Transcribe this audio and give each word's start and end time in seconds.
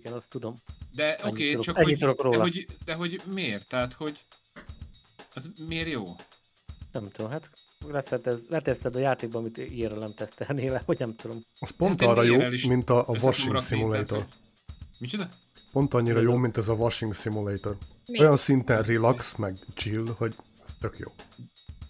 Igen, 0.00 0.12
azt 0.12 0.28
tudom. 0.28 0.54
De 0.94 1.18
oké, 1.24 1.50
okay, 1.50 1.62
csak 1.62 1.76
hogy, 1.76 1.98
tudok 1.98 2.30
de, 2.30 2.38
hogy, 2.38 2.66
de 2.84 2.94
hogy 2.94 3.20
miért? 3.32 3.68
Tehát, 3.68 3.92
hogy 3.92 4.24
az 5.34 5.50
miért 5.68 5.88
jó? 5.88 6.14
Nem 6.92 7.08
tudom, 7.08 7.30
hát 7.30 7.50
leteszted 8.48 8.94
a 8.94 8.98
játékban, 8.98 9.40
amit 9.40 9.58
írra 9.58 9.98
nem 9.98 10.14
tesztelnél, 10.14 10.82
vagy 10.86 10.98
nem 10.98 11.14
tudom. 11.14 11.42
Az 11.58 11.70
pont 11.70 12.00
Hát 12.00 12.08
arra 12.08 12.22
jó, 12.22 12.38
mint 12.68 12.90
a, 12.90 13.08
a 13.08 13.12
washing 13.22 13.60
simulator. 13.60 14.18
hogy- 14.18 14.28
Micsoda? 14.98 15.28
Pont 15.72 15.94
annyira 15.94 16.20
jó, 16.20 16.36
mint 16.36 16.56
ez 16.56 16.68
a 16.68 16.72
washing 16.72 17.14
simulator. 17.14 17.76
Mi? 18.06 18.20
Olyan 18.20 18.36
szinten 18.36 18.82
relax, 18.82 19.36
meg 19.36 19.56
chill, 19.74 20.04
hogy 20.16 20.34
tök 20.80 20.98
jó. 20.98 21.12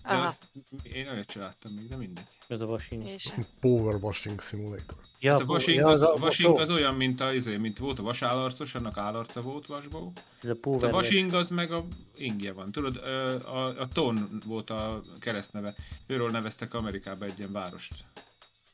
De 0.03 0.09
Aha. 0.09 0.25
az, 0.25 0.39
én 0.83 1.09
olyat 1.09 1.27
csináltam 1.27 1.73
még, 1.73 1.89
de 1.89 1.97
mindegy. 1.97 2.25
Ez 2.49 2.61
a 2.61 2.67
vasing. 2.67 3.07
És 3.07 3.29
Power 3.61 3.95
washing 3.95 4.41
simulator. 4.41 4.97
Ja, 5.21 5.33
Hát 5.33 5.41
a 5.41 5.45
washing, 5.45 5.79
ja, 5.79 5.89
az, 5.89 6.01
a, 6.01 6.13
a 6.13 6.19
washing 6.21 6.59
az 6.59 6.71
olyan, 6.71 6.95
mint, 6.95 7.21
a, 7.21 7.33
izé, 7.33 7.57
mint 7.57 7.79
volt 7.79 7.99
a 7.99 8.03
vasállarcos, 8.03 8.75
annak 8.75 8.97
állarca 8.97 9.41
volt 9.41 9.67
vasból. 9.67 10.13
Ez 10.43 10.49
a 10.49 10.53
A 10.53 10.57
power 10.61 10.93
washing 10.93 11.35
az 11.35 11.51
meg 11.51 11.73
a 11.73 11.85
ingje 12.17 12.53
van. 12.53 12.73
Tudod, 12.73 12.97
a, 12.97 13.81
a 13.81 13.89
Ton 13.93 14.41
volt 14.47 14.71
a 14.71 15.03
keresztneve. 15.19 15.75
Őről 16.07 16.29
neveztek 16.29 16.75
Amerikába 16.75 17.25
egy 17.25 17.39
ilyen 17.39 17.53
várost. 17.53 17.95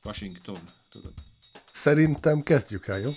Washington, 0.05 0.59
tudod. 0.91 1.12
Szerintem 1.70 2.43
kezdjük 2.43 2.87
el, 2.87 2.98
jó? 2.98 3.11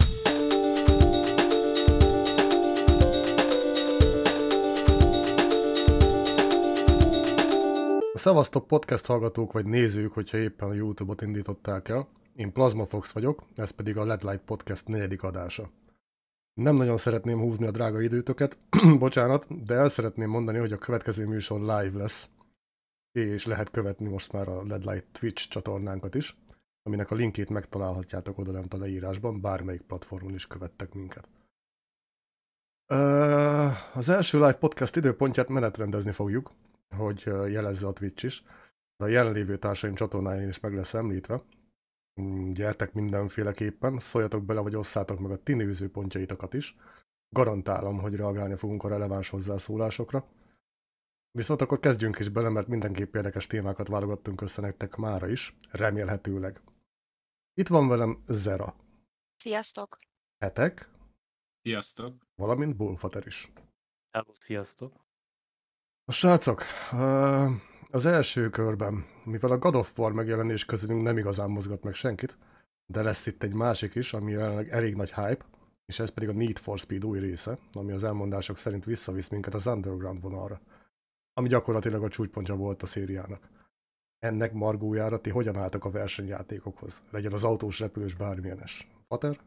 Szevasztok 8.20 8.68
podcast 8.68 9.06
hallgatók 9.06 9.52
vagy 9.52 9.66
nézők, 9.66 10.14
hogyha 10.14 10.38
éppen 10.38 10.70
a 10.70 10.74
Youtube-ot 10.74 11.22
indították 11.22 11.88
el. 11.90 12.08
Én 12.36 12.52
Plasma 12.52 12.86
Fox 12.86 13.12
vagyok, 13.12 13.44
ez 13.56 13.70
pedig 13.70 13.98
a 13.98 14.06
Led 14.06 14.24
Light 14.24 14.42
Podcast 14.46 14.88
negyedik 14.88 15.24
adása. 15.24 15.70
Nem 16.54 16.76
nagyon 16.76 16.98
szeretném 16.98 17.40
húzni 17.40 17.66
a 17.66 17.72
drága 17.72 18.02
időtöket, 18.02 18.58
bocsánat, 19.00 19.64
de 19.64 19.74
el 19.74 19.90
szeretném 19.90 20.30
mondani, 20.30 20.58
hogy 20.58 20.72
a 20.72 20.78
következő 20.78 21.28
műsor 21.28 21.60
live 21.60 21.98
lesz, 21.98 22.30
és 23.12 23.46
lehet 23.46 23.72
követni 23.72 24.08
most 24.08 24.32
már 24.32 24.48
a 24.48 24.66
Led 24.66 24.84
Light 24.84 25.08
Twitch 25.12 25.50
csatornánkat 25.50 26.16
is, 26.16 26.38
aminek 26.84 27.12
a 27.12 27.16
linkét 27.16 27.50
megtalálhatjátok 27.50 28.38
oda 28.38 28.52
lent 28.52 28.74
a 28.74 28.78
leírásban, 28.78 29.42
bármelyik 29.42 29.82
platformon 29.82 30.34
is 30.34 30.48
követtek 30.48 30.94
minket. 30.94 31.30
Az 33.94 34.10
első 34.10 34.38
live 34.38 34.58
podcast 34.58 34.96
időpontját 34.96 35.50
menetrendezni 35.50 36.12
fogjuk, 36.12 36.52
hogy 36.96 37.24
jelezze 37.26 37.88
a 37.88 37.94
Twitch 37.94 38.26
is. 38.26 38.44
De 38.98 39.06
a 39.06 39.08
jelenlévő 39.08 39.58
társaim 39.58 39.96
csatornáján 39.96 40.48
is 40.48 40.60
meg 40.60 40.74
lesz 40.74 40.94
említve. 40.94 41.44
Mm, 42.22 42.52
Gyertek 42.52 42.94
mindenféleképpen, 42.94 44.00
szóljatok 44.00 44.46
bele, 44.46 44.60
vagy 44.60 44.76
osszátok 44.76 45.20
meg 45.20 45.32
a 45.32 45.44
ti 45.44 45.54
nézőpontjaitokat 45.54 46.54
is. 46.54 46.78
Garantálom, 47.30 48.00
hogy 48.00 48.16
reagálni 48.16 48.56
fogunk 48.56 48.84
a 48.84 48.88
releváns 48.88 49.30
hozzászólásokra. 49.30 50.28
Viszont 51.32 51.62
akkor 51.62 51.80
kezdjünk 51.80 52.20
is 52.20 52.30
bele, 52.30 52.50
mert 52.50 52.68
mindenképp 52.68 53.16
érdekes 53.16 53.48
témákat 53.48 53.88
válogattunk 53.88 54.42
össze 54.42 54.62
nektek 54.62 54.96
mára 54.96 55.28
is, 55.28 55.60
remélhetőleg. 55.72 56.62
Itt 57.54 57.68
van 57.68 57.88
velem 57.88 58.24
Zera, 58.28 58.76
sziasztok! 59.36 59.98
Hetek, 60.38 60.90
Sziasztok! 61.62 62.28
valamint 62.36 62.76
Bullfater 62.76 63.26
is. 63.28 63.52
Hello, 64.12 64.34
sziasztok. 64.40 64.94
A 66.10 66.12
srácok, 66.12 66.64
az 67.90 68.06
első 68.06 68.50
körben, 68.50 69.06
mivel 69.24 69.52
a 69.52 69.58
God 69.58 69.76
of 69.76 69.98
War 69.98 70.14
megjelenés 70.14 70.66
közülünk 70.66 71.04
nem 71.04 71.18
igazán 71.18 71.50
mozgat 71.50 71.84
meg 71.84 71.94
senkit, 71.94 72.38
de 72.86 73.02
lesz 73.02 73.26
itt 73.26 73.44
egy 73.44 73.54
másik 73.54 73.96
is, 73.96 74.14
ami 74.14 74.32
jelenleg 74.32 74.70
elég 74.70 74.96
nagy 74.96 75.14
hype, 75.14 75.46
és 75.86 76.00
ez 76.00 76.10
pedig 76.10 76.30
a 76.30 76.34
Need 76.34 76.58
for 76.58 76.80
Speed 76.80 77.06
új 77.06 77.20
része, 77.20 77.58
ami 77.74 77.92
az 77.92 78.04
elmondások 78.04 78.58
szerint 78.58 78.86
visszavisz 78.86 79.30
minket 79.30 79.54
az 79.54 79.68
Underground 79.68 80.22
vonalra, 80.22 80.62
ami 81.34 81.48
gyakorlatilag 81.48 82.04
a 82.04 82.10
csúcspontja 82.10 82.56
volt 82.56 82.84
a 82.84 82.86
szériának. 82.86 83.50
Ennek 84.20 84.54
margójára 84.54 85.22
ti 85.22 85.30
hogyan 85.30 85.56
álltak 85.56 85.86
a 85.86 85.92
versenyjátékokhoz? 85.92 87.04
Legyen 87.12 87.34
az 87.34 87.44
autós, 87.44 87.80
repülős, 87.80 88.16
bármilyenes. 88.16 88.88
Pater? 89.08 89.40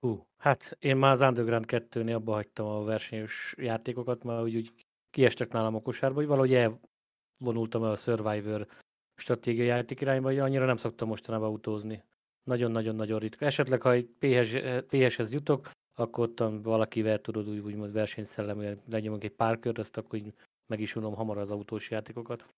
Hú, 0.00 0.26
hát 0.36 0.76
én 0.78 0.96
már 0.96 1.12
az 1.12 1.20
Underground 1.20 1.64
2-nél 1.68 2.14
abba 2.14 2.32
hagytam 2.32 2.66
a 2.66 2.84
versenyos 2.84 3.54
játékokat, 3.58 4.22
mert 4.22 4.42
úgy, 4.42 4.56
úgy 4.56 4.83
kiestek 5.14 5.52
nálam 5.52 5.74
a 5.74 5.80
kosárba, 5.80 6.16
hogy 6.16 6.26
valahogy 6.26 6.54
elvonultam 6.54 7.84
el 7.84 7.90
a 7.90 7.96
Survivor 7.96 8.66
stratégiai 9.14 9.66
játék 9.66 10.00
irányba, 10.00 10.28
hogy 10.28 10.38
annyira 10.38 10.66
nem 10.66 10.76
szoktam 10.76 11.08
mostanában 11.08 11.48
autózni. 11.48 12.02
Nagyon-nagyon-nagyon 12.42 13.18
ritka. 13.18 13.44
Esetleg, 13.44 13.82
ha 13.82 13.92
egy 13.92 14.08
PS, 14.18 14.56
PS-hez 14.86 15.32
jutok, 15.32 15.70
akkor 15.96 16.28
ott 16.28 16.62
valakivel 16.62 17.20
tudod 17.20 17.48
úgy, 17.48 17.58
úgymond 17.58 17.92
versenyszelleműen 17.92 18.80
lenyomok 18.88 19.24
egy 19.24 19.34
pár 19.34 19.58
kört, 19.58 19.78
azt 19.78 19.96
akkor 19.96 20.18
úgy 20.18 20.34
meg 20.66 20.80
is 20.80 20.96
unom 20.96 21.14
hamar 21.14 21.38
az 21.38 21.50
autós 21.50 21.90
játékokat. 21.90 22.48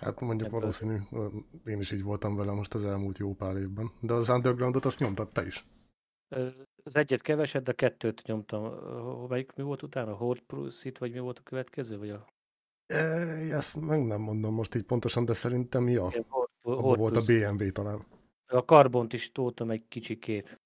Hát 0.00 0.20
mondjuk 0.20 0.48
Ebből. 0.48 0.60
valószínű, 0.60 0.96
én 1.64 1.80
is 1.80 1.92
így 1.92 2.02
voltam 2.02 2.36
vele 2.36 2.52
most 2.52 2.74
az 2.74 2.84
elmúlt 2.84 3.18
jó 3.18 3.34
pár 3.34 3.56
évben. 3.56 3.90
De 4.00 4.12
az 4.12 4.28
Undergroundot 4.28 4.84
azt 4.84 5.00
nyomtad 5.00 5.32
te 5.32 5.46
is. 5.46 5.64
Az 6.84 6.96
egyet 6.96 7.22
keveset, 7.22 7.62
de 7.62 7.70
a 7.70 7.74
kettőt 7.74 8.22
nyomtam. 8.22 8.62
Melyik 9.28 9.52
mi 9.52 9.62
volt 9.62 9.82
utána? 9.82 10.10
A 10.10 10.16
Horde 10.16 10.42
Pursuit, 10.46 10.98
vagy 10.98 11.12
mi 11.12 11.18
volt 11.18 11.38
a 11.38 11.42
következő? 11.42 11.98
Vagy 11.98 12.10
a... 12.10 12.26
E, 12.86 12.96
ezt 13.54 13.80
meg 13.80 14.04
nem 14.04 14.20
mondom 14.20 14.54
most 14.54 14.74
így 14.74 14.82
pontosan, 14.82 15.24
de 15.24 15.32
szerintem 15.32 15.88
ja. 15.88 16.06
Igen, 16.10 16.26
Horde 16.62 17.00
volt 17.00 17.16
a. 17.16 17.22
BMW 17.22 17.72
talán. 17.72 18.04
A 18.46 18.64
karbont 18.64 19.12
is 19.12 19.32
toltam 19.32 19.70
egy 19.70 19.88
kicsikét. 19.88 20.60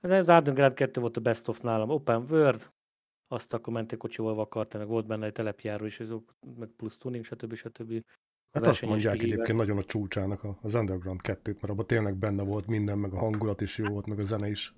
Ez 0.00 0.10
az 0.10 0.28
Underground 0.28 0.74
2 0.74 1.00
volt 1.00 1.16
a 1.16 1.20
best 1.20 1.48
of 1.48 1.60
nálam. 1.60 1.90
Open 1.90 2.26
World, 2.30 2.70
azt 3.28 3.52
akkor 3.52 3.72
mentek 3.72 3.98
kocsival 3.98 4.34
vakarta, 4.34 4.78
meg 4.78 4.86
volt 4.86 5.06
benne 5.06 5.26
egy 5.26 5.32
telepjáró 5.32 5.84
is, 5.84 6.00
azok, 6.00 6.34
meg 6.56 6.68
plusz 6.68 6.96
tuning, 6.96 7.24
stb. 7.24 7.54
stb. 7.54 7.92
A 7.92 8.33
Hát 8.54 8.66
azt 8.66 8.82
mondják 8.82 9.14
kihívás. 9.14 9.32
egyébként 9.32 9.58
nagyon 9.58 9.78
a 9.78 9.84
csúcsának 9.84 10.44
a- 10.44 10.58
az 10.62 10.74
Underground 10.74 11.20
2-t, 11.22 11.54
mert 11.60 11.68
abban 11.70 11.86
tényleg 11.86 12.16
benne 12.16 12.42
volt 12.42 12.66
minden, 12.66 12.98
meg 12.98 13.12
a 13.12 13.18
hangulat 13.18 13.60
is 13.60 13.78
jó 13.78 13.88
volt, 13.88 14.06
meg 14.06 14.18
a 14.18 14.24
zene 14.24 14.48
is. 14.48 14.74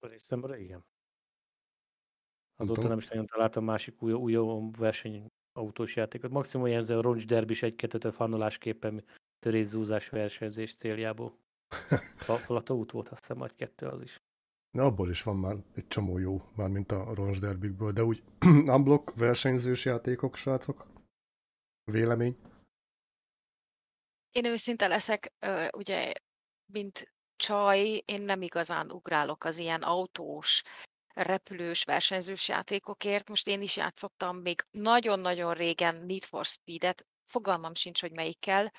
Részemre 0.00 0.60
igen. 0.60 0.78
Nem 2.56 2.68
Azóta 2.68 2.74
tudom. 2.74 2.88
nem 2.88 2.98
is 2.98 3.08
nagyon 3.08 3.26
találtam 3.26 3.64
másik 3.64 4.02
új, 4.02 4.12
új 4.12 4.36
verseny 4.78 5.26
autós 5.52 5.96
játékot. 5.96 6.30
Maximum 6.30 6.66
ilyen 6.66 6.84
a 6.84 7.00
Roncs 7.00 7.26
Derby 7.26 7.52
is 7.52 7.62
egy-kettőt 7.62 8.14
fanolásképpen 8.14 9.04
törészúzás 9.38 10.08
versenyzés 10.08 10.74
céljából. 10.74 11.38
Fa- 12.16 12.38
Falata 12.38 12.74
út 12.74 12.90
volt, 12.90 13.08
azt 13.08 13.20
hiszem, 13.20 13.38
vagy 13.38 13.54
kettő 13.54 13.86
az 13.86 14.02
is. 14.02 14.16
De 14.76 14.82
abból 14.82 15.10
is 15.10 15.22
van 15.22 15.36
már 15.36 15.56
egy 15.74 15.88
csomó 15.88 16.18
jó, 16.18 16.42
már 16.56 16.68
mint 16.68 16.92
a 16.92 17.14
Ronge 17.14 17.38
Derbykből, 17.38 17.92
de 17.92 18.04
úgy 18.04 18.22
unblock 18.74 19.14
versenyzős 19.16 19.84
játékok, 19.84 20.36
srácok? 20.36 20.86
Vélemény? 21.92 22.36
Én 24.36 24.44
őszinte 24.44 24.86
leszek, 24.86 25.32
ugye, 25.76 26.12
mint 26.72 27.12
csaj, 27.36 28.02
én 28.04 28.22
nem 28.22 28.42
igazán 28.42 28.90
ugrálok 28.90 29.44
az 29.44 29.58
ilyen 29.58 29.82
autós, 29.82 30.62
repülős, 31.14 31.84
versenyzős 31.84 32.48
játékokért. 32.48 33.28
Most 33.28 33.46
én 33.48 33.62
is 33.62 33.76
játszottam 33.76 34.36
még 34.36 34.66
nagyon-nagyon 34.70 35.54
régen 35.54 35.94
Need 35.94 36.24
for 36.24 36.44
Speed-et, 36.44 37.06
fogalmam 37.26 37.74
sincs, 37.74 38.00
hogy 38.00 38.12
melyikkel, 38.12 38.72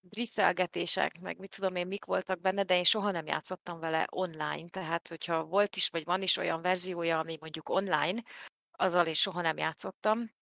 driftelgetések, 0.00 1.20
meg 1.20 1.38
mit 1.38 1.54
tudom 1.56 1.76
én, 1.76 1.86
mik 1.86 2.04
voltak 2.04 2.40
benne, 2.40 2.62
de 2.62 2.76
én 2.76 2.84
soha 2.84 3.10
nem 3.10 3.26
játszottam 3.26 3.80
vele 3.80 4.06
online, 4.10 4.68
tehát 4.68 5.08
hogyha 5.08 5.44
volt 5.44 5.76
is, 5.76 5.88
vagy 5.88 6.04
van 6.04 6.22
is 6.22 6.36
olyan 6.36 6.62
verziója, 6.62 7.18
ami 7.18 7.36
mondjuk 7.40 7.68
online, 7.68 8.22
azzal 8.70 9.06
én 9.06 9.14
soha 9.14 9.40
nem 9.40 9.56
játszottam. 9.56 10.32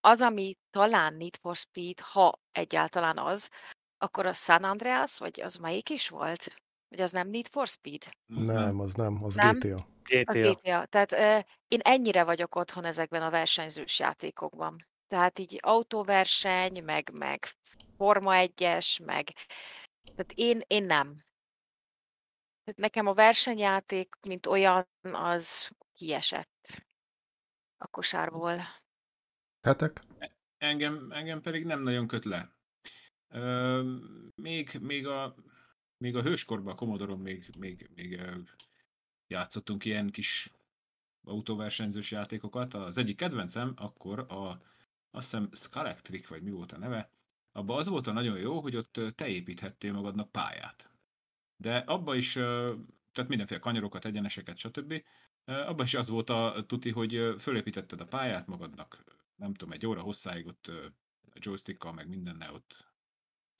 Az, 0.00 0.20
ami 0.20 0.56
talán 0.70 1.14
Need 1.14 1.36
for 1.36 1.56
Speed, 1.56 2.00
ha 2.00 2.40
egyáltalán 2.52 3.18
az, 3.18 3.50
akkor 4.02 4.26
a 4.26 4.32
San 4.32 4.64
Andreas, 4.64 5.18
vagy 5.18 5.40
az 5.40 5.56
melyik 5.56 5.90
is 5.90 6.08
volt? 6.08 6.56
Vagy 6.88 7.00
az 7.00 7.12
nem 7.12 7.28
Need 7.28 7.46
for 7.46 7.66
Speed? 7.66 8.02
Nem, 8.26 8.80
az 8.80 8.94
nem, 8.94 9.24
az 9.24 9.34
Nem? 9.34 9.58
GTA. 9.58 9.86
Az 10.24 10.38
GTA. 10.38 10.52
GTA. 10.52 10.86
Tehát 10.86 11.12
ö, 11.12 11.38
én 11.68 11.80
ennyire 11.82 12.24
vagyok 12.24 12.54
otthon 12.54 12.84
ezekben 12.84 13.22
a 13.22 13.30
versenyzős 13.30 13.98
játékokban. 13.98 14.76
Tehát 15.08 15.38
így 15.38 15.58
autóverseny, 15.62 16.84
meg, 16.84 17.10
meg 17.12 17.46
Forma 17.96 18.32
1-es, 18.34 19.04
meg... 19.04 19.32
Tehát 20.02 20.32
én, 20.34 20.60
én 20.66 20.84
nem. 20.84 21.14
Tehát 22.64 22.80
nekem 22.80 23.06
a 23.06 23.14
versenyjáték, 23.14 24.14
mint 24.26 24.46
olyan, 24.46 24.88
az 25.12 25.70
kiesett 25.92 26.84
a 27.76 27.86
kosárból. 27.86 28.60
Hetek? 29.60 30.02
Engem, 30.58 31.10
engem 31.10 31.40
pedig 31.40 31.64
nem 31.64 31.82
nagyon 31.82 32.06
köt 32.06 32.24
le. 32.24 32.52
Még, 34.34 34.78
még, 34.80 35.06
a, 35.06 35.34
még 35.96 36.16
a 36.16 36.22
hőskorban, 36.22 36.72
a 36.72 36.76
Commodore-on 36.76 37.18
még, 37.18 37.50
még, 37.58 37.90
még 37.94 38.20
játszottunk 39.26 39.84
ilyen 39.84 40.10
kis 40.10 40.50
autóversenyzős 41.24 42.10
játékokat. 42.10 42.74
Az 42.74 42.98
egyik 42.98 43.16
kedvencem 43.16 43.72
akkor 43.76 44.18
a, 44.18 44.62
azt 45.10 45.30
hiszem 45.30 45.48
Scalectric, 45.52 46.26
vagy 46.26 46.42
mi 46.42 46.50
volt 46.50 46.72
a 46.72 46.78
neve, 46.78 47.10
abban 47.52 47.78
az 47.78 47.86
volt 47.86 48.06
a 48.06 48.12
nagyon 48.12 48.38
jó, 48.38 48.60
hogy 48.60 48.76
ott 48.76 49.00
te 49.14 49.28
építhettél 49.28 49.92
magadnak 49.92 50.32
pályát. 50.32 50.90
De 51.56 51.76
abba 51.76 52.14
is 52.14 52.32
tehát 53.12 53.28
mindenféle 53.28 53.60
kanyarokat, 53.60 54.04
egyeneseket, 54.04 54.56
stb. 54.56 55.04
Abban 55.44 55.84
is 55.84 55.94
az 55.94 56.08
volt 56.08 56.30
a 56.30 56.64
tuti, 56.66 56.90
hogy 56.90 57.34
fölépítetted 57.38 58.00
a 58.00 58.06
pályát 58.06 58.46
magadnak, 58.46 59.04
nem 59.36 59.54
tudom, 59.54 59.74
egy 59.74 59.86
óra 59.86 60.00
hosszáig 60.00 60.46
ott 60.46 60.66
a 61.34 61.38
joystickkal, 61.40 61.92
meg 61.92 62.08
mindennel 62.08 62.54
ott 62.54 62.91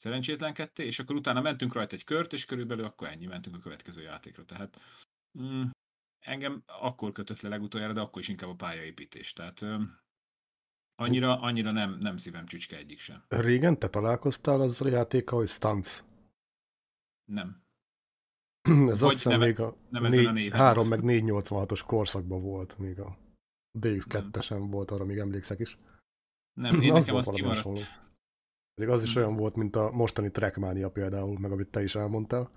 szerencsétlenkedtél, 0.02 0.87
és 0.87 0.99
akkor 0.99 1.16
utána 1.16 1.40
mentünk 1.40 1.72
rajta 1.72 1.94
egy 1.94 2.04
kört, 2.04 2.32
és 2.32 2.44
körülbelül 2.44 2.84
akkor 2.84 3.08
ennyi, 3.08 3.26
mentünk 3.26 3.56
a 3.56 3.58
következő 3.58 4.02
játékra. 4.02 4.44
Tehát 4.44 4.81
mm, 5.38 5.62
engem 6.19 6.62
akkor 6.66 7.12
kötött 7.12 7.40
le 7.40 7.49
legutoljára, 7.49 7.93
de 7.93 8.00
akkor 8.00 8.22
is 8.22 8.28
inkább 8.28 8.50
a 8.50 8.54
pályaépítés. 8.54 9.32
Tehát 9.32 9.64
annyira, 10.94 11.40
annyira 11.40 11.70
nem, 11.70 11.99
nem 11.99 12.16
szívem 12.16 12.46
csücske 12.46 12.76
egyik 12.76 13.00
sem. 13.00 13.25
Régen 13.28 13.78
te 13.78 13.88
találkoztál 13.88 14.60
azzal 14.60 14.88
a 14.88 14.90
játékkal, 14.90 15.38
hogy 15.38 15.49
Stunts? 15.49 16.00
Nem. 17.25 17.62
Ez 18.62 19.00
Vagy 19.00 19.12
azt 19.12 19.22
hiszem 19.22 19.40
még 19.40 19.60
a, 19.60 19.76
nem 19.90 20.02
négy, 20.02 20.52
a 20.52 20.56
3 20.56 20.88
meg 20.88 21.00
486-os 21.02 21.82
korszakban 21.87 22.43
volt, 22.43 22.78
még 22.78 23.00
a 23.00 23.16
DX2-esen 23.78 24.66
volt, 24.70 24.90
arra 24.90 25.05
még 25.05 25.19
emlékszek 25.19 25.58
is. 25.58 25.76
Nem, 26.52 26.81
én 26.81 26.93
nekem 26.93 27.14
az 27.14 27.31
kimaradt. 27.34 28.00
Pedig 28.74 28.92
az 28.92 29.02
is 29.02 29.16
olyan 29.16 29.36
volt, 29.36 29.56
mint 29.56 29.76
a 29.76 29.90
mostani 29.90 30.30
Trackmania 30.30 30.90
például, 30.90 31.38
meg 31.38 31.52
amit 31.52 31.70
te 31.70 31.82
is 31.82 31.94
elmondtál, 31.94 32.50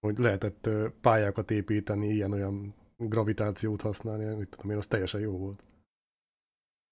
hogy 0.00 0.18
lehetett 0.18 0.68
pályákat 1.00 1.50
építeni, 1.50 2.06
ilyen-olyan 2.06 2.74
gravitációt 2.96 3.80
használni, 3.80 4.36
mit 4.36 4.48
tudom 4.48 4.70
én, 4.70 4.76
az 4.76 4.86
teljesen 4.86 5.20
jó 5.20 5.38
volt. 5.38 5.62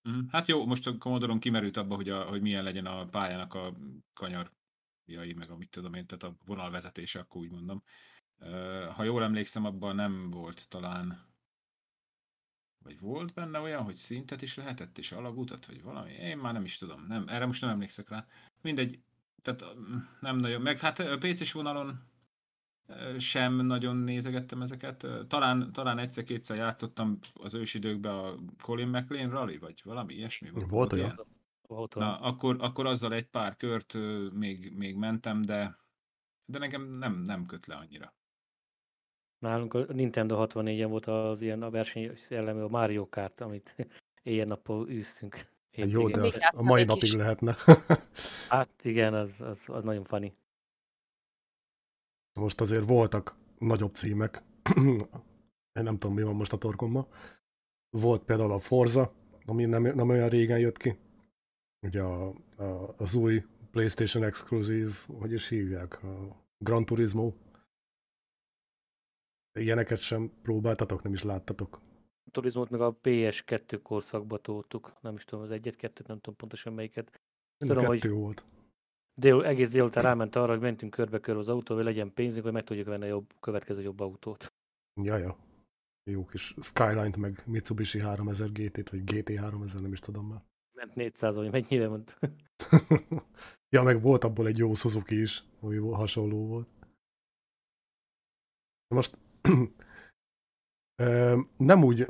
Mhm. 0.08 0.26
Hát 0.28 0.48
jó, 0.48 0.66
most 0.66 0.86
a 0.86 0.98
Commodore-on 0.98 1.38
kimerült 1.38 1.76
abba, 1.76 1.94
hogy, 1.94 2.08
a, 2.08 2.22
hogy 2.22 2.40
milyen 2.40 2.64
legyen 2.64 2.86
a 2.86 3.06
pályának 3.06 3.54
a 3.54 3.76
kanyarjai, 4.14 5.32
meg 5.36 5.50
a 5.50 5.56
mit 5.56 5.70
tudom 5.70 5.94
én, 5.94 6.06
tehát 6.06 6.22
a 6.22 6.36
vonalvezetése, 6.44 7.20
akkor 7.20 7.40
úgy 7.40 7.50
mondom. 7.50 7.82
Ha 8.94 9.04
jól 9.04 9.22
emlékszem, 9.22 9.64
abban 9.64 9.94
nem 9.94 10.30
volt 10.30 10.68
talán 10.68 11.31
vagy 12.82 13.00
volt 13.00 13.32
benne 13.32 13.58
olyan, 13.58 13.82
hogy 13.82 13.96
szintet 13.96 14.43
is 14.43 14.56
lehetett, 14.56 14.99
és 14.99 15.12
alagutat, 15.12 15.67
vagy 15.67 15.82
valami? 15.82 16.12
Én 16.12 16.38
már 16.38 16.52
nem 16.52 16.64
is 16.64 16.79
tudom. 16.79 17.05
Nem, 17.08 17.25
erre 17.29 17.46
most 17.46 17.61
nem 17.61 17.70
emlékszek 17.70 18.08
rá. 18.08 18.26
Mindegy, 18.61 18.99
tehát 19.43 19.64
nem 20.20 20.37
nagyon. 20.37 20.61
Meg 20.61 20.79
hát 20.79 20.99
a 20.99 21.19
PC-s 21.19 21.52
vonalon 21.52 22.11
sem 23.19 23.55
nagyon 23.67 23.96
nézegettem 23.96 24.62
ezeket. 24.62 25.06
Talán, 25.29 25.73
talán 25.73 25.99
egyszer-kétszer 25.99 26.56
játszottam 26.56 27.19
az 27.34 27.55
ősidőkben 27.55 28.14
a 28.14 28.34
Colin 28.62 28.88
McLean 28.88 29.31
Rally, 29.31 29.58
vagy 29.58 29.81
valami 29.84 30.14
ilyesmi. 30.14 30.50
Volt, 30.50 30.70
volt 30.70 30.93
olyan? 30.93 31.26
Volt 31.67 31.96
olyan. 31.96 32.08
Na, 32.08 32.19
akkor, 32.19 32.56
akkor 32.61 32.87
azzal 32.87 33.12
egy 33.12 33.26
pár 33.26 33.56
kört 33.56 33.94
még, 34.32 34.73
még 34.76 34.96
mentem, 34.96 35.43
de, 35.43 35.79
de 36.44 36.58
nekem 36.58 36.82
nem, 36.82 37.23
nem 37.23 37.46
köt 37.46 37.67
le 37.67 37.75
annyira. 37.75 38.14
Nálunk 39.42 39.74
a 39.74 39.92
Nintendo 39.92 40.46
64-en 40.48 40.86
volt 40.88 41.06
az 41.06 41.42
ilyen 41.42 41.62
a 41.62 41.70
verseny 41.70 42.16
szellemű, 42.16 42.60
a 42.60 42.68
Mario 42.68 43.08
Kart, 43.08 43.40
amit 43.40 43.74
éjjel-nappal 44.22 44.88
űztünk. 44.88 45.46
Jó, 45.70 46.08
de 46.08 46.20
az 46.20 46.38
a 46.52 46.62
mai 46.62 46.84
napig 46.84 47.02
is. 47.02 47.14
lehetne. 47.14 47.56
hát 48.48 48.84
igen, 48.84 49.14
az, 49.14 49.40
az, 49.40 49.62
az 49.66 49.84
nagyon 49.84 50.04
funny. 50.04 50.32
Most 52.32 52.60
azért 52.60 52.86
voltak 52.86 53.36
nagyobb 53.58 53.94
címek. 53.94 54.42
Én 55.78 55.82
nem 55.82 55.98
tudom, 55.98 56.16
mi 56.16 56.22
van 56.22 56.34
most 56.34 56.52
a 56.52 56.58
torkomma. 56.58 57.06
Volt 57.90 58.22
például 58.22 58.52
a 58.52 58.58
Forza, 58.58 59.12
ami 59.46 59.64
nem, 59.64 59.82
nem 59.82 60.08
olyan 60.08 60.28
régen 60.28 60.58
jött 60.58 60.76
ki. 60.76 60.98
Ugye 61.86 62.02
a, 62.02 62.28
a, 62.56 62.94
az 62.96 63.14
új 63.14 63.44
PlayStation 63.70 64.24
Exclusive, 64.24 64.92
hogy 65.18 65.32
is 65.32 65.48
hívják, 65.48 66.02
a 66.02 66.36
Gran 66.58 66.84
Turismo. 66.84 67.32
Ilyeneket 69.52 70.00
sem 70.00 70.32
próbáltatok, 70.43 71.02
nem 71.02 71.12
is 71.12 71.22
láttatok. 71.22 71.81
A 72.25 72.31
turizmot 72.31 72.70
meg 72.70 72.81
a 72.81 72.99
PS2 73.02 73.78
korszakba 73.82 74.38
toltuk. 74.38 74.93
Nem 75.00 75.14
is 75.14 75.25
tudom, 75.25 75.44
az 75.44 75.50
egyet, 75.50 75.76
kettőt, 75.76 76.06
nem 76.06 76.16
tudom 76.16 76.37
pontosan 76.37 76.72
melyiket. 76.72 77.20
Tudom, 77.56 77.76
kettő 77.76 78.08
hogy 78.08 78.08
volt. 78.10 78.44
Dél, 79.14 79.44
egész 79.44 79.70
délután 79.70 80.02
ráment 80.02 80.37
arra, 80.37 80.52
hogy 80.52 80.60
mentünk 80.60 80.94
körbe-körbe 80.94 81.40
az 81.40 81.49
autó, 81.49 81.75
hogy 81.75 81.84
legyen 81.84 82.12
pénzünk, 82.14 82.44
hogy 82.44 82.52
meg 82.52 82.64
tudjuk 82.64 82.87
venni 82.87 83.04
a 83.04 83.06
jobb, 83.06 83.34
következő 83.40 83.82
jobb 83.82 84.00
autót. 84.00 84.52
Jaja. 85.02 85.37
Jó 86.10 86.25
kis 86.25 86.55
Skyline-t, 86.60 87.16
meg 87.16 87.43
Mitsubishi 87.46 88.00
3000 88.00 88.52
GT-t, 88.52 88.90
vagy 88.90 89.05
GT 89.05 89.38
3000, 89.38 89.81
nem 89.81 89.93
is 89.93 90.00
tudom 90.00 90.26
már. 90.26 90.43
Ment 90.72 90.94
400, 90.94 91.34
vagy 91.34 91.50
mennyire 91.50 91.88
ment. 91.88 92.19
ja, 93.75 93.82
meg 93.82 94.02
volt 94.02 94.25
abból 94.25 94.46
egy 94.46 94.58
jó 94.58 94.75
Suzuki 94.75 95.20
is, 95.20 95.44
ami 95.60 95.76
hasonló 95.76 96.46
volt. 96.46 96.69
Most 98.88 99.19
nem 101.56 101.84
úgy, 101.84 102.06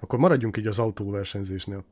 akkor 0.00 0.18
maradjunk 0.18 0.56
így 0.56 0.66
az 0.66 0.78
autóversenyzésnél. 0.78 1.84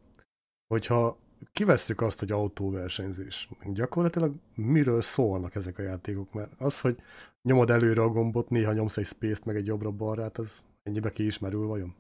Hogyha 0.67 1.19
kivesszük 1.53 2.01
azt, 2.01 2.19
hogy 2.19 2.33
autóversenyzés, 2.33 3.49
gyakorlatilag 3.65 4.35
miről 4.55 5.01
szólnak 5.01 5.55
ezek 5.55 5.79
a 5.79 5.83
játékok? 5.83 6.33
Mert 6.33 6.61
az, 6.61 6.81
hogy 6.81 7.03
nyomod 7.43 7.71
előre 7.71 8.03
a 8.03 8.09
gombot, 8.09 8.51
néha 8.51 8.73
nyomsz 8.73 8.97
egy 8.97 9.07
space 9.07 9.43
meg 9.45 9.57
egy 9.57 9.67
jobbra-balrát, 9.67 10.39
az 10.39 10.67
ennyibe 10.83 11.13
kiismerül 11.13 11.67
vajon? 11.67 11.95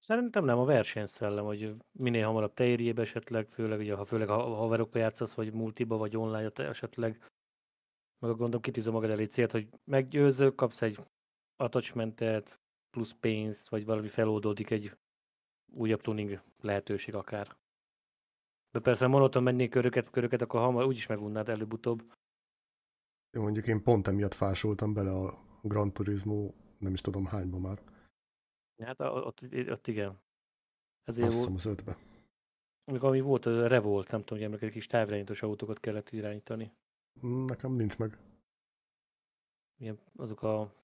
Szerintem 0.00 0.44
nem 0.44 0.58
a 0.58 0.64
versenyszellem, 0.64 1.44
hogy 1.44 1.74
minél 1.92 2.26
hamarabb 2.26 2.54
te 2.54 2.64
érjébe 2.64 3.02
esetleg, 3.02 3.48
főleg, 3.48 3.78
ugye, 3.78 3.94
ha 3.94 4.04
főleg 4.04 4.28
a 4.28 4.38
haverokkal 4.38 5.00
játszasz, 5.00 5.34
vagy 5.34 5.52
multiba, 5.52 5.96
vagy 5.96 6.16
online 6.16 6.50
esetleg, 6.56 7.30
meg 8.20 8.36
gondolom 8.36 8.60
kitűzöm 8.60 8.92
magad 8.92 9.10
elé 9.10 9.24
célt, 9.24 9.52
hogy 9.52 9.68
meggyőző, 9.84 10.54
kapsz 10.54 10.82
egy 10.82 10.98
attachmentet, 11.56 12.60
plusz 12.90 13.12
pénzt, 13.20 13.68
vagy 13.68 13.84
valami 13.84 14.08
feloldódik 14.08 14.70
egy 14.70 14.96
újabb 15.72 16.00
tuning 16.00 16.42
lehetőség 16.60 17.14
akár. 17.14 17.56
De 18.70 18.80
persze, 18.80 19.06
monoton 19.06 19.42
mennék 19.42 19.70
köröket, 19.70 20.10
köröket, 20.10 20.40
akkor 20.40 20.60
hamar 20.60 20.86
úgyis 20.86 21.06
megunnád 21.06 21.48
előbb-utóbb. 21.48 22.12
Jó, 23.30 23.42
mondjuk 23.42 23.66
én 23.66 23.82
pont 23.82 24.08
emiatt 24.08 24.34
fásoltam 24.34 24.92
bele 24.92 25.10
a 25.10 25.38
Gran 25.62 25.92
Turismo, 25.92 26.52
nem 26.78 26.92
is 26.92 27.00
tudom 27.00 27.24
hányba 27.24 27.58
már. 27.58 27.82
Hát 28.82 29.00
ott, 29.00 29.40
ott 29.68 29.86
igen. 29.86 30.18
Ezért 31.04 31.26
Azt 31.26 31.36
hiszem 31.36 31.54
az 31.54 31.66
ötbe. 31.66 31.98
Amikor 32.84 33.08
ami 33.08 33.20
volt, 33.20 33.46
a 33.46 33.66
Revolt, 33.66 34.10
nem 34.10 34.20
tudom, 34.20 34.38
hogy 34.38 34.46
emlékezik, 34.46 34.74
kis 34.74 34.86
távirányítós 34.86 35.42
autókat 35.42 35.80
kellett 35.80 36.10
irányítani. 36.10 36.72
Nekem 37.46 37.72
nincs 37.72 37.98
meg. 37.98 38.18
Ilyen, 39.78 39.98
azok 40.16 40.42
a 40.42 40.74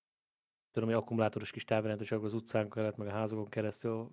tudom, 0.70 0.88
hogy 0.88 0.98
akkumulátoros 0.98 1.50
kis 1.50 1.64
távirányítások 1.64 2.24
az 2.24 2.34
utcán 2.34 2.70
kellett, 2.70 2.96
meg 2.96 3.06
a 3.06 3.10
házakon 3.10 3.48
keresztül. 3.48 4.10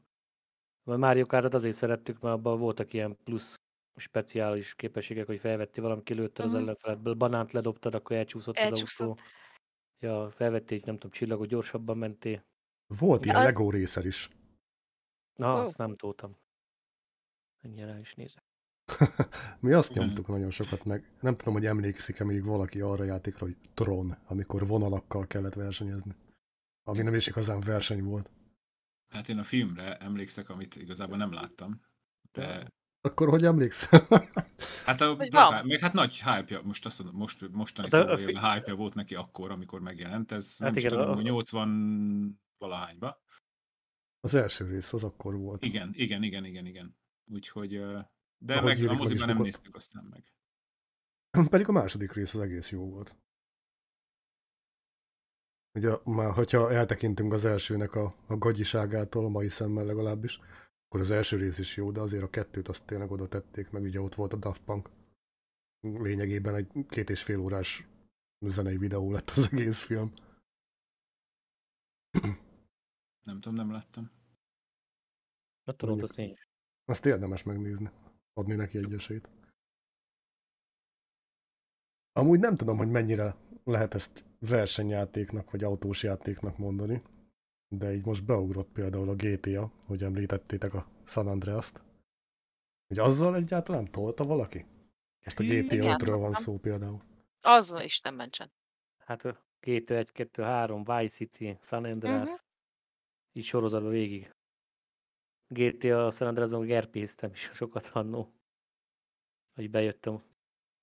A 0.83 0.97
Mario 0.97 1.25
Kartot 1.25 1.53
azért 1.53 1.75
szerettük, 1.75 2.19
mert 2.19 2.35
abban 2.35 2.59
voltak 2.59 2.93
ilyen 2.93 3.17
plusz 3.23 3.55
speciális 3.95 4.75
képességek, 4.75 5.25
hogy 5.25 5.39
felvetti 5.39 5.81
valami, 5.81 6.03
kilőtte 6.03 6.43
uh-huh. 6.43 6.57
az 6.57 6.61
mhm. 6.61 6.69
ellenfelet, 6.69 7.17
banánt 7.17 7.51
ledobtad, 7.51 7.95
akkor 7.95 8.15
elcsúszott, 8.15 8.55
elcsúszott. 8.55 9.07
az 9.09 9.17
autó. 9.17 9.21
Ja, 9.99 10.31
felvették, 10.31 10.85
nem 10.85 10.95
tudom, 10.95 11.11
csillagot 11.11 11.47
gyorsabban 11.47 11.97
menté. 11.97 12.41
Volt 12.87 13.21
De 13.21 13.25
ilyen 13.25 13.37
az... 13.39 13.45
Lego 13.45 13.69
részer 13.69 14.05
is. 14.05 14.29
Na, 15.35 15.53
oh. 15.53 15.59
azt 15.59 15.77
nem 15.77 15.95
toltam. 15.95 16.37
Ennyire 17.61 17.99
is 17.99 18.13
nézek. 18.13 18.43
Mi 19.59 19.71
azt 19.71 19.93
nyomtuk 19.93 20.27
nagyon 20.27 20.51
sokat 20.51 20.85
meg. 20.85 21.11
Nem 21.19 21.35
tudom, 21.35 21.53
hogy 21.53 21.65
emlékszik-e 21.65 22.23
még 22.23 22.43
valaki 22.43 22.81
arra 22.81 23.03
játékra, 23.03 23.45
hogy 23.45 23.57
Tron, 23.73 24.17
amikor 24.27 24.67
vonalakkal 24.67 25.27
kellett 25.27 25.53
versenyezni. 25.53 26.15
Ami 26.83 27.01
nem 27.01 27.13
is 27.13 27.27
igazán 27.27 27.59
verseny 27.59 28.03
volt. 28.03 28.29
Hát 29.13 29.29
én 29.29 29.37
a 29.37 29.43
filmre 29.43 29.97
emlékszek, 29.97 30.49
amit 30.49 30.75
igazából 30.75 31.17
nem 31.17 31.33
láttam. 31.33 31.81
De... 32.31 32.67
Akkor 33.01 33.29
hogy 33.29 33.45
emlékszel? 33.45 34.07
hát 34.85 35.01
a 35.01 35.15
Black, 35.15 35.63
meg 35.63 35.79
hát 35.79 35.93
nagy 35.93 36.21
hype 36.21 36.61
most 36.61 36.85
azt 36.85 36.99
mondom, 36.99 37.19
most, 37.19 37.49
mostani 37.51 37.87
hát 37.91 38.01
szóval 38.01 38.17
fi... 38.17 38.39
hype 38.39 38.73
volt 38.73 38.95
neki 38.95 39.15
akkor, 39.15 39.51
amikor 39.51 39.81
megjelent. 39.81 40.31
Ez 40.31 40.57
hát 40.57 40.67
nem 40.67 40.77
igen, 40.77 40.91
tudom, 40.91 41.17
a... 41.17 41.21
80 41.21 42.41
valahányba. 42.57 43.21
Az 44.19 44.33
első 44.33 44.65
rész 44.65 44.93
az 44.93 45.03
akkor 45.03 45.37
volt. 45.37 45.65
Igen, 45.65 45.89
igen, 45.93 46.23
igen, 46.23 46.45
igen, 46.45 46.65
igen. 46.65 46.97
Úgyhogy 47.31 47.83
de 48.45 48.61
meg 48.61 48.87
a 48.87 48.93
moziban 48.93 49.27
nem 49.27 49.41
néztük 49.41 49.75
aztán 49.75 50.03
meg. 50.03 50.33
Pedig 51.49 51.67
a 51.67 51.71
második 51.71 52.13
rész 52.13 52.33
az 52.33 52.41
egész 52.41 52.71
jó 52.71 52.89
volt. 52.89 53.15
Ugye 55.73 55.97
már, 56.05 56.33
hogyha 56.33 56.71
eltekintünk 56.71 57.33
az 57.33 57.45
elsőnek 57.45 57.95
a, 57.95 58.15
a 58.27 58.37
gagyiságától, 58.37 59.25
a 59.25 59.29
mai 59.29 59.49
szemmel 59.49 59.85
legalábbis, 59.85 60.39
akkor 60.85 60.99
az 60.99 61.11
első 61.11 61.37
rész 61.37 61.59
is 61.59 61.77
jó, 61.77 61.91
de 61.91 61.99
azért 61.99 62.23
a 62.23 62.29
kettőt 62.29 62.67
azt 62.67 62.85
tényleg 62.85 63.11
oda 63.11 63.27
tették, 63.27 63.69
meg 63.69 63.81
ugye 63.81 64.01
ott 64.01 64.15
volt 64.15 64.33
a 64.33 64.37
Daft 64.37 64.63
Punk. 64.63 64.89
Lényegében 65.79 66.55
egy 66.55 66.67
két 66.89 67.09
és 67.09 67.23
fél 67.23 67.39
órás 67.39 67.87
zenei 68.39 68.77
videó 68.77 69.11
lett 69.11 69.29
az 69.29 69.49
egész 69.51 69.81
film. 69.81 70.13
Nem 73.23 73.39
tudom, 73.39 73.55
nem 73.55 73.71
láttam. 73.71 74.11
Na 75.63 75.73
tudom, 75.73 76.03
azt 76.03 76.17
én 76.17 76.31
is. 76.31 76.49
Azt 76.85 77.05
érdemes 77.05 77.43
megnézni 77.43 77.91
adni 78.33 78.55
neki 78.55 78.77
egy 78.77 78.93
esélyt. 78.93 79.29
Amúgy 82.11 82.39
nem 82.39 82.55
tudom, 82.55 82.77
hogy 82.77 82.89
mennyire 82.89 83.35
lehet 83.63 83.93
ezt 83.93 84.23
versenyjátéknak, 84.39 85.51
vagy 85.51 85.63
autós 85.63 86.03
játéknak 86.03 86.57
mondani, 86.57 87.01
de 87.67 87.93
így 87.93 88.05
most 88.05 88.25
beugrott 88.25 88.71
például 88.71 89.09
a 89.09 89.15
GTA, 89.15 89.71
hogy 89.87 90.03
említettétek 90.03 90.73
a 90.73 90.87
San 91.05 91.27
Andreas-t. 91.27 91.81
Hogy 92.87 92.99
azzal 92.99 93.35
egyáltalán 93.35 93.91
tolta 93.91 94.23
valaki? 94.25 94.65
Most 95.23 95.39
a 95.39 95.43
GTA 95.43 95.75
5-ről 95.97 96.17
van 96.19 96.33
szó 96.33 96.57
például. 96.57 97.01
Azzal 97.41 97.81
is 97.81 98.01
nem 98.01 98.15
mentsen. 98.15 98.51
Hát 98.97 99.25
a 99.25 99.45
2, 99.59 99.95
1, 99.95 100.11
2, 100.11 100.43
3, 100.43 100.83
Vice 100.83 101.07
City, 101.15 101.57
San 101.61 101.83
Andreas, 101.83 102.29
Mhm. 102.29 102.37
így 103.31 103.43
sorozatban 103.45 103.91
végig. 103.91 104.33
GTA 105.53 106.11
San 106.11 106.27
Andreas-on 106.27 106.65
gerpéztem 106.65 107.31
is 107.31 107.51
sokat 107.53 107.89
annó. 107.93 108.33
Hogy 109.55 109.69
bejöttem 109.69 110.13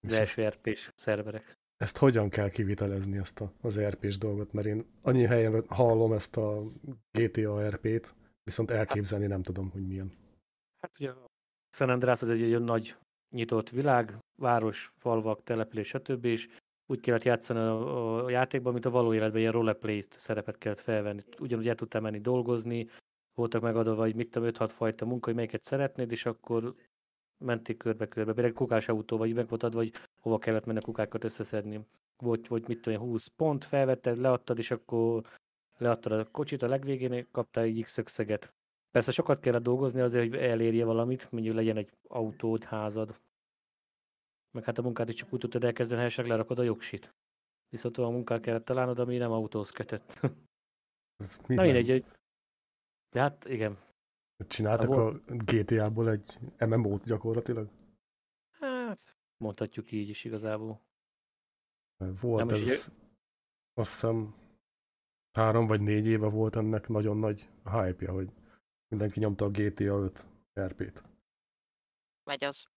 az 0.00 0.12
És 0.12 0.18
első 0.18 0.48
RP-s 0.48 0.92
szerverek. 0.96 1.58
ezt 1.76 1.96
hogyan 1.96 2.28
kell 2.28 2.48
kivitelezni, 2.50 3.18
ezt 3.18 3.40
a, 3.40 3.52
az 3.60 3.80
RP-s 3.80 4.18
dolgot? 4.18 4.52
Mert 4.52 4.66
én 4.66 4.84
annyi 5.02 5.24
helyen 5.24 5.64
hallom 5.68 6.12
ezt 6.12 6.36
a 6.36 6.62
GTA 7.10 7.68
RP-t, 7.68 8.14
viszont 8.42 8.70
elképzelni 8.70 9.26
nem 9.26 9.42
tudom, 9.42 9.70
hogy 9.70 9.86
milyen. 9.86 10.12
Hát 10.80 10.98
ugye 10.98 11.12
San 11.76 11.88
Andreas 11.90 12.22
az 12.22 12.28
egy, 12.30 12.42
egy 12.42 12.48
olyan 12.48 12.62
nagy 12.62 12.96
nyitott 13.34 13.70
világ, 13.70 14.18
város, 14.38 14.92
falvak, 14.96 15.42
település, 15.42 15.88
stb. 15.88 16.24
és 16.24 16.48
úgy 16.86 17.00
kellett 17.00 17.22
játszani 17.22 17.58
a, 17.58 18.24
a 18.24 18.30
játékban, 18.30 18.72
mint 18.72 18.84
a 18.84 18.90
való 18.90 19.14
életben, 19.14 19.40
ilyen 19.40 19.52
roleplay 19.52 20.02
szerepet 20.10 20.58
kellett 20.58 20.78
felvenni. 20.80 21.22
Ugyanúgy 21.38 21.68
el 21.68 21.74
tudtál 21.74 22.00
menni 22.00 22.20
dolgozni, 22.20 22.88
voltak 23.40 23.62
megadva, 23.62 23.94
vagy 23.94 24.14
mit 24.14 24.30
tudom, 24.30 24.49
5-6 24.52 24.70
fajta 24.73 25.04
munka, 25.06 25.26
hogy 25.26 25.35
melyiket 25.35 25.64
szeretnéd, 25.64 26.11
és 26.11 26.26
akkor 26.26 26.75
menték 27.44 27.76
körbe-körbe. 27.76 28.32
Például 28.32 28.54
kukás 28.54 28.88
autó, 28.88 29.16
vagy 29.16 29.35
meg 29.35 29.49
volt 29.49 29.62
adva, 29.62 29.78
vagy 29.78 29.92
hova 30.20 30.38
kellett 30.38 30.64
menni 30.64 30.78
a 30.78 30.82
kukákat 30.82 31.25
összeszedni. 31.25 31.87
Volt, 32.16 32.49
volt 32.49 32.66
mit 32.66 32.80
tudom, 32.80 33.00
én, 33.00 33.06
20 33.06 33.26
pont, 33.26 33.64
felvetted, 33.64 34.16
leadtad, 34.16 34.59
és 34.59 34.70
akkor 34.70 35.25
leadtad 35.78 36.12
a 36.12 36.30
kocsit 36.30 36.62
a 36.62 36.68
legvégén, 36.68 37.26
kaptál 37.30 37.64
egy 37.64 37.82
X 37.82 37.99
összeget. 37.99 38.54
Persze 38.90 39.12
sokat 39.12 39.40
kellett 39.40 39.62
dolgozni 39.62 40.00
azért, 40.00 40.28
hogy 40.28 40.38
elérje 40.38 40.85
valamit, 40.85 41.32
mondjuk 41.32 41.54
legyen 41.54 41.76
egy 41.76 41.90
autód, 42.09 42.64
házad. 42.64 43.20
Meg 44.50 44.64
hát 44.64 44.78
a 44.78 44.82
munkát 44.82 45.09
is 45.09 45.14
csak 45.14 45.32
úgy 45.32 45.38
tudtad 45.38 45.64
elkezdeni, 45.64 46.00
ha 46.00 46.06
esetleg 46.06 46.32
lerakod 46.32 46.59
a 46.59 46.62
jogsit. 46.62 47.14
Viszont 47.68 47.99
olyan 47.99 48.12
munkát 48.12 48.40
kellett 48.40 48.64
találnod, 48.64 48.99
ami 48.99 49.16
nem 49.16 49.32
autóhoz 49.32 49.70
kötött. 49.70 50.20
Ez 51.16 51.40
Na 51.47 51.62
mindegy, 51.62 51.90
hogy... 51.90 52.04
De 53.11 53.21
hát 53.21 53.45
igen. 53.45 53.79
Csináltak 54.49 54.88
Ha 54.95 55.07
a 55.07 55.21
GTA-ból 55.26 56.11
egy 56.11 56.38
MMO-t 56.67 57.05
gyakorlatilag? 57.07 57.69
Hát, 58.50 59.17
mondhatjuk 59.37 59.93
így 59.93 60.09
is 60.09 60.25
igazából. 60.25 60.81
Volt 62.21 62.50
Nem, 62.50 62.61
ez, 62.61 62.93
azt 63.75 63.93
hiszem, 63.93 64.35
három 65.33 65.67
vagy 65.67 65.81
négy 65.81 66.07
éve 66.07 66.29
volt 66.29 66.57
ennek 66.57 66.88
nagyon 66.88 67.17
nagy 67.17 67.49
hype-ja, 67.64 68.12
hogy 68.12 68.33
mindenki 68.88 69.21
nyomta 69.21 69.45
a 69.45 69.50
GTA 69.50 69.99
5 69.99 70.26
RP-t. 70.61 71.02
Megy 72.25 72.45
az. 72.45 72.69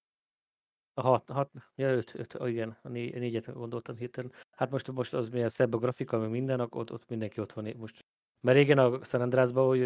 A 0.93 1.01
hat, 1.01 1.29
hat, 1.29 1.51
ja, 1.75 1.89
öt, 1.89 2.15
öt, 2.15 2.37
igen, 2.39 2.77
a 2.81 2.87
né, 2.87 3.09
négyet 3.09 3.53
gondoltam 3.53 3.95
hirtelen. 3.95 4.31
Hát 4.51 4.69
most, 4.69 4.91
most 4.91 5.13
az 5.13 5.29
milyen 5.29 5.49
szebb 5.49 5.73
a 5.73 5.77
grafika, 5.77 6.17
meg 6.17 6.29
minden, 6.29 6.59
ott, 6.59 6.91
ott 6.91 7.09
mindenki 7.09 7.41
ott 7.41 7.53
van 7.53 7.73
most. 7.77 8.05
Mert 8.43 8.57
régen 8.57 8.77
a 8.77 9.03
San 9.03 9.21
Andreasban, 9.21 9.67
hogy 9.67 9.81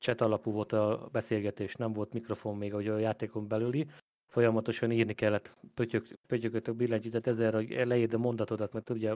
chat 0.00 0.20
alapú 0.20 0.52
volt 0.52 0.72
a 0.72 1.08
beszélgetés, 1.12 1.74
nem 1.74 1.92
volt 1.92 2.12
mikrofon 2.12 2.56
még, 2.56 2.72
hogy 2.72 2.88
a 2.88 2.98
játékon 2.98 3.48
belüli. 3.48 3.86
Folyamatosan 4.26 4.90
írni 4.90 5.14
kellett, 5.14 5.58
pötyök, 5.74 6.06
pötyökötök 6.26 6.76
billentyűzet 6.76 7.26
ezzel, 7.26 7.52
hogy 7.52 7.70
leírd 7.70 8.14
a 8.14 8.18
mondatodat, 8.18 8.72
mert 8.72 8.90
ugye 8.90 9.14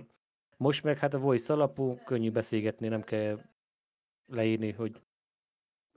most 0.57 0.83
meg 0.83 0.99
hát 0.99 1.15
a 1.15 1.19
voice 1.19 1.53
alapú, 1.53 1.99
könnyű 2.05 2.31
beszélgetni, 2.31 2.89
nem 2.89 3.03
kell 3.03 3.41
leírni, 4.27 4.73
hogy 4.73 5.03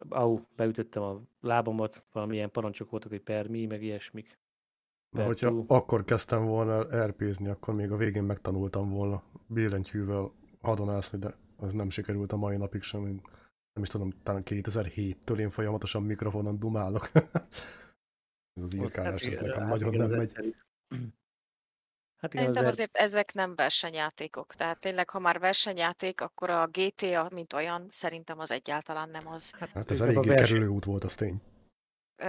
au, 0.09 0.39
beütöttem 0.55 1.03
a 1.03 1.21
lábamat, 1.41 2.03
valamilyen 2.11 2.51
parancsok 2.51 2.89
voltak, 2.89 3.11
hogy 3.11 3.21
per 3.21 3.47
mi, 3.47 3.65
meg 3.65 3.83
ilyesmik. 3.83 4.37
Na, 5.09 5.19
Per 5.19 5.27
hogyha 5.27 5.49
two. 5.49 5.65
akkor 5.67 6.03
kezdtem 6.03 6.45
volna 6.45 7.05
RP-zni, 7.05 7.49
akkor 7.49 7.73
még 7.73 7.91
a 7.91 7.97
végén 7.97 8.23
megtanultam 8.23 8.89
volna 8.89 9.23
billentyűvel 9.47 10.31
hadonászni, 10.61 11.19
de 11.19 11.35
az 11.57 11.73
nem 11.73 11.89
sikerült 11.89 12.31
a 12.31 12.37
mai 12.37 12.57
napig 12.57 12.81
sem. 12.81 13.05
Én 13.05 13.21
nem 13.73 13.83
is 13.83 13.89
tudom, 13.89 14.13
talán 14.23 14.43
2007-től 14.45 15.39
én 15.39 15.49
folyamatosan 15.49 16.03
mikrofonon 16.03 16.59
dumálok. 16.59 17.11
ez 18.57 18.63
az 18.63 18.73
írkálás, 18.73 19.21
ez 19.21 19.33
igen, 19.33 19.45
nekem 19.45 19.61
hát 19.61 19.69
nagyon 19.69 19.95
nem 19.95 20.09
megy. 20.09 20.33
Hát 22.17 22.33
igen, 22.33 22.45
Szerintem 22.45 22.65
az 22.65 22.73
azért 22.73 22.97
ezek 22.97 23.33
nem 23.33 23.55
versenyjátékok. 23.55 24.53
Tehát 24.53 24.79
tényleg, 24.79 25.09
ha 25.09 25.19
már 25.19 25.39
versenyjáték, 25.39 26.21
akkor 26.21 26.49
a 26.49 26.67
GTA, 26.67 27.29
mint 27.31 27.53
olyan, 27.53 27.87
szerintem 27.89 28.39
az 28.39 28.51
egyáltalán 28.51 29.09
nem 29.09 29.27
az. 29.27 29.51
Hát 29.51 29.91
ez 29.91 30.01
eléggé 30.01 30.29
verseny- 30.29 30.47
kerülő 30.47 30.67
út 30.67 30.85
volt, 30.85 31.03
az 31.03 31.15
tény. 31.15 31.41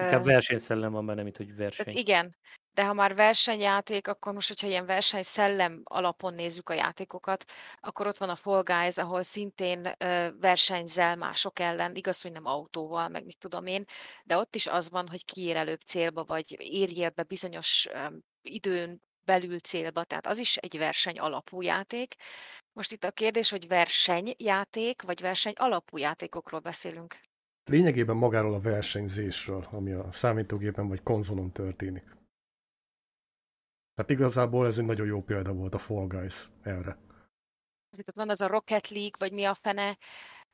Inkább 0.03 0.25
versenyszellem 0.25 0.93
van 0.93 1.07
benne, 1.07 1.23
mint 1.23 1.37
hogy 1.37 1.47
Tehát 1.47 1.75
verseny. 1.77 1.97
igen, 1.97 2.37
de 2.75 2.85
ha 2.85 2.93
már 2.93 3.15
versenyjáték, 3.15 4.09
akkor 4.09 4.33
most, 4.33 4.49
hogyha 4.49 4.67
ilyen 4.67 4.87
versenyszellem 4.87 5.81
alapon 5.85 6.35
nézzük 6.35 6.69
a 6.69 6.75
játékokat, 6.75 7.45
akkor 7.81 8.07
ott 8.07 8.19
van 8.19 8.29
a 8.29 8.37
Fall 8.37 8.63
Guys, 8.63 8.99
ahol 8.99 9.23
szintén 9.23 9.95
versenyzel 10.41 11.17
mások 11.17 11.59
ellen, 11.59 11.95
igaz, 11.95 12.23
hogy 12.23 12.33
nem 12.33 12.47
autóval, 12.47 13.09
meg 13.09 13.25
mit 13.25 13.39
tudom 13.39 13.67
én, 13.67 13.85
de 14.25 14.37
ott 14.37 14.55
is 14.55 14.67
az 14.67 14.91
van, 14.91 15.09
hogy 15.09 15.25
kiér 15.25 15.57
előbb 15.57 15.81
célba, 15.81 16.25
vagy 16.25 16.57
érjél 16.59 17.11
be 17.11 17.23
bizonyos 17.23 17.89
időn 18.43 19.01
belül 19.25 19.59
célba, 19.59 20.05
tehát 20.05 20.27
az 20.27 20.39
is 20.39 20.57
egy 20.57 20.79
verseny 20.79 21.19
alapú 21.19 21.63
játék. 21.63 22.15
Most 22.73 22.93
itt 22.93 23.05
a 23.05 23.11
kérdés, 23.11 23.51
hogy 23.51 23.69
versenyjáték, 23.69 25.03
vagy 25.03 25.21
verseny 25.21 25.55
alapú 25.57 25.97
játékokról 25.97 26.61
beszélünk. 26.61 27.21
Lényegében 27.65 28.17
magáról 28.17 28.55
a 28.55 28.61
versenyzésről, 28.61 29.69
ami 29.71 29.93
a 29.93 30.13
számítógépen 30.13 30.89
vagy 30.89 31.03
konzolon 31.03 31.53
történik. 31.53 32.17
Tehát 33.95 34.11
igazából 34.11 34.67
ez 34.67 34.79
egy 34.79 34.85
nagyon 34.85 35.07
jó 35.07 35.23
példa 35.23 35.53
volt 35.53 35.75
a 35.75 35.79
Fall 35.79 36.07
Guys 36.07 36.49
erre. 36.63 36.99
Tehát 37.91 38.15
van 38.15 38.31
az 38.31 38.41
a 38.41 38.47
Rocket 38.47 38.89
League, 38.89 39.17
vagy 39.19 39.33
mi 39.33 39.45
a 39.45 39.55
fene, 39.55 39.99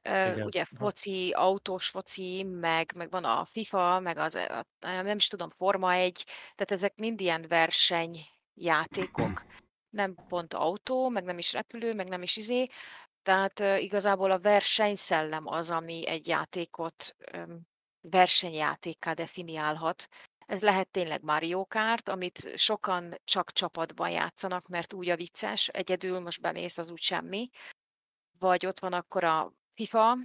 Igen. 0.03 0.43
ugye 0.43 0.65
foci, 0.65 1.31
autós 1.31 1.89
foci, 1.89 2.43
meg, 2.43 2.93
meg 2.95 3.11
van 3.11 3.25
a 3.25 3.45
FIFA, 3.45 4.01
meg 4.01 4.19
az, 4.19 4.35
a, 4.35 4.67
nem 4.81 5.17
is 5.17 5.29
tudom, 5.29 5.51
Forma 5.51 5.93
1, 5.93 6.25
tehát 6.25 6.71
ezek 6.71 6.97
mind 6.97 7.21
ilyen 7.21 7.45
versenyjátékok. 7.49 9.45
Nem 9.91 10.15
pont 10.29 10.55
autó, 10.55 11.09
meg 11.09 11.25
nem 11.25 11.39
is 11.39 11.53
repülő, 11.53 11.95
meg 11.95 12.09
nem 12.09 12.23
is 12.23 12.37
izé. 12.37 12.69
Tehát 13.23 13.59
igazából 13.59 14.31
a 14.31 14.39
versenyszellem 14.39 15.47
az, 15.47 15.71
ami 15.71 16.07
egy 16.07 16.27
játékot 16.27 17.17
versenyjátékká 18.01 19.13
definiálhat. 19.13 20.09
Ez 20.47 20.63
lehet 20.63 20.89
tényleg 20.91 21.23
Mario 21.23 21.67
Kart, 21.67 22.09
amit 22.09 22.59
sokan 22.59 23.15
csak 23.25 23.53
csapatban 23.53 24.11
játszanak, 24.11 24.69
mert 24.69 24.93
úgy 24.93 25.09
a 25.09 25.17
vicces, 25.17 25.69
egyedül 25.69 26.21
most 26.21 26.41
bemész, 26.41 26.79
az 26.79 26.91
úgy 26.91 27.01
semmi. 27.01 27.49
Vagy 28.39 28.67
ott 28.67 28.79
van 28.79 28.93
akkor 28.93 29.25
a 29.25 29.53
FIFA, 29.75 30.17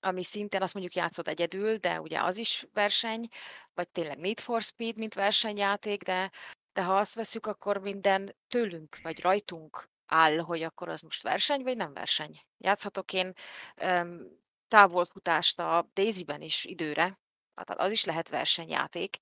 ami 0.00 0.24
szintén 0.24 0.62
azt 0.62 0.74
mondjuk 0.74 0.94
játszod 0.94 1.28
egyedül, 1.28 1.76
de 1.76 2.00
ugye 2.00 2.22
az 2.22 2.36
is 2.36 2.66
verseny, 2.72 3.28
vagy 3.74 3.88
tényleg 3.88 4.18
Need 4.18 4.40
for 4.40 4.62
Speed, 4.62 4.96
mint 4.96 5.14
versenyjáték, 5.14 6.02
de, 6.02 6.30
de 6.72 6.82
ha 6.82 6.98
azt 6.98 7.14
veszük, 7.14 7.46
akkor 7.46 7.78
minden 7.78 8.36
tőlünk, 8.48 8.98
vagy 9.02 9.20
rajtunk 9.20 9.92
áll, 10.06 10.38
hogy 10.38 10.62
akkor 10.62 10.88
az 10.88 11.00
most 11.00 11.22
verseny, 11.22 11.62
vagy 11.62 11.76
nem 11.76 11.92
verseny. 11.92 12.40
Játszhatok 12.58 13.12
én 13.12 13.32
öm, 13.76 14.42
távolfutást 14.68 15.58
a 15.58 15.90
Daisy-ben 15.92 16.42
is 16.42 16.64
időre, 16.64 17.18
hát 17.54 17.70
az 17.70 17.92
is 17.92 18.04
lehet 18.04 18.28
versenyjáték. 18.28 19.16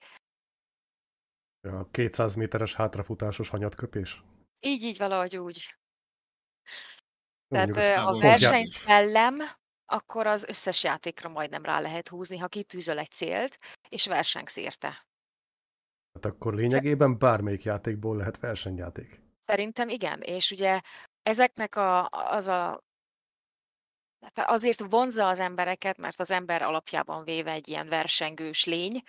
A 1.60 1.90
200 1.90 2.34
méteres 2.34 2.74
hátrafutásos 2.74 3.48
hanyatköpés. 3.48 4.22
Így, 4.60 4.82
így 4.82 4.98
valahogy 4.98 5.36
úgy. 5.36 5.76
Tehát 7.48 8.06
a 8.06 8.18
versenyszellem, 8.18 9.38
akkor 9.84 10.26
az 10.26 10.44
összes 10.44 10.82
játékra 10.82 11.28
majdnem 11.28 11.64
rá 11.64 11.80
lehet 11.80 12.08
húzni, 12.08 12.38
ha 12.38 12.48
kitűzöl 12.48 12.98
egy 12.98 13.10
célt, 13.10 13.58
és 13.88 14.06
versengsz 14.06 14.56
érte. 14.56 15.06
Hát 16.12 16.24
akkor 16.24 16.54
lényegében 16.54 17.18
bármelyik 17.18 17.62
játékból 17.62 18.16
lehet 18.16 18.38
versenyjáték. 18.38 19.20
Szerintem 19.52 19.88
igen, 19.88 20.21
és 20.21 20.50
ugye 20.50 20.80
ezeknek 21.23 21.76
a, 21.76 22.09
az 22.09 22.49
a 22.49 22.82
tehát 24.18 24.50
azért 24.50 24.85
vonzza 24.90 25.28
az 25.28 25.38
embereket, 25.38 25.97
mert 25.97 26.21
az 26.21 26.30
ember 26.30 26.62
alapjában 26.62 27.25
véve 27.25 27.50
egy 27.50 27.68
ilyen 27.68 27.88
versengős 27.88 28.64
lény, 28.64 29.02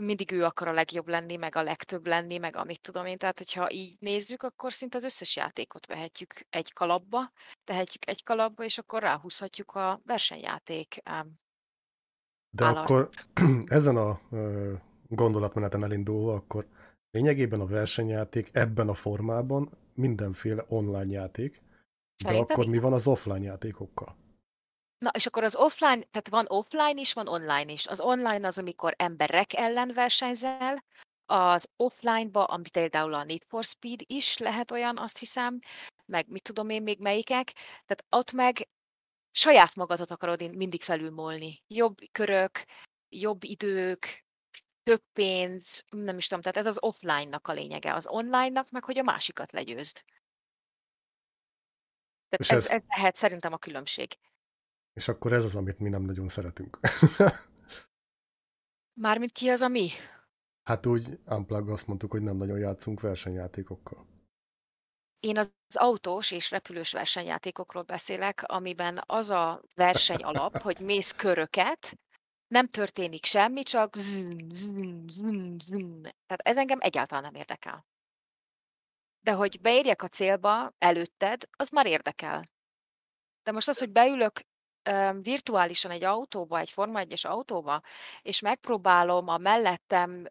mindig 0.00 0.32
ő 0.32 0.44
akar 0.44 0.68
a 0.68 0.72
legjobb 0.72 1.08
lenni, 1.08 1.36
meg 1.36 1.56
a 1.56 1.62
legtöbb 1.62 2.06
lenni, 2.06 2.38
meg 2.38 2.56
amit 2.56 2.80
tudom 2.80 3.06
én. 3.06 3.18
Tehát, 3.18 3.38
hogyha 3.38 3.70
így 3.70 3.96
nézzük, 3.98 4.42
akkor 4.42 4.72
szinte 4.72 4.96
az 4.96 5.04
összes 5.04 5.36
játékot 5.36 5.86
vehetjük 5.86 6.34
egy 6.50 6.72
kalapba, 6.72 7.32
tehetjük 7.64 8.08
egy 8.08 8.22
kalapba, 8.22 8.64
és 8.64 8.78
akkor 8.78 9.02
ráhúzhatjuk 9.02 9.74
a 9.74 10.00
versenyjáték 10.04 11.02
De 12.50 12.64
Állarcot. 12.64 12.98
akkor 12.98 13.08
ezen 13.78 13.96
a 13.96 14.20
gondolatmeneten 15.08 15.84
elindulva, 15.84 16.34
akkor 16.34 16.66
lényegében 17.14 17.60
a 17.60 17.66
versenyjáték 17.66 18.50
ebben 18.52 18.88
a 18.88 18.94
formában 18.94 19.70
mindenféle 19.94 20.64
online 20.68 21.12
játék, 21.12 21.52
De 21.52 21.60
Szerintem 22.16 22.46
akkor 22.50 22.66
mi 22.66 22.78
van 22.78 22.92
az 22.92 23.06
offline 23.06 23.44
játékokkal? 23.44 24.16
Na, 24.98 25.10
és 25.14 25.26
akkor 25.26 25.44
az 25.44 25.56
offline, 25.56 26.02
tehát 26.10 26.28
van 26.28 26.44
offline 26.48 27.00
is, 27.00 27.12
van 27.12 27.28
online 27.28 27.72
is. 27.72 27.86
Az 27.86 28.00
online 28.00 28.46
az, 28.46 28.58
amikor 28.58 28.94
emberek 28.96 29.52
ellen 29.52 29.92
versenyzel, 29.94 30.84
az 31.26 31.68
offline-ba, 31.76 32.44
ami 32.44 32.68
például 32.68 33.14
a 33.14 33.24
Need 33.24 33.42
for 33.48 33.64
Speed 33.64 34.00
is 34.06 34.38
lehet 34.38 34.70
olyan, 34.70 34.98
azt 34.98 35.18
hiszem, 35.18 35.58
meg 36.06 36.28
mit 36.28 36.42
tudom 36.42 36.68
én 36.70 36.82
még 36.82 37.00
melyikek, 37.00 37.52
tehát 37.86 38.04
ott 38.10 38.32
meg 38.32 38.68
saját 39.30 39.74
magadat 39.74 40.10
akarod 40.10 40.40
in- 40.40 40.56
mindig 40.56 40.82
felülmolni. 40.82 41.62
Jobb 41.66 41.98
körök, 42.12 42.64
jobb 43.08 43.44
idők, 43.44 44.23
több 44.84 45.02
pénz, 45.12 45.84
nem 45.90 46.16
is 46.16 46.26
tudom, 46.26 46.42
tehát 46.42 46.56
ez 46.56 46.66
az 46.66 46.82
offline-nak 46.82 47.48
a 47.48 47.52
lényege. 47.52 47.94
Az 47.94 48.06
online-nak 48.06 48.70
meg, 48.70 48.84
hogy 48.84 48.98
a 48.98 49.02
másikat 49.02 49.52
legyőzd. 49.52 50.02
Tehát 52.28 52.52
ez, 52.52 52.64
ez- 52.64 52.70
ez 52.70 52.82
lehet 52.96 53.16
szerintem 53.16 53.52
a 53.52 53.58
különbség. 53.58 54.18
És 54.92 55.08
akkor 55.08 55.32
ez 55.32 55.44
az, 55.44 55.56
amit 55.56 55.78
mi 55.78 55.88
nem 55.88 56.02
nagyon 56.02 56.28
szeretünk. 56.28 56.78
Mármint 59.00 59.32
ki 59.32 59.48
az 59.48 59.60
a 59.60 59.68
mi? 59.68 59.88
hát 60.62 60.86
úgy 60.86 61.18
unplug 61.26 61.68
azt 61.68 61.86
mondtuk, 61.86 62.10
hogy 62.10 62.22
nem 62.22 62.36
nagyon 62.36 62.58
játszunk 62.58 63.00
versenyjátékokkal. 63.00 64.06
Én 65.20 65.38
az 65.38 65.54
az 65.66 65.76
autós 65.76 66.30
és 66.30 66.50
repülős 66.50 66.92
versenyjátékokról 66.92 67.82
beszélek, 67.82 68.42
amiben 68.42 69.02
az 69.06 69.30
a 69.30 69.62
verseny 69.74 70.22
alap, 70.22 70.58
hogy 70.58 70.80
mész 70.80 71.12
köröket, 71.12 71.98
nem 72.54 72.68
történik 72.68 73.24
semmi, 73.24 73.62
csak 73.62 73.96
zn, 73.96 74.48
zn, 74.52 75.08
zn, 75.08 75.58
zn. 75.58 76.02
Tehát 76.02 76.42
ez 76.42 76.56
engem 76.56 76.78
egyáltalán 76.80 77.22
nem 77.22 77.34
érdekel. 77.34 77.86
De 79.20 79.32
hogy 79.32 79.60
beérjek 79.60 80.02
a 80.02 80.08
célba 80.08 80.72
előtted, 80.78 81.42
az 81.50 81.68
már 81.68 81.86
érdekel. 81.86 82.50
De 83.42 83.52
most 83.52 83.68
az, 83.68 83.78
hogy 83.78 83.90
beülök 83.90 84.40
virtuálisan 85.20 85.90
egy 85.90 86.04
autóba, 86.04 86.58
egy 86.58 86.70
Forma 86.70 87.00
1-es 87.02 87.26
autóba, 87.26 87.82
és 88.22 88.40
megpróbálom 88.40 89.28
a 89.28 89.38
mellettem 89.38 90.26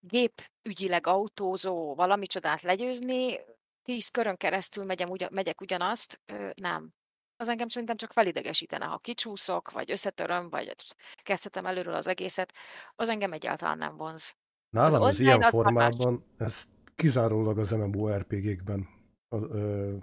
gépügyileg 0.00 1.06
autózó 1.06 1.94
valami 1.94 2.26
csodát 2.26 2.62
legyőzni, 2.62 3.40
tíz 3.82 4.08
körön 4.08 4.36
keresztül 4.36 4.84
megyem, 4.84 5.10
ugyan, 5.10 5.28
megyek 5.32 5.60
ugyanazt, 5.60 6.20
nem. 6.54 6.94
Az 7.36 7.48
engem 7.48 7.68
szerintem 7.68 7.96
csak 7.96 8.12
felidegesítene, 8.12 8.84
ha 8.84 8.98
kicsúszok, 8.98 9.70
vagy 9.70 9.90
összetöröm, 9.90 10.50
vagy 10.50 10.74
kezdhetem 11.22 11.66
előről 11.66 11.94
az 11.94 12.06
egészet, 12.06 12.54
az 12.94 13.08
engem 13.08 13.32
egyáltalán 13.32 13.78
nem 13.78 13.96
vonz. 13.96 14.34
Nálam 14.70 15.02
az 15.02 15.20
online 15.20 15.36
ilyen 15.36 15.42
az 15.42 15.52
már 15.52 15.72
más. 15.72 15.94
formában, 15.94 16.22
ez 16.36 16.68
kizárólag 16.94 17.58
az 17.58 17.70
MMORPG-kben 17.70 18.88
ö, 19.28 19.96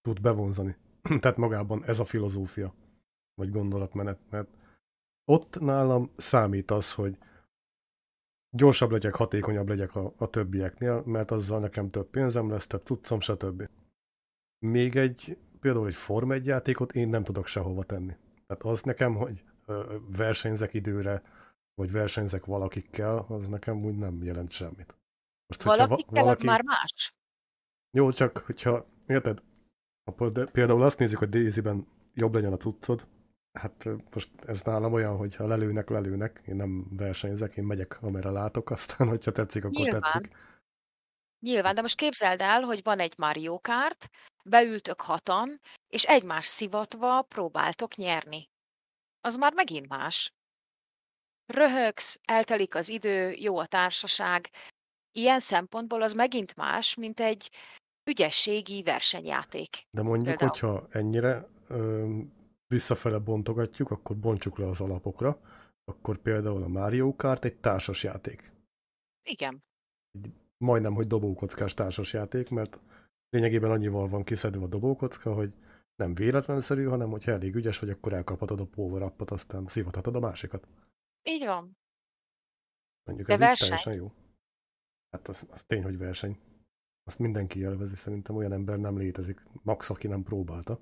tud 0.00 0.20
bevonzani. 0.20 0.76
Tehát 1.20 1.36
magában 1.36 1.84
ez 1.84 1.98
a 1.98 2.04
filozófia, 2.04 2.74
vagy 3.34 3.50
gondolatmenet, 3.50 4.18
mert 4.30 4.48
ott 5.24 5.60
nálam 5.60 6.12
számít 6.16 6.70
az, 6.70 6.92
hogy 6.92 7.18
gyorsabb 8.56 8.90
legyek, 8.90 9.14
hatékonyabb 9.14 9.68
legyek 9.68 9.94
a, 9.94 10.12
a 10.16 10.30
többieknél, 10.30 11.02
mert 11.06 11.30
azzal 11.30 11.60
nekem 11.60 11.90
több 11.90 12.06
pénzem 12.10 12.50
lesz, 12.50 12.66
több 12.66 12.84
cuccom, 12.84 13.20
stb. 13.20 13.68
Még 14.58 14.96
egy, 14.96 15.38
például 15.64 15.86
egy 15.86 15.94
Form 15.94 16.32
1 16.32 16.46
játékot 16.46 16.92
én 16.92 17.08
nem 17.08 17.24
tudok 17.24 17.46
sehova 17.46 17.82
tenni. 17.84 18.16
Tehát 18.46 18.62
az 18.62 18.82
nekem, 18.82 19.14
hogy 19.14 19.44
versenyzek 20.16 20.74
időre, 20.74 21.22
vagy 21.74 21.92
versenyzek 21.92 22.44
valakikkel, 22.44 23.18
az 23.28 23.48
nekem 23.48 23.84
úgy 23.84 23.96
nem 23.96 24.22
jelent 24.22 24.50
semmit. 24.50 24.96
Most, 25.46 25.62
hogyha 25.62 25.76
va- 25.76 25.88
Valakikkel 25.88 26.28
az 26.28 26.42
már 26.42 26.62
más. 26.62 27.14
Jó, 27.96 28.12
csak 28.12 28.36
hogyha, 28.38 28.86
érted? 29.06 29.42
Példa- 30.16 30.50
például 30.50 30.82
azt 30.82 30.98
nézzük, 30.98 31.18
hogy 31.18 31.28
Daisy-ben 31.28 31.86
jobb 32.14 32.34
legyen 32.34 32.52
a 32.52 32.56
cuccod, 32.56 33.08
hát 33.58 33.88
most 34.14 34.30
ez 34.46 34.62
nálam 34.62 34.92
olyan, 34.92 35.16
hogy 35.16 35.36
ha 35.36 35.46
lelőnek, 35.46 35.88
lelőnek, 35.88 36.42
én 36.46 36.56
nem 36.56 36.86
versenyzek, 36.96 37.56
én 37.56 37.64
megyek, 37.64 38.02
amerre 38.02 38.30
látok, 38.30 38.70
aztán, 38.70 39.08
hogyha 39.08 39.32
tetszik, 39.32 39.64
akkor 39.64 39.82
Nyilván. 39.82 40.00
tetszik. 40.00 40.36
Nyilván, 41.40 41.74
de 41.74 41.80
most 41.80 41.96
képzeld 41.96 42.40
el, 42.40 42.62
hogy 42.62 42.82
van 42.82 42.98
egy 42.98 43.14
Mario 43.16 43.60
Kart, 43.60 44.10
beültök 44.48 45.00
hatan, 45.00 45.60
és 45.88 46.04
egymás 46.04 46.46
szivatva 46.46 47.22
próbáltok 47.22 47.94
nyerni. 47.94 48.48
Az 49.20 49.36
már 49.36 49.52
megint 49.52 49.88
más. 49.88 50.32
Röhögsz, 51.46 52.20
eltelik 52.24 52.74
az 52.74 52.88
idő, 52.88 53.30
jó 53.30 53.58
a 53.58 53.66
társaság. 53.66 54.50
Ilyen 55.12 55.40
szempontból 55.40 56.02
az 56.02 56.12
megint 56.12 56.56
más, 56.56 56.94
mint 56.94 57.20
egy 57.20 57.50
ügyességi 58.10 58.82
versenyjáték. 58.82 59.86
De 59.90 60.02
mondjuk, 60.02 60.36
Például. 60.36 60.50
hogyha 60.50 60.86
ennyire 60.90 61.48
ö, 61.68 62.08
visszafele 62.66 63.18
bontogatjuk, 63.18 63.90
akkor 63.90 64.16
bontsuk 64.16 64.58
le 64.58 64.66
az 64.66 64.80
alapokra, 64.80 65.40
akkor 65.84 66.18
például 66.18 66.62
a 66.62 66.68
Mario 66.68 67.16
Kart 67.16 67.44
egy 67.44 67.56
társas 67.56 68.02
játék. 68.02 68.52
Igen. 69.22 69.64
majdnem, 70.56 70.94
hogy 70.94 71.06
dobókockás 71.06 71.74
társasjáték, 71.74 72.50
mert 72.50 72.78
lényegében 73.34 73.70
annyival 73.70 74.08
van 74.08 74.24
kiszedve 74.24 74.64
a 74.64 74.68
dobókocka, 74.68 75.34
hogy 75.34 75.52
nem 75.96 76.14
véletlenszerű, 76.14 76.84
hanem 76.84 77.10
hogyha 77.10 77.30
elég 77.30 77.54
ügyes 77.54 77.78
vagy, 77.78 77.90
akkor 77.90 78.12
elkaphatod 78.12 78.60
a 78.60 78.66
power 78.66 79.02
appot, 79.02 79.30
aztán 79.30 79.66
szívhatod 79.66 80.16
a 80.16 80.20
másikat. 80.20 80.68
Így 81.22 81.44
van. 81.44 81.76
Mondjuk 83.04 83.26
De 83.26 83.32
ez 83.32 83.38
verseny? 83.38 83.68
teljesen 83.68 83.94
jó. 83.94 84.12
Hát 85.10 85.28
az, 85.28 85.46
az 85.50 85.64
tény, 85.64 85.82
hogy 85.82 85.98
verseny. 85.98 86.38
Azt 87.04 87.18
mindenki 87.18 87.58
élvezi, 87.58 87.94
szerintem 87.94 88.36
olyan 88.36 88.52
ember 88.52 88.78
nem 88.78 88.98
létezik. 88.98 89.42
Max, 89.62 89.90
aki 89.90 90.06
nem 90.06 90.22
próbálta. 90.22 90.80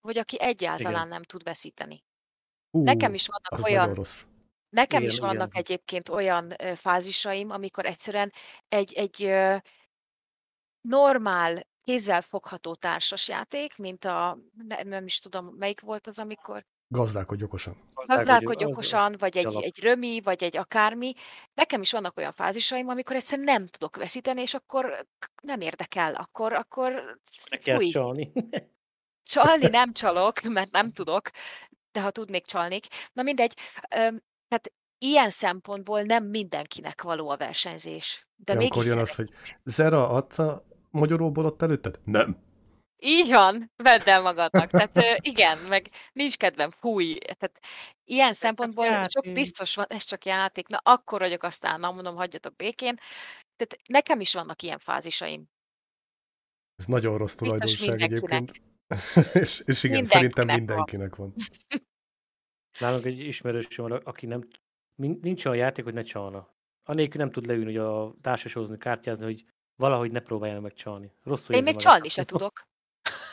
Vagy 0.00 0.18
aki 0.18 0.40
egyáltalán 0.40 0.92
Igen. 0.92 1.08
nem 1.08 1.22
tud 1.22 1.42
veszíteni. 1.42 2.04
Hú, 2.70 2.82
Nekem 2.82 3.14
is 3.14 3.26
vannak 3.26 3.52
az 3.52 3.64
olyan 3.64 3.94
rossz. 3.94 4.24
Nekem 4.68 5.00
Igen, 5.00 5.12
is 5.12 5.18
vannak 5.18 5.48
igen. 5.48 5.62
egyébként 5.62 6.08
olyan 6.08 6.54
fázisaim, 6.74 7.50
amikor 7.50 7.86
egyszerűen 7.86 8.32
egy, 8.68 8.92
egy 8.92 9.30
normál, 10.88 11.66
kézzel 11.84 12.22
fogható 12.22 12.74
társasjáték, 12.74 13.76
mint 13.76 14.04
a, 14.04 14.38
nem, 14.68 14.88
nem 14.88 15.04
is 15.06 15.18
tudom, 15.18 15.46
melyik 15.46 15.80
volt 15.80 16.06
az, 16.06 16.18
amikor 16.18 16.64
Gazdálkodj 16.88 17.42
okosan. 17.44 17.76
gazdálkodj 17.94 18.64
az- 18.64 18.70
okosan, 18.70 19.14
vagy 19.18 19.36
egy, 19.36 19.46
alap. 19.46 19.62
egy 19.62 19.78
römi, 19.80 20.20
vagy 20.20 20.42
egy 20.42 20.56
akármi. 20.56 21.12
Nekem 21.54 21.80
is 21.80 21.90
vannak 21.92 22.16
olyan 22.16 22.32
fázisaim, 22.32 22.88
amikor 22.88 23.16
egyszerűen 23.16 23.46
nem 23.46 23.66
tudok 23.66 23.96
veszíteni, 23.96 24.40
és 24.40 24.54
akkor 24.54 25.06
nem 25.42 25.60
érdekel, 25.60 26.14
akkor, 26.14 26.52
akkor 26.52 27.18
Ne 27.50 27.56
kell 27.56 27.76
fúj. 27.76 27.88
csalni. 27.88 28.32
Csalni 29.22 29.66
nem 29.78 29.92
csalok, 29.92 30.40
mert 30.42 30.70
nem 30.70 30.90
tudok, 30.90 31.30
de 31.92 32.00
ha 32.00 32.10
tudnék, 32.10 32.46
csalnék. 32.46 32.86
Na 33.12 33.22
mindegy, 33.22 33.54
tehát 33.88 34.72
ilyen 34.98 35.30
szempontból 35.30 36.02
nem 36.02 36.24
mindenkinek 36.24 37.02
való 37.02 37.28
a 37.28 37.36
versenyzés. 37.36 38.26
De 38.36 38.52
Ilyenkor 38.54 38.76
mégis 38.76 38.92
jön 38.92 39.02
az, 39.02 39.14
hogy 39.14 39.30
Zera, 39.64 40.08
adsz 40.08 40.38
a 40.38 40.62
magyaróból 40.94 41.44
ott 41.44 41.62
előtted? 41.62 42.00
Nem. 42.04 42.36
Így 42.98 43.28
van, 43.28 43.72
vedd 43.76 44.08
el 44.08 44.22
magadnak. 44.22 44.70
Tehát 44.70 45.18
igen, 45.20 45.58
meg 45.58 45.90
nincs 46.12 46.36
kedvem, 46.36 46.70
fúj. 46.70 47.18
Tehát 47.18 47.60
ilyen 48.04 48.32
szempontból 48.32 48.84
sok 48.84 49.24
játék. 49.24 49.32
biztos 49.32 49.74
van, 49.74 49.86
ez 49.88 50.04
csak 50.04 50.24
játék. 50.24 50.68
Na 50.68 50.80
akkor 50.82 51.20
vagyok 51.20 51.42
aztán, 51.42 51.80
na 51.80 51.90
mondom, 51.90 52.16
hagyjatok 52.16 52.56
békén. 52.56 52.98
Tehát 53.56 53.78
nekem 53.88 54.20
is 54.20 54.32
vannak 54.32 54.62
ilyen 54.62 54.78
fázisaim. 54.78 55.48
Ez 56.76 56.86
nagyon 56.86 57.18
rossz 57.18 57.34
tulajdonság 57.34 58.00
egyébként. 58.00 58.52
és, 59.42 59.62
és 59.64 59.82
igen, 59.82 59.96
Mindenkinek 59.96 60.06
szerintem 60.06 60.46
van. 60.46 60.56
mindenkinek 60.56 61.16
van. 61.16 61.34
Nálunk 62.80 63.04
egy 63.04 63.18
ismerős 63.18 63.76
van, 63.76 63.92
aki 63.92 64.26
nem, 64.26 64.48
nincs 64.96 65.44
olyan 65.44 65.58
játék, 65.58 65.84
hogy 65.84 65.94
ne 65.94 66.02
csalna. 66.02 66.52
Anélkül 66.82 67.20
nem 67.20 67.30
tud 67.30 67.46
leülni, 67.46 67.64
hogy 67.64 67.76
a 67.76 68.14
társasozni, 68.20 68.78
kártyázni, 68.78 69.24
hogy 69.24 69.44
valahogy 69.76 70.10
ne 70.10 70.20
próbáljon 70.20 70.62
meg 70.62 70.74
csalni. 70.74 71.12
Rosszul 71.22 71.54
Én 71.54 71.62
még 71.62 71.74
magát. 71.74 71.88
csalni 71.90 72.08
se 72.08 72.24
tudok. 72.24 72.66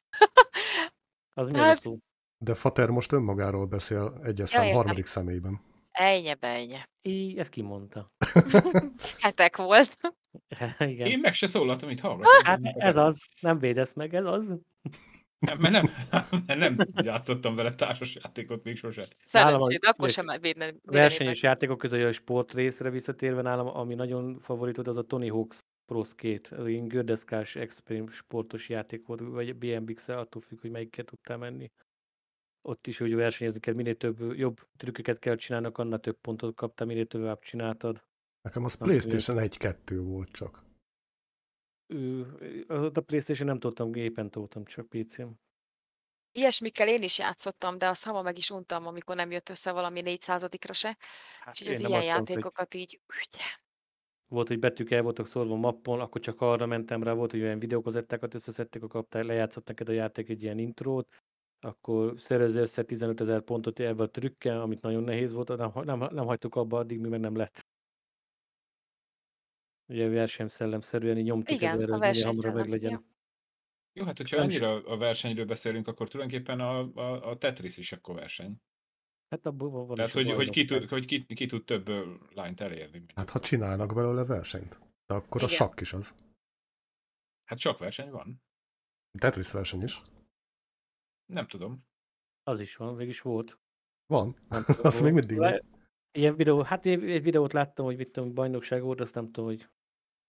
Az 1.34 1.49
Hát-? 1.56 1.84
De 2.38 2.56
Fater 2.56 2.89
most 2.89 3.12
önmagáról 3.12 3.65
beszél 3.65 4.19
egyes 4.23 4.49
szám 4.49 4.63
értem. 4.63 4.75
harmadik 4.75 5.06
személyben. 5.06 5.62
Ejnye, 5.91 6.36
bejnye. 6.36 6.86
Í, 7.01 7.39
ezt 7.39 7.49
kimondta. 7.49 8.06
Hetek 9.21 9.58
volt. 9.58 9.97
Igen. 10.80 11.08
Én 11.08 11.19
meg 11.19 11.34
se 11.34 11.47
szólaltam, 11.47 11.89
itt 11.89 11.99
hallgatom. 11.99 12.43
Hát 12.43 12.60
ez 12.63 12.95
az, 12.95 13.21
nem 13.41 13.60
védesz 13.60 13.93
meg, 13.93 14.15
ez 14.15 14.25
az. 14.25 14.60
Nem, 15.39 15.58
mert 15.60 15.73
nem, 15.73 15.89
mert 16.45 16.60
nem 16.60 16.77
játszottam 17.04 17.56
vele 17.56 17.75
társasjátékot 17.75 18.63
még 18.63 18.75
sosem. 18.77 19.06
Szerencsét, 19.23 19.86
akkor 19.86 20.10
sem 20.10 20.25
védeni. 20.41 20.80
Versenyes 20.84 21.41
játékok 21.41 21.77
közül 21.77 22.06
a 22.08 22.12
sport 22.12 22.54
részre 22.54 22.89
visszatérve 22.89 23.41
nálam, 23.41 23.67
ami 23.67 23.95
nagyon 23.95 24.39
favoritod, 24.39 24.88
az 24.88 24.97
a 24.97 25.01
Tony 25.01 25.30
Hawk's 25.32 25.60
Pro 25.91 26.04
Skate. 26.04 26.56
Az 26.56 26.67
ilyen 26.67 26.88
gördeszkás 26.88 27.56
extrém 27.56 28.10
sportos 28.10 28.69
játék 28.69 29.06
volt, 29.06 29.19
vagy 29.19 29.56
BMX, 29.56 30.08
attól 30.08 30.41
függ, 30.41 30.62
hogy 30.62 30.71
melyiket 30.71 31.06
tudtál 31.06 31.38
menni. 31.38 31.71
Ott 32.62 32.88
is 32.88 32.99
úgy 32.99 33.13
versenyezni 33.13 33.60
kell, 33.60 33.73
minél 33.73 33.95
több 33.95 34.38
jobb 34.38 34.60
trükköket 34.77 35.19
kell 35.19 35.36
csinálnak, 35.36 35.77
annál 35.77 35.99
több 35.99 36.17
pontot 36.21 36.56
kaptál, 36.56 36.88
minél 36.88 37.06
tovább 37.06 37.39
csináltad. 37.39 38.04
Nekem 38.41 38.63
az 38.63 38.77
Na, 38.77 38.86
PlayStation 38.86 39.38
1-2 39.39 40.01
volt 40.04 40.32
csak. 40.32 40.63
ő, 41.93 42.25
a 42.67 42.99
Playstation 42.99 43.47
nem 43.47 43.60
tudtam, 43.60 43.91
gépen 43.91 44.30
toltam, 44.30 44.65
csak 44.65 44.89
PC-n. 44.89 45.30
Ilyesmikkel 46.32 46.88
én 46.88 47.04
is 47.04 47.17
játszottam, 47.17 47.77
de 47.77 47.88
azt 47.88 48.04
hamar 48.04 48.23
meg 48.23 48.38
is 48.38 48.49
untam, 48.49 48.88
amikor 48.88 49.15
nem 49.15 49.32
jött 49.32 49.49
össze 49.49 49.71
valami 49.71 50.01
400-ra 50.06 50.73
se. 50.73 50.97
Hát 51.39 51.49
Úgyhogy 51.49 51.67
én 51.67 51.73
az 51.73 51.80
ilyen 51.80 51.91
mondtam, 51.91 52.17
hogy 52.17 52.30
játékokat 52.30 52.73
így... 52.73 52.99
ugye. 53.08 53.43
Volt, 54.31 54.47
hogy 54.47 54.59
betűk 54.59 54.91
el 54.91 55.01
voltak 55.01 55.25
szorva 55.25 55.55
mappon, 55.55 55.99
akkor 55.99 56.21
csak 56.21 56.41
arra 56.41 56.65
mentem 56.65 57.03
rá, 57.03 57.13
volt, 57.13 57.31
hogy 57.31 57.41
olyan 57.41 57.59
videókazettákat 57.59 58.33
összeszedték, 58.33 58.83
akkor 58.83 59.01
kaptál, 59.01 59.23
lejátszott 59.23 59.67
neked 59.67 59.89
a 59.89 59.91
játék 59.91 60.29
egy 60.29 60.43
ilyen 60.43 60.57
intrót, 60.57 61.07
akkor 61.59 62.13
szerezze 62.17 62.61
össze 62.61 62.83
15 62.83 63.21
ezer 63.21 63.41
pontot 63.41 63.79
ebben 63.79 64.05
a 64.05 64.09
trükkel, 64.09 64.61
amit 64.61 64.81
nagyon 64.81 65.03
nehéz 65.03 65.33
volt, 65.33 65.57
nem, 65.57 65.71
nem, 65.73 65.99
nem 65.99 66.25
hagytuk 66.25 66.55
abba, 66.55 66.77
addig 66.77 66.99
mi 66.99 67.07
meg 67.07 67.19
nem 67.19 67.35
lett. 67.35 67.65
Ugye 69.87 70.07
versenyszellemszerűen 70.07 71.17
így 71.17 71.25
nyomtuk 71.25 71.55
Igen, 71.55 71.73
ezerre, 71.73 71.93
a 71.93 71.97
hogy 71.97 72.07
minél 72.07 72.25
hamarabb 72.25 72.55
meglegyen. 72.55 72.91
ja. 72.91 73.03
Jó, 73.93 74.05
hát 74.05 74.17
hogyha 74.17 74.37
Nem 74.37 74.45
annyira 74.45 74.83
a 74.83 74.97
versenyről 74.97 75.45
beszélünk, 75.45 75.87
akkor 75.87 76.07
tulajdonképpen 76.07 76.59
a, 76.59 76.79
a, 76.79 77.29
a 77.29 77.37
Tetris 77.37 77.77
is 77.77 77.91
akkor 77.91 78.15
verseny. 78.15 78.61
Hát 79.31 79.45
abból 79.45 79.69
van, 79.69 79.87
van 79.87 79.95
Tehát, 79.95 80.11
a 80.11 80.13
hogy, 80.13 80.31
hogy, 80.31 80.49
ki, 80.49 80.65
tud, 80.65 80.89
hogy 80.89 81.05
ki, 81.05 81.25
ki 81.25 81.45
tud 81.45 81.65
több 81.65 81.87
lányt 82.33 82.61
elérni. 82.61 83.05
Hát 83.15 83.29
ha 83.29 83.39
csinálnak 83.39 83.93
belőle 83.93 84.25
versenyt, 84.25 84.79
de 85.05 85.13
akkor 85.13 85.41
a 85.41 85.45
Igen. 85.45 85.55
sakk 85.55 85.79
is 85.79 85.93
az. 85.93 86.15
hát 87.43 87.59
sok 87.59 87.77
verseny 87.77 88.09
van. 88.09 88.41
Tetris 89.19 89.51
verseny 89.51 89.81
is. 89.81 90.01
Nem 91.25 91.47
tudom. 91.47 91.85
Az 92.43 92.59
is 92.59 92.75
van, 92.75 92.95
mégis 92.95 93.21
volt. 93.21 93.59
Van. 94.05 94.35
Nem 94.49 94.63
tudom, 94.65 94.85
Az 94.85 95.01
még 95.01 95.13
mindig 95.13 95.37
van. 95.37 95.61
Ilyen 96.11 96.35
videó, 96.35 96.61
hát 96.61 96.85
egy, 96.85 97.03
egy 97.09 97.23
videót 97.23 97.53
láttam, 97.53 97.85
hogy 97.85 97.97
mit 97.97 98.11
tudom, 98.11 98.33
bajnokság 98.33 98.81
volt, 98.81 98.99
azt 98.99 99.15
nem 99.15 99.25
tudom, 99.25 99.45
hogy 99.45 99.69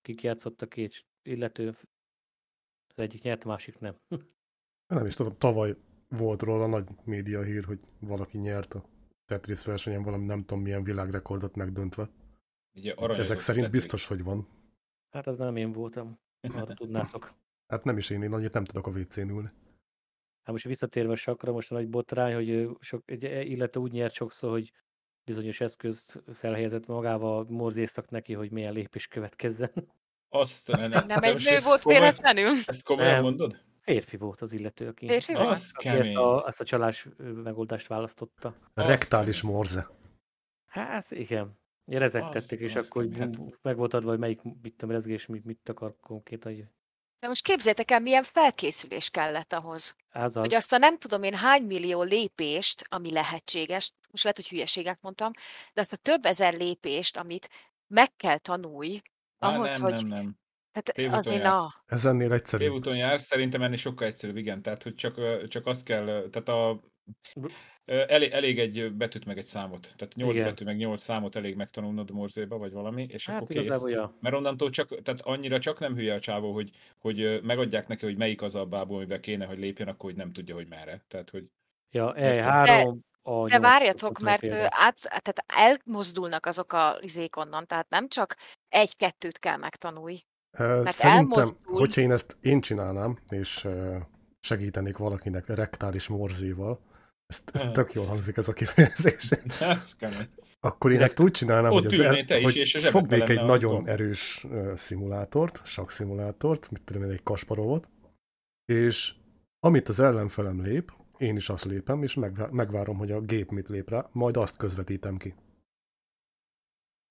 kik 0.00 0.22
játszott 0.22 0.62
a 0.62 0.68
két 0.68 1.06
illető. 1.22 1.68
Az 2.86 2.98
egyik 2.98 3.22
nyert, 3.22 3.44
a 3.44 3.48
másik 3.48 3.78
nem. 3.78 3.96
Nem 4.94 5.06
is 5.06 5.14
tudom, 5.14 5.38
tavaly 5.38 5.76
volt 6.08 6.42
róla 6.42 6.66
nagy 6.66 6.88
média 7.04 7.42
hír, 7.42 7.64
hogy 7.64 7.80
valaki 7.98 8.38
nyert 8.38 8.74
a 8.74 8.91
Tetris 9.33 9.64
versenyen 9.64 10.03
valami 10.03 10.25
nem 10.25 10.45
tudom 10.45 10.62
milyen 10.62 10.85
világrekordot 10.85 11.57
megdöntve. 11.57 12.09
Ugye 12.75 12.95
Ezek 12.95 13.38
szerint 13.38 13.64
Tetris. 13.64 13.81
biztos, 13.83 14.07
hogy 14.07 14.23
van. 14.23 14.49
Hát 15.11 15.27
az 15.27 15.38
nem 15.38 15.57
én 15.57 15.73
voltam, 15.73 16.18
arra 16.40 16.75
tudnátok. 16.75 17.33
Hát 17.66 17.85
nem 17.85 17.97
is 17.97 18.11
én, 18.11 18.23
én 18.23 18.33
annyit 18.33 18.53
nem 18.53 18.64
tudok 18.64 18.87
a 18.87 18.90
WC-n 18.90 19.29
ülni. 19.29 19.49
Hát 20.42 20.53
most 20.53 20.64
visszatérve 20.64 21.12
a 21.12 21.16
sakra, 21.16 21.53
most 21.53 21.71
a 21.71 21.75
nagy 21.75 21.88
botrány, 21.88 22.35
hogy 22.35 22.68
sok, 22.81 23.11
egy 23.11 23.23
illető 23.23 23.81
úgy 23.81 23.92
nyert 23.92 24.14
sokszor, 24.14 24.51
hogy 24.51 24.73
bizonyos 25.25 25.61
eszközt 25.61 26.23
felhelyezett 26.35 26.87
magával, 26.87 27.47
morzéztak 27.49 28.11
neki, 28.11 28.33
hogy 28.33 28.51
milyen 28.51 28.73
lépés 28.73 29.07
következzen. 29.07 29.92
Azt 30.29 30.68
nem, 30.68 31.07
Nem 31.07 31.21
te 31.21 31.21
egy 31.21 31.45
nő 31.45 31.59
volt 31.64 31.83
véletlenül? 31.83 32.53
Ezt 32.64 32.85
komolyan 32.85 33.12
Nem. 33.12 33.23
mondod? 33.23 33.64
Férfi 33.83 34.16
volt 34.16 34.40
az 34.40 34.53
illető, 34.53 34.88
aki, 34.88 35.07
Férfi 35.07 35.35
volt? 35.35 35.49
Az 35.49 35.71
aki 35.75 35.88
ezt, 35.88 36.14
a, 36.14 36.45
ezt 36.47 36.61
a 36.61 36.64
csalás 36.64 37.09
megoldást 37.18 37.87
választotta. 37.87 38.55
Azt 38.75 38.87
Rektális 38.87 39.40
kemény. 39.40 39.55
morze. 39.57 39.88
Hát 40.66 41.11
igen. 41.11 41.61
Rezegtették, 41.85 42.61
és 42.61 42.75
akkor 42.75 43.09
kemény. 43.09 43.18
hát... 43.18 43.59
meg 43.62 43.77
volt 43.77 43.95
adva, 43.95 44.11
hogy 44.11 44.18
melyik 44.18 44.42
mit 44.42 44.75
tudom, 44.77 44.95
rezgés, 44.95 45.27
mit, 45.27 45.45
mit 45.45 45.68
akar 45.68 45.97
konkrétan. 46.01 46.53
hogy 46.55 46.64
De 47.18 47.29
most 47.29 47.42
képzeljétek 47.42 47.90
el, 47.90 48.01
milyen 48.01 48.23
felkészülés 48.23 49.11
kellett 49.11 49.53
ahhoz, 49.53 49.97
Az 50.12 50.35
hogy 50.35 50.47
az. 50.47 50.53
azt 50.53 50.73
a 50.73 50.79
nem 50.79 50.99
tudom 50.99 51.23
én 51.23 51.35
hány 51.35 51.62
millió 51.62 52.03
lépést, 52.03 52.85
ami 52.88 53.12
lehetséges, 53.12 53.92
most 54.11 54.23
lehet, 54.23 54.38
hogy 54.38 54.49
hülyeséget 54.49 54.99
mondtam, 55.01 55.31
de 55.73 55.81
azt 55.81 55.92
a 55.92 55.97
több 55.97 56.25
ezer 56.25 56.55
lépést, 56.55 57.16
amit 57.16 57.49
meg 57.87 58.16
kell 58.16 58.38
tanulj, 58.38 59.03
Á, 59.38 59.55
ahhoz, 59.55 59.71
nem, 59.71 59.81
hogy 59.81 59.92
nem, 59.92 60.07
nem. 60.07 60.40
Tehát 60.72 61.14
azért 61.14 61.42
na, 61.42 61.68
Ez 61.87 62.04
ennél 62.06 62.32
egyszerűbb. 62.32 62.68
Félúton 62.68 62.96
jársz, 62.96 63.24
szerintem 63.24 63.62
ennél 63.62 63.76
sokkal 63.76 64.06
egyszerűbb, 64.06 64.37
igen. 64.37 64.62
Tehát, 64.62 64.82
hogy 64.82 64.94
csak, 64.94 65.46
csak 65.48 65.66
azt 65.66 65.85
kell, 65.85 66.04
tehát 66.04 66.48
a, 66.48 66.80
ö, 67.85 68.04
elég, 68.08 68.30
elég 68.30 68.58
egy 68.58 68.92
betűt 68.94 69.24
meg 69.24 69.38
egy 69.38 69.46
számot. 69.46 69.92
Tehát 69.96 70.14
8 70.14 70.35
Igen. 70.35 70.46
betű 70.48 70.64
meg 70.64 70.76
8 70.76 71.02
számot 71.02 71.37
elég 71.37 71.56
megtanulnod 71.56 72.11
a 72.11 72.14
morzéba, 72.14 72.58
vagy 72.58 72.72
valami, 72.72 73.06
és 73.11 73.28
Hát 73.28 73.42
akkor 73.42 73.56
kész. 73.56 73.82
ja. 73.85 74.16
Mert 74.20 74.35
onnantól 74.35 74.70
csak, 74.70 75.02
tehát 75.02 75.20
annyira 75.20 75.58
csak 75.58 75.78
nem 75.78 75.94
hülye 75.94 76.14
a 76.14 76.20
csávó, 76.20 76.52
hogy, 76.52 76.70
hogy 76.98 77.40
megadják 77.42 77.88
neki, 77.88 78.04
hogy 78.04 78.16
melyik 78.16 78.42
az 78.42 78.54
a 78.54 78.64
bából, 78.66 78.96
amivel 78.96 79.20
kéne, 79.20 79.46
hogy 79.46 79.58
lépjen, 79.58 79.88
akkor 79.88 80.11
hogy 80.11 80.16
nem 80.18 80.32
tudja, 80.32 80.54
hogy 80.54 80.68
merre. 80.68 81.04
Tehát, 81.08 81.30
hogy 81.30 81.44
Ja, 81.90 82.14
Értem. 82.16 82.46
E3, 82.46 82.96
a 83.22 83.48
de 83.48 83.56
8 83.58 83.61
várjatok, 83.61 84.18
mert 84.18 84.44
át, 84.68 85.00
tehát 85.00 85.44
elmozdulnak 85.46 86.46
azok 86.46 86.72
a 86.72 86.98
izék 87.00 87.37
onnan, 87.37 87.66
tehát 87.66 87.88
nem 87.88 88.08
csak 88.08 88.37
egy-kettőt 88.68 89.38
kell 89.38 89.56
megtanulj. 89.56 90.24
Mert 90.58 90.92
Szerintem, 90.92 91.32
elmozdul. 91.32 91.78
hogyha 91.78 92.00
én 92.00 92.12
ezt 92.12 92.36
én 92.40 92.60
csinálnám, 92.60 93.18
és 93.28 93.68
segítenék 94.40 94.96
valakinek 94.96 95.46
rektális 95.46 96.08
morzéval, 96.08 96.80
ez, 97.26 97.42
ez 97.52 97.62
tök 97.72 97.92
jól 97.92 98.06
hangzik 98.06 98.36
ez 98.36 98.48
a 98.48 98.52
kifejezés, 98.52 99.30
ez 99.30 99.96
akkor 100.64 100.92
én 100.92 101.00
ezt 101.00 101.20
úgy 101.20 101.30
csinálnám, 101.30 101.72
ott 101.72 101.82
hogy, 101.82 101.92
az 101.92 101.98
ülnél 101.98 102.24
te 102.24 102.38
is, 102.38 102.44
hogy 102.44 102.56
és 102.56 102.74
a 102.74 102.90
fognék 102.90 103.28
egy 103.28 103.36
a 103.36 103.44
nagyon 103.44 103.74
gomb. 103.74 103.88
erős 103.88 104.46
szimulátort, 104.74 105.66
sakszimulátort, 105.66 106.70
mit 106.70 106.82
tudom 106.82 107.02
én, 107.02 107.10
egy 107.10 107.22
Kasparovot, 107.22 107.88
és 108.64 109.14
amit 109.60 109.88
az 109.88 110.00
ellenfelem 110.00 110.62
lép, 110.62 110.92
én 111.18 111.36
is 111.36 111.48
azt 111.48 111.64
lépem, 111.64 112.02
és 112.02 112.14
megvá- 112.14 112.50
megvárom, 112.50 112.96
hogy 112.96 113.10
a 113.10 113.20
gép 113.20 113.50
mit 113.50 113.68
lép 113.68 113.88
rá, 113.88 114.08
majd 114.12 114.36
azt 114.36 114.56
közvetítem 114.56 115.16
ki. 115.16 115.34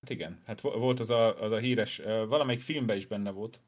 Hát 0.02 0.10
igen, 0.10 0.42
hát 0.46 0.60
vo- 0.60 0.74
volt 0.74 1.00
az 1.00 1.10
a, 1.10 1.42
az 1.42 1.52
a 1.52 1.58
híres, 1.58 1.96
valamelyik 2.04 2.60
filmben 2.60 2.96
is 2.96 3.06
benne 3.06 3.30
volt 3.30 3.60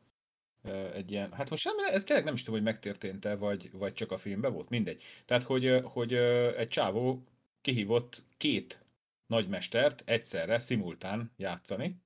egy 0.94 1.11
ilyen, 1.11 1.33
hát 1.33 1.51
most 1.51 1.64
nem, 1.64 1.94
ez 1.94 2.03
tényleg 2.03 2.25
nem 2.25 2.35
is 2.35 2.42
tudom, 2.42 2.55
hogy 2.55 2.73
megtörtént-e, 2.73 3.37
vagy, 3.37 3.70
vagy 3.73 3.92
csak 3.92 4.12
a 4.12 4.18
filmben 4.18 4.53
volt, 4.53 4.68
mindegy. 4.68 5.03
Tehát, 5.25 5.42
hogy, 5.42 5.81
hogy 5.83 6.14
egy 6.57 6.68
csávó 6.68 7.25
kihívott 7.61 8.23
két 8.37 8.85
nagymestert 9.27 10.03
egyszerre, 10.07 10.59
szimultán 10.59 11.33
játszani, 11.37 11.97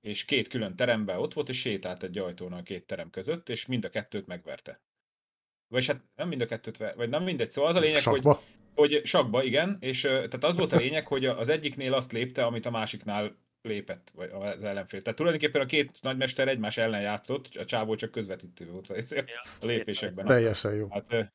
és 0.00 0.24
két 0.24 0.48
külön 0.48 0.76
teremben 0.76 1.18
ott 1.18 1.32
volt, 1.32 1.48
és 1.48 1.60
sétált 1.60 2.02
egy 2.02 2.18
ajtón 2.18 2.52
a 2.52 2.62
két 2.62 2.86
terem 2.86 3.10
között, 3.10 3.48
és 3.48 3.66
mind 3.66 3.84
a 3.84 3.90
kettőt 3.90 4.26
megverte. 4.26 4.80
Vagy 5.68 5.86
hát 5.86 6.00
nem 6.14 6.28
mind 6.28 6.40
a 6.40 6.46
kettőt, 6.46 6.76
vagy 6.76 7.08
nem 7.08 7.22
mindegy, 7.22 7.50
szóval 7.50 7.70
az 7.70 7.76
a 7.76 7.80
lényeg, 7.80 8.02
Sakba? 8.02 8.34
hogy 8.34 8.44
sakba, 9.02 9.42
igen, 9.42 9.76
és 9.80 10.00
tehát 10.00 10.44
az 10.44 10.56
volt 10.56 10.72
a 10.72 10.76
lényeg, 10.76 11.06
hogy 11.06 11.26
az 11.26 11.48
egyiknél 11.48 11.94
azt 11.94 12.12
lépte, 12.12 12.44
amit 12.44 12.66
a 12.66 12.70
másiknál 12.70 13.36
lépett, 13.62 14.10
vagy 14.14 14.30
az 14.32 14.62
ellenfél. 14.62 15.02
Tehát 15.02 15.18
tulajdonképpen 15.18 15.60
a 15.60 15.66
két 15.66 15.98
nagymester 16.02 16.48
egymás 16.48 16.76
ellen 16.76 17.00
játszott, 17.00 17.48
a 17.54 17.64
csávó 17.64 17.94
csak 17.94 18.10
közvetítő 18.10 18.70
volt 18.70 18.90
a 19.60 19.66
lépésekben. 19.66 20.26
Teljesen 20.26 20.74
jó. 20.74 20.88
Hát, 20.90 21.32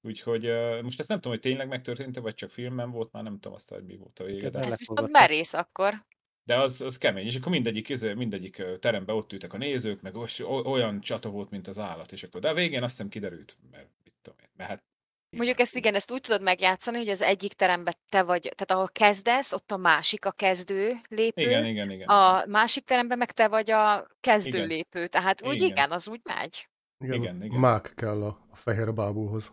úgyhogy 0.00 0.42
most 0.82 1.00
ezt 1.00 1.08
nem 1.08 1.18
tudom, 1.18 1.32
hogy 1.32 1.40
tényleg 1.40 1.68
megtörtént 1.68 2.18
vagy 2.18 2.34
csak 2.34 2.50
filmben 2.50 2.90
volt, 2.90 3.12
már 3.12 3.22
nem 3.22 3.34
tudom 3.34 3.52
azt, 3.52 3.70
hogy 3.70 3.84
mi 3.84 3.96
volt 3.96 4.18
a 4.18 4.24
vége. 4.24 4.50
De, 4.50 4.58
Ez 4.58 4.78
viszont 4.78 5.10
merész 5.10 5.54
akkor. 5.54 6.06
de 6.44 6.56
az, 6.56 6.80
az 6.80 6.98
kemény, 6.98 7.26
és 7.26 7.36
akkor 7.36 7.52
mindegyik, 7.52 7.88
izé- 7.88 8.14
mindegyik 8.14 8.58
ö, 8.58 8.78
teremben 8.78 9.16
ott 9.16 9.32
ültek 9.32 9.52
a 9.52 9.56
nézők, 9.56 10.02
meg 10.02 10.16
olyan 10.46 11.00
csata 11.00 11.30
volt, 11.30 11.50
mint 11.50 11.66
az 11.66 11.78
állat, 11.78 12.12
és 12.12 12.22
akkor, 12.22 12.40
de 12.40 12.48
a 12.48 12.54
végén 12.54 12.82
azt 12.82 12.96
hiszem 12.96 13.08
kiderült, 13.08 13.56
mert 13.70 13.88
mit 14.04 14.14
tudom 14.22 14.38
én, 14.42 14.48
mert 14.56 14.70
hát 14.70 14.82
Mondjuk 15.30 15.58
ezt 15.58 15.76
igen, 15.76 15.94
ezt 15.94 16.10
úgy 16.10 16.20
tudod 16.20 16.42
megjátszani, 16.42 16.96
hogy 16.96 17.08
az 17.08 17.22
egyik 17.22 17.52
teremben 17.52 17.94
te 18.08 18.22
vagy, 18.22 18.40
tehát 18.40 18.70
ahol 18.70 18.88
kezdesz, 18.88 19.52
ott 19.52 19.70
a 19.70 19.76
másik 19.76 20.24
a 20.24 20.30
kezdő 20.30 20.96
lépő, 21.08 21.40
Igen, 21.40 21.64
igen, 21.64 21.90
igen. 21.90 22.08
a 22.08 22.44
másik 22.46 22.84
teremben 22.84 23.18
meg 23.18 23.32
te 23.32 23.48
vagy 23.48 23.70
a 23.70 24.08
kezdő 24.20 24.56
Igen. 24.56 24.68
lépő. 24.68 25.06
Tehát 25.06 25.46
úgy 25.46 25.54
Igen. 25.54 25.68
igen, 25.68 25.90
az 25.90 26.08
úgy 26.08 26.20
megy. 26.24 26.68
Igen, 27.04 27.22
Igen, 27.22 27.42
igen. 27.42 27.60
Mák 27.60 27.92
kell 27.96 28.22
a, 28.22 28.46
a 28.50 28.56
fehér 28.56 28.94
bábúhoz. 28.94 29.52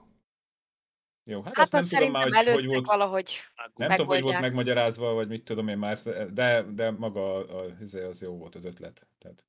Jó, 1.30 1.42
hát, 1.42 1.56
Hát 1.56 1.64
azt 1.64 1.72
nem 1.72 1.82
tudom 1.82 2.00
szerintem 2.00 2.22
már, 2.22 2.24
hogy, 2.24 2.36
hogy 2.36 2.48
előttek 2.48 2.76
volt, 2.76 2.86
valahogy 2.86 3.40
nem 3.76 3.90
tudom, 3.90 4.08
hogy 4.08 4.22
volt 4.22 4.40
megmagyarázva, 4.40 5.14
vagy 5.14 5.28
mit 5.28 5.44
tudom 5.44 5.68
én 5.68 5.78
már, 5.78 5.98
de, 6.32 6.62
de 6.62 6.92
maga 6.92 7.36
a, 7.36 7.60
a, 7.60 7.66
izé, 7.82 8.04
az 8.04 8.22
jó 8.22 8.38
volt 8.38 8.56
az 8.56 8.66
ötlet. 8.66 9.08
Tehát, 9.18 9.46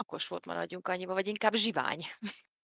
Okos 0.00 0.28
volt 0.28 0.46
maradjunk 0.46 0.88
annyiba, 0.88 1.12
vagy 1.12 1.26
inkább 1.26 1.54
zsivány. 1.54 2.00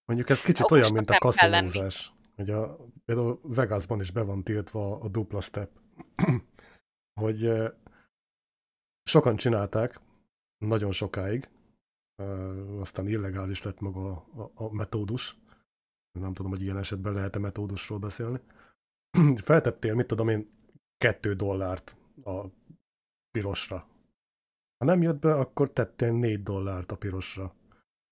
Mondjuk 0.05 0.29
ez 0.29 0.41
kicsit 0.41 0.65
Okosnak 0.65 0.81
olyan, 0.81 0.93
mint 0.93 1.09
a 1.09 1.17
kaszinózás. 1.17 2.11
Hogy 2.39 2.49
a, 2.49 2.77
például 3.05 3.39
Vegasban 3.43 3.99
is 3.99 4.11
be 4.11 4.21
van 4.21 4.43
tiltva 4.43 4.99
a 4.99 5.07
dupla 5.07 5.41
step. 5.41 5.79
hogy 7.21 7.51
sokan 9.03 9.35
csinálták, 9.35 9.99
nagyon 10.57 10.91
sokáig, 10.91 11.49
aztán 12.79 13.07
illegális 13.07 13.63
lett 13.63 13.79
maga 13.79 14.11
a, 14.11 14.51
a, 14.53 14.73
metódus. 14.73 15.37
Nem 16.19 16.33
tudom, 16.33 16.51
hogy 16.51 16.61
ilyen 16.61 16.77
esetben 16.77 17.13
lehet-e 17.13 17.39
metódusról 17.39 17.99
beszélni. 17.99 18.39
Feltettél, 19.35 19.95
mit 19.95 20.07
tudom 20.07 20.29
én, 20.29 20.49
kettő 20.97 21.33
dollárt 21.33 21.97
a 22.23 22.45
pirosra. 23.31 23.87
Ha 24.77 24.85
nem 24.85 25.01
jött 25.01 25.19
be, 25.19 25.33
akkor 25.33 25.71
tettél 25.71 26.11
négy 26.11 26.43
dollárt 26.43 26.91
a 26.91 26.97
pirosra. 26.97 27.55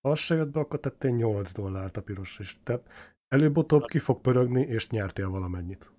Ha 0.00 0.10
az 0.10 0.18
se 0.18 0.34
jött 0.34 0.50
be, 0.50 0.60
akkor 0.60 0.80
tettél 0.80 1.10
8 1.10 1.52
dollárt 1.52 1.96
a 1.96 2.02
pirosra 2.02 2.44
is. 2.44 2.60
Tehát 2.62 2.88
előbb-utóbb 3.28 3.84
ki 3.84 3.98
fog 3.98 4.20
pörögni, 4.20 4.60
és 4.60 4.88
nyertél 4.88 5.30
valamennyit. 5.30 5.92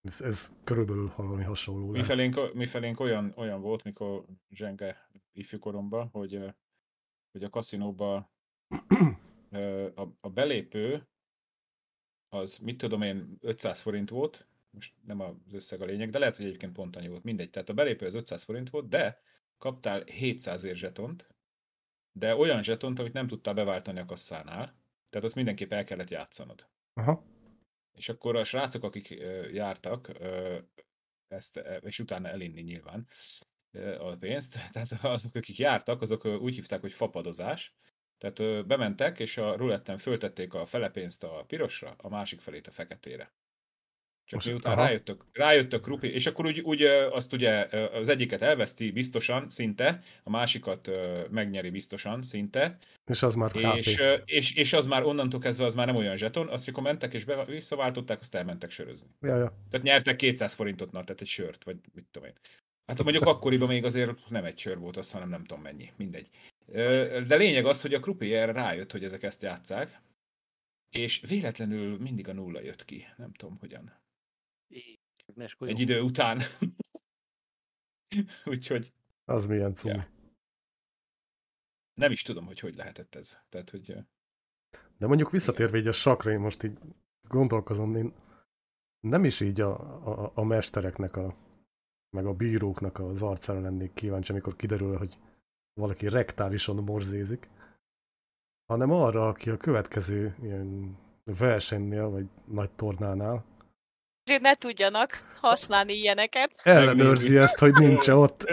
Ez, 0.00 0.20
ez 0.20 0.52
körülbelül 0.64 1.12
valami 1.16 1.42
hasonló 1.42 1.92
lehet. 1.92 2.06
felénk, 2.06 2.54
mi 2.54 2.66
felénk 2.66 3.00
olyan, 3.00 3.32
olyan 3.36 3.60
volt, 3.60 3.82
mikor 3.82 4.24
zsenge 4.50 5.10
ifjúkoromban, 5.32 6.08
hogy 6.08 6.54
hogy 7.32 7.44
a 7.44 7.50
kaszinóba 7.50 8.32
a, 9.94 10.02
a 10.20 10.30
belépő 10.30 11.08
az, 12.28 12.58
mit 12.58 12.78
tudom 12.78 13.02
én, 13.02 13.36
500 13.40 13.80
forint 13.80 14.10
volt, 14.10 14.46
most 14.70 14.94
nem 15.04 15.20
az 15.20 15.52
összeg 15.52 15.80
a 15.80 15.84
lényeg, 15.84 16.10
de 16.10 16.18
lehet, 16.18 16.36
hogy 16.36 16.44
egyébként 16.44 16.72
pont 16.72 16.96
annyi 16.96 17.08
volt, 17.08 17.24
mindegy. 17.24 17.50
Tehát 17.50 17.68
a 17.68 17.74
belépő 17.74 18.06
az 18.06 18.14
500 18.14 18.42
forint 18.42 18.70
volt, 18.70 18.88
de 18.88 19.22
kaptál 19.58 20.02
700 20.04 20.64
ér 20.64 20.74
zsetont, 20.74 21.34
de 22.12 22.36
olyan 22.36 22.62
zsetont, 22.62 22.98
amit 22.98 23.12
nem 23.12 23.26
tudtál 23.26 23.54
beváltani 23.54 23.98
a 23.98 24.04
kasszánál, 24.04 24.79
tehát 25.10 25.26
azt 25.26 25.34
mindenképp 25.34 25.72
el 25.72 25.84
kellett 25.84 26.10
játszanod. 26.10 26.68
Aha. 26.94 27.24
És 27.92 28.08
akkor 28.08 28.36
a 28.36 28.44
srácok, 28.44 28.84
akik 28.84 29.08
jártak, 29.52 30.10
ezt, 31.28 31.60
és 31.80 31.98
utána 31.98 32.28
elinni 32.28 32.60
nyilván 32.60 33.06
a 33.98 34.16
pénzt, 34.16 34.58
tehát 34.72 34.92
azok, 35.04 35.34
akik 35.34 35.58
jártak, 35.58 36.02
azok 36.02 36.24
úgy 36.24 36.54
hívták, 36.54 36.80
hogy 36.80 36.92
fapadozás, 36.92 37.74
tehát 38.18 38.66
bementek, 38.66 39.18
és 39.18 39.36
a 39.36 39.56
ruletten 39.56 39.98
föltették 39.98 40.54
a 40.54 40.64
fele 40.64 40.90
pénzt 40.90 41.24
a 41.24 41.44
pirosra, 41.46 41.94
a 41.96 42.08
másik 42.08 42.40
felét 42.40 42.66
a 42.66 42.70
feketére. 42.70 43.32
Csak 44.30 44.38
Most, 44.40 44.50
miután 44.52 44.76
rájöttök, 44.76 45.24
rájöttök 45.32 45.86
rupi, 45.86 46.12
és 46.12 46.26
akkor 46.26 46.46
úgy, 46.46 46.60
úgy 46.60 46.82
azt 47.12 47.32
ugye 47.32 47.68
az 47.92 48.08
egyiket 48.08 48.42
elveszti 48.42 48.90
biztosan, 48.90 49.50
szinte, 49.50 50.02
a 50.22 50.30
másikat 50.30 50.90
megnyeri 51.30 51.70
biztosan, 51.70 52.22
szinte. 52.22 52.78
És 53.06 53.22
az 53.22 53.34
már 53.34 53.50
és, 53.76 54.02
és, 54.24 54.54
és, 54.54 54.72
az 54.72 54.86
már 54.86 55.02
onnantól 55.02 55.40
kezdve 55.40 55.64
az 55.64 55.74
már 55.74 55.86
nem 55.86 55.96
olyan 55.96 56.16
zseton, 56.16 56.48
azt 56.48 56.64
csak 56.64 56.80
mentek 56.80 57.14
és 57.14 57.24
be, 57.24 57.44
visszaváltották, 57.44 58.20
azt 58.20 58.34
elmentek 58.34 58.70
sörözni. 58.70 59.08
Ja, 59.20 59.36
ja. 59.36 59.54
Tehát 59.70 59.86
nyertek 59.86 60.16
200 60.16 60.54
forintot, 60.54 60.92
na, 60.92 61.04
tehát 61.04 61.20
egy 61.20 61.26
sört, 61.26 61.64
vagy 61.64 61.76
mit 61.94 62.06
tudom 62.10 62.28
én. 62.28 62.34
Hát 62.86 63.02
mondjuk 63.02 63.26
akkoriban 63.26 63.68
még 63.68 63.84
azért 63.84 64.28
nem 64.28 64.44
egy 64.44 64.58
sör 64.58 64.78
volt 64.78 64.96
az, 64.96 65.12
hanem 65.12 65.28
nem 65.28 65.44
tudom 65.44 65.62
mennyi, 65.62 65.92
mindegy. 65.96 66.28
De 67.26 67.36
lényeg 67.36 67.66
az, 67.66 67.82
hogy 67.82 67.94
a 67.94 68.00
croupier 68.00 68.54
rájött, 68.54 68.92
hogy 68.92 69.04
ezek 69.04 69.22
ezt 69.22 69.42
játszák, 69.42 70.00
és 70.90 71.24
véletlenül 71.28 71.98
mindig 71.98 72.28
a 72.28 72.32
nulla 72.32 72.60
jött 72.60 72.84
ki. 72.84 73.06
Nem 73.16 73.32
tudom, 73.32 73.56
hogyan. 73.60 73.98
Egy 75.58 75.80
idő 75.80 76.00
után. 76.00 76.40
Úgyhogy... 78.44 78.92
Az 79.24 79.46
milyen 79.46 79.74
cumi. 79.74 79.94
Ja. 79.94 80.08
Nem 81.94 82.10
is 82.10 82.22
tudom, 82.22 82.46
hogy 82.46 82.60
hogy 82.60 82.74
lehetett 82.74 83.14
ez. 83.14 83.38
Tehát, 83.48 83.70
hogy... 83.70 83.94
De 84.98 85.06
mondjuk 85.06 85.30
visszatérve 85.30 85.78
így 85.78 85.86
a 85.86 85.92
sakra, 85.92 86.30
én 86.30 86.40
most 86.40 86.62
így 86.62 86.78
gondolkozom, 87.28 87.96
én 87.96 88.14
nem 89.00 89.24
is 89.24 89.40
így 89.40 89.60
a, 89.60 89.70
a, 90.08 90.32
a 90.34 90.44
mestereknek, 90.44 91.16
a, 91.16 91.36
meg 92.10 92.26
a 92.26 92.34
bíróknak 92.34 92.98
az 92.98 93.22
arcára 93.22 93.60
lennék 93.60 93.94
kíváncsi, 93.94 94.32
amikor 94.32 94.56
kiderül, 94.56 94.96
hogy 94.96 95.18
valaki 95.80 96.08
rektálisan 96.08 96.76
morzézik, 96.76 97.48
hanem 98.66 98.90
arra, 98.90 99.28
aki 99.28 99.50
a 99.50 99.56
következő 99.56 100.36
ilyen 100.42 100.98
versenynél, 101.24 102.08
vagy 102.08 102.28
nagy 102.44 102.70
tornánál 102.70 103.44
hogy 104.30 104.40
ne 104.40 104.54
tudjanak 104.54 105.22
használni 105.40 105.92
ilyeneket. 105.92 106.50
Ellenőrzi 106.62 107.36
ezt, 107.36 107.58
hogy 107.58 107.72
nincs 107.72 108.08
-e 108.08 108.14
ott. 108.14 108.44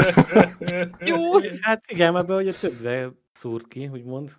Jó. 1.00 1.40
Hát 1.62 1.84
igen, 1.88 2.18
ebben 2.18 2.38
ugye 2.38 2.54
többre 2.54 3.10
szúr 3.32 3.68
ki, 3.68 3.88
úgymond. 3.88 4.36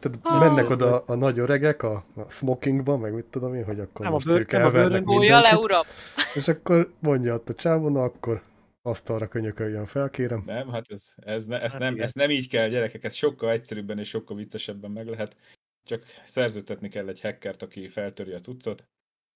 Tehát 0.00 0.18
ah, 0.22 0.40
mennek 0.40 0.70
oda 0.70 0.98
a 0.98 1.14
nagy 1.14 1.38
öregek 1.38 1.82
a, 1.82 2.04
a 2.16 2.28
smokingba, 2.28 2.96
meg 2.96 3.12
mit 3.12 3.24
tudom 3.24 3.54
én, 3.54 3.64
hogy 3.64 3.80
akkor 3.80 4.00
nem 4.00 4.12
most 4.12 4.26
bőr, 4.26 4.38
ők 4.38 4.52
elvernek 4.52 5.04
mindenkit. 5.04 5.50
le, 5.50 5.56
uram! 5.56 5.82
És 6.34 6.48
akkor 6.48 6.92
mondja 6.98 7.34
ott 7.34 7.48
a 7.48 7.54
csávona, 7.54 8.02
akkor 8.02 8.42
asztalra 8.82 9.28
könyököljön 9.28 9.86
fel, 9.86 10.10
kérem. 10.10 10.42
Nem, 10.46 10.70
hát 10.70 10.84
ez, 10.88 11.12
ez, 11.16 11.46
ne, 11.46 11.60
ez, 11.60 11.72
hát 11.72 11.80
nem, 11.80 12.00
ez 12.00 12.12
nem 12.12 12.30
így 12.30 12.48
kell, 12.48 12.68
gyerekek, 12.68 13.04
ez 13.04 13.14
sokkal 13.14 13.50
egyszerűbben 13.50 13.98
és 13.98 14.08
sokkal 14.08 14.36
viccesebben 14.36 14.90
meg 14.90 15.08
lehet. 15.08 15.36
Csak 15.88 16.02
szerződtetni 16.24 16.88
kell 16.88 17.08
egy 17.08 17.20
hackert, 17.20 17.62
aki 17.62 17.88
feltöri 17.88 18.32
a 18.32 18.40
tucot, 18.40 18.84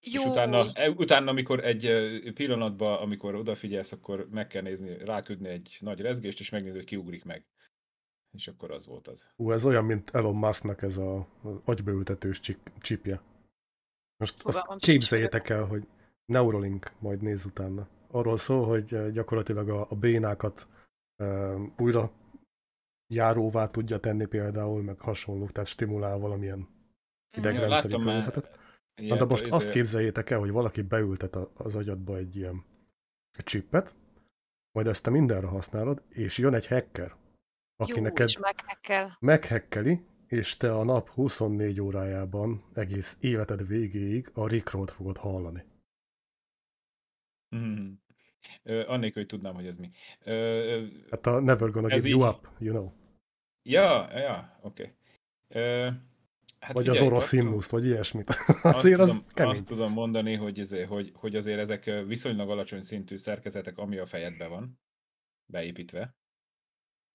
jó. 0.00 0.22
És 0.22 0.26
utána, 0.26 0.66
e, 0.72 0.90
utána, 0.90 1.30
amikor 1.30 1.64
egy 1.64 2.32
pillanatban, 2.34 2.98
amikor 2.98 3.34
odafigyelsz, 3.34 3.92
akkor 3.92 4.28
meg 4.30 4.46
kell 4.46 4.62
nézni, 4.62 5.04
ráküldni 5.04 5.48
egy 5.48 5.76
nagy 5.80 6.00
rezgést, 6.00 6.40
és 6.40 6.50
megnézni, 6.50 6.76
hogy 6.76 6.86
kiugrik 6.86 7.24
meg. 7.24 7.46
És 8.36 8.48
akkor 8.48 8.70
az 8.70 8.86
volt 8.86 9.08
az. 9.08 9.30
Ú, 9.36 9.52
ez 9.52 9.64
olyan, 9.64 9.84
mint 9.84 10.10
Elon 10.10 10.36
Musknak 10.36 10.82
ez 10.82 10.96
a 10.96 11.28
agybeültetős 11.64 12.40
csipje. 12.80 13.20
Most 14.16 14.40
Fogalmam 14.40 14.74
azt 14.74 14.84
képzeljétek 14.84 15.48
el, 15.48 15.64
hogy 15.64 15.86
Neuralink, 16.24 16.92
majd 16.98 17.22
néz 17.22 17.44
utána. 17.44 17.88
Arról 18.10 18.36
szól, 18.36 18.66
hogy 18.66 19.12
gyakorlatilag 19.12 19.68
a, 19.68 19.86
a 19.90 19.94
bénákat 19.94 20.68
e, 21.16 21.54
újra 21.76 22.12
járóvá 23.06 23.70
tudja 23.70 23.98
tenni 23.98 24.26
például, 24.26 24.82
meg 24.82 25.00
hasonló, 25.00 25.46
tehát 25.46 25.68
stimulál 25.68 26.18
valamilyen 26.18 26.58
mm. 26.58 27.38
idegrendszeri 27.38 27.94
környezetet. 27.94 28.58
Na 29.02 29.16
de 29.16 29.24
most 29.24 29.46
izé... 29.46 29.54
azt 29.54 29.70
képzeljétek 29.70 30.30
el, 30.30 30.38
hogy 30.38 30.50
valaki 30.50 30.82
beültet 30.82 31.36
az 31.36 31.74
agyadba 31.74 32.16
egy 32.16 32.36
ilyen 32.36 32.64
egy 33.32 33.44
csippet, 33.44 33.94
majd 34.72 34.86
ezt 34.86 35.02
te 35.02 35.10
mindenre 35.10 35.46
használod, 35.46 36.02
és 36.08 36.38
jön 36.38 36.54
egy 36.54 36.66
hacker, 36.66 37.16
aki 37.76 37.96
Jó, 37.96 38.02
neked 38.02 38.30
meghekkeli, 39.18 40.04
és 40.26 40.56
te 40.56 40.74
a 40.74 40.84
nap 40.84 41.08
24 41.08 41.80
órájában 41.80 42.64
egész 42.74 43.16
életed 43.20 43.66
végéig 43.66 44.30
a 44.34 44.48
Rickroll 44.48 44.86
fogod 44.86 45.16
hallani. 45.16 45.64
Mm. 47.56 47.92
Uh, 48.62 48.90
annélkül, 48.90 49.22
hogy 49.22 49.26
tudnám, 49.26 49.54
hogy 49.54 49.66
ez 49.66 49.76
mi. 49.76 49.90
Uh, 50.26 50.88
hát 51.10 51.26
a 51.26 51.40
Never 51.40 51.70
Gonna 51.70 51.88
Give 51.88 52.08
így... 52.08 52.18
You 52.18 52.28
Up, 52.28 52.48
you 52.58 52.72
know. 52.74 52.92
Ja, 53.62 54.18
ja, 54.18 54.58
oké. 54.62 54.94
Okay. 55.48 55.88
Uh, 55.88 55.94
Hát 56.66 56.74
vagy 56.74 56.84
figyelj, 56.84 57.06
az 57.06 57.12
orosz 57.12 57.30
himnuszt, 57.30 57.70
vagy 57.70 57.84
ilyesmit. 57.84 58.26
azért 58.62 59.00
azt 59.00 59.10
az 59.10 59.16
tudom, 59.16 59.32
kemény. 59.34 59.52
Azt 59.52 59.66
tudom 59.66 59.92
mondani, 59.92 60.34
hogy, 60.34 60.60
azért, 60.60 60.88
hogy, 60.88 61.12
hogy 61.14 61.36
azért 61.36 61.58
ezek 61.58 61.84
viszonylag 62.06 62.50
alacsony 62.50 62.82
szintű 62.82 63.16
szerkezetek, 63.16 63.78
ami 63.78 63.96
a 63.96 64.06
fejedben 64.06 64.48
van, 64.48 64.80
beépítve. 65.52 66.16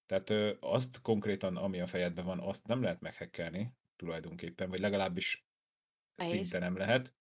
Tehát 0.06 0.56
azt 0.60 1.00
konkrétan, 1.00 1.56
ami 1.56 1.80
a 1.80 1.86
fejedben 1.86 2.24
van, 2.24 2.40
azt 2.40 2.66
nem 2.66 2.82
lehet 2.82 3.00
meghekkelni 3.00 3.74
tulajdonképpen, 3.96 4.68
vagy 4.68 4.80
legalábbis 4.80 5.46
szinte 6.16 6.58
nem 6.58 6.76
lehet. 6.76 7.14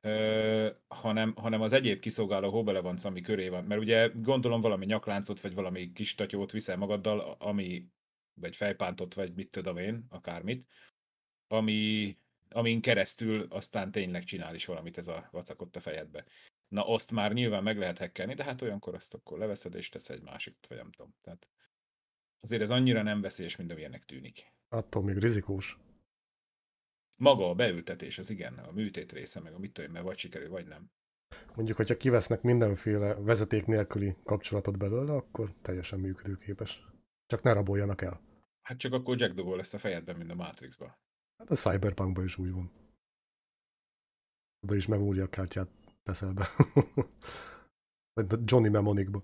Ö, 0.00 0.70
hanem, 0.86 1.34
hanem 1.34 1.60
az 1.60 1.72
egyéb 1.72 2.00
kiszolgáló 2.00 2.50
hóbelevanc, 2.50 3.04
ami 3.04 3.20
köré 3.20 3.48
van. 3.48 3.64
Mert 3.64 3.80
ugye 3.80 4.10
gondolom 4.14 4.60
valami 4.60 4.86
nyakláncot, 4.86 5.40
vagy 5.40 5.54
valami 5.54 5.92
kis 5.92 6.14
tatyót 6.14 6.50
viszel 6.50 6.76
magaddal, 6.76 7.36
ami, 7.38 7.88
vagy 8.40 8.56
fejpántot, 8.56 9.14
vagy 9.14 9.34
mit 9.34 9.50
tudom 9.50 9.76
én, 9.76 10.06
akármit, 10.08 10.66
ami, 11.48 12.16
amin 12.50 12.80
keresztül 12.80 13.46
aztán 13.50 13.90
tényleg 13.90 14.24
csinál 14.24 14.54
is 14.54 14.66
valamit 14.66 14.98
ez 14.98 15.08
a 15.08 15.28
vacakott 15.30 15.76
a 15.76 15.80
fejedbe. 15.80 16.24
Na 16.68 16.88
azt 16.88 17.12
már 17.12 17.32
nyilván 17.32 17.62
meg 17.62 17.78
lehet 17.78 17.98
hekkelni, 17.98 18.34
de 18.34 18.44
hát 18.44 18.62
olyankor 18.62 18.94
azt 18.94 19.14
akkor 19.14 19.38
leveszed 19.38 19.74
és 19.74 19.88
tesz 19.88 20.08
egy 20.08 20.22
másikat, 20.22 20.66
vagy 20.66 20.76
nem 20.76 20.90
tudom. 20.90 21.14
Tehát 21.22 21.50
azért 22.40 22.62
ez 22.62 22.70
annyira 22.70 23.02
nem 23.02 23.20
veszélyes, 23.20 23.56
mint 23.56 23.70
amilyennek 23.70 24.04
tűnik. 24.04 24.52
Attól 24.68 25.02
még 25.02 25.16
rizikós. 25.16 25.78
Maga 27.16 27.48
a 27.48 27.54
beültetés, 27.54 28.18
az 28.18 28.30
igen, 28.30 28.58
a 28.58 28.72
műtét 28.72 29.12
része, 29.12 29.40
meg 29.40 29.54
a 29.54 29.58
mit 29.58 29.72
tudom, 29.72 29.92
mert 29.92 30.04
vagy 30.04 30.18
sikerül, 30.18 30.48
vagy 30.48 30.66
nem. 30.66 30.90
Mondjuk, 31.54 31.76
hogyha 31.76 31.96
kivesznek 31.96 32.42
mindenféle 32.42 33.14
vezeték 33.14 33.66
nélküli 33.66 34.16
kapcsolatot 34.24 34.78
belőle, 34.78 35.12
akkor 35.12 35.54
teljesen 35.62 36.00
működőképes. 36.00 36.82
Csak 37.26 37.42
ne 37.42 37.52
raboljanak 37.52 38.02
el. 38.02 38.20
Hát 38.62 38.78
csak 38.78 38.92
akkor 38.92 39.20
Jack 39.20 39.34
Dogol 39.34 39.56
lesz 39.56 39.74
a 39.74 39.78
fejedben, 39.78 40.16
mint 40.16 40.30
a 40.30 40.34
Matrixban. 40.34 40.96
Hát 41.44 41.58
a 41.58 41.70
Cyberpunkban 41.70 42.24
is 42.24 42.38
úgy 42.38 42.52
van. 42.52 42.70
Oda 44.60 44.74
is 44.74 44.86
memóriakártyát 44.86 45.68
teszel 46.02 46.32
be. 46.32 46.48
Vagy 48.14 48.32
a 48.32 48.36
Johnny 48.44 48.68
Mnemonicba. 48.68 49.22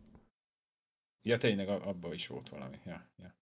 Ja, 1.22 1.36
tényleg 1.36 1.68
abban 1.68 2.12
is 2.12 2.26
volt 2.26 2.48
valami. 2.48 2.78
Ja, 2.84 3.10
ja. 3.16 3.34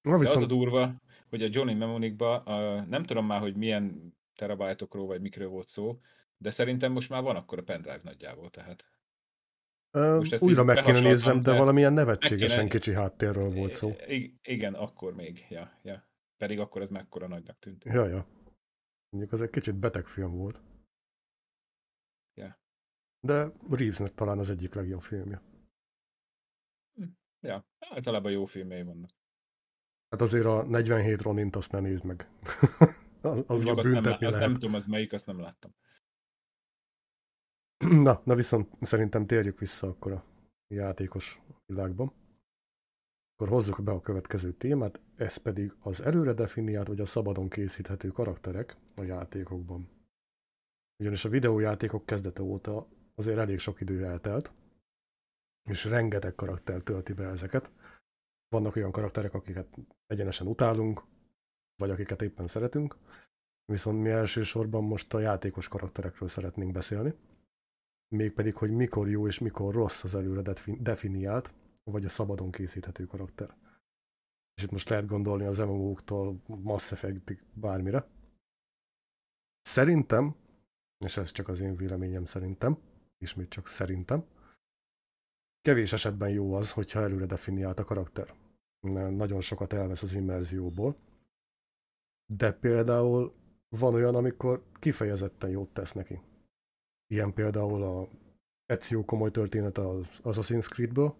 Na, 0.00 0.18
viszont... 0.18 0.38
De 0.38 0.44
az 0.44 0.52
a 0.52 0.54
durva, 0.54 1.02
hogy 1.28 1.42
a 1.42 1.48
Johnny 1.50 1.74
Mnemonicba, 1.74 2.42
uh, 2.46 2.86
nem 2.86 3.04
tudom 3.04 3.26
már, 3.26 3.40
hogy 3.40 3.56
milyen 3.56 4.14
terabájtokról 4.34 5.06
vagy 5.06 5.20
mikről 5.20 5.48
volt 5.48 5.68
szó, 5.68 6.00
de 6.36 6.50
szerintem 6.50 6.92
most 6.92 7.08
már 7.10 7.22
van 7.22 7.36
akkor 7.36 7.58
a 7.58 7.62
pendrive 7.62 8.00
nagyjából, 8.02 8.50
tehát. 8.50 8.90
Most 9.90 10.32
ezt 10.32 10.42
újra 10.42 10.64
meg 10.64 10.82
kéne 10.82 11.00
nézzem, 11.00 11.40
de 11.40 11.56
valamilyen 11.56 11.92
nevetségesen 11.92 12.68
kicsi 12.68 12.92
háttérről 12.92 13.50
volt 13.50 13.72
szó. 13.72 13.96
Igen, 14.42 14.74
akkor 14.74 15.14
még, 15.14 15.46
ja, 15.48 15.78
ja. 15.82 16.08
Pedig 16.36 16.58
akkor 16.58 16.82
ez 16.82 16.90
mekkora 16.90 17.26
nagynak 17.26 17.58
tűnt. 17.58 17.84
Ja, 17.84 18.06
ja. 18.06 18.26
Mondjuk 19.08 19.32
az 19.32 19.42
egy 19.42 19.50
kicsit 19.50 19.74
beteg 19.74 20.06
film 20.06 20.36
volt. 20.36 20.60
Yeah. 22.34 22.54
De 23.20 23.52
Reevesnek 23.70 24.14
talán 24.14 24.38
az 24.38 24.50
egyik 24.50 24.74
legjobb 24.74 25.02
filmje. 25.02 25.42
Ja, 27.40 27.66
általában 27.78 28.32
jó 28.32 28.44
filmjei 28.44 28.82
vannak. 28.82 29.10
Hát 30.08 30.20
azért 30.20 30.44
a 30.44 30.62
47 30.62 31.22
Ronint 31.22 31.56
azt 31.56 31.72
ne 31.72 31.80
nézd 31.80 32.04
meg. 32.04 32.28
az, 33.20 33.44
az 33.46 33.66
a 33.66 33.74
azt, 33.74 33.90
nem, 33.90 34.04
azt 34.04 34.38
nem 34.38 34.52
tudom, 34.52 34.74
az 34.74 34.86
melyik, 34.86 35.12
azt 35.12 35.26
nem 35.26 35.40
láttam. 35.40 35.74
Na, 38.02 38.20
na 38.24 38.34
viszont 38.34 38.68
szerintem 38.80 39.26
térjük 39.26 39.58
vissza 39.58 39.86
akkor 39.86 40.12
a 40.12 40.24
játékos 40.66 41.40
világban. 41.66 42.12
Akkor 43.36 43.52
hozzuk 43.52 43.82
be 43.82 43.92
a 43.92 44.00
következő 44.00 44.52
témát, 44.52 45.00
ez 45.16 45.36
pedig 45.36 45.74
az 45.78 46.00
előre 46.00 46.32
definiált 46.32 46.86
vagy 46.86 47.00
a 47.00 47.06
szabadon 47.06 47.48
készíthető 47.48 48.08
karakterek 48.08 48.76
a 48.94 49.02
játékokban. 49.02 49.88
Ugyanis 50.96 51.24
a 51.24 51.28
videójátékok 51.28 52.06
kezdete 52.06 52.42
óta 52.42 52.88
azért 53.14 53.38
elég 53.38 53.58
sok 53.58 53.80
idő 53.80 54.04
eltelt, 54.04 54.52
és 55.70 55.84
rengeteg 55.84 56.34
karakter 56.34 56.80
tölti 56.80 57.12
be 57.12 57.24
ezeket. 57.26 57.70
Vannak 58.48 58.76
olyan 58.76 58.92
karakterek, 58.92 59.34
akiket 59.34 59.76
egyenesen 60.06 60.46
utálunk, 60.46 61.04
vagy 61.76 61.90
akiket 61.90 62.22
éppen 62.22 62.46
szeretünk, 62.46 62.96
viszont 63.64 64.02
mi 64.02 64.08
elsősorban 64.08 64.84
most 64.84 65.14
a 65.14 65.20
játékos 65.20 65.68
karakterekről 65.68 66.28
szeretnénk 66.28 66.72
beszélni, 66.72 67.14
mégpedig, 68.08 68.54
hogy 68.54 68.70
mikor 68.70 69.08
jó 69.08 69.26
és 69.26 69.38
mikor 69.38 69.74
rossz 69.74 70.04
az 70.04 70.14
előre 70.14 70.52
definiált, 70.80 71.54
vagy 71.90 72.04
a 72.04 72.08
szabadon 72.08 72.50
készíthető 72.50 73.04
karakter. 73.04 73.54
És 74.54 74.62
itt 74.62 74.70
most 74.70 74.88
lehet 74.88 75.06
gondolni 75.06 75.44
az 75.44 75.58
MMO-któl 75.58 76.42
Mass 76.46 76.92
Effectig 76.92 77.44
bármire. 77.54 78.08
Szerintem, 79.62 80.36
és 81.04 81.16
ez 81.16 81.32
csak 81.32 81.48
az 81.48 81.60
én 81.60 81.76
véleményem 81.76 82.24
szerintem, 82.24 82.78
ismét 83.18 83.48
csak 83.48 83.66
szerintem, 83.66 84.26
kevés 85.60 85.92
esetben 85.92 86.30
jó 86.30 86.54
az, 86.54 86.72
hogyha 86.72 87.00
előre 87.00 87.26
definiált 87.26 87.78
a 87.78 87.84
karakter. 87.84 88.34
Nagyon 89.10 89.40
sokat 89.40 89.72
elvesz 89.72 90.02
az 90.02 90.14
immerzióból. 90.14 90.96
De 92.32 92.52
például 92.52 93.34
van 93.68 93.94
olyan, 93.94 94.14
amikor 94.14 94.64
kifejezetten 94.72 95.50
jót 95.50 95.72
tesz 95.72 95.92
neki. 95.92 96.20
Ilyen 97.06 97.32
például 97.32 97.82
a 97.82 98.08
Ezio 98.66 99.04
komoly 99.04 99.30
történet 99.30 99.78
az 99.78 100.06
Assassin's 100.22 100.68
Creedből, 100.68 101.16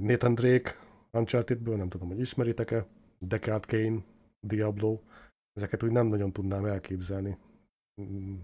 Nathan 0.00 0.34
Drake 0.34 0.74
Unchartedből, 1.12 1.76
nem 1.76 1.88
tudom, 1.88 2.08
hogy 2.08 2.18
ismeritek-e, 2.18 2.86
Deckard 3.18 3.66
Kane, 3.66 4.04
Diablo, 4.40 5.00
ezeket 5.52 5.82
úgy 5.82 5.90
nem 5.90 6.06
nagyon 6.06 6.32
tudnám 6.32 6.64
elképzelni 6.64 7.38
mm, 8.00 8.38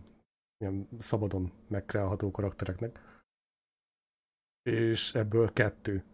ilyen 0.56 0.88
szabadon 0.98 1.52
megkreálható 1.68 2.30
karaktereknek. 2.30 3.22
És 4.62 5.14
ebből 5.14 5.52
kettő 5.52 6.04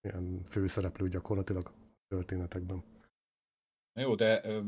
ilyen 0.00 0.44
főszereplő 0.44 1.08
gyakorlatilag 1.08 1.72
történetekben. 2.08 2.84
Jó, 3.92 4.14
de 4.14 4.44
ö, 4.44 4.60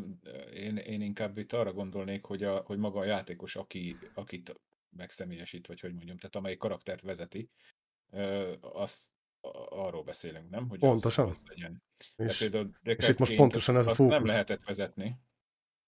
én, 0.52 0.76
én 0.76 1.00
inkább 1.00 1.38
itt 1.38 1.52
arra 1.52 1.72
gondolnék, 1.72 2.24
hogy, 2.24 2.42
a, 2.42 2.56
hogy 2.60 2.78
maga 2.78 2.98
a 2.98 3.04
játékos, 3.04 3.56
aki, 3.56 3.96
akit 4.14 4.60
megszemélyesít, 4.96 5.66
vagy 5.66 5.80
hogy 5.80 5.94
mondjam, 5.94 6.16
tehát 6.16 6.36
amelyik 6.36 6.58
karaktert 6.58 7.02
vezeti, 7.02 7.50
ö, 8.10 8.54
azt 8.60 9.11
arról 9.68 10.02
beszélünk, 10.02 10.50
nem? 10.50 10.68
Hogy 10.68 10.78
pontosan. 10.78 11.28
Az, 11.28 11.30
az 11.30 11.48
legyen. 11.48 11.82
És, 12.16 12.38
például 12.38 12.72
és 12.82 13.08
itt 13.08 13.18
most 13.18 13.36
pontosan 13.36 13.76
ez 13.76 13.86
a 13.86 13.94
fókusz. 13.94 14.12
nem 14.12 14.24
lehetett 14.24 14.64
vezetni. 14.64 15.20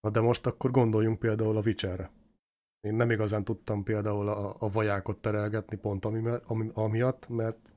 Na 0.01 0.11
de 0.11 0.21
most 0.21 0.47
akkor 0.47 0.71
gondoljunk 0.71 1.19
például 1.19 1.57
a 1.57 1.61
Witcherre. 1.61 2.11
Én 2.81 2.95
nem 2.95 3.11
igazán 3.11 3.45
tudtam 3.45 3.83
például 3.83 4.29
a, 4.29 4.57
a 4.59 4.69
vajákot 4.69 5.21
terelgetni 5.21 5.77
pont 5.77 6.05
ami, 6.05 6.31
ami, 6.47 6.71
amiatt, 6.75 7.29
mert 7.29 7.75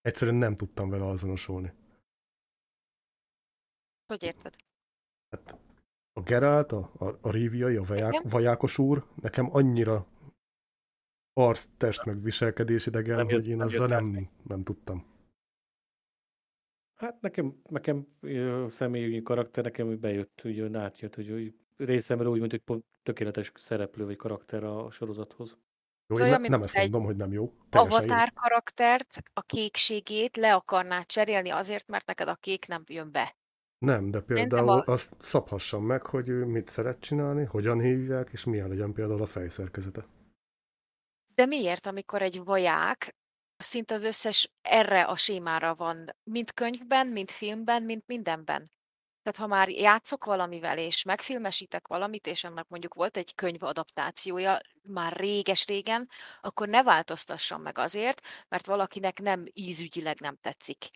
egyszerűen 0.00 0.36
nem 0.36 0.56
tudtam 0.56 0.90
vele 0.90 1.06
azonosulni. 1.06 1.72
Hogy 4.06 4.22
érted? 4.22 4.56
Hát 5.30 5.58
a 6.12 6.20
Geralt, 6.20 6.72
a, 6.72 6.90
a, 6.98 7.18
a 7.20 7.30
Riviai, 7.30 7.76
a 7.76 7.82
vaják, 7.82 8.22
vajákos 8.22 8.78
úr, 8.78 9.06
nekem 9.14 9.54
annyira 9.54 10.06
arc, 11.32 11.68
test, 11.76 12.04
meg 12.04 12.22
viselkedés 12.22 12.86
idegen, 12.86 13.16
nem 13.16 13.28
hogy 13.28 13.48
én 13.48 13.56
nem 13.56 13.66
azzal 13.66 13.86
nem, 13.86 14.28
nem 14.42 14.62
tudtam. 14.62 15.04
Hát 16.94 17.20
nekem, 17.20 17.60
nekem 17.68 18.06
személyi 18.68 19.22
karakter, 19.22 19.64
nekem 19.64 20.00
bejött, 20.00 20.40
hogy 20.42 20.76
átjött, 20.76 21.14
hogy, 21.14 21.30
hogy 21.30 21.54
részemről 21.76 22.32
úgy, 22.32 22.40
mint 22.40 22.50
hogy 22.50 22.60
pont 22.60 22.84
tökéletes 23.02 23.52
szereplő 23.54 24.04
vagy 24.04 24.16
karakter 24.16 24.64
a 24.64 24.90
sorozathoz. 24.90 25.56
Jó, 26.06 26.16
szóval, 26.16 26.34
én 26.34 26.40
ne, 26.40 26.48
nem 26.48 26.62
ezt 26.62 26.76
mondom, 26.76 27.04
hogy 27.04 27.16
nem 27.16 27.32
jó. 27.32 27.52
Avatár 27.70 28.32
jó. 28.34 28.42
karaktert, 28.42 29.22
a 29.32 29.42
kékségét 29.42 30.36
le 30.36 30.54
akarnád 30.54 31.06
cserélni 31.06 31.50
azért, 31.50 31.88
mert 31.88 32.06
neked 32.06 32.28
a 32.28 32.34
kék 32.34 32.66
nem 32.66 32.82
jön 32.86 33.10
be. 33.10 33.36
Nem, 33.78 34.10
de 34.10 34.20
például 34.20 34.68
a... 34.68 34.82
azt 34.86 35.14
szabhassam 35.18 35.84
meg, 35.84 36.06
hogy 36.06 36.28
ő 36.28 36.44
mit 36.44 36.68
szeret 36.68 37.00
csinálni, 37.00 37.44
hogyan 37.44 37.80
hívják, 37.80 38.28
és 38.32 38.44
milyen 38.44 38.68
legyen 38.68 38.92
például 38.92 39.22
a 39.22 39.26
fejszerkezete. 39.26 40.06
De 41.34 41.46
miért, 41.46 41.86
amikor 41.86 42.22
egy 42.22 42.44
vaják 42.44 43.16
szinte 43.56 43.94
az 43.94 44.04
összes 44.04 44.50
erre 44.62 45.04
a 45.04 45.16
sémára 45.16 45.74
van, 45.74 46.16
mint 46.22 46.52
könyvben, 46.52 47.06
mint 47.06 47.30
filmben, 47.30 47.82
mint 47.82 48.06
mindenben? 48.06 48.70
Tehát 49.22 49.38
ha 49.38 49.46
már 49.46 49.68
játszok 49.68 50.24
valamivel, 50.24 50.78
és 50.78 51.02
megfilmesítek 51.02 51.88
valamit, 51.88 52.26
és 52.26 52.44
annak 52.44 52.68
mondjuk 52.68 52.94
volt 52.94 53.16
egy 53.16 53.34
könyv 53.34 53.62
adaptációja 53.62 54.60
már 54.82 55.12
réges-régen, 55.12 56.08
akkor 56.40 56.68
ne 56.68 56.82
változtassam 56.82 57.62
meg 57.62 57.78
azért, 57.78 58.20
mert 58.48 58.66
valakinek 58.66 59.20
nem 59.20 59.44
ízügyileg 59.52 60.20
nem 60.20 60.36
tetszik. 60.40 60.90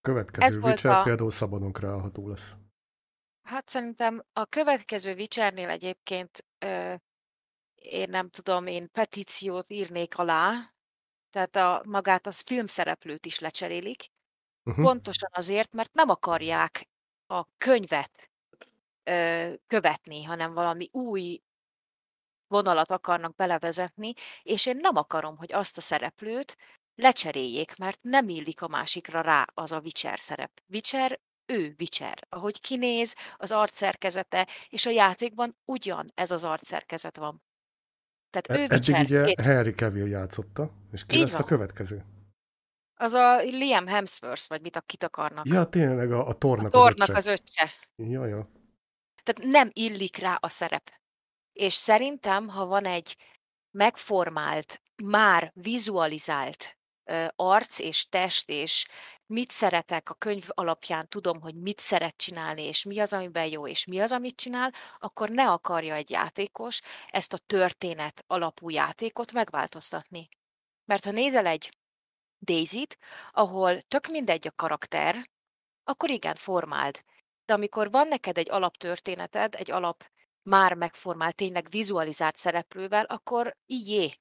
Következő 0.00 0.46
Ez 0.46 0.56
Witcher 0.56 0.92
a... 0.92 1.02
például 1.02 1.30
szabadon 1.30 1.72
kreálható 1.72 2.28
lesz. 2.28 2.54
Hát 3.42 3.68
szerintem 3.68 4.24
a 4.32 4.44
következő 4.44 5.14
Witchernél 5.14 5.68
egyébként 5.68 6.44
ö, 6.58 6.94
én 7.82 8.08
nem 8.10 8.28
tudom, 8.28 8.66
én 8.66 8.90
petíciót 8.90 9.70
írnék 9.70 10.18
alá, 10.18 10.72
tehát 11.30 11.56
a, 11.56 11.82
magát 11.88 12.26
az 12.26 12.40
filmszereplőt 12.40 13.26
is 13.26 13.38
lecserélik, 13.38 14.08
uh-huh. 14.64 14.84
pontosan 14.84 15.30
azért, 15.32 15.72
mert 15.72 15.92
nem 15.92 16.08
akarják 16.08 16.88
a 17.26 17.44
könyvet 17.58 18.30
ö, 19.04 19.52
követni, 19.66 20.22
hanem 20.22 20.52
valami 20.52 20.88
új 20.92 21.42
vonalat 22.46 22.90
akarnak 22.90 23.34
belevezetni, 23.34 24.12
és 24.42 24.66
én 24.66 24.76
nem 24.76 24.96
akarom, 24.96 25.36
hogy 25.36 25.52
azt 25.52 25.76
a 25.76 25.80
szereplőt 25.80 26.56
lecseréljék, 26.94 27.76
mert 27.76 27.98
nem 28.02 28.28
illik 28.28 28.62
a 28.62 28.68
másikra 28.68 29.20
rá 29.20 29.46
az 29.54 29.72
a 29.72 29.80
Witcher 29.80 30.18
szerep. 30.18 30.62
Witcher, 30.68 31.20
ő 31.46 31.74
Witcher. 31.78 32.26
Ahogy 32.28 32.60
kinéz, 32.60 33.16
az 33.36 33.52
arcszerkezete, 33.52 34.48
és 34.68 34.86
a 34.86 34.90
játékban 34.90 35.56
ugyan 35.64 36.10
ez 36.14 36.30
az 36.30 36.44
arcszerkezet 36.44 37.16
van. 37.16 37.42
Tehát 38.32 38.60
e- 38.60 38.62
ő 38.62 38.74
Eddig 38.74 38.94
Witcher, 38.94 39.04
ugye 39.04 39.24
kész. 39.24 39.44
Henry 39.44 39.70
Cavill 39.74 40.06
játszotta, 40.08 40.70
és 40.92 41.04
ki 41.06 41.14
Így 41.16 41.22
lesz 41.22 41.32
van. 41.32 41.40
a 41.40 41.44
következő? 41.44 42.04
Az 42.94 43.12
a 43.12 43.36
Liam 43.36 43.86
Hemsworth, 43.86 44.48
vagy 44.48 44.60
mit 44.60 44.76
a 44.76 44.80
kit 44.80 45.02
akarnak. 45.02 45.46
Ja, 45.46 45.64
tényleg 45.64 46.12
a, 46.12 46.26
a 46.26 46.32
tornak, 46.32 46.66
a 46.66 46.70
tornak 46.70 47.08
az 47.16 47.26
öccse. 47.26 47.32
Az 47.32 47.40
öccse. 47.40 47.70
Ja, 47.96 48.26
ja. 48.26 48.48
Tehát 49.22 49.50
nem 49.52 49.70
illik 49.72 50.16
rá 50.16 50.36
a 50.40 50.48
szerep. 50.48 50.90
És 51.52 51.74
szerintem, 51.74 52.48
ha 52.48 52.66
van 52.66 52.84
egy 52.84 53.16
megformált, 53.70 54.82
már 55.04 55.52
vizualizált 55.54 56.78
ö, 57.04 57.26
arc 57.36 57.78
és 57.78 58.08
test, 58.08 58.48
és 58.48 58.86
mit 59.32 59.50
szeretek 59.50 60.10
a 60.10 60.14
könyv 60.14 60.44
alapján, 60.48 61.08
tudom, 61.08 61.40
hogy 61.40 61.54
mit 61.54 61.80
szeret 61.80 62.16
csinálni, 62.16 62.62
és 62.62 62.84
mi 62.84 62.98
az, 62.98 63.12
amiben 63.12 63.46
jó, 63.46 63.66
és 63.66 63.86
mi 63.86 64.00
az, 64.00 64.12
amit 64.12 64.36
csinál, 64.36 64.72
akkor 64.98 65.28
ne 65.28 65.50
akarja 65.50 65.94
egy 65.94 66.10
játékos 66.10 66.80
ezt 67.10 67.32
a 67.32 67.38
történet 67.38 68.24
alapú 68.26 68.70
játékot 68.70 69.32
megváltoztatni. 69.32 70.28
Mert 70.84 71.04
ha 71.04 71.10
nézel 71.10 71.46
egy 71.46 71.76
Daisy-t, 72.40 72.98
ahol 73.30 73.80
tök 73.80 74.06
mindegy 74.06 74.46
a 74.46 74.52
karakter, 74.56 75.30
akkor 75.84 76.10
igen, 76.10 76.34
formáld. 76.34 77.04
De 77.44 77.54
amikor 77.54 77.90
van 77.90 78.08
neked 78.08 78.38
egy 78.38 78.50
alaptörténeted, 78.50 79.54
egy 79.54 79.70
alap 79.70 80.10
már 80.42 80.74
megformált, 80.74 81.36
tényleg 81.36 81.66
vizualizált 81.70 82.36
szereplővel, 82.36 83.04
akkor 83.04 83.56
így 83.66 84.20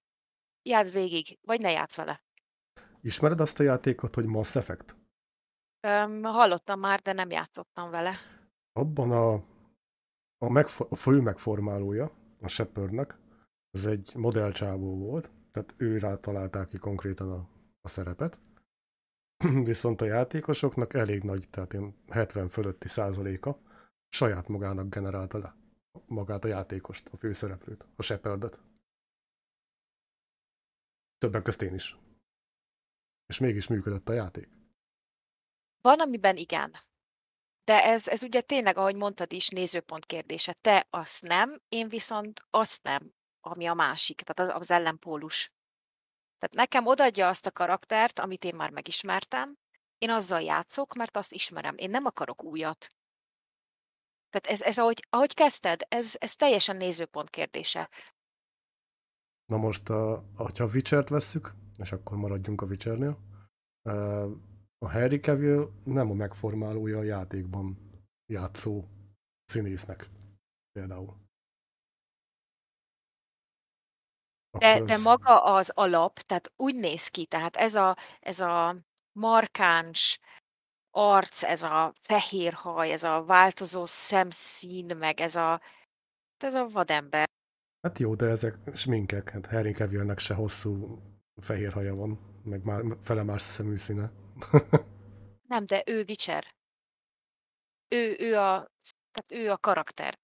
játsz 0.64 0.92
végig, 0.92 1.40
vagy 1.42 1.62
ne 1.62 1.72
játsz 1.72 1.96
vele. 1.96 2.24
Ismered 3.02 3.40
azt 3.40 3.60
a 3.60 3.64
játékot, 3.64 4.16
hogy 4.16 4.26
Mass 4.26 4.56
Effect? 4.56 5.01
Öm, 5.82 6.24
hallottam 6.24 6.80
már, 6.80 7.02
de 7.02 7.14
nem 7.14 7.30
játszottam 7.30 7.90
vele. 7.90 8.16
Abban 8.74 9.12
a, 9.12 9.34
a, 10.38 10.50
megfo- 10.50 10.92
a 10.92 10.96
fő 10.96 11.22
megformálója, 11.22 12.12
a 12.42 12.48
Shepardnek, 12.48 13.18
az 13.72 13.86
egy 13.86 14.12
modellcsávó 14.16 14.98
volt, 14.98 15.32
tehát 15.52 15.74
ő 15.78 15.98
rá 15.98 16.16
találták 16.16 16.68
ki 16.68 16.78
konkrétan 16.78 17.32
a, 17.32 17.48
a 17.82 17.88
szerepet. 17.88 18.40
Viszont 19.64 20.02
a 20.02 20.06
játékosoknak 20.06 20.94
elég 20.94 21.24
nagy, 21.24 21.50
tehát 21.50 21.74
én 21.74 21.96
70 22.10 22.48
fölötti 22.48 22.88
százaléka 22.88 23.58
saját 24.10 24.48
magának 24.48 24.90
generálta 24.90 25.38
le 25.38 25.56
magát 26.08 26.44
a 26.44 26.48
játékost, 26.48 27.08
a 27.08 27.18
főszereplőt, 27.18 27.86
a 27.96 28.02
Shepardot. 28.02 28.60
Többen 31.18 31.44
közt 31.44 31.62
én 31.62 31.74
is. 31.74 31.98
És 33.26 33.40
mégis 33.40 33.68
működött 33.68 34.10
a 34.10 34.14
játék. 34.14 34.61
Van, 35.82 36.00
amiben 36.00 36.38
igen. 36.38 36.76
De 37.64 37.84
ez, 37.84 38.08
ez 38.08 38.24
ugye 38.24 38.42
tényleg, 38.42 38.78
ahogy 38.78 38.96
mondtad 38.96 39.34
is, 39.34 39.50
nézőpont 39.50 40.06
kérdése. 40.06 40.54
Te 40.54 40.88
azt 40.90 41.24
nem, 41.24 41.62
én 41.70 41.88
viszont 41.88 42.42
azt 42.50 42.84
nem, 42.84 43.14
ami 43.40 43.66
a 43.66 43.74
másik, 43.74 44.22
tehát 44.22 44.54
az, 44.54 44.62
az 44.62 44.72
ellenpólus. 44.72 45.52
Tehát 46.38 46.56
nekem 46.56 46.88
odaadja 46.88 47.28
azt 47.28 47.46
a 47.46 47.52
karaktert, 47.52 48.20
amit 48.20 48.44
én 48.44 48.56
már 48.56 48.70
megismertem, 48.70 49.58
én 49.98 50.10
azzal 50.10 50.42
játszok, 50.42 50.94
mert 50.94 51.18
azt 51.18 51.34
ismerem. 51.34 51.78
Én 51.78 51.90
nem 51.90 52.06
akarok 52.06 52.44
újat. 52.44 52.94
Tehát 54.30 54.48
ez, 54.48 54.62
ez 54.62 54.78
ahogy, 54.78 55.08
ahogy 55.10 55.34
kezdted, 55.34 55.82
ez, 55.88 56.16
ez 56.20 56.36
teljesen 56.36 56.76
nézőpont 56.76 57.30
kérdése. 57.30 57.90
Na 59.46 59.58
most, 59.58 59.90
a, 59.90 60.24
ha 60.36 60.66
Witcher-t 60.74 61.10
vesszük, 61.10 61.54
és 61.78 61.92
akkor 61.92 62.18
maradjunk 62.18 62.62
a 62.62 62.66
Witchernél, 62.66 63.18
a 64.86 64.90
Harry 64.90 65.20
Cavill 65.20 65.72
nem 65.84 66.10
a 66.10 66.14
megformálója 66.14 66.98
a 66.98 67.04
játékban 67.04 67.78
játszó 68.26 68.84
színésznek 69.46 70.10
például. 70.72 71.20
De, 74.58 74.82
de 74.82 74.98
maga 74.98 75.44
az 75.44 75.70
alap, 75.70 76.20
tehát 76.20 76.52
úgy 76.56 76.76
néz 76.76 77.08
ki, 77.08 77.26
tehát 77.26 77.56
ez 77.56 77.76
a, 77.76 77.98
ez 78.20 78.40
a 78.40 78.76
markáns 79.12 80.20
arc, 80.90 81.44
ez 81.44 81.64
a 81.64 81.94
fehér 82.00 82.54
haj, 82.54 82.92
ez 82.92 83.04
a 83.04 83.24
változó 83.24 83.86
szemszín, 83.86 84.98
meg 84.98 85.20
ez 85.20 85.36
a, 85.36 85.62
ez 86.38 86.54
a 86.54 86.68
vadember. 86.68 87.30
Hát 87.82 88.00
jó, 88.00 88.16
de 88.16 88.26
ezek 88.26 88.58
sminkek. 88.74 89.30
Hát 89.30 89.46
Harry 89.46 89.72
Cavillnek 89.72 90.20
se 90.20 90.34
hosszú 90.34 91.02
fehér 91.42 91.72
haja 91.72 91.96
van, 91.96 92.20
meg 92.44 92.64
már 92.64 92.84
fele 93.02 93.24
más 93.24 93.42
szemű 93.42 93.78
színe. 93.78 94.12
Nem, 95.52 95.66
de 95.66 95.84
ő 95.86 96.04
Witcher. 96.08 96.56
Ő, 97.88 98.16
ő, 98.20 98.38
a, 98.38 98.72
tehát 99.12 99.46
ő 99.46 99.52
a 99.52 99.58
karakter. 99.58 100.20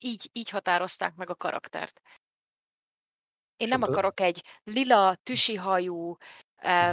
Így, 0.00 0.30
így 0.32 0.48
határozták 0.48 1.14
meg 1.14 1.30
a 1.30 1.34
karaktert. 1.34 2.00
Én 3.56 3.68
nem 3.68 3.82
akarok 3.82 4.20
egy 4.20 4.44
lila, 4.64 5.14
tüsihajú, 5.22 6.16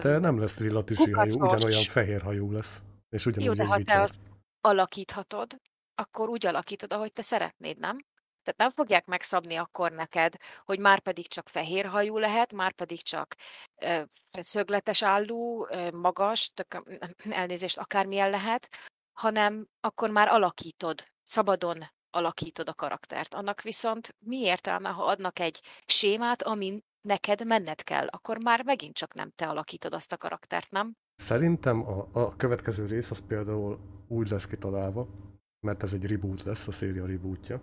de 0.02 0.18
nem 0.18 0.40
lesz 0.40 0.58
lila 0.58 0.84
tüsihajú, 0.84 1.44
ugyanolyan 1.44 1.84
fehér 1.84 2.22
hajú 2.22 2.52
lesz. 2.52 2.84
És 3.10 3.26
ugyanúgy 3.26 3.48
Jó, 3.48 3.54
de 3.54 3.66
ha 3.66 3.84
te 3.84 4.02
azt 4.02 4.20
alakíthatod, 4.62 5.62
akkor 5.96 6.30
úgy 6.30 6.46
alakítod, 6.46 6.94
ahogy 6.94 7.14
te 7.14 7.22
szeretnéd, 7.22 7.78
nem? 7.78 7.98
Tehát 8.44 8.60
nem 8.60 8.70
fogják 8.70 9.06
megszabni 9.06 9.56
akkor 9.56 9.92
neked, 9.92 10.36
hogy 10.66 10.80
már 10.80 11.00
pedig 11.00 11.28
csak 11.28 11.50
fehér 11.50 11.86
hajú 11.86 12.18
lehet, 12.18 12.54
már 12.54 12.74
pedig 12.74 13.02
csak 13.02 13.36
ö, 13.82 14.02
szögletes 14.32 15.04
állú, 15.04 15.66
ö, 15.70 15.92
magas, 15.92 16.52
tök, 16.54 16.84
elnézést, 17.30 17.78
akármilyen 17.78 18.30
lehet, 18.30 18.70
hanem 19.12 19.68
akkor 19.80 20.10
már 20.10 20.28
alakítod, 20.28 21.04
szabadon 21.24 21.84
alakítod 22.10 22.70
a 22.70 22.74
karaktert. 22.74 23.34
Annak 23.34 23.62
viszont 23.62 24.16
mi 24.20 24.38
értelme, 24.38 24.89
ha 24.89 25.04
adnak 25.04 25.39
egy 25.39 25.62
sémát, 25.86 26.42
amin 26.42 26.84
neked 27.02 27.46
menned 27.46 27.84
kell, 27.84 28.08
akkor 28.08 28.38
már 28.38 28.64
megint 28.64 28.96
csak 28.96 29.14
nem 29.14 29.32
te 29.36 29.48
alakítod 29.48 29.94
azt 29.94 30.12
a 30.12 30.18
karaktert, 30.18 30.72
nem? 30.72 30.96
Szerintem 31.16 31.88
a, 31.88 32.08
a 32.12 32.36
következő 32.36 32.86
rész 32.86 33.12
az 33.12 33.26
például 33.26 33.80
úgy 34.08 34.30
lesz 34.30 34.48
kitalálva, 34.48 35.08
mert 35.60 35.84
ez 35.84 35.94
egy 35.94 36.06
reboot 36.06 36.44
lesz, 36.44 36.68
a 36.68 36.72
széria 36.72 37.06
rebootja, 37.06 37.62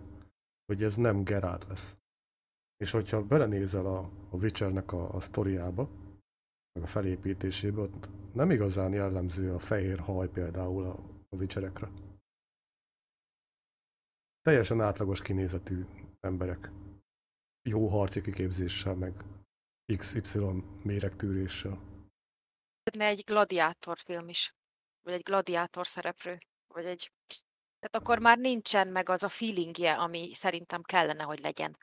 hogy 0.69 0.83
ez 0.83 0.95
nem 0.95 1.23
Geralt 1.23 1.65
lesz. 1.65 1.97
És 2.77 2.91
hogyha 2.91 3.25
belenézel 3.25 3.85
a, 3.85 3.99
a 4.29 4.35
Witchernek 4.35 4.91
a, 4.91 5.13
a 5.13 5.19
sztoriába, 5.19 5.89
meg 6.71 6.83
a 6.83 6.87
felépítésébe, 6.87 7.81
ott 7.81 8.09
nem 8.33 8.51
igazán 8.51 8.93
jellemző 8.93 9.53
a 9.53 9.59
fehér 9.59 9.99
haj 9.99 10.29
például 10.29 10.85
a, 10.85 10.93
a 11.29 11.35
Witcherekre. 11.35 11.89
Teljesen 14.41 14.81
átlagos 14.81 15.21
kinézetű 15.21 15.85
emberek. 16.19 16.71
Jó 17.69 17.87
harci 17.87 18.21
kiképzéssel, 18.21 18.95
meg 18.95 19.23
XY 19.97 20.63
méregtűréssel. 20.83 21.79
Egy 22.83 23.23
gladiátor 23.25 23.97
film 23.97 24.29
is, 24.29 24.55
vagy 25.01 25.13
egy 25.13 25.23
gladiátor 25.23 25.87
szereplő, 25.87 26.37
vagy 26.67 26.85
egy 26.85 27.11
tehát 27.79 27.95
akkor 27.95 28.19
már 28.19 28.37
nincsen 28.37 28.87
meg 28.87 29.09
az 29.09 29.23
a 29.23 29.29
feelingje, 29.29 29.93
ami 29.93 30.31
szerintem 30.33 30.81
kellene, 30.81 31.23
hogy 31.23 31.39
legyen. 31.39 31.77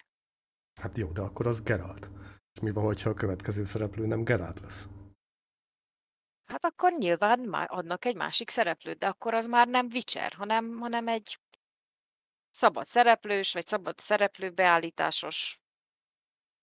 Hát 0.80 0.98
jó, 0.98 1.12
de 1.12 1.20
akkor 1.20 1.46
az 1.46 1.62
Geralt. 1.62 2.10
És 2.54 2.60
mi 2.60 2.70
van, 2.70 2.84
hogyha 2.84 3.10
a 3.10 3.14
következő 3.14 3.64
szereplő 3.64 4.06
nem 4.06 4.24
Geralt 4.24 4.60
lesz? 4.60 4.88
Hát 6.46 6.64
akkor 6.64 6.92
nyilván 6.92 7.40
már 7.40 7.66
adnak 7.70 8.04
egy 8.04 8.16
másik 8.16 8.50
szereplőt, 8.50 8.98
de 8.98 9.06
akkor 9.06 9.34
az 9.34 9.46
már 9.46 9.68
nem 9.68 9.86
Witcher, 9.92 10.32
hanem, 10.32 10.78
hanem 10.78 11.08
egy 11.08 11.38
szabad 12.50 12.84
szereplős, 12.84 13.52
vagy 13.52 13.66
szabad 13.66 13.98
szereplő 13.98 14.50
beállításos 14.50 15.60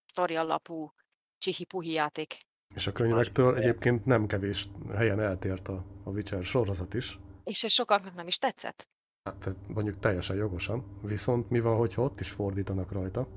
sztori 0.05 0.36
alapú 0.36 0.93
csihi-puhi 1.38 1.91
játék. 1.91 2.38
És 2.75 2.88
a 2.88 2.91
könyvektől 2.91 3.55
egyébként 3.55 4.05
nem 4.05 4.27
kevés 4.27 4.67
helyen 4.95 5.19
eltért 5.19 5.67
a, 5.67 5.86
a 6.03 6.09
Witcher 6.09 6.43
sorozat 6.43 6.93
is. 6.93 7.19
És 7.43 7.63
ez 7.63 7.71
sokaknak 7.71 8.13
nem 8.13 8.27
is 8.27 8.38
tetszett. 8.38 8.88
Hát 9.24 9.55
mondjuk 9.67 9.99
teljesen 9.99 10.36
jogosan. 10.36 10.99
Viszont 11.01 11.49
mi 11.49 11.59
van, 11.59 11.78
hogyha 11.78 12.01
ott 12.01 12.19
is 12.19 12.32
fordítanak 12.32 12.91
rajta, 12.91 13.28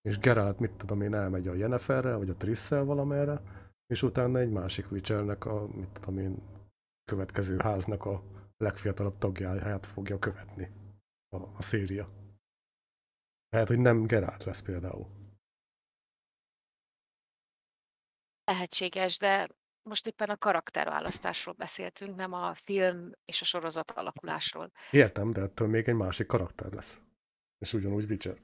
és 0.00 0.18
Geralt, 0.18 0.58
mit 0.58 0.72
tudom 0.72 1.00
én, 1.00 1.14
elmegy 1.14 1.48
a 1.48 1.54
Yenneferre, 1.54 2.14
vagy 2.14 2.30
a 2.30 2.36
Trisszel 2.36 2.84
valamerre, 2.84 3.42
és 3.86 4.02
utána 4.02 4.38
egy 4.38 4.50
másik 4.50 4.90
Witchernek 4.90 5.44
a, 5.44 5.66
mit 5.66 5.88
tudom 5.88 6.18
én, 6.18 6.42
következő 7.04 7.56
háznak 7.58 8.04
a 8.04 8.22
legfiatalabb 8.56 9.18
tagját 9.18 9.86
fogja 9.86 10.18
követni 10.18 10.70
a, 11.28 11.36
a 11.36 11.62
széria. 11.62 12.08
Lehet, 13.48 13.68
hogy 13.68 13.78
nem 13.78 14.06
Geralt 14.06 14.44
lesz 14.44 14.62
például. 14.62 15.06
Lehetséges, 18.44 19.18
de 19.18 19.48
most 19.88 20.06
éppen 20.06 20.28
a 20.30 20.36
karakterválasztásról 20.36 21.54
beszéltünk, 21.54 22.16
nem 22.16 22.32
a 22.32 22.54
film 22.54 23.12
és 23.24 23.40
a 23.40 23.44
sorozat 23.44 23.90
alakulásról. 23.90 24.70
Értem, 24.90 25.32
de 25.32 25.40
ettől 25.40 25.68
még 25.68 25.88
egy 25.88 25.94
másik 25.94 26.26
karakter 26.26 26.72
lesz. 26.72 27.02
És 27.58 27.72
ugyanúgy 27.72 28.10
Witcher. 28.10 28.36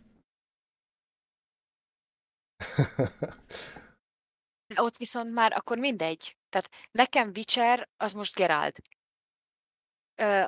De 4.67 4.83
ott 4.83 4.97
viszont 4.97 5.33
már 5.33 5.53
akkor 5.53 5.79
mindegy. 5.79 6.37
Tehát 6.49 6.71
nekem 6.91 7.31
Witcher 7.35 7.89
az 7.97 8.13
most 8.13 8.35
Geralt. 8.35 8.81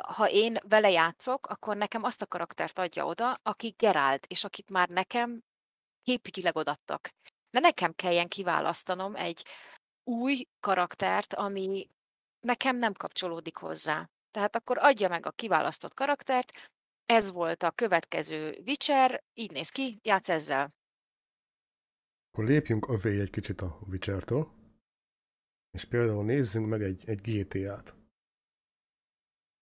Ha 0.03 0.29
én 0.31 0.59
vele 0.69 0.91
játszok, 0.91 1.47
akkor 1.47 1.77
nekem 1.77 2.03
azt 2.03 2.23
a 2.23 2.27
karaktert 2.27 2.79
adja 2.79 3.07
oda, 3.07 3.39
aki 3.43 3.75
Geralt, 3.77 4.27
és 4.27 4.45
akit 4.45 4.71
már 4.71 4.89
nekem 4.89 5.43
képügyileg 6.03 6.57
odattak. 6.57 7.11
Ne 7.51 7.61
nekem 7.61 7.93
kelljen 7.93 8.29
kiválasztanom 8.29 9.17
egy 9.17 9.47
új 10.07 10.47
karaktert, 10.61 11.35
ami 11.35 11.89
nekem 12.41 12.77
nem 12.77 12.93
kapcsolódik 12.93 13.57
hozzá. 13.57 14.09
Tehát 14.31 14.57
akkor 14.57 14.79
adja 14.79 15.09
meg 15.09 15.27
a 15.27 15.31
kiválasztott 15.31 15.95
karaktert, 15.95 16.53
ez 17.07 17.31
volt 17.31 17.63
a 17.63 17.71
következő 17.71 18.63
Witcher, 18.67 19.25
így 19.35 19.51
néz 19.51 19.69
ki, 19.69 19.99
játsz 20.03 20.29
ezzel. 20.29 20.71
Akkor 22.31 22.45
lépjünk 22.45 22.89
övé 22.89 23.21
egy 23.21 23.31
kicsit 23.31 23.61
a 23.61 23.79
Witcher-től, 23.91 24.49
és 25.71 25.85
például 25.85 26.25
nézzünk 26.25 26.67
meg 26.69 26.83
egy, 26.83 27.09
egy 27.09 27.21
GTA-t. 27.21 27.95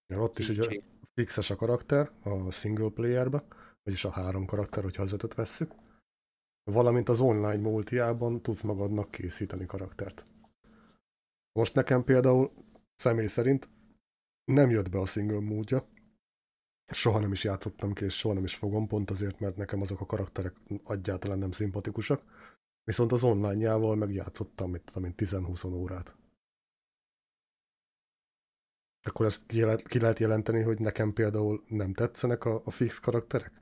Mert 0.06 0.22
ott 0.22 0.38
is 0.38 0.48
ugye 0.48 0.82
fixes 1.14 1.50
a 1.50 1.56
karakter 1.56 2.12
a 2.22 2.50
single 2.50 2.90
playerbe, 2.90 3.44
vagyis 3.82 4.04
a 4.04 4.10
három 4.10 4.46
karakter, 4.46 4.82
hogyha 4.82 5.02
az 5.02 5.12
ötöt 5.12 5.34
vesszük. 5.34 5.74
Valamint 6.70 7.08
az 7.08 7.20
online 7.20 7.56
multiában 7.56 8.42
tudsz 8.42 8.62
magadnak 8.62 9.10
készíteni 9.10 9.66
karaktert. 9.66 10.26
Most 11.58 11.74
nekem 11.74 12.04
például 12.04 12.52
személy 12.94 13.26
szerint 13.26 13.68
nem 14.44 14.70
jött 14.70 14.90
be 14.90 14.98
a 14.98 15.06
single 15.06 15.40
módja. 15.40 15.88
Soha 16.86 17.18
nem 17.18 17.32
is 17.32 17.44
játszottam 17.44 17.92
ki, 17.92 18.04
és 18.04 18.18
soha 18.18 18.34
nem 18.34 18.44
is 18.44 18.54
fogom, 18.54 18.86
pont 18.86 19.10
azért, 19.10 19.40
mert 19.40 19.56
nekem 19.56 19.80
azok 19.80 20.00
a 20.00 20.06
karakterek 20.06 20.56
egyáltalán 20.86 21.38
nem 21.38 21.50
szimpatikusak. 21.50 22.22
Viszont 22.84 23.12
az 23.12 23.22
online-jával 23.22 23.96
megjátszottam, 23.96 24.70
mit 24.70 24.82
tudom 24.84 25.04
én, 25.04 25.14
10-20 25.16 25.72
órát. 25.72 26.16
Akkor 29.02 29.26
ezt 29.26 29.46
ki, 29.46 29.60
lehet, 29.60 29.88
ki 29.88 29.98
lehet 29.98 30.18
jelenteni, 30.18 30.62
hogy 30.62 30.80
nekem 30.80 31.12
például 31.12 31.64
nem 31.68 31.92
tetszenek 31.92 32.44
a, 32.44 32.62
a 32.64 32.70
fix 32.70 32.98
karakterek? 32.98 33.52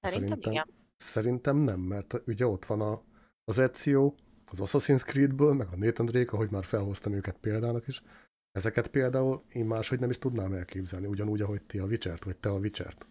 Szerintem, 0.00 0.28
szerintem 0.28 0.52
igen. 0.52 0.68
Szerintem 0.96 1.56
nem, 1.56 1.80
mert 1.80 2.26
ugye 2.26 2.46
ott 2.46 2.64
van 2.64 2.80
a, 2.80 3.02
az 3.44 3.58
Ezio, 3.58 4.14
az 4.50 4.58
Assassin's 4.62 5.04
Creedből, 5.04 5.52
meg 5.52 5.68
a 5.68 5.76
Nathan 5.76 6.06
Drake, 6.06 6.32
ahogy 6.32 6.50
már 6.50 6.64
felhoztam 6.64 7.12
őket 7.12 7.38
példának 7.38 7.86
is, 7.86 8.02
ezeket 8.50 8.88
például 8.88 9.44
én 9.48 9.66
máshogy 9.66 10.00
nem 10.00 10.10
is 10.10 10.18
tudnám 10.18 10.52
elképzelni, 10.52 11.06
ugyanúgy, 11.06 11.40
ahogy 11.40 11.62
ti 11.62 11.78
a 11.78 11.84
Witcher-t, 11.84 12.24
vagy 12.24 12.38
te 12.38 12.48
a 12.48 12.58
Witcher-t. 12.58 13.06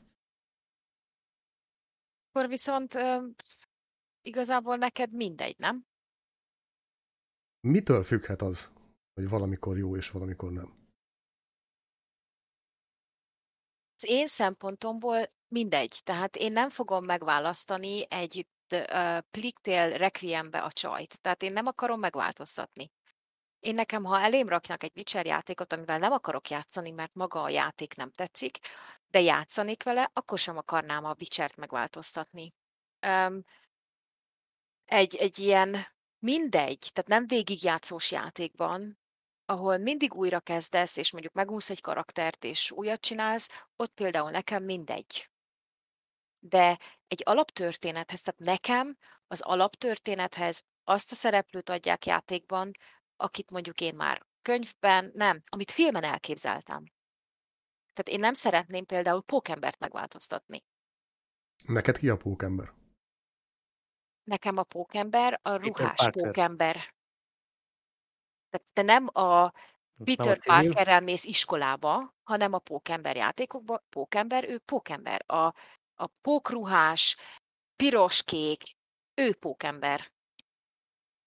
Akkor 2.32 2.50
viszont 2.50 2.94
igazából 4.22 4.76
neked 4.76 5.12
mindegy, 5.12 5.56
nem? 5.58 5.86
Mitől 7.68 8.04
függhet 8.04 8.42
az, 8.42 8.72
hogy 9.14 9.30
valamikor 9.30 9.78
jó 9.78 9.96
és 9.96 10.10
valamikor 10.10 10.52
nem? 10.52 10.78
Az 13.96 14.06
én 14.08 14.28
szempontomból 14.28 15.32
mindegy. 15.48 16.02
Tehát 16.04 16.36
én 16.36 16.52
nem 16.52 16.70
fogom 16.70 17.06
megválasztani 17.06 18.12
egy 18.12 18.48
uh, 18.74 19.18
Pliktél 19.32 19.98
Requiembe 19.98 20.60
a 20.60 20.72
csajt. 20.72 21.20
Tehát 21.22 21.44
én 21.44 21.54
nem 21.54 21.66
akarom 21.66 22.00
megváltoztatni. 22.00 22.92
Én 23.60 23.76
nekem, 23.76 24.04
ha 24.04 24.20
elém 24.20 24.50
raknak 24.50 24.84
egy 24.84 24.92
Witcher 24.96 25.26
játékot, 25.26 25.74
amivel 25.74 25.98
nem 25.98 26.12
akarok 26.12 26.50
játszani, 26.50 26.92
mert 26.92 27.14
maga 27.14 27.42
a 27.42 27.50
játék 27.50 27.96
nem 27.96 28.12
tetszik, 28.12 28.58
de 29.08 29.22
játszanék 29.22 29.84
vele, 29.84 30.10
akkor 30.14 30.38
sem 30.38 30.58
akarnám 30.58 31.06
a 31.06 31.16
Witchert 31.20 31.56
megváltoztatni. 31.56 32.54
Um, 33.08 33.44
egy, 34.86 35.16
egy 35.16 35.40
ilyen 35.40 35.78
mindegy, 36.20 36.90
tehát 36.94 37.10
nem 37.10 37.28
végigjátszós 37.28 38.12
játékban, 38.12 39.00
ahol 39.46 39.78
mindig 39.78 40.14
újra 40.14 40.40
kezdesz, 40.40 40.98
és 40.98 41.12
mondjuk 41.12 41.34
megúsz 41.34 41.70
egy 41.70 41.82
karaktert, 41.82 42.44
és 42.44 42.72
újat 42.72 43.02
csinálsz, 43.02 43.50
ott 43.76 43.94
például 43.94 44.30
nekem 44.30 44.64
mindegy. 44.64 45.30
De 46.40 46.80
egy 47.08 47.22
alaptörténethez, 47.26 48.22
tehát 48.22 48.40
nekem 48.40 48.98
az 49.28 49.42
alaptörténethez 49.42 50.64
azt 50.84 51.12
a 51.12 51.16
szereplőt 51.16 51.70
adják 51.70 52.06
játékban, 52.06 52.72
akit 53.16 53.50
mondjuk 53.50 53.82
én 53.82 53.96
már 53.96 54.26
könyvben, 54.42 55.12
nem, 55.14 55.42
amit 55.46 55.72
filmen 55.72 56.04
elképzeltem. 56.04 56.84
Tehát 57.94 58.10
én 58.10 58.20
nem 58.20 58.34
szeretném 58.34 58.86
például 58.86 59.22
Pókembert 59.22 59.80
megváltoztatni. 59.80 60.64
Neked 61.66 61.98
ki 61.98 62.10
a 62.10 62.18
Pókember? 62.18 62.74
Nekem 64.24 64.58
a 64.58 64.64
Pókember 64.64 65.40
a 65.42 65.56
ruhás 65.56 66.10
Pókember. 66.10 66.74
Tehát 68.50 68.68
te 68.74 68.82
nem 68.82 69.08
a 69.14 69.54
Peter 70.04 70.38
Parkerrel 70.44 71.02
mész 71.02 71.24
iskolába, 71.24 72.16
hanem 72.24 72.54
a 72.54 72.60
Pókember 72.60 73.16
játékokba. 73.16 73.84
Pókember, 73.90 74.50
ő 74.50 74.60
Pókember. 74.60 75.32
A, 75.32 75.54
a 76.00 76.08
pókruhás, 76.22 77.16
piros-kék, 77.76 78.62
ő 79.14 79.34
Pókember. 79.34 80.12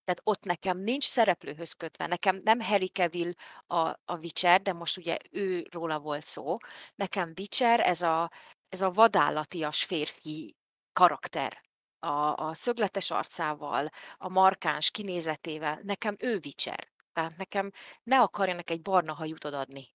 Tehát 0.04 0.20
ott 0.24 0.44
nekem 0.44 0.78
nincs 0.78 1.04
szereplőhöz 1.04 1.72
kötve. 1.72 2.06
Nekem 2.06 2.40
nem 2.44 2.60
Harry 2.60 2.88
Cavill 2.88 3.32
a, 3.66 3.76
a 3.88 4.18
Witcher, 4.18 4.62
de 4.62 4.72
most 4.72 4.96
ugye 4.96 5.16
ő 5.30 5.66
róla 5.70 5.98
volt 5.98 6.24
szó. 6.24 6.56
Nekem 6.94 7.32
Witcher 7.38 7.80
ez 7.80 8.02
a, 8.02 8.30
ez 8.68 8.82
a 8.82 8.90
vadállatias 8.90 9.84
férfi 9.84 10.56
karakter. 10.92 11.62
A, 11.98 12.46
a 12.46 12.54
szögletes 12.54 13.10
arcával, 13.10 13.90
a 14.16 14.28
markáns 14.28 14.90
kinézetével. 14.90 15.80
Nekem 15.82 16.16
ő 16.18 16.40
Witcher. 16.44 16.88
Tehát 17.12 17.36
nekem 17.36 17.70
ne 18.02 18.20
akarjanak 18.20 18.70
egy 18.70 18.82
barna 18.82 19.12
hajú 19.12 19.36
adni. 19.40 19.94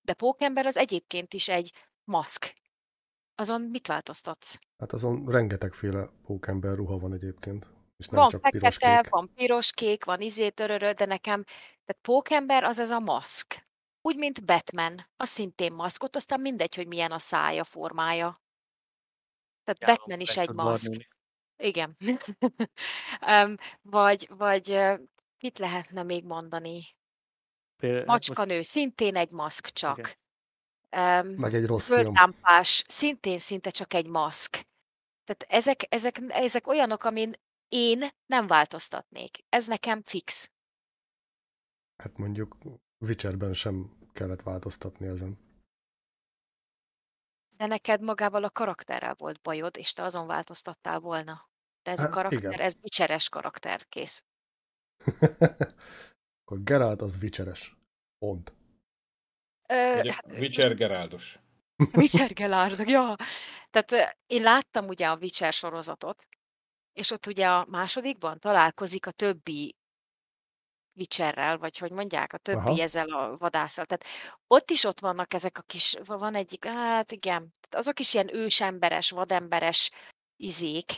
De 0.00 0.14
Pókember 0.14 0.66
az 0.66 0.76
egyébként 0.76 1.34
is 1.34 1.48
egy 1.48 1.72
maszk. 2.04 2.54
Azon 3.42 3.60
mit 3.60 3.86
változtatsz? 3.86 4.58
Hát 4.78 4.92
azon 4.92 5.26
rengetegféle 5.26 6.08
pókember 6.24 6.74
ruha 6.74 6.98
van 6.98 7.12
egyébként. 7.12 7.66
És 7.96 8.08
nem 8.08 8.20
van 8.20 8.28
csak 8.28 8.40
fekete, 8.40 8.68
piros-kék. 8.68 9.10
van 9.10 9.30
piros-kék, 9.34 10.04
van 10.04 10.20
izé, 10.20 10.48
törörö, 10.48 10.92
de 10.92 11.04
nekem, 11.04 11.44
tehát 11.44 12.02
pókember 12.02 12.64
az 12.64 12.78
ez 12.78 12.90
a 12.90 12.98
maszk. 12.98 13.66
Úgy, 14.00 14.16
mint 14.16 14.44
Batman, 14.44 15.06
az 15.16 15.28
szintén 15.28 15.72
maszkot, 15.72 16.16
aztán 16.16 16.40
mindegy, 16.40 16.74
hogy 16.74 16.86
milyen 16.86 17.12
a 17.12 17.18
szája, 17.18 17.64
formája. 17.64 18.42
Tehát 19.64 19.80
Jálom, 19.80 19.96
Batman 19.96 20.20
is 20.20 20.36
egy 20.36 20.50
maszk. 20.50 20.90
barnulni. 20.90 21.08
Igen. 21.56 21.96
um, 23.46 23.54
vagy, 23.82 24.28
vagy 24.36 24.80
mit 25.38 25.58
lehetne 25.58 26.02
még 26.02 26.24
mondani? 26.24 26.82
Hát 27.78 27.92
most, 27.92 28.06
Macskanő, 28.06 28.62
szintén 28.62 29.16
egy 29.16 29.30
maszk 29.30 29.66
csak. 29.66 29.98
Igen. 29.98 30.10
Um, 30.96 31.26
Meg 31.28 31.54
egy 31.54 31.66
rossz 31.66 31.86
film. 31.86 32.02
Zöldlámpás, 32.02 32.84
szintén 32.86 33.38
szinte 33.38 33.70
csak 33.70 33.94
egy 33.94 34.06
maszk. 34.06 34.50
Tehát 35.24 35.44
ezek, 35.48 35.86
ezek, 35.88 36.20
ezek 36.28 36.66
olyanok, 36.66 37.04
amin 37.04 37.34
én 37.68 38.10
nem 38.26 38.46
változtatnék. 38.46 39.44
Ez 39.48 39.66
nekem 39.66 40.02
fix. 40.02 40.50
Hát 41.96 42.16
mondjuk 42.16 42.56
Witcherben 42.98 43.54
sem 43.54 43.96
kellett 44.12 44.42
változtatni 44.42 45.06
ezen. 45.06 45.38
De 47.56 47.66
neked 47.66 48.00
magával 48.00 48.44
a 48.44 48.50
karakterrel 48.50 49.14
volt 49.14 49.40
bajod, 49.40 49.76
és 49.76 49.92
te 49.92 50.02
azon 50.02 50.26
változtattál 50.26 51.00
volna. 51.00 51.50
De 51.82 51.90
ez 51.90 51.98
a 51.98 52.02
Hát, 52.02 52.12
karakter, 52.12 52.38
igen. 52.38 52.60
ez 52.60 52.74
vicseres 52.80 53.28
karakter, 53.28 53.88
kész. 53.88 54.24
Akkor 56.40 56.62
Geralt 56.62 57.02
az 57.02 57.22
Witcheres. 57.22 57.76
Pont. 58.18 58.52
Ö, 59.72 60.08
hát, 60.08 60.26
Witcher 60.28 60.74
Geraldos. 60.74 61.38
Witcher 61.92 62.32
Gelard, 62.32 62.88
ja. 62.88 63.16
Tehát 63.70 64.16
én 64.26 64.42
láttam 64.42 64.86
ugye 64.86 65.06
a 65.06 65.16
Witcher 65.16 65.52
sorozatot, 65.52 66.26
és 66.92 67.10
ott 67.10 67.26
ugye 67.26 67.48
a 67.48 67.66
másodikban 67.68 68.38
találkozik 68.38 69.06
a 69.06 69.10
többi 69.10 69.76
Witcherrel, 70.94 71.58
vagy 71.58 71.78
hogy 71.78 71.90
mondják, 71.90 72.32
a 72.32 72.38
többi 72.38 72.70
Aha. 72.70 72.82
ezzel 72.82 73.08
a 73.08 73.36
vadásszal. 73.36 73.84
Tehát 73.84 74.04
ott 74.46 74.70
is 74.70 74.84
ott 74.84 75.00
vannak 75.00 75.34
ezek 75.34 75.58
a 75.58 75.62
kis, 75.62 75.96
van 76.04 76.34
egyik, 76.34 76.64
hát 76.64 77.12
igen, 77.12 77.40
tehát 77.40 77.74
azok 77.74 78.00
is 78.00 78.14
ilyen 78.14 78.34
ősemberes, 78.34 79.10
vademberes 79.10 79.90
izék. 80.36 80.96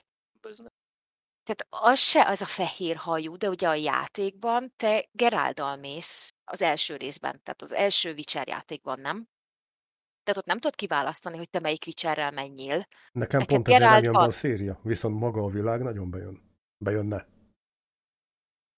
Tehát 1.45 1.67
az 1.91 1.99
se 1.99 2.27
az 2.27 2.41
a 2.41 2.47
fehér 2.47 2.97
hajú, 2.97 3.37
de 3.37 3.49
ugye 3.49 3.69
a 3.69 3.75
játékban 3.75 4.73
te 4.77 5.09
Geralddal 5.13 5.77
mész 5.77 6.29
az 6.45 6.63
első 6.63 6.97
részben, 6.97 7.41
tehát 7.43 7.63
az 7.63 7.73
első 7.73 8.13
Witcher 8.13 8.49
játékban, 8.49 9.01
nem? 9.01 9.29
Tehát 10.23 10.41
ott 10.41 10.47
nem 10.47 10.59
tudod 10.59 10.77
kiválasztani, 10.77 11.37
hogy 11.37 11.51
te 11.51 11.61
melyik 11.61 11.83
Witcherrel 11.87 12.31
menjél. 12.31 12.87
Nekem 13.13 13.41
Neked 13.41 13.47
pont 13.47 13.69
ezért 13.69 13.91
nem 13.91 14.03
jön 14.03 14.13
be 14.13 14.19
a 14.19 14.31
széria, 14.31 14.79
viszont 14.83 15.19
maga 15.19 15.43
a 15.43 15.49
világ 15.49 15.83
nagyon 15.83 16.11
bejön. 16.11 16.43
Bejönne. 16.79 17.27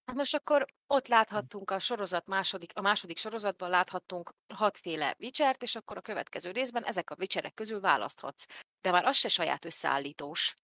Hát 0.05 0.15
most 0.15 0.35
akkor 0.35 0.65
ott 0.87 1.07
láthattunk 1.07 1.71
a 1.71 1.79
sorozat 1.79 2.27
második, 2.27 2.71
a 2.75 2.81
második 2.81 3.17
sorozatban 3.17 3.69
láthattunk 3.69 4.33
hatféle 4.53 5.15
Witchert, 5.19 5.63
és 5.63 5.75
akkor 5.75 5.97
a 5.97 6.01
következő 6.01 6.51
részben 6.51 6.83
ezek 6.83 7.09
a 7.09 7.15
Witcherek 7.19 7.53
közül 7.53 7.79
választhatsz. 7.79 8.45
De 8.81 8.91
már 8.91 9.05
az 9.05 9.15
se 9.15 9.27
saját 9.27 9.65
összeállítós, 9.65 10.55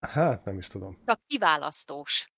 Hát 0.00 0.44
nem 0.44 0.58
is 0.58 0.68
tudom. 0.68 1.02
csak 1.04 1.20
kiválasztós. 1.26 2.30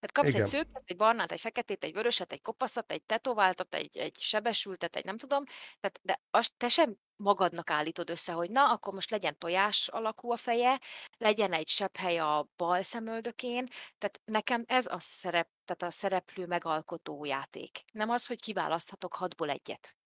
Tehát 0.00 0.12
kapsz 0.12 0.28
Igen. 0.28 0.42
egy 0.42 0.48
szőket, 0.48 0.82
egy 0.84 0.96
barnát, 0.96 1.32
egy 1.32 1.40
feketét, 1.40 1.84
egy 1.84 1.92
vöröset, 1.92 2.32
egy 2.32 2.42
kopaszat, 2.42 2.92
egy 2.92 3.02
tetováltat, 3.02 3.74
egy, 3.74 3.96
egy 3.96 4.16
sebesültet, 4.18 4.96
egy 4.96 5.04
nem 5.04 5.18
tudom, 5.18 5.44
tehát, 5.80 6.00
de 6.02 6.20
azt 6.30 6.52
te 6.56 6.68
sem 6.68 6.96
magadnak 7.16 7.70
állítod 7.70 8.10
össze, 8.10 8.32
hogy 8.32 8.50
na, 8.50 8.72
akkor 8.72 8.94
most 8.94 9.10
legyen 9.10 9.38
tojás 9.38 9.88
alakú 9.88 10.32
a 10.32 10.36
feje, 10.36 10.80
legyen 11.18 11.52
egy 11.52 11.68
sebhely 11.68 12.18
a 12.18 12.48
bal 12.56 12.82
szemöldökén, 12.82 13.68
tehát 13.98 14.20
nekem 14.24 14.64
ez 14.66 14.86
a 14.86 14.96
szerep, 14.98 15.48
tehát 15.64 15.82
a 15.82 15.90
szereplő 15.90 16.46
megalkotó 16.46 17.24
játék. 17.24 17.84
Nem 17.92 18.10
az, 18.10 18.26
hogy 18.26 18.40
kiválaszthatok 18.40 19.14
hatból 19.14 19.50
egyet. 19.50 19.96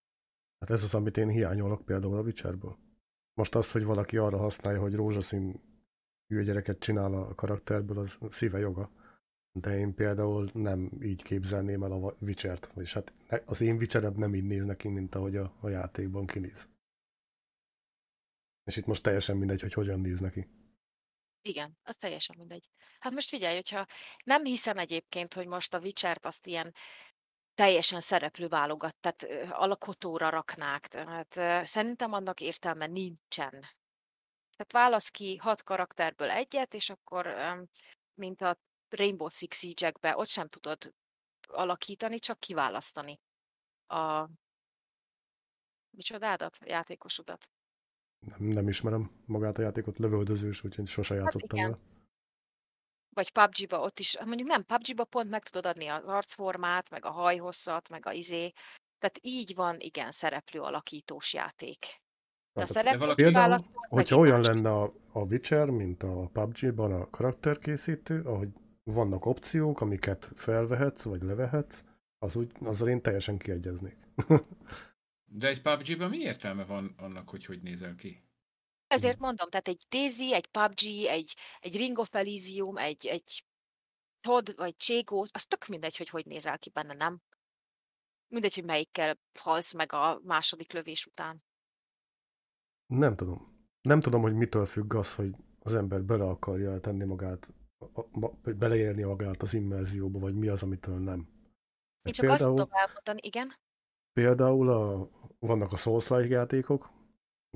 Hát 0.59 0.69
ez 0.69 0.83
az, 0.83 0.93
amit 0.93 1.17
én 1.17 1.29
hiányolok 1.29 1.85
például 1.85 2.17
a 2.17 2.21
Witcherből. 2.21 2.77
Most 3.33 3.55
az, 3.55 3.71
hogy 3.71 3.83
valaki 3.83 4.17
arra 4.17 4.37
használja, 4.37 4.81
hogy 4.81 4.95
rózsaszín 4.95 5.70
hülye 6.31 6.43
gyereket 6.43 6.79
csinál 6.79 7.13
a 7.13 7.35
karakterből, 7.35 7.97
az 7.97 8.17
szíve 8.29 8.59
joga. 8.59 8.91
De 9.51 9.77
én 9.77 9.93
például 9.93 10.49
nem 10.53 10.91
így 11.01 11.23
képzelném 11.23 11.83
el 11.83 11.91
a 11.91 12.15
Witchert. 12.19 12.71
És 12.75 12.93
hát 12.93 13.13
az 13.45 13.61
én 13.61 13.75
Witcherem 13.75 14.13
nem 14.15 14.35
így 14.35 14.43
néz 14.43 14.65
neki, 14.65 14.87
mint 14.87 15.15
ahogy 15.15 15.35
a, 15.35 15.53
a 15.59 15.69
játékban 15.69 16.25
kinéz. 16.25 16.69
És 18.63 18.77
itt 18.77 18.85
most 18.85 19.03
teljesen 19.03 19.37
mindegy, 19.37 19.61
hogy 19.61 19.73
hogyan 19.73 19.99
néz 19.99 20.19
neki. 20.19 20.47
Igen, 21.41 21.77
az 21.83 21.97
teljesen 21.97 22.35
mindegy. 22.37 22.69
Hát 22.99 23.13
most 23.13 23.29
figyelj, 23.29 23.55
hogyha 23.55 23.85
nem 24.23 24.43
hiszem 24.43 24.77
egyébként, 24.77 25.33
hogy 25.33 25.47
most 25.47 25.73
a 25.73 25.79
Witchert 25.79 26.25
azt 26.25 26.45
ilyen 26.45 26.73
teljesen 27.53 27.99
szereplő 27.99 28.47
válogat, 28.47 28.95
tehát 28.99 29.51
alkotóra 29.51 30.29
raknák. 30.29 30.87
Tehát 30.87 31.67
szerintem 31.67 32.13
annak 32.13 32.41
értelme 32.41 32.87
nincsen. 32.87 33.65
Tehát 34.61 34.85
válasz 34.85 35.09
ki 35.09 35.35
hat 35.35 35.63
karakterből 35.63 36.29
egyet, 36.29 36.73
és 36.73 36.89
akkor, 36.89 37.35
mint 38.13 38.41
a 38.41 38.57
Rainbow 38.89 39.29
Six 39.29 39.57
Siege-ekbe, 39.57 40.17
ott 40.17 40.27
sem 40.27 40.47
tudod 40.47 40.93
alakítani, 41.47 42.19
csak 42.19 42.39
kiválasztani 42.39 43.19
a 43.87 44.29
micsodádat, 45.89 46.57
a 46.59 46.65
játékosodat. 46.67 47.49
Nem, 48.19 48.41
nem 48.41 48.67
ismerem 48.67 49.23
magát 49.25 49.57
a 49.57 49.61
játékot, 49.61 49.97
lövöldözős, 49.97 50.63
úgyhogy 50.63 50.87
sose 50.87 51.15
játszottam 51.15 51.57
igen. 51.57 51.71
vele. 51.71 51.83
Vagy 53.09 53.31
PUBG-ba 53.31 53.79
ott 53.79 53.99
is, 53.99 54.15
hát 54.15 54.27
mondjuk 54.27 54.47
nem, 54.47 54.65
PUBG-ba 54.65 55.05
pont 55.05 55.29
meg 55.29 55.43
tudod 55.43 55.65
adni 55.65 55.87
az 55.87 56.03
arcformát, 56.03 56.89
meg 56.89 57.05
a 57.05 57.11
hajhosszat, 57.11 57.89
meg 57.89 58.05
a 58.05 58.11
izé. 58.11 58.51
Tehát 58.99 59.19
így 59.21 59.55
van, 59.55 59.79
igen, 59.79 60.11
szereplő 60.11 60.61
alakítós 60.61 61.33
játék. 61.33 62.00
De 62.53 62.61
a 62.61 62.65
szereplő 62.65 62.99
valaki- 62.99 63.23
Például, 63.23 63.57
hogyha 63.89 64.17
olyan 64.17 64.37
más. 64.37 64.47
lenne 64.47 64.71
a, 64.71 64.93
a 65.11 65.19
Witcher, 65.19 65.69
mint 65.69 66.03
a 66.03 66.29
PUBG-ban 66.33 66.91
a 66.91 67.09
karakterkészítő, 67.09 68.21
ahogy 68.21 68.49
vannak 68.83 69.25
opciók, 69.25 69.81
amiket 69.81 70.31
felvehetsz, 70.35 71.03
vagy 71.03 71.21
levehetsz, 71.21 71.83
az 72.17 72.35
úgy, 72.35 72.51
azzal 72.59 72.89
én 72.89 73.01
teljesen 73.01 73.37
kiegyeznék. 73.37 73.97
De 75.33 75.47
egy 75.47 75.61
PUBG-ban 75.61 76.09
mi 76.09 76.17
értelme 76.17 76.65
van 76.65 76.95
annak, 76.97 77.29
hogy 77.29 77.45
hogy 77.45 77.61
nézel 77.61 77.95
ki? 77.95 78.23
Ezért 78.87 79.19
mondom, 79.19 79.49
tehát 79.49 79.67
egy 79.67 79.85
Daisy, 79.89 80.33
egy 80.33 80.47
PUBG, 80.47 80.83
egy, 81.07 81.35
egy 81.59 81.75
Ring 81.75 81.97
of 81.97 82.15
Elysium, 82.15 82.77
egy, 82.77 83.05
egy 83.05 83.45
Todd 84.21 84.55
vagy 84.55 84.75
Cségó, 84.77 85.27
az 85.31 85.45
tök 85.45 85.67
mindegy, 85.67 85.97
hogy 85.97 86.09
hogy 86.09 86.25
nézel 86.25 86.59
ki 86.59 86.69
benne, 86.69 86.93
nem? 86.93 87.21
Mindegy, 88.27 88.55
hogy 88.55 88.63
melyikkel 88.63 89.19
halsz 89.39 89.73
meg 89.73 89.93
a 89.93 90.19
második 90.23 90.73
lövés 90.73 91.05
után. 91.05 91.43
Nem 92.91 93.15
tudom. 93.15 93.47
Nem 93.81 93.99
tudom, 93.99 94.21
hogy 94.21 94.33
mitől 94.33 94.65
függ 94.65 94.93
az, 94.93 95.15
hogy 95.15 95.35
az 95.59 95.73
ember 95.73 96.03
bele 96.03 96.23
akarja 96.23 96.79
tenni 96.79 97.03
magát, 97.03 97.53
vagy 98.41 98.55
beleérni 98.55 99.03
magát 99.03 99.41
az 99.41 99.53
immerzióba, 99.53 100.19
vagy 100.19 100.35
mi 100.35 100.47
az, 100.47 100.63
amitől 100.63 100.99
nem. 100.99 101.27
Én 102.01 102.13
csak 102.13 102.25
például, 102.25 102.49
azt 102.49 102.61
tudom 102.61 102.69
elmondani, 102.71 103.19
igen. 103.23 103.53
Például 104.13 104.69
a, 104.69 105.09
vannak 105.39 105.71
a 105.71 105.75
Souls-like 105.75 106.33
játékok, 106.33 106.91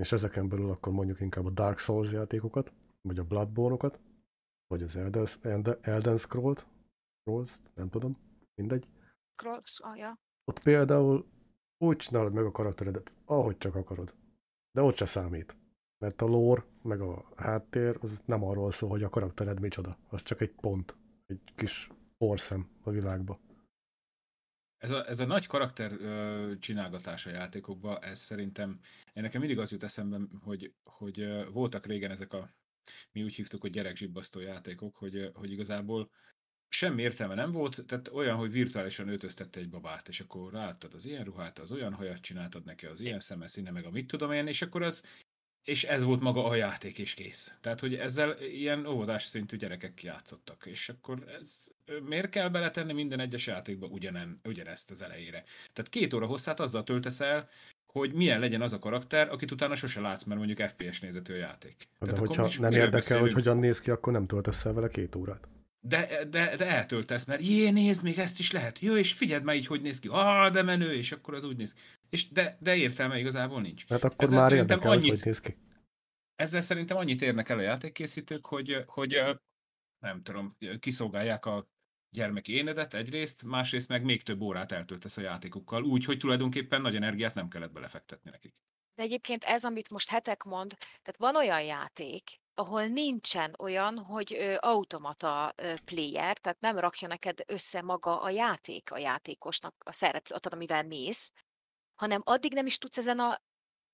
és 0.02 0.12
ezeken 0.12 0.50
belül 0.50 0.70
akkor 0.70 0.94
mondjuk 0.94 1.20
inkább 1.20 1.46
a 1.46 1.50
Dark 1.50 1.78
Souls 1.78 2.12
játékokat, 2.12 2.72
vagy 3.02 3.20
a 3.20 3.24
Bloodborne-okat, 3.24 4.00
vagy 4.68 4.84
az 4.84 4.96
Elden, 4.96 5.78
Elden 5.82 6.18
Scrolls-t, 6.18 6.68
Scrolls, 7.22 7.60
nem 7.74 7.90
tudom, 7.90 8.18
mindegy. 8.56 8.88
Scrolls, 9.34 9.80
ah, 9.80 9.98
ja. 9.98 10.20
Ott 10.44 10.60
például 10.60 11.26
úgy 11.78 11.98
csinálod 11.98 12.34
meg 12.34 12.46
a 12.46 12.52
karakteredet, 12.52 13.12
ahogy 13.26 13.58
csak 13.58 13.76
akarod. 13.76 14.14
De 14.76 14.82
ott 14.82 14.98
se 14.98 15.06
számít. 15.06 15.58
Mert 15.98 16.22
a 16.22 16.26
lore, 16.26 16.66
meg 16.84 17.02
a 17.02 17.32
háttér, 17.36 17.98
az 18.02 18.22
nem 18.26 18.44
arról 18.44 18.72
szól, 18.72 18.90
hogy 18.90 19.04
a 19.04 19.10
karaktered 19.10 19.60
micsoda. 19.60 19.98
Az 20.10 20.22
csak 20.22 20.42
egy 20.42 20.52
pont, 20.52 20.96
egy 21.26 21.42
kis 21.56 21.90
porszem 22.18 22.70
a 22.84 22.90
világba. 22.90 23.40
Ez 24.78 24.92
a, 24.92 25.08
ez 25.08 25.20
a 25.20 25.26
nagy 25.26 25.48
karakter 25.48 25.92
ö, 25.92 26.52
csinálgatás 26.60 27.26
a 27.26 27.30
játékokban, 27.30 28.04
ez 28.04 28.20
szerintem, 28.20 28.80
én 29.14 29.24
nekem 29.24 29.40
mindig 29.40 29.60
az 29.60 29.72
jut 29.72 29.84
eszembe, 29.84 30.20
hogy, 30.42 30.74
hogy 30.84 31.20
ö, 31.20 31.50
voltak 31.52 31.86
régen 31.86 32.12
ezek 32.12 32.34
a, 32.34 32.56
mi 33.12 33.24
úgy 33.24 33.36
hívtuk, 33.36 33.62
hogy 33.62 33.72
gyerekzsibbasztó 33.72 34.40
játékok, 34.40 34.96
hogy, 34.96 35.32
hogy 35.34 35.52
igazából 35.52 36.10
semmi 36.76 37.02
értelme 37.02 37.36
nem 37.36 37.52
volt, 37.52 37.84
tehát 37.88 38.08
olyan, 38.14 38.36
hogy 38.36 38.52
virtuálisan 38.52 39.08
öltöztette 39.08 39.60
egy 39.60 39.70
babát, 39.70 40.08
és 40.08 40.20
akkor 40.20 40.52
ráadtad 40.52 40.94
az 40.94 41.06
ilyen 41.06 41.24
ruhát, 41.24 41.60
az 41.60 41.72
olyan 41.72 41.94
hajat 41.94 42.22
csináltad 42.22 42.66
neki, 42.66 42.86
az 42.86 43.02
ilyen 43.02 43.20
szeme 43.20 43.48
színe, 43.48 43.72
meg 43.72 43.86
a 43.86 43.90
mit 43.90 44.08
tudom 44.08 44.32
én, 44.32 44.48
és 44.48 44.62
akkor 44.62 44.82
az, 44.82 45.04
és 45.64 45.84
ez 45.84 46.04
volt 46.04 46.22
maga 46.22 46.46
a 46.46 46.56
játék, 46.56 47.00
és 47.00 47.14
kész. 47.14 47.58
Tehát, 47.62 47.80
hogy 47.80 47.96
ezzel 47.96 48.42
ilyen 48.42 48.86
óvodás 48.86 49.24
szintű 49.24 49.58
gyerekek 49.58 50.04
játszottak, 50.04 50.66
és 50.66 50.90
akkor 50.90 51.24
ez, 51.40 51.68
miért 52.04 52.30
kell 52.30 52.50
beletenni 52.50 52.94
minden 52.94 53.20
egyes 53.20 53.48
játékba 53.48 53.88
ugyanen, 53.88 54.40
ugyanezt 54.44 54.92
az 54.92 55.02
elejére? 55.02 55.44
Tehát 55.74 55.92
két 55.92 56.14
óra 56.14 56.26
hosszát 56.26 56.60
azzal 56.60 56.84
töltesz 56.84 57.20
el, 57.20 57.50
hogy 57.86 58.14
milyen 58.14 58.40
legyen 58.40 58.62
az 58.62 58.74
a 58.74 58.80
karakter, 58.80 59.32
akit 59.32 59.52
utána 59.52 59.76
sose 59.76 60.02
látsz, 60.02 60.24
mert 60.24 60.40
mondjuk 60.40 60.70
FPS 60.70 61.00
nézetű 61.00 61.34
a 61.34 61.38
játék. 61.38 61.76
De 62.00 62.06
Tehát 62.06 62.20
hogyha 62.20 62.50
nem 62.60 62.72
érdekel, 62.72 63.20
hogy 63.20 63.34
hogyan 63.34 63.58
néz 63.58 63.82
ki, 63.82 63.92
akkor 63.92 64.14
nem 64.14 64.26
töltesz 64.26 64.66
el 64.66 64.74
vele 64.74 64.88
két 64.88 65.16
órát 65.16 65.48
de, 65.88 66.26
de, 66.26 66.56
de 66.56 66.66
eltöltesz, 66.66 67.26
mert 67.26 67.42
jé, 67.48 67.70
nézd, 67.70 68.04
még 68.04 68.18
ezt 68.18 68.40
is 68.40 68.52
lehet. 68.52 68.80
Jó, 68.80 68.96
és 68.96 69.14
figyeld 69.14 69.44
már 69.44 69.56
így, 69.56 69.68
hogy 69.68 69.82
néz 69.82 70.00
ki. 70.00 70.08
Ah, 70.08 70.52
de 70.52 70.62
menő, 70.62 70.94
és 70.94 71.12
akkor 71.12 71.34
az 71.34 71.44
úgy 71.44 71.58
néz 71.58 71.74
ki. 71.74 71.80
És 72.10 72.30
de, 72.30 72.58
de 72.60 72.76
értelme 72.76 73.20
igazából 73.20 73.62
nincs. 73.62 73.88
Hát 73.88 74.04
akkor 74.04 74.24
ezzel 74.24 74.40
már 74.40 74.52
érdekel, 74.52 74.92
annyit, 74.92 75.10
hogy 75.10 75.22
néz 75.24 75.42
ki. 75.42 75.58
Ezzel 76.36 76.62
szerintem 76.62 76.98
annyit 76.98 77.22
érnek 77.22 77.50
el 77.50 77.58
a 77.58 77.62
játékkészítők, 77.62 78.46
hogy, 78.46 78.84
hogy 78.86 79.22
nem 80.00 80.22
tudom, 80.24 80.58
kiszolgálják 80.80 81.46
a 81.46 81.68
gyermeki 82.10 82.54
énedet 82.54 82.94
egyrészt, 82.94 83.44
másrészt 83.44 83.90
meg 83.90 84.04
még 84.04 84.24
több 84.24 84.42
órát 84.42 84.72
eltöltesz 84.72 85.18
a 85.18 85.22
játékokkal, 85.22 85.84
úgy, 85.84 86.06
hogy 86.06 86.18
tulajdonképpen 86.18 86.82
nagy 86.82 86.96
energiát 86.96 87.34
nem 87.34 87.48
kellett 87.48 87.72
belefektetni 87.72 88.30
nekik. 88.30 88.56
De 88.96 89.04
egyébként 89.04 89.44
ez, 89.44 89.66
amit 89.66 89.90
most 89.90 90.10
hetek 90.10 90.44
mond, 90.44 90.74
tehát 90.78 91.18
van 91.18 91.36
olyan 91.36 91.62
játék, 91.62 92.24
ahol 92.56 92.86
nincsen 92.86 93.56
olyan, 93.60 93.98
hogy 93.98 94.58
automata 94.60 95.54
player, 95.86 96.38
tehát 96.38 96.60
nem 96.60 96.80
rakja 96.80 97.08
neked 97.08 97.40
össze 97.46 97.82
maga 97.82 98.22
a 98.22 98.30
játék 98.30 98.92
a 98.92 98.98
játékosnak, 98.98 99.76
a 99.86 99.92
szereplő, 99.92 100.36
amivel 100.50 100.84
mész, 100.84 101.32
hanem 101.96 102.22
addig 102.24 102.54
nem 102.54 102.66
is 102.66 102.78
tudsz 102.78 102.98
ezen 102.98 103.20
a 103.20 103.42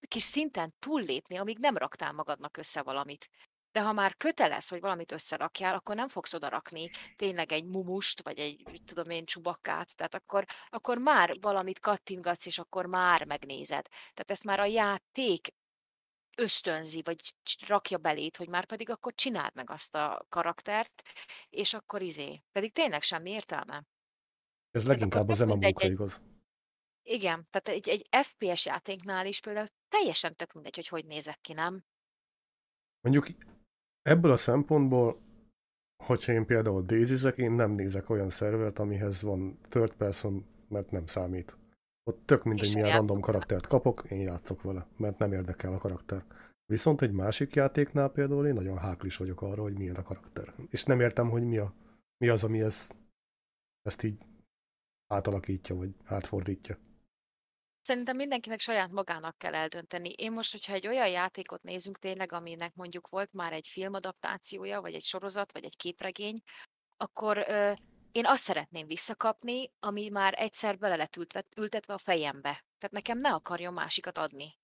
kis 0.07 0.23
szinten 0.23 0.73
túllépni, 0.79 1.37
amíg 1.37 1.57
nem 1.57 1.77
raktál 1.77 2.11
magadnak 2.11 2.57
össze 2.57 2.81
valamit. 2.81 3.29
De 3.71 3.81
ha 3.81 3.91
már 3.91 4.17
kötelez, 4.17 4.67
hogy 4.67 4.79
valamit 4.79 5.11
összerakjál, 5.11 5.75
akkor 5.75 5.95
nem 5.95 6.07
fogsz 6.07 6.33
oda 6.33 6.49
rakni 6.49 6.89
tényleg 7.15 7.51
egy 7.51 7.65
mumust, 7.65 8.23
vagy 8.23 8.39
egy, 8.39 8.81
tudom 8.85 9.09
én, 9.09 9.25
csubakkát. 9.25 9.95
Tehát 9.95 10.15
akkor, 10.15 10.45
akkor 10.69 10.97
már 10.97 11.37
valamit 11.41 11.79
kattingatsz, 11.79 12.45
és 12.45 12.59
akkor 12.59 12.85
már 12.85 13.25
megnézed. 13.25 13.87
Tehát 13.87 14.31
ezt 14.31 14.43
már 14.43 14.59
a 14.59 14.65
játék 14.65 15.47
ösztönzi, 16.37 17.01
vagy 17.01 17.33
rakja 17.67 17.97
belét, 17.97 18.37
hogy 18.37 18.49
már 18.49 18.65
pedig 18.65 18.89
akkor 18.89 19.13
csináld 19.13 19.55
meg 19.55 19.69
azt 19.69 19.95
a 19.95 20.25
karaktert, 20.29 21.01
és 21.49 21.73
akkor 21.73 22.01
izé. 22.01 22.39
Pedig 22.51 22.73
tényleg 22.73 23.01
semmi 23.01 23.29
értelme. 23.29 23.83
Ez 24.71 24.85
leginkább 24.85 25.29
az 25.29 25.39
MMO-kra 25.39 25.87
igaz. 25.87 26.21
Igen, 27.03 27.47
tehát 27.49 27.67
egy, 27.67 27.89
egy 27.89 28.07
FPS 28.23 28.65
játéknál 28.65 29.25
is 29.25 29.39
például 29.39 29.67
teljesen 29.87 30.35
tök 30.35 30.53
mindegy, 30.53 30.75
hogy 30.75 30.87
hogy 30.87 31.05
nézek 31.05 31.41
ki, 31.41 31.53
nem? 31.53 31.83
Mondjuk 33.01 33.27
ebből 34.01 34.31
a 34.31 34.37
szempontból, 34.37 35.21
hogyha 36.03 36.31
én 36.31 36.45
például 36.45 36.81
daisy 36.81 37.27
én 37.35 37.51
nem 37.51 37.71
nézek 37.71 38.09
olyan 38.09 38.29
szervert, 38.29 38.79
amihez 38.79 39.21
van 39.21 39.59
third 39.69 39.93
person, 39.93 40.45
mert 40.67 40.91
nem 40.91 41.07
számít. 41.07 41.57
Ott 42.03 42.25
tök 42.25 42.43
mindegy, 42.43 42.73
milyen 42.73 42.91
random 42.91 43.19
karaktert 43.19 43.67
kapok, 43.67 44.03
én 44.09 44.19
játszok 44.19 44.61
vele, 44.61 44.87
mert 44.97 45.17
nem 45.17 45.33
érdekel 45.33 45.73
a 45.73 45.77
karakter. 45.77 46.25
Viszont 46.65 47.01
egy 47.01 47.11
másik 47.11 47.55
játéknál 47.55 48.09
például 48.09 48.47
én 48.47 48.53
nagyon 48.53 48.77
háklis 48.77 49.17
vagyok 49.17 49.41
arra, 49.41 49.61
hogy 49.61 49.77
milyen 49.77 49.95
a 49.95 50.03
karakter. 50.03 50.53
És 50.69 50.83
nem 50.83 50.99
értem, 50.99 51.29
hogy 51.29 51.43
mi, 51.43 51.57
a, 51.57 51.73
mi 52.17 52.27
az, 52.27 52.43
ami 52.43 52.61
ezt, 52.61 52.95
ezt 53.81 54.03
így 54.03 54.17
átalakítja, 55.07 55.75
vagy 55.75 55.95
átfordítja. 56.05 56.77
Szerintem 57.81 58.15
mindenkinek 58.15 58.59
saját 58.59 58.91
magának 58.91 59.37
kell 59.37 59.53
eldönteni. 59.53 60.09
Én 60.09 60.31
most, 60.31 60.51
hogyha 60.51 60.73
egy 60.73 60.87
olyan 60.87 61.09
játékot 61.09 61.63
nézünk 61.63 61.99
tényleg, 61.99 62.31
aminek 62.31 62.75
mondjuk 62.75 63.07
volt 63.09 63.33
már 63.33 63.53
egy 63.53 63.67
filmadaptációja, 63.67 64.81
vagy 64.81 64.93
egy 64.93 65.03
sorozat, 65.03 65.51
vagy 65.53 65.63
egy 65.63 65.77
képregény, 65.77 66.41
akkor 66.97 67.37
ö, 67.47 67.71
én 68.11 68.25
azt 68.25 68.43
szeretném 68.43 68.87
visszakapni, 68.87 69.71
ami 69.79 70.09
már 70.09 70.33
egyszer 70.37 70.77
bele 70.77 70.95
lett 70.95 71.15
ültetve 71.55 71.93
a 71.93 71.97
fejembe. 71.97 72.65
Tehát 72.77 72.91
nekem 72.91 73.17
ne 73.17 73.33
akarjon 73.33 73.73
másikat 73.73 74.17
adni. 74.17 74.59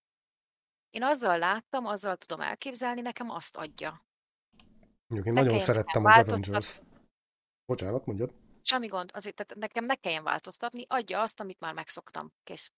Én 0.90 1.04
azzal 1.04 1.38
láttam, 1.38 1.86
azzal 1.86 2.18
tudom 2.18 2.42
elképzelni, 2.42 3.02
nekem 3.02 3.30
azt 3.30 3.58
adja. 3.58 4.06
Mondjuk 5.08 5.28
én 5.28 5.34
ne 5.34 5.42
nagyon 5.42 5.60
szerettem 5.60 6.06
az 6.06 6.18
Avengers. 6.18 6.80
Bocsánat, 7.66 8.06
mondjad. 8.06 8.34
Semmi 8.62 8.88
gond, 8.88 9.12
azért 9.14 9.36
tehát 9.36 9.56
nekem 9.56 9.86
ne 9.86 9.96
kelljen 9.96 10.24
változtatni, 10.24 10.86
adja 10.88 11.22
azt, 11.22 11.40
amit 11.40 11.60
már 11.60 11.74
megszoktam. 11.74 12.34
Kész. 12.44 12.72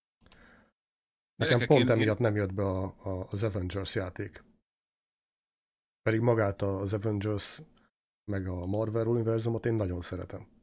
Nekem 1.36 1.66
pont 1.68 1.90
emiatt 1.90 2.18
nem 2.18 2.36
jött 2.36 2.54
be 2.54 2.64
a, 2.64 2.84
a, 2.84 3.28
az 3.30 3.44
Avengers 3.44 3.96
játék. 3.96 4.44
Pedig 6.02 6.20
magát 6.20 6.62
az 6.62 6.94
Avengers 6.94 7.62
meg 8.32 8.48
a 8.48 8.66
Marvel 8.66 9.08
univerzumot 9.08 9.66
én 9.66 9.74
nagyon 9.74 10.02
szeretem. 10.02 10.59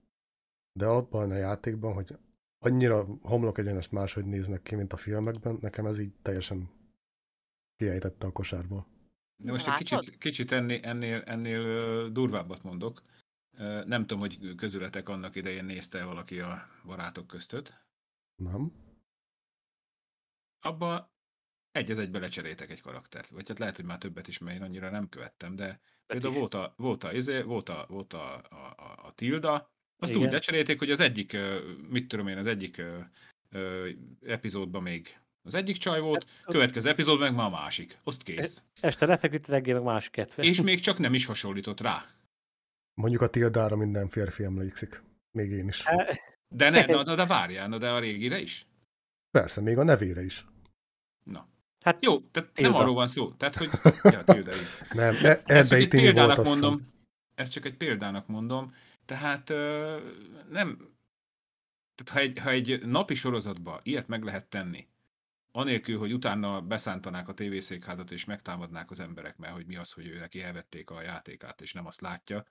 De 0.77 0.87
abban 0.87 1.31
a 1.31 1.35
játékban, 1.35 1.93
hogy 1.95 2.19
annyira 2.59 3.05
homlok 3.23 3.59
egyenest 3.59 3.93
máshogy 3.93 4.25
néznek 4.25 4.63
ki, 4.63 4.75
mint 4.75 4.93
a 4.93 4.97
filmekben, 4.97 5.59
nekem 5.61 5.87
ez 5.87 5.99
így 5.99 6.13
teljesen 6.23 6.71
kiejtette 7.77 8.27
a 8.27 8.33
kosárból. 8.33 8.87
De 9.37 9.51
most 9.51 9.69
egy 9.69 9.75
kicsit, 9.75 10.19
kicsit 10.19 10.53
ennél, 10.53 10.81
ennél, 10.83 11.23
ennél 11.27 12.09
durvábbat 12.11 12.63
mondok. 12.63 13.03
Nem 13.85 14.01
tudom, 14.01 14.19
hogy 14.19 14.55
közületek 14.55 15.09
annak 15.09 15.37
idején 15.37 15.65
nézte 15.65 16.05
valaki 16.05 16.41
a 16.41 16.69
barátok 16.85 17.27
köztöt. 17.27 17.85
Nem. 18.35 18.73
Abba 20.61 21.15
egy 21.71 21.91
az 21.91 21.99
egybe 21.99 22.19
lecseréltek 22.19 22.71
egy 22.71 22.81
karaktert. 22.81 23.29
Vagy 23.29 23.49
hát 23.49 23.59
lehet, 23.59 23.77
hogy 23.77 23.85
már 23.85 23.99
többet 23.99 24.29
is, 24.29 24.39
mert 24.39 24.57
én 24.57 24.63
annyira 24.63 24.91
nem 24.91 25.09
követtem, 25.09 25.57
de 25.57 25.81
például 26.07 26.35
volt 26.35 26.55
a, 26.55 26.75
volt 26.77 27.05
a, 27.05 27.13
izé, 27.13 27.43
volt 27.43 27.69
a, 27.69 27.87
volt 27.89 28.13
a, 28.13 28.37
a, 28.37 28.75
a, 28.77 29.07
a 29.07 29.13
Tilda, 29.15 29.75
azt 29.99 30.13
Igen. 30.13 30.27
úgy 30.27 30.33
lecserélték, 30.33 30.79
hogy 30.79 30.91
az 30.91 31.01
egyik, 31.01 31.37
mit 31.89 32.09
tudom 32.09 32.29
én, 32.29 32.39
az 32.39 32.47
egyik 32.47 32.83
epizódban 34.27 34.83
még 34.83 35.19
az 35.47 35.55
egyik 35.55 35.77
csaj 35.77 36.01
volt, 36.01 36.27
hát, 36.45 36.53
következő 36.53 36.89
epizód 36.89 37.19
meg 37.19 37.35
már 37.35 37.47
a 37.47 37.51
másik. 37.51 37.99
Azt 38.05 38.23
kész. 38.23 38.63
E, 38.81 38.87
este 38.87 39.07
lefeküdt 39.07 39.49
reggel 39.49 39.75
meg 39.75 39.85
másik 39.85 40.11
ketve. 40.11 40.43
És 40.43 40.63
még 40.63 40.81
csak 40.81 40.99
nem 40.99 41.15
is 41.15 41.27
hasonlított 41.27 41.81
rá. 41.81 42.07
Mondjuk 42.95 43.23
a 43.23 43.29
Tildára 43.29 43.77
minden 43.77 44.09
férfi 44.09 44.45
emlékszik. 44.45 45.03
Még 45.31 45.51
én 45.51 45.69
is. 45.69 45.85
De 46.55 46.71
ne, 46.71 46.87
de, 46.87 47.15
de 47.15 47.27
várjál, 47.27 47.79
de 47.79 47.91
a 47.91 47.99
régire 47.99 48.41
is? 48.41 48.67
Persze, 49.31 49.61
még 49.61 49.79
a 49.79 49.85
nevére 49.85 50.25
is. 50.25 50.47
Na. 51.23 51.49
Hát 51.85 52.05
Jó, 52.05 52.21
tehát 52.21 52.51
Tilda. 52.51 52.71
nem 52.71 52.81
arról 52.81 52.95
van 52.95 53.09
szó. 53.09 53.33
Tehát, 53.33 53.55
hogy... 53.55 53.71
Ja, 54.13 54.25
Tilda, 54.25 54.53
nem, 54.93 55.15
e, 55.23 55.43
ebbe 55.45 55.79
itt 55.79 55.91
példának 55.91 56.37
volt 56.37 56.49
mondom, 56.49 56.93
Ezt 57.35 57.53
csak 57.53 57.65
egy 57.65 57.77
példának 57.77 58.27
mondom. 58.27 58.75
Tehát 59.07 59.49
nem... 60.49 60.95
Tehát 61.95 62.13
ha 62.13 62.19
egy, 62.19 62.39
ha 62.39 62.51
egy 62.51 62.87
napi 62.87 63.15
sorozatba 63.15 63.81
ilyet 63.83 64.09
meg 64.09 64.23
lehet 64.23 64.47
tenni, 64.47 64.89
anélkül, 65.53 65.99
hogy 65.99 66.13
utána 66.13 66.61
beszántanák 66.61 67.29
a 67.29 67.35
tévészékházat 67.35 68.11
és 68.11 68.25
megtámadnák 68.25 68.91
az 68.91 69.01
emberek, 69.01 69.37
mert 69.37 69.53
hogy 69.53 69.67
mi 69.67 69.77
az, 69.77 69.93
hogy 69.93 70.07
ő 70.07 70.19
neki 70.19 70.43
elvették 70.43 70.91
a 70.91 71.03
játékát, 71.03 71.61
és 71.61 71.73
nem 71.73 71.87
azt 71.87 72.01
látja, 72.01 72.45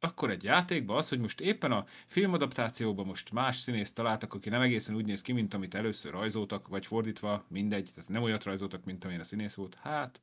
akkor 0.00 0.30
egy 0.30 0.44
játékban 0.44 0.96
az, 0.96 1.08
hogy 1.08 1.18
most 1.18 1.40
éppen 1.40 1.72
a 1.72 1.84
filmadaptációban 2.06 3.06
most 3.06 3.32
más 3.32 3.56
színészt 3.56 3.94
találtak, 3.94 4.34
aki 4.34 4.48
nem 4.48 4.60
egészen 4.60 4.94
úgy 4.94 5.04
néz 5.04 5.20
ki, 5.20 5.32
mint 5.32 5.54
amit 5.54 5.74
először 5.74 6.12
rajzoltak, 6.12 6.68
vagy 6.68 6.86
fordítva, 6.86 7.44
mindegy, 7.48 7.90
tehát 7.94 8.10
nem 8.10 8.22
olyat 8.22 8.44
rajzoltak, 8.44 8.84
mint 8.84 9.04
amilyen 9.04 9.22
a 9.22 9.24
színész 9.24 9.54
volt, 9.54 9.74
hát 9.74 10.22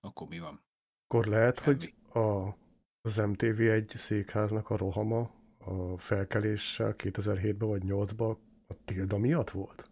akkor 0.00 0.28
mi 0.28 0.38
van? 0.38 0.62
Akkor 1.04 1.26
lehet, 1.26 1.62
Semmi. 1.62 1.76
hogy 1.76 1.94
a, 2.22 2.56
az 3.02 3.16
MTV 3.16 3.60
egy 3.60 3.88
székháznak 3.88 4.70
a 4.70 4.76
rohama 4.76 5.30
a 5.58 5.98
felkeléssel 5.98 6.94
2007-ben 6.98 7.68
vagy 7.68 7.82
2008-ban 7.84 8.36
a 8.66 8.74
tilda 8.84 9.18
miatt 9.18 9.50
volt? 9.50 9.90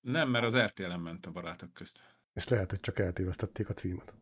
Nem, 0.00 0.28
mert 0.28 0.44
az 0.44 0.56
RTL-en 0.56 1.00
ment 1.00 1.26
a 1.26 1.30
barátok 1.30 1.72
közt. 1.72 2.18
És 2.32 2.48
lehet, 2.48 2.70
hogy 2.70 2.80
csak 2.80 2.98
eltévesztették 2.98 3.68
a 3.68 3.72
címet. 3.72 4.14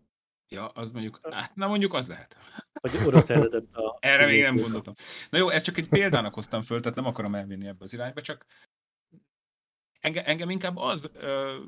Ja, 0.49 0.69
az 0.69 0.93
mondjuk, 0.93 1.21
hát 1.31 1.55
na 1.55 1.69
mondjuk 1.69 1.95
az 1.95 2.09
lehet. 2.09 2.37
Vagy 2.81 3.07
orosz 3.07 3.31
eredet 3.31 3.77
a... 3.77 3.99
Erre 4.01 4.27
még 4.27 4.43
nem 4.43 4.57
gondoltam. 4.57 4.95
Na 5.31 5.39
jó, 5.39 5.49
ezt 5.49 5.65
csak 5.65 5.79
egy 5.79 5.89
példának 5.89 6.35
hoztam 6.35 6.63
föl, 6.63 6.81
tehát 6.81 6.97
nem 6.97 7.07
akarom 7.07 7.35
elvinni 7.35 7.67
ebbe 7.67 7.85
az 7.85 7.93
irányba, 7.93 8.21
csak 8.21 8.47
engem, 10.01 10.25
engem 10.27 10.51
inkább 10.51 10.77
az 10.77 11.11
ö, 11.15 11.65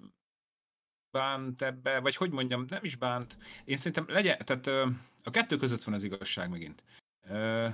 bánt 1.11 1.62
ebbe, 1.62 2.01
vagy 2.01 2.16
hogy 2.16 2.31
mondjam, 2.31 2.64
nem 2.68 2.85
is 2.85 2.97
bánt. 2.97 3.39
Én 3.64 3.77
szerintem 3.77 4.14
legyen, 4.14 4.39
tehát 4.45 4.66
ö, 4.66 4.87
a 5.25 5.31
kettő 5.31 5.57
között 5.57 5.85
van 5.85 5.95
az 5.95 6.03
igazság 6.03 6.51
megint, 6.51 6.83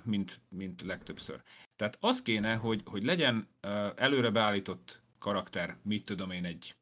mint, 0.02 0.40
mint 0.48 0.82
legtöbbször. 0.82 1.42
Tehát 1.76 1.96
az 2.00 2.22
kéne, 2.22 2.54
hogy, 2.54 2.82
hogy 2.84 3.02
legyen 3.02 3.48
előre 3.96 4.30
beállított 4.30 5.00
karakter, 5.18 5.76
mit 5.82 6.04
tudom 6.04 6.30
én, 6.30 6.44
egy 6.44 6.76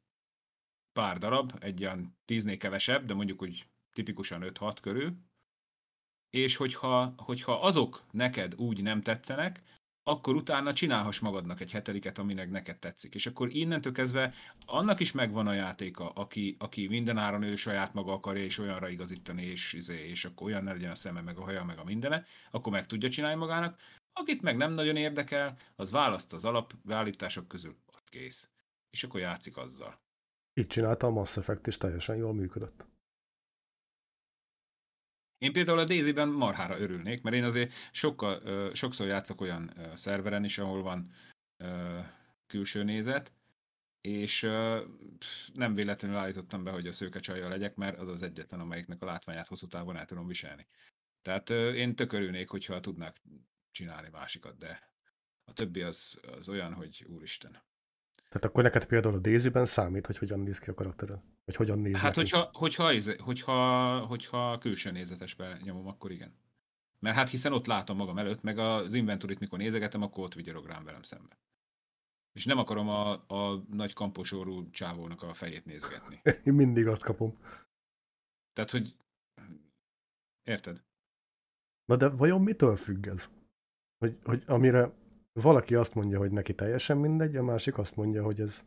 pár 0.92 1.18
darab, 1.18 1.52
egy 1.60 1.82
olyan 1.82 2.16
tíznél 2.24 2.56
kevesebb, 2.56 3.04
de 3.04 3.14
mondjuk 3.14 3.42
úgy 3.42 3.66
tipikusan 3.92 4.42
5-6 4.44 4.76
körül, 4.80 5.16
és 6.30 6.56
hogyha, 6.56 7.14
hogyha 7.16 7.60
azok 7.60 8.04
neked 8.10 8.54
úgy 8.54 8.82
nem 8.82 9.02
tetszenek, 9.02 9.62
akkor 10.04 10.34
utána 10.34 10.72
csinálhass 10.72 11.18
magadnak 11.18 11.60
egy 11.60 11.72
hetediket, 11.72 12.18
aminek 12.18 12.50
neked 12.50 12.78
tetszik. 12.78 13.14
És 13.14 13.26
akkor 13.26 13.48
innentől 13.54 13.92
kezdve 13.92 14.34
annak 14.66 15.00
is 15.00 15.12
megvan 15.12 15.46
a 15.46 15.52
játéka, 15.52 16.08
aki, 16.08 16.56
aki 16.58 16.88
mindenáron 16.88 17.42
ő 17.42 17.56
saját 17.56 17.94
maga 17.94 18.12
akarja, 18.12 18.44
és 18.44 18.58
olyanra 18.58 18.88
igazítani, 18.88 19.42
és, 19.42 19.72
izé, 19.72 20.08
és 20.08 20.24
akkor 20.24 20.46
olyan 20.46 20.64
ne 20.64 20.72
legyen 20.72 20.90
a 20.90 20.94
szeme, 20.94 21.20
meg 21.20 21.38
a 21.38 21.42
haja, 21.42 21.64
meg 21.64 21.78
a 21.78 21.84
mindene, 21.84 22.26
akkor 22.50 22.72
meg 22.72 22.86
tudja 22.86 23.08
csinálni 23.08 23.38
magának. 23.38 23.80
Akit 24.12 24.42
meg 24.42 24.56
nem 24.56 24.72
nagyon 24.72 24.96
érdekel, 24.96 25.56
az 25.76 25.90
választ 25.90 26.32
az 26.32 26.44
alapbeállítások 26.44 27.48
közül, 27.48 27.76
ott 27.86 28.08
kész. 28.08 28.48
És 28.90 29.04
akkor 29.04 29.20
játszik 29.20 29.56
azzal. 29.56 30.02
Így 30.54 30.66
csinálta 30.66 31.06
a 31.06 31.10
Mass 31.10 31.36
Effect, 31.36 31.66
és 31.66 31.76
teljesen 31.76 32.16
jól 32.16 32.34
működött. 32.34 32.86
Én 35.44 35.52
például 35.52 35.78
a 35.78 35.84
Daisy-ben 35.84 36.28
marhára 36.28 36.78
örülnék, 36.78 37.22
mert 37.22 37.36
én 37.36 37.44
azért 37.44 37.72
sokkal, 37.92 38.74
sokszor 38.74 39.06
játszok 39.06 39.40
olyan 39.40 39.72
szerveren 39.94 40.44
is, 40.44 40.58
ahol 40.58 40.82
van 40.82 41.10
külső 42.46 42.82
nézet, 42.82 43.32
és 44.00 44.40
nem 45.54 45.74
véletlenül 45.74 46.16
állítottam 46.16 46.64
be, 46.64 46.70
hogy 46.70 46.86
a 46.86 46.92
szőke 46.92 47.20
csajjal 47.20 47.48
legyek, 47.48 47.74
mert 47.74 47.98
az 47.98 48.08
az 48.08 48.22
egyetlen, 48.22 48.60
amelyiknek 48.60 49.02
a 49.02 49.06
látványát 49.06 49.46
hosszú 49.46 49.66
távon 49.66 49.96
el 49.96 50.06
tudom 50.06 50.26
viselni. 50.26 50.66
Tehát 51.22 51.50
én 51.50 51.96
tök 51.96 52.12
örülnék, 52.12 52.48
hogyha 52.48 52.80
tudnák 52.80 53.20
csinálni 53.70 54.08
másikat, 54.08 54.58
de 54.58 54.90
a 55.44 55.52
többi 55.52 55.82
az, 55.82 56.20
az 56.22 56.48
olyan, 56.48 56.74
hogy 56.74 57.04
úristen. 57.08 57.62
Tehát 58.34 58.48
akkor 58.48 58.62
neked 58.62 58.86
például 58.86 59.14
a 59.14 59.18
Daisy-ben 59.18 59.66
számít, 59.66 60.06
hogy 60.06 60.18
hogyan 60.18 60.40
néz 60.40 60.58
ki 60.58 60.70
a 60.70 60.74
karaktered? 60.74 61.20
Vagy 61.44 61.56
hogyan 61.56 61.78
néz 61.78 61.94
Hát, 61.94 62.02
neki? 62.02 62.18
hogyha, 62.18 62.50
hogyha, 62.52 62.92
hogyha, 63.22 63.98
hogyha 64.06 64.58
külső 64.58 64.90
nézetesbe 64.90 65.58
nyomom, 65.62 65.86
akkor 65.86 66.10
igen. 66.10 66.34
Mert 66.98 67.16
hát 67.16 67.28
hiszen 67.28 67.52
ott 67.52 67.66
látom 67.66 67.96
magam 67.96 68.18
előtt, 68.18 68.42
meg 68.42 68.58
az 68.58 68.94
inventorit 68.94 69.40
mikor 69.40 69.58
nézegetem, 69.58 70.02
akkor 70.02 70.24
ott 70.24 70.34
vigyorog 70.34 70.66
rám 70.66 70.84
velem 70.84 71.02
szembe. 71.02 71.38
És 72.32 72.44
nem 72.44 72.58
akarom 72.58 72.88
a, 72.88 73.10
a 73.12 73.64
nagy 73.70 73.92
kamposorú 73.92 74.70
csávónak 74.70 75.22
a 75.22 75.34
fejét 75.34 75.64
nézegetni. 75.64 76.20
Én 76.44 76.54
mindig 76.54 76.86
azt 76.86 77.02
kapom. 77.02 77.38
Tehát, 78.52 78.70
hogy... 78.70 78.96
Érted? 80.42 80.82
Na 81.84 81.96
de 81.96 82.08
vajon 82.08 82.42
mitől 82.42 82.76
függ 82.76 83.06
ez? 83.06 83.30
Hogy, 83.98 84.18
hogy 84.24 84.42
amire 84.46 84.92
valaki 85.42 85.74
azt 85.74 85.94
mondja, 85.94 86.18
hogy 86.18 86.30
neki 86.30 86.54
teljesen 86.54 86.96
mindegy, 86.96 87.36
a 87.36 87.42
másik 87.42 87.78
azt 87.78 87.96
mondja, 87.96 88.22
hogy 88.22 88.40
ez, 88.40 88.64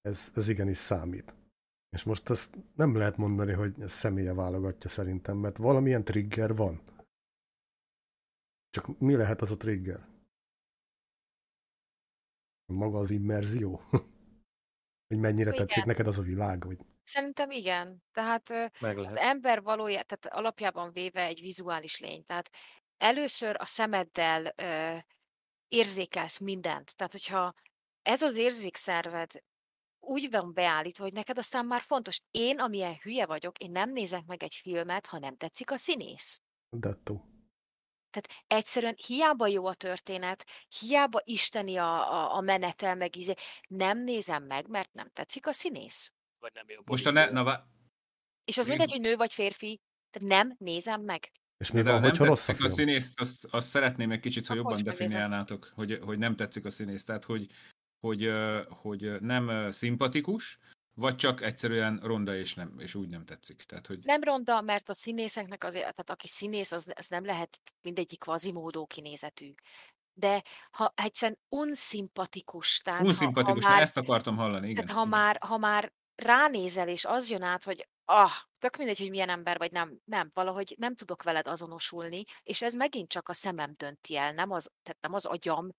ez, 0.00 0.32
ez 0.34 0.48
igenis 0.48 0.76
számít. 0.76 1.34
És 1.90 2.02
most 2.02 2.30
ezt 2.30 2.56
nem 2.74 2.96
lehet 2.96 3.16
mondani, 3.16 3.52
hogy 3.52 3.80
ez 3.80 3.92
személye 3.92 4.34
válogatja 4.34 4.90
szerintem, 4.90 5.36
mert 5.36 5.56
valamilyen 5.56 6.04
trigger 6.04 6.54
van. 6.54 6.80
Csak 8.70 8.98
mi 8.98 9.16
lehet 9.16 9.42
az 9.42 9.50
a 9.50 9.56
trigger? 9.56 10.06
Maga 12.72 12.98
az 12.98 13.10
immerzió? 13.10 13.80
hogy 15.08 15.18
mennyire 15.18 15.50
Igen. 15.50 15.66
tetszik 15.66 15.84
neked 15.84 16.06
az 16.06 16.18
a 16.18 16.22
világ? 16.22 16.64
Vagy... 16.64 16.78
Szerintem 17.02 17.50
igen. 17.50 18.02
Tehát 18.12 18.72
az 18.80 19.16
ember 19.16 19.62
valójában, 19.62 20.06
tehát 20.06 20.38
alapjában 20.38 20.92
véve 20.92 21.22
egy 21.24 21.40
vizuális 21.40 22.00
lény. 22.00 22.24
Tehát 22.24 22.50
először 22.96 23.56
a 23.58 23.66
szemeddel 23.66 24.52
ö, 24.56 24.96
érzékelsz 25.68 26.38
mindent. 26.38 26.96
Tehát, 26.96 27.12
hogyha 27.12 27.54
ez 28.02 28.22
az 28.22 28.36
érzékszerved 28.36 29.30
úgy 30.00 30.30
van 30.30 30.52
beállítva, 30.54 31.04
hogy 31.04 31.12
neked 31.12 31.38
aztán 31.38 31.66
már 31.66 31.82
fontos. 31.82 32.20
Én, 32.30 32.60
amilyen 32.60 32.98
hülye 33.02 33.26
vagyok, 33.26 33.58
én 33.58 33.70
nem 33.70 33.90
nézek 33.90 34.24
meg 34.24 34.42
egy 34.42 34.54
filmet, 34.54 35.06
ha 35.06 35.18
nem 35.18 35.36
tetszik 35.36 35.70
a 35.70 35.76
színész. 35.76 36.42
Dettó. 36.70 37.24
Tehát 38.10 38.44
egyszerűen 38.46 38.94
hiába 39.06 39.46
jó 39.46 39.66
a 39.66 39.74
történet, 39.74 40.46
hiába 40.78 41.20
isteni 41.24 41.76
a, 41.76 42.12
a, 42.12 42.34
a 42.34 42.40
menetel, 42.40 42.94
meg 42.94 43.16
íze, 43.16 43.36
nem 43.68 43.98
nézem 43.98 44.42
meg, 44.44 44.68
mert 44.68 44.92
nem 44.92 45.10
tetszik 45.10 45.46
a 45.46 45.52
színész. 45.52 46.12
Vagy 46.38 46.52
nem 46.54 46.68
jó 46.68 46.80
Most 46.84 47.06
a 47.06 47.10
ne, 47.10 47.30
na, 47.30 47.44
vá- 47.44 47.66
És 48.44 48.58
az 48.58 48.66
mindegy, 48.66 48.90
hogy 48.90 49.00
nő 49.00 49.16
vagy 49.16 49.32
férfi, 49.32 49.80
tehát 50.10 50.28
nem 50.28 50.54
nézem 50.58 51.02
meg. 51.02 51.32
És 51.58 51.70
mi 51.70 51.82
de 51.82 51.90
van, 51.90 52.00
nem 52.00 52.10
hogyha 52.10 52.24
rossz 52.24 52.42
a 52.42 52.46
tetszik 52.46 52.64
a 52.64 52.68
film? 52.68 52.78
színészt, 52.78 53.20
azt, 53.20 53.46
azt 53.50 53.68
szeretném 53.68 54.10
egy 54.10 54.20
kicsit, 54.20 54.46
hogy 54.46 54.58
Akkor 54.58 54.70
jobban 54.70 54.84
megnézem. 54.86 55.06
definiálnátok, 55.06 55.72
hogy, 55.74 55.98
hogy 56.02 56.18
nem 56.18 56.36
tetszik 56.36 56.64
a 56.64 56.70
színész. 56.70 57.04
Tehát, 57.04 57.24
hogy, 57.24 57.46
hogy, 58.06 58.30
hogy 58.68 59.20
nem 59.20 59.70
szimpatikus, 59.70 60.58
vagy 60.94 61.16
csak 61.16 61.42
egyszerűen 61.42 62.00
ronda 62.02 62.36
és, 62.36 62.54
nem, 62.54 62.78
és 62.78 62.94
úgy 62.94 63.10
nem 63.10 63.24
tetszik. 63.24 63.62
Tehát, 63.62 63.86
hogy 63.86 63.98
Nem 64.02 64.22
ronda, 64.22 64.60
mert 64.60 64.88
a 64.88 64.94
színészeknek 64.94 65.64
azért, 65.64 65.82
tehát 65.82 66.10
aki 66.10 66.28
színész, 66.28 66.72
az, 66.72 66.92
az 66.94 67.08
nem 67.08 67.24
lehet 67.24 67.58
mindegyik 67.82 68.18
kvazimódó 68.18 68.86
kinézetű. 68.86 69.54
De 70.14 70.42
ha 70.70 70.92
egyszerűen 70.96 71.38
unszimpatikus, 71.48 72.78
tehát 72.78 73.00
ha- 73.00 73.06
unszimpatikus, 73.06 73.62
ha, 73.64 73.68
na 73.68 73.74
már, 73.74 73.82
ezt 73.84 73.96
akartam 73.96 74.36
hallani, 74.36 74.68
igen. 74.68 74.86
tehát 74.86 75.02
ha 75.02 75.06
igen. 75.06 75.18
már, 75.18 75.38
ha 75.40 75.56
már 75.58 75.92
ránézel, 76.14 76.88
és 76.88 77.04
az 77.04 77.30
jön 77.30 77.42
át, 77.42 77.64
hogy 77.64 77.88
ah, 78.04 78.32
tök 78.58 78.76
mindegy, 78.76 78.98
hogy 78.98 79.10
milyen 79.10 79.28
ember 79.28 79.58
vagy, 79.58 79.72
nem, 79.72 80.00
nem, 80.04 80.30
valahogy 80.34 80.74
nem 80.78 80.94
tudok 80.94 81.22
veled 81.22 81.46
azonosulni, 81.46 82.24
és 82.42 82.62
ez 82.62 82.74
megint 82.74 83.08
csak 83.08 83.28
a 83.28 83.32
szemem 83.32 83.72
dönti 83.72 84.16
el, 84.16 84.32
nem 84.32 84.50
az, 84.50 84.70
tehát 84.82 85.00
nem 85.00 85.14
az 85.14 85.24
agyam, 85.24 85.70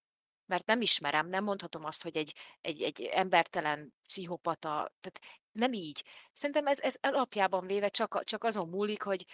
mert 0.45 0.65
nem 0.65 0.81
ismerem, 0.81 1.27
nem 1.27 1.43
mondhatom 1.43 1.85
azt, 1.85 2.03
hogy 2.03 2.17
egy, 2.17 2.35
egy, 2.61 2.81
egy 2.81 3.01
embertelen 3.01 3.93
pszichopata, 4.03 4.69
tehát 4.99 5.19
nem 5.51 5.73
így. 5.73 6.05
Szerintem 6.33 6.67
ez, 6.67 6.79
ez 6.79 6.97
alapjában 7.01 7.67
véve 7.67 7.89
csak, 7.89 8.23
csak 8.23 8.43
azon 8.43 8.69
múlik, 8.69 9.01
hogy 9.01 9.25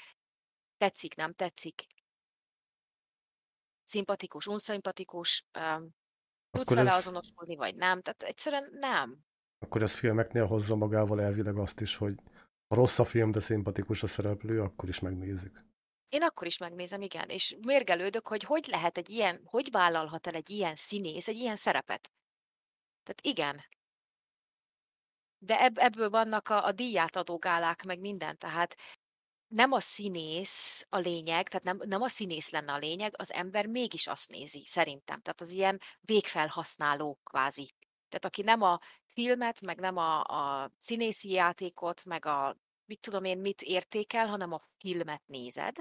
tetszik, 0.77 1.15
nem 1.15 1.33
tetszik. 1.33 1.85
Szimpatikus, 3.83 4.47
unszimpatikus, 4.47 5.45
um, 5.59 5.89
tudsz 6.51 6.71
Akkor 6.71 6.75
vele 6.75 6.91
ez- 6.91 6.95
azonosulni, 6.97 7.55
vagy 7.55 7.75
nem. 7.75 8.01
Tehát 8.01 8.23
egyszerűen 8.23 8.69
nem. 8.71 9.19
Akkor 9.59 9.81
ez 9.81 9.95
filmeknél 9.95 10.45
hozza 10.45 10.75
magával 10.75 11.21
elvileg 11.21 11.57
azt 11.57 11.81
is, 11.81 11.95
hogy 11.95 12.15
rossz 12.74 12.99
a 12.99 13.05
film, 13.05 13.32
de 13.32 13.39
szimpatikus 13.39 14.03
a 14.03 14.07
szereplő, 14.07 14.61
akkor 14.61 14.89
is 14.89 14.99
megnézzük. 14.99 15.65
Én 16.09 16.24
akkor 16.24 16.47
is 16.47 16.57
megnézem, 16.57 17.01
igen, 17.01 17.30
és 17.30 17.57
mérgelődök, 17.61 18.28
hogy 18.28 18.43
hogy 18.43 18.67
lehet 18.67 18.97
egy 18.97 19.09
ilyen, 19.09 19.41
hogy 19.45 19.71
vállalhat 19.71 20.28
el 20.28 20.34
egy 20.34 20.49
ilyen 20.49 20.76
színész 20.76 21.28
egy 21.28 21.38
ilyen 21.38 21.55
szerepet. 21.55 22.11
Tehát 23.03 23.21
igen. 23.21 23.61
De 25.38 25.59
ebb, 25.59 25.78
ebből 25.78 26.09
vannak 26.09 26.49
a, 26.49 26.65
a 26.65 26.71
díját 26.71 27.15
adó 27.15 27.39
meg 27.86 27.99
minden, 27.99 28.38
tehát 28.38 28.76
nem 29.47 29.71
a 29.71 29.80
színész 29.80 30.86
a 30.89 30.97
lényeg, 30.97 31.47
tehát 31.47 31.63
nem, 31.63 31.80
nem 31.86 32.01
a 32.01 32.07
színész 32.07 32.49
lenne 32.49 32.71
a 32.74 32.78
lényeg, 32.78 33.13
az 33.17 33.34
ember 33.34 33.65
mégis 33.65 34.07
azt 34.07 34.30
nézi, 34.30 34.65
szerintem. 34.65 35.21
Tehát 35.21 35.41
az 35.41 35.51
ilyen 35.51 35.80
végfelhasználó 36.01 37.19
kvázi. 37.24 37.74
Tehát 38.09 38.26
aki 38.26 38.41
nem 38.41 38.61
a 38.61 38.80
filmet, 39.07 39.61
meg 39.61 39.80
nem 39.80 39.97
a, 39.97 40.24
a 40.24 40.71
színészi 40.80 41.30
játékot, 41.32 42.05
meg 42.05 42.26
a 42.26 42.57
mit 42.86 42.99
tudom 42.99 43.23
én, 43.23 43.38
mit 43.38 43.61
értékel, 43.61 44.27
hanem 44.27 44.51
a 44.51 44.61
filmet 44.77 45.21
nézed, 45.25 45.75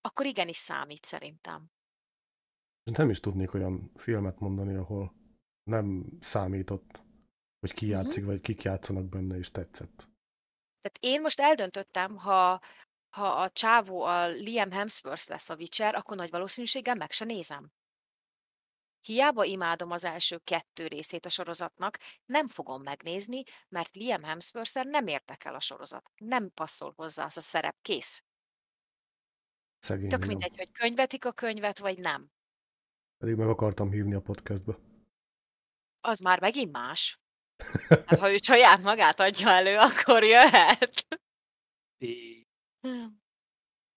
akkor 0.00 0.26
igenis 0.26 0.56
számít 0.56 1.04
szerintem. 1.04 1.70
Nem 2.84 3.10
is 3.10 3.20
tudnék 3.20 3.54
olyan 3.54 3.90
filmet 3.94 4.38
mondani, 4.38 4.74
ahol 4.74 5.14
nem 5.62 6.04
számított, 6.20 7.02
hogy 7.60 7.72
ki 7.72 7.84
Mhm. 7.86 7.94
játszik, 7.94 8.24
vagy 8.24 8.40
kik 8.40 8.62
játszanak 8.62 9.08
benne, 9.08 9.36
és 9.36 9.50
tetszett. 9.50 9.96
Tehát 10.80 10.98
én 11.00 11.20
most 11.20 11.40
eldöntöttem, 11.40 12.16
ha 12.16 12.60
ha 13.10 13.28
a 13.28 13.50
csávó 13.50 14.02
a 14.02 14.26
Liam 14.26 14.70
Hemsworth 14.70 15.28
lesz 15.28 15.50
a 15.50 15.54
Witcher, 15.54 15.94
akkor 15.94 16.16
nagy 16.16 16.30
valószínűséggel 16.30 16.94
meg 16.94 17.10
se 17.10 17.24
nézem. 17.24 17.72
Hiába 19.00 19.44
imádom 19.44 19.90
az 19.90 20.04
első 20.04 20.38
kettő 20.38 20.86
részét 20.86 21.26
a 21.26 21.28
sorozatnak, 21.28 21.98
nem 22.26 22.48
fogom 22.48 22.82
megnézni, 22.82 23.42
mert 23.68 23.94
Liam 23.94 24.22
hemsworth 24.22 24.84
nem 24.84 25.06
érdekel 25.06 25.54
a 25.54 25.60
sorozat. 25.60 26.10
Nem 26.16 26.50
passzol 26.50 26.92
hozzá 26.96 27.24
az 27.24 27.36
a 27.36 27.40
szerep, 27.40 27.76
kész. 27.82 28.24
Szegény 29.78 30.08
Tök 30.08 30.18
Liam. 30.18 30.30
mindegy, 30.30 30.56
hogy 30.56 30.70
könyvetik 30.70 31.24
a 31.24 31.32
könyvet, 31.32 31.78
vagy 31.78 31.98
nem. 31.98 32.30
Pedig 33.18 33.34
meg 33.36 33.48
akartam 33.48 33.90
hívni 33.90 34.14
a 34.14 34.20
podcastbe. 34.20 34.78
Az 36.00 36.18
már 36.18 36.40
megint 36.40 36.72
más. 36.72 37.20
Hát, 37.88 38.18
ha 38.18 38.32
ő 38.32 38.36
saját 38.36 38.82
magát 38.82 39.20
adja 39.20 39.48
elő, 39.48 39.76
akkor 39.76 40.24
jöhet. 40.24 41.06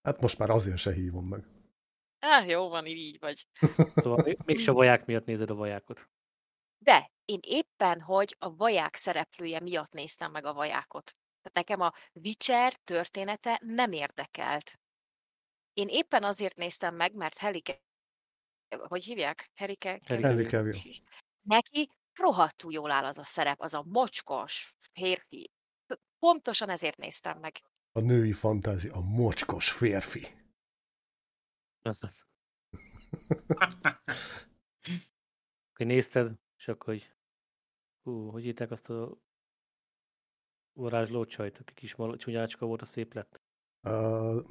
Hát 0.01 0.21
most 0.21 0.37
már 0.37 0.49
azért 0.49 0.77
se 0.77 0.93
hívom 0.93 1.27
meg. 1.27 1.45
Ah, 2.25 2.47
jó 2.47 2.69
van, 2.69 2.85
így 2.85 3.19
vagy. 3.19 3.47
Szóval 3.95 4.23
még- 4.23 4.39
mégse 4.45 4.71
a 4.71 4.73
vaják 4.73 5.05
miatt 5.05 5.25
nézed 5.25 5.49
a 5.49 5.55
vajákot. 5.55 6.09
De 6.77 7.11
én 7.25 7.39
éppen, 7.41 8.01
hogy 8.01 8.35
a 8.39 8.55
vaják 8.55 8.95
szereplője 8.95 9.59
miatt 9.59 9.91
néztem 9.91 10.31
meg 10.31 10.45
a 10.45 10.53
vajákot. 10.53 11.15
Tehát 11.41 11.67
nekem 11.67 11.81
a 11.81 11.93
Witcher 12.13 12.73
története 12.73 13.61
nem 13.63 13.91
érdekelt. 13.91 14.79
Én 15.73 15.87
éppen 15.87 16.23
azért 16.23 16.55
néztem 16.55 16.95
meg, 16.95 17.13
mert 17.13 17.37
Helike... 17.37 17.81
Hogy 18.77 19.03
hívják? 19.03 19.51
Cavill. 19.55 20.47
Cavill. 20.47 20.77
Neki 21.41 21.89
rohadtul 22.13 22.73
jól 22.73 22.91
áll 22.91 23.05
az 23.05 23.17
a 23.17 23.25
szerep, 23.25 23.61
az 23.61 23.73
a 23.73 23.83
mocskos 23.83 24.73
férfi. 24.91 25.51
Pontosan 26.19 26.69
ezért 26.69 26.97
néztem 26.97 27.39
meg. 27.39 27.61
A 27.91 27.99
női 27.99 28.33
fantázia, 28.33 28.93
a 28.93 29.01
mocskos 29.01 29.71
férfi. 29.71 30.27
Az 31.83 32.03
az. 32.03 32.25
Akkor 35.73 35.85
nézted, 35.85 36.31
és 36.57 36.67
akkor 36.67 36.93
hogy... 36.93 37.13
Hú, 38.03 38.29
hogy 38.29 38.45
írták 38.45 38.71
azt 38.71 38.89
a 38.89 39.17
varázsló 40.73 41.25
csajt, 41.25 41.57
aki 41.57 41.73
kis 41.73 41.95
mal- 41.95 42.19
csúnyácska 42.19 42.65
volt, 42.65 42.81
a 42.81 42.85
szép 42.85 43.13
lett. 43.13 43.41
Uh, 43.87 44.43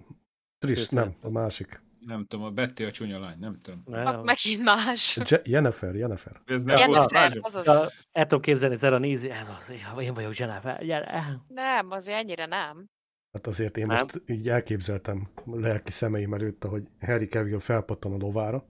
Trish, 0.58 0.92
Ő 0.92 0.96
nem, 0.96 1.16
a 1.20 1.28
másik. 1.28 1.82
Nem 2.00 2.26
tudom, 2.26 2.44
a 2.44 2.50
Betty 2.50 2.80
a 2.82 2.90
csúnya 2.90 3.18
lány, 3.18 3.38
nem 3.38 3.60
tudom. 3.60 3.82
Ne, 3.86 4.02
Azt 4.02 4.22
megint 4.22 4.62
más. 4.62 5.16
Je- 5.16 5.42
Jennifer, 5.46 5.94
Jennifer. 5.94 6.42
Ez 6.44 6.62
nem 6.62 6.76
Jennifer, 6.76 6.98
volt 7.00 7.12
Jennifer, 7.12 7.40
azaz. 7.44 7.66
Ja, 7.66 7.88
el 8.12 8.22
tudom 8.26 8.40
képzelni, 8.40 8.76
Zera 8.76 8.98
nézi, 8.98 9.30
ez 9.30 9.48
az, 9.48 9.68
én 10.00 10.14
vagyok 10.14 10.36
Jennifer, 10.36 10.84
gyere. 10.84 11.40
Nem, 11.48 11.90
azért 11.90 12.18
ennyire 12.18 12.46
nem. 12.46 12.90
Hát 13.32 13.46
azért 13.46 13.76
én 13.76 13.86
Nem? 13.86 13.96
most 14.00 14.22
így 14.26 14.48
elképzeltem 14.48 15.28
lelki 15.44 15.90
szemeim 15.90 16.34
előtt, 16.34 16.64
hogy 16.64 16.88
Harry 17.00 17.26
Cavill 17.26 17.58
felpattan 17.58 18.12
a 18.12 18.16
lovára, 18.16 18.64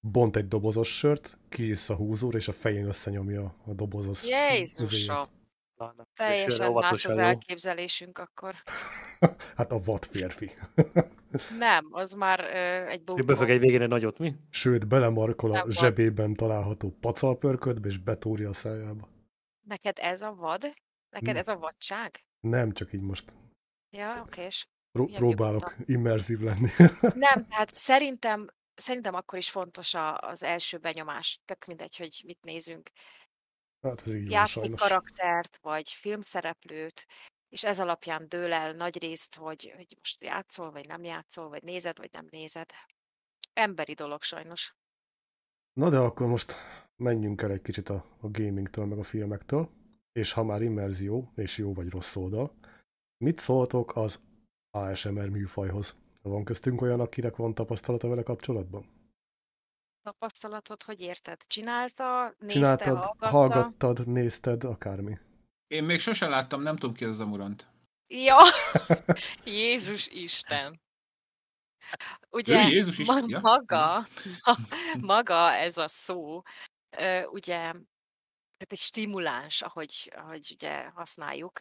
bont 0.00 0.36
egy 0.36 0.48
dobozos 0.48 0.96
sört, 0.98 1.38
kiisz 1.48 1.90
a 1.90 1.94
húzóra, 1.94 2.36
és 2.36 2.48
a 2.48 2.52
fején 2.52 2.86
összenyomja 2.86 3.54
a 3.66 3.72
dobozos 3.72 4.24
Jézusom. 4.26 5.24
Teljesen 6.14 6.72
más 6.72 7.04
az 7.04 7.16
elképzelésünk 7.16 8.18
akkor. 8.18 8.54
Hát 9.56 9.72
a 9.72 9.78
vad 9.84 10.04
férfi. 10.04 10.50
Nem, 11.58 11.88
az 11.90 12.12
már 12.12 12.40
ö, 12.40 12.86
egy 12.90 12.98
És 12.98 13.04
bukó. 13.04 13.24
befog 13.24 13.50
egy 13.50 13.60
végén 13.60 13.82
egy 13.82 13.88
nagyot, 13.88 14.18
mi? 14.18 14.34
Sőt, 14.50 14.88
belemarkol 14.88 15.50
Nem 15.50 15.60
a 15.60 15.64
vad. 15.64 15.72
zsebében 15.74 16.34
található 16.34 16.96
pacalpörködbe, 17.00 17.88
és 17.88 17.98
betúrja 17.98 18.48
a 18.48 18.52
szájába. 18.52 19.08
Neked 19.66 19.96
ez 20.00 20.22
a 20.22 20.34
vad? 20.34 20.62
Neked 21.10 21.26
Nem. 21.28 21.36
ez 21.36 21.48
a 21.48 21.56
vadság? 21.56 22.24
Nem, 22.40 22.72
csak 22.72 22.92
így 22.92 23.00
most 23.02 23.32
Ja, 23.90 24.22
okés. 24.26 24.68
pró- 24.90 25.08
Ja, 25.10 25.18
próbálok 25.18 25.74
immerzív 25.84 26.38
lenni. 26.40 26.68
Nem, 27.00 27.46
tehát 27.48 27.76
szerintem, 27.90 28.48
szerintem 28.74 29.14
akkor 29.14 29.38
is 29.38 29.50
fontos 29.50 29.94
a, 29.94 30.18
az 30.18 30.42
első 30.42 30.78
benyomás. 30.78 31.40
Tök 31.44 31.64
mindegy, 31.64 31.96
hogy 31.96 32.22
mit 32.26 32.44
nézünk. 32.44 32.90
hát 33.82 34.00
ez 34.06 34.14
így 34.14 34.30
Játék 34.30 34.74
karaktert, 34.74 35.58
vagy 35.62 35.90
filmszereplőt, 35.90 37.06
és 37.48 37.64
ez 37.64 37.80
alapján 37.80 38.28
dől 38.28 38.52
el 38.52 38.72
nagy 38.72 38.98
részt, 38.98 39.34
hogy, 39.34 39.72
hogy 39.76 39.94
most 39.98 40.20
játszol, 40.20 40.70
vagy 40.70 40.86
nem 40.86 41.04
játszol, 41.04 41.48
vagy 41.48 41.62
nézed, 41.62 41.98
vagy 41.98 42.10
nem 42.12 42.26
nézed. 42.30 42.70
Emberi 43.52 43.94
dolog 43.94 44.22
sajnos. 44.22 44.76
Na 45.72 45.90
de 45.90 45.96
akkor 45.98 46.26
most 46.26 46.54
menjünk 46.96 47.42
el 47.42 47.50
egy 47.50 47.62
kicsit 47.62 47.88
a, 47.88 48.04
a 48.20 48.30
gamingtől, 48.30 48.84
meg 48.86 48.98
a 48.98 49.02
filmektől, 49.02 49.70
és 50.12 50.32
ha 50.32 50.44
már 50.44 50.62
immerzió, 50.62 51.32
és 51.34 51.58
jó 51.58 51.74
vagy 51.74 51.88
rossz 51.88 52.16
oldal, 52.16 52.58
mit 53.18 53.38
szóltok 53.38 53.96
az 53.96 54.20
ASMR 54.70 55.28
műfajhoz? 55.28 55.96
Van 56.22 56.44
köztünk 56.44 56.80
olyan, 56.80 57.00
akinek 57.00 57.36
van 57.36 57.54
tapasztalata 57.54 58.08
vele 58.08 58.22
kapcsolatban? 58.22 58.86
Tapasztalatod, 60.02 60.82
hogy 60.82 61.00
érted? 61.00 61.42
Csinálta, 61.46 62.34
nézte, 62.38 62.52
Csináltad, 62.54 62.86
hallgatta? 62.96 63.28
hallgattad, 63.28 64.06
nézted, 64.06 64.64
akármi. 64.64 65.18
Én 65.66 65.84
még 65.84 66.00
sosem 66.00 66.30
láttam, 66.30 66.62
nem 66.62 66.76
tudom 66.76 66.94
ki 66.94 67.04
az 67.04 67.10
a 67.10 67.14
Zamurant. 67.14 67.66
Ja, 68.06 68.36
Jézus 69.44 70.06
Isten. 70.06 70.80
Ugye 72.30 72.66
Ő 72.66 72.68
Jézus 72.68 72.96
ma, 72.96 73.02
Isten? 73.02 73.28
Ja. 73.28 73.40
maga, 73.40 74.06
ma, 74.44 74.56
maga 75.00 75.52
ez 75.52 75.76
a 75.76 75.88
szó, 75.88 76.42
ugye, 77.30 77.56
tehát 77.56 78.72
egy 78.72 78.78
stimuláns, 78.78 79.62
ahogy, 79.62 80.12
ahogy 80.16 80.50
ugye 80.52 80.88
használjuk. 80.88 81.60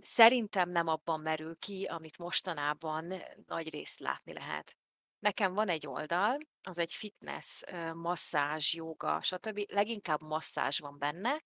Szerintem 0.00 0.70
nem 0.70 0.86
abban 0.86 1.20
merül 1.20 1.56
ki, 1.58 1.84
amit 1.84 2.18
mostanában 2.18 3.14
nagy 3.46 3.70
részt 3.70 3.98
látni 3.98 4.32
lehet. 4.32 4.76
Nekem 5.18 5.54
van 5.54 5.68
egy 5.68 5.86
oldal, 5.86 6.38
az 6.62 6.78
egy 6.78 6.94
fitness, 6.94 7.62
ö, 7.66 7.94
masszázs, 7.94 8.74
joga, 8.74 9.22
stb. 9.22 9.64
Leginkább 9.68 10.22
masszázs 10.22 10.78
van 10.78 10.98
benne. 10.98 11.42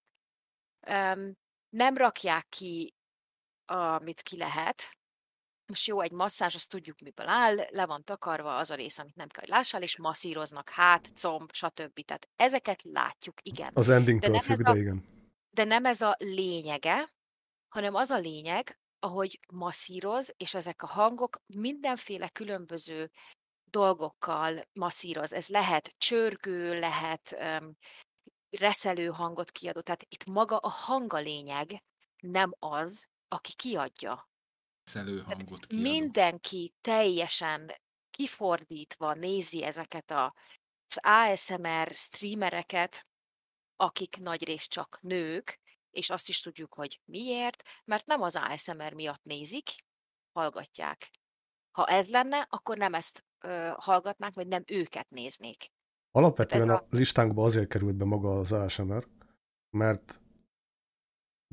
Nem 1.69 1.97
rakják 1.97 2.47
ki, 2.49 2.95
amit 3.65 4.21
ki 4.21 4.37
lehet. 4.37 4.91
Most 5.67 5.87
jó, 5.87 6.01
egy 6.01 6.13
masszázs, 6.13 6.55
azt 6.55 6.71
tudjuk, 6.71 6.99
miből 6.99 7.29
áll, 7.29 7.55
le 7.71 7.87
van 7.87 8.05
takarva 8.05 8.57
az 8.57 8.71
a 8.71 8.75
rész, 8.75 8.99
amit 8.99 9.15
nem 9.15 9.29
kell, 9.29 9.41
hogy 9.41 9.49
lássál, 9.49 9.83
és 9.83 9.99
masszíroznak 9.99 10.71
hát, 10.71 11.11
comb, 11.15 11.53
stb. 11.53 12.01
Tehát 12.05 12.29
ezeket 12.37 12.83
látjuk, 12.83 13.39
igen. 13.43 13.71
Az 13.75 13.89
endingtől 13.89 14.41
függ, 14.41 14.51
ez 14.51 14.59
de 14.59 14.71
a- 14.71 14.77
igen. 14.77 15.05
De 15.51 15.65
nem 15.65 15.85
ez 15.85 16.01
a 16.01 16.17
lényege, 16.19 17.13
hanem 17.75 17.95
az 17.95 18.11
a 18.11 18.19
lényeg, 18.19 18.79
ahogy 18.99 19.41
masszíroz, 19.53 20.35
és 20.37 20.55
ezek 20.55 20.83
a 20.83 20.87
hangok 20.87 21.43
mindenféle 21.47 22.29
különböző 22.29 23.11
dolgokkal 23.65 24.69
masszíroz. 24.73 25.33
Ez 25.33 25.49
lehet 25.49 25.95
csörgő, 25.99 26.79
lehet 26.79 27.37
um, 27.41 27.77
reszelő 28.51 29.07
hangot 29.07 29.51
kiadó. 29.51 29.81
Tehát 29.81 30.07
itt 30.09 30.25
maga 30.25 30.57
a 30.57 30.69
hang 30.69 31.13
a 31.13 31.19
lényeg, 31.19 31.83
nem 32.17 32.55
az, 32.59 33.09
aki 33.29 33.55
kiadja. 33.55 34.29
Szelő 34.83 35.23
hangot 35.23 35.67
kiadó. 35.67 35.83
Mindenki 35.83 36.75
teljesen 36.81 37.81
kifordítva 38.11 39.15
nézi 39.15 39.65
ezeket 39.65 40.11
a, 40.11 40.35
az 40.87 40.99
ASMR 41.03 41.91
streamereket, 41.91 43.07
akik 43.77 44.17
nagyrészt 44.17 44.71
csak 44.71 44.99
nők, 45.03 45.63
és 45.95 46.11
azt 46.11 46.29
is 46.29 46.41
tudjuk, 46.41 46.75
hogy 46.75 47.01
miért, 47.05 47.63
mert 47.85 48.07
nem 48.07 48.23
az 48.23 48.37
ASMR 48.37 48.93
miatt 48.93 49.25
nézik, 49.25 49.69
hallgatják. 50.33 51.11
Ha 51.71 51.87
ez 51.87 52.09
lenne, 52.09 52.47
akkor 52.51 52.77
nem 52.77 52.95
ezt 52.95 53.25
ö, 53.45 53.71
hallgatnák, 53.77 54.35
vagy 54.35 54.47
nem 54.47 54.63
őket 54.67 55.11
néznék. 55.11 55.73
Alapvetően 56.11 56.71
Ez 56.71 56.77
a 56.77 56.87
listánkba 56.91 57.45
azért 57.45 57.69
került 57.69 57.95
be 57.95 58.05
maga 58.05 58.39
az 58.39 58.53
ASMR, 58.53 59.09
mert 59.77 60.21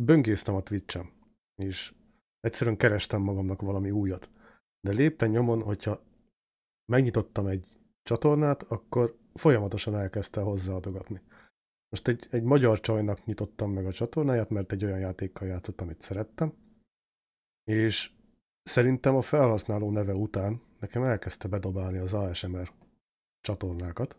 böngésztem 0.01 0.55
a 0.55 0.61
Twitch-en, 0.61 1.09
és 1.55 1.93
egyszerűen 2.39 2.77
kerestem 2.77 3.21
magamnak 3.21 3.61
valami 3.61 3.91
újat. 3.91 4.29
De 4.79 4.91
lépten 4.91 5.29
nyomon, 5.29 5.63
hogyha 5.63 6.01
megnyitottam 6.85 7.47
egy 7.47 7.65
csatornát, 8.03 8.63
akkor 8.63 9.17
folyamatosan 9.33 9.95
elkezdte 9.95 10.41
hozzáadogatni. 10.41 11.21
Most 11.91 12.07
egy, 12.07 12.27
egy 12.29 12.43
magyar 12.43 12.79
csajnak 12.79 13.25
nyitottam 13.25 13.71
meg 13.71 13.85
a 13.85 13.91
csatornáját, 13.91 14.49
mert 14.49 14.71
egy 14.71 14.83
olyan 14.83 14.99
játékkal 14.99 15.47
játszott, 15.47 15.81
amit 15.81 16.01
szerettem, 16.01 16.53
és 17.63 18.11
szerintem 18.63 19.15
a 19.15 19.21
felhasználó 19.21 19.91
neve 19.91 20.13
után 20.13 20.61
nekem 20.79 21.03
elkezdte 21.03 21.47
bedobálni 21.47 21.97
az 21.97 22.13
ASMR 22.13 22.71
csatornákat, 23.41 24.17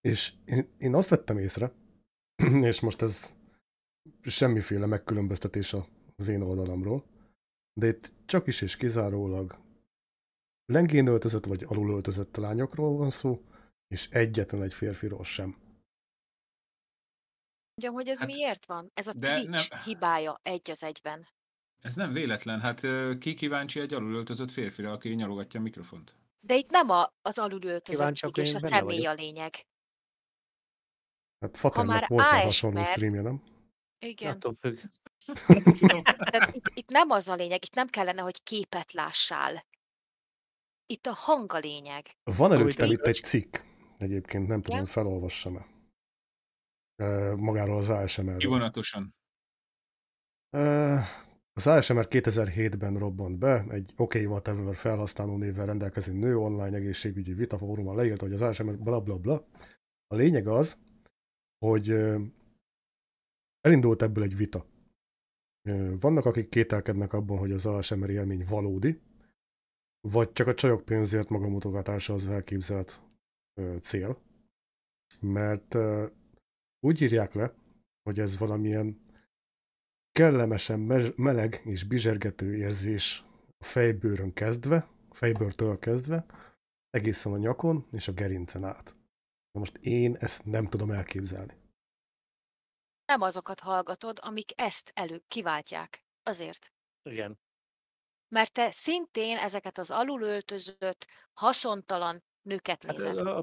és 0.00 0.34
én, 0.44 0.74
én 0.78 0.94
azt 0.94 1.08
vettem 1.08 1.38
észre, 1.38 1.72
és 2.70 2.80
most 2.80 3.02
ez 3.02 3.34
semmiféle 4.22 4.86
megkülönböztetés 4.86 5.76
az 6.16 6.28
én 6.28 6.40
oldalamról, 6.40 7.04
de 7.72 7.86
itt 7.86 8.12
csak 8.26 8.46
is 8.46 8.62
és 8.62 8.76
kizárólag 8.76 9.58
lengén 10.66 11.06
öltözött 11.06 11.46
vagy 11.46 11.64
alul 11.68 11.90
öltözött 11.90 12.36
lányokról 12.36 12.96
van 12.96 13.10
szó, 13.10 13.44
és 13.88 14.10
egyetlen 14.10 14.62
egy 14.62 14.74
férfiról 14.74 15.24
sem. 15.24 15.62
Mondjam, 17.74 17.94
hogy 17.94 18.08
ez 18.08 18.18
Hát, 18.20 18.28
miért 18.28 18.66
van? 18.66 18.90
Ez 18.94 19.06
a 19.06 19.12
de 19.12 19.34
Twitch 19.34 19.70
nem- 19.70 19.80
hibája 19.80 20.40
egy 20.42 20.70
az 20.70 20.82
egyben. 20.84 21.28
Ez 21.82 21.94
nem 21.94 22.12
véletlen, 22.12 22.60
hát 22.60 22.80
ki 23.18 23.34
kíváncsi 23.34 23.80
egy 23.80 23.94
alulöltözött 23.94 24.50
férfira, 24.50 24.92
aki 24.92 25.08
nyalogatja 25.08 25.60
a 25.60 25.62
mikrofont? 25.62 26.14
De 26.40 26.54
itt 26.54 26.70
nem 26.70 26.90
a, 26.90 27.12
az 27.22 27.42
Kíváncsiak, 27.82 28.36
és 28.36 28.54
a 28.54 28.58
személy 28.58 28.96
vagyok. 28.96 29.12
a 29.12 29.14
lényeg. 29.22 29.66
Hát 31.40 31.56
Faternak 31.56 31.92
már 31.92 32.08
volt 32.08 32.24
már 32.24 32.42
hasonló 32.42 32.84
streamje, 32.84 33.20
nem? 33.20 33.42
Igen. 33.98 34.32
Attól 34.34 34.56
függ. 34.60 34.78
Tehát 36.30 36.54
itt, 36.54 36.70
itt 36.74 36.88
nem 36.88 37.10
az 37.10 37.28
a 37.28 37.34
lényeg, 37.34 37.64
itt 37.64 37.74
nem 37.74 37.88
kellene, 37.88 38.22
hogy 38.22 38.42
képet 38.42 38.92
lássál. 38.92 39.64
Itt 40.86 41.06
a 41.06 41.12
hang 41.12 41.52
a 41.52 41.58
lényeg. 41.58 42.16
Van 42.22 42.52
előttem 42.52 42.90
itt 42.90 43.06
egy 43.06 43.20
cikk, 43.24 43.56
egyébként 43.98 44.48
nem 44.48 44.62
tudom, 44.62 44.84
felolvassam-e. 44.84 45.73
Magáról 47.36 47.76
az 47.76 47.88
ASMR-ről. 47.88 48.36
Kivonatosan. 48.36 49.14
Az 51.56 51.66
ASMR 51.66 52.06
2007-ben 52.08 52.98
robbant 52.98 53.38
be, 53.38 53.64
egy 53.68 53.92
OK 53.96 54.14
Whatever 54.14 54.76
felhasználó 54.76 55.36
névvel 55.36 55.66
rendelkező 55.66 56.12
nő 56.12 56.36
online 56.36 56.76
egészségügyi 56.76 57.32
vitafórumon 57.32 57.96
leírta, 57.96 58.24
hogy 58.24 58.34
az 58.34 58.42
ASMR 58.42 58.78
bla 58.78 59.00
bla 59.00 59.18
bla. 59.18 59.46
A 60.06 60.14
lényeg 60.14 60.46
az, 60.46 60.78
hogy 61.58 61.90
elindult 63.60 64.02
ebből 64.02 64.22
egy 64.22 64.36
vita. 64.36 64.66
Vannak, 66.00 66.24
akik 66.24 66.48
kételkednek 66.48 67.12
abban, 67.12 67.38
hogy 67.38 67.52
az 67.52 67.66
ASMR 67.66 68.10
élmény 68.10 68.44
valódi, 68.48 69.00
vagy 70.00 70.32
csak 70.32 70.46
a 70.46 70.54
csajok 70.54 70.84
pénzért 70.84 71.28
magamutogatása 71.28 72.14
az 72.14 72.28
elképzelt 72.28 73.02
cél. 73.80 74.18
Mert 75.20 75.76
úgy 76.84 77.00
írják 77.00 77.34
le, 77.34 77.54
hogy 78.02 78.18
ez 78.18 78.38
valamilyen 78.38 79.04
kellemesen 80.12 80.80
me- 80.80 81.16
meleg 81.16 81.62
és 81.64 81.84
bizsergető 81.84 82.56
érzés 82.56 83.24
a 83.58 83.64
fejbőrön 83.64 84.32
kezdve, 84.32 84.88
fejbőrtől 85.10 85.78
kezdve, 85.78 86.26
egészen 86.90 87.32
a 87.32 87.36
nyakon 87.36 87.86
és 87.92 88.08
a 88.08 88.12
gerincen 88.12 88.64
át. 88.64 88.96
Na 89.50 89.60
most 89.60 89.76
én 89.76 90.14
ezt 90.14 90.44
nem 90.44 90.68
tudom 90.68 90.90
elképzelni. 90.90 91.54
Nem 93.04 93.20
azokat 93.20 93.60
hallgatod, 93.60 94.18
amik 94.22 94.60
ezt 94.60 94.90
elő 94.94 95.22
kiváltják. 95.28 96.04
Azért. 96.22 96.72
Igen. 97.02 97.38
Mert 98.28 98.52
te 98.52 98.70
szintén 98.70 99.36
ezeket 99.36 99.78
az 99.78 99.90
alulöltözött, 99.90 101.06
haszontalan 101.32 102.22
nőket 102.44 102.84
Hát 102.84 102.96
nézed. 102.96 103.26
a, 103.26 103.38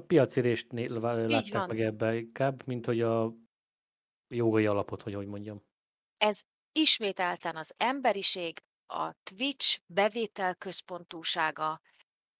né- 1.26 1.30
látták 1.30 1.52
van. 1.52 1.68
meg 1.68 1.80
ebbe 1.80 2.16
inkább, 2.16 2.66
mint 2.66 2.86
hogy 2.86 3.00
a 3.00 3.32
jogai 4.28 4.66
alapot, 4.66 5.02
hogy 5.02 5.14
hogy 5.14 5.26
mondjam. 5.26 5.62
Ez 6.18 6.42
ismételten 6.72 7.56
az 7.56 7.74
emberiség, 7.76 8.62
a 8.86 9.14
Twitch 9.22 9.78
bevételközpontúsága 9.86 11.80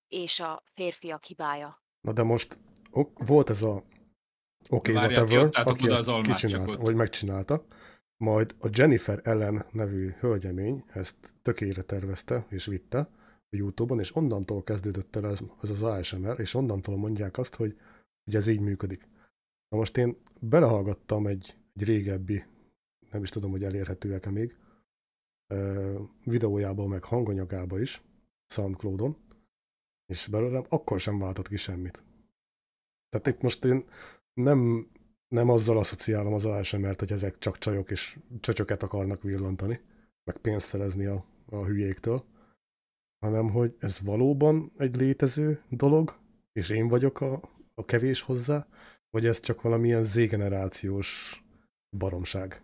és 0.08 0.40
a 0.40 0.62
férfiak 0.72 1.24
hibája. 1.24 1.82
Na 2.00 2.12
de 2.12 2.22
most 2.22 2.58
ok, 2.90 3.26
volt 3.26 3.50
ez 3.50 3.62
a 3.62 3.82
OK 4.68 4.86
Várjál, 4.86 5.24
ti 5.24 5.34
Whatever, 5.34 5.66
aki 5.66 5.90
oda 5.90 6.16
ezt 6.16 6.26
kicsinálta, 6.26 6.78
vagy 6.78 6.94
megcsinálta, 6.94 7.64
majd 8.16 8.54
a 8.60 8.68
Jennifer 8.72 9.20
Ellen 9.22 9.66
nevű 9.70 10.10
hölgyemény 10.18 10.84
ezt 10.86 11.16
tökére 11.42 11.82
tervezte 11.82 12.46
és 12.48 12.64
vitte 12.66 13.08
Youtube-on, 13.56 13.98
és 13.98 14.14
onnantól 14.14 14.62
kezdődött 14.62 15.16
el 15.16 15.24
az 15.24 15.70
az 15.70 15.82
ASMR, 15.82 16.40
és 16.40 16.54
onnantól 16.54 16.96
mondják 16.96 17.38
azt, 17.38 17.54
hogy, 17.54 17.78
hogy 18.24 18.34
ez 18.34 18.46
így 18.46 18.60
működik. 18.60 19.08
Na 19.68 19.76
most 19.78 19.96
én 19.96 20.16
belehallgattam 20.40 21.26
egy, 21.26 21.56
egy 21.74 21.84
régebbi, 21.84 22.44
nem 23.10 23.22
is 23.22 23.30
tudom, 23.30 23.50
hogy 23.50 23.64
elérhetőek-e 23.64 24.30
még, 24.30 24.56
ö, 25.46 26.00
videójába, 26.24 26.86
meg 26.86 27.04
hanganyagába 27.04 27.80
is, 27.80 28.02
Soundcloudon, 28.46 29.16
és 30.06 30.26
belőlem 30.26 30.64
akkor 30.68 31.00
sem 31.00 31.18
váltott 31.18 31.48
ki 31.48 31.56
semmit. 31.56 32.02
Tehát 33.08 33.26
itt 33.26 33.40
most 33.40 33.64
én 33.64 33.84
nem, 34.34 34.90
nem 35.28 35.48
azzal 35.50 35.78
asszociálom 35.78 36.32
az 36.32 36.44
ASMR-t, 36.44 36.98
hogy 36.98 37.12
ezek 37.12 37.38
csak 37.38 37.58
csajok 37.58 37.90
és 37.90 38.18
csöcsöket 38.40 38.82
akarnak 38.82 39.22
villantani, 39.22 39.80
meg 40.24 40.36
pénzt 40.36 40.66
szerezni 40.66 41.04
a, 41.04 41.24
a 41.46 41.64
hülyéktől, 41.64 42.24
hanem 43.22 43.50
hogy 43.50 43.76
ez 43.78 44.00
valóban 44.00 44.72
egy 44.76 44.96
létező 44.96 45.62
dolog, 45.68 46.18
és 46.52 46.70
én 46.70 46.88
vagyok 46.88 47.20
a, 47.20 47.40
a 47.74 47.84
kevés 47.84 48.22
hozzá, 48.22 48.66
vagy 49.10 49.26
ez 49.26 49.40
csak 49.40 49.62
valamilyen 49.62 50.04
z-generációs 50.04 51.42
baromság. 51.96 52.62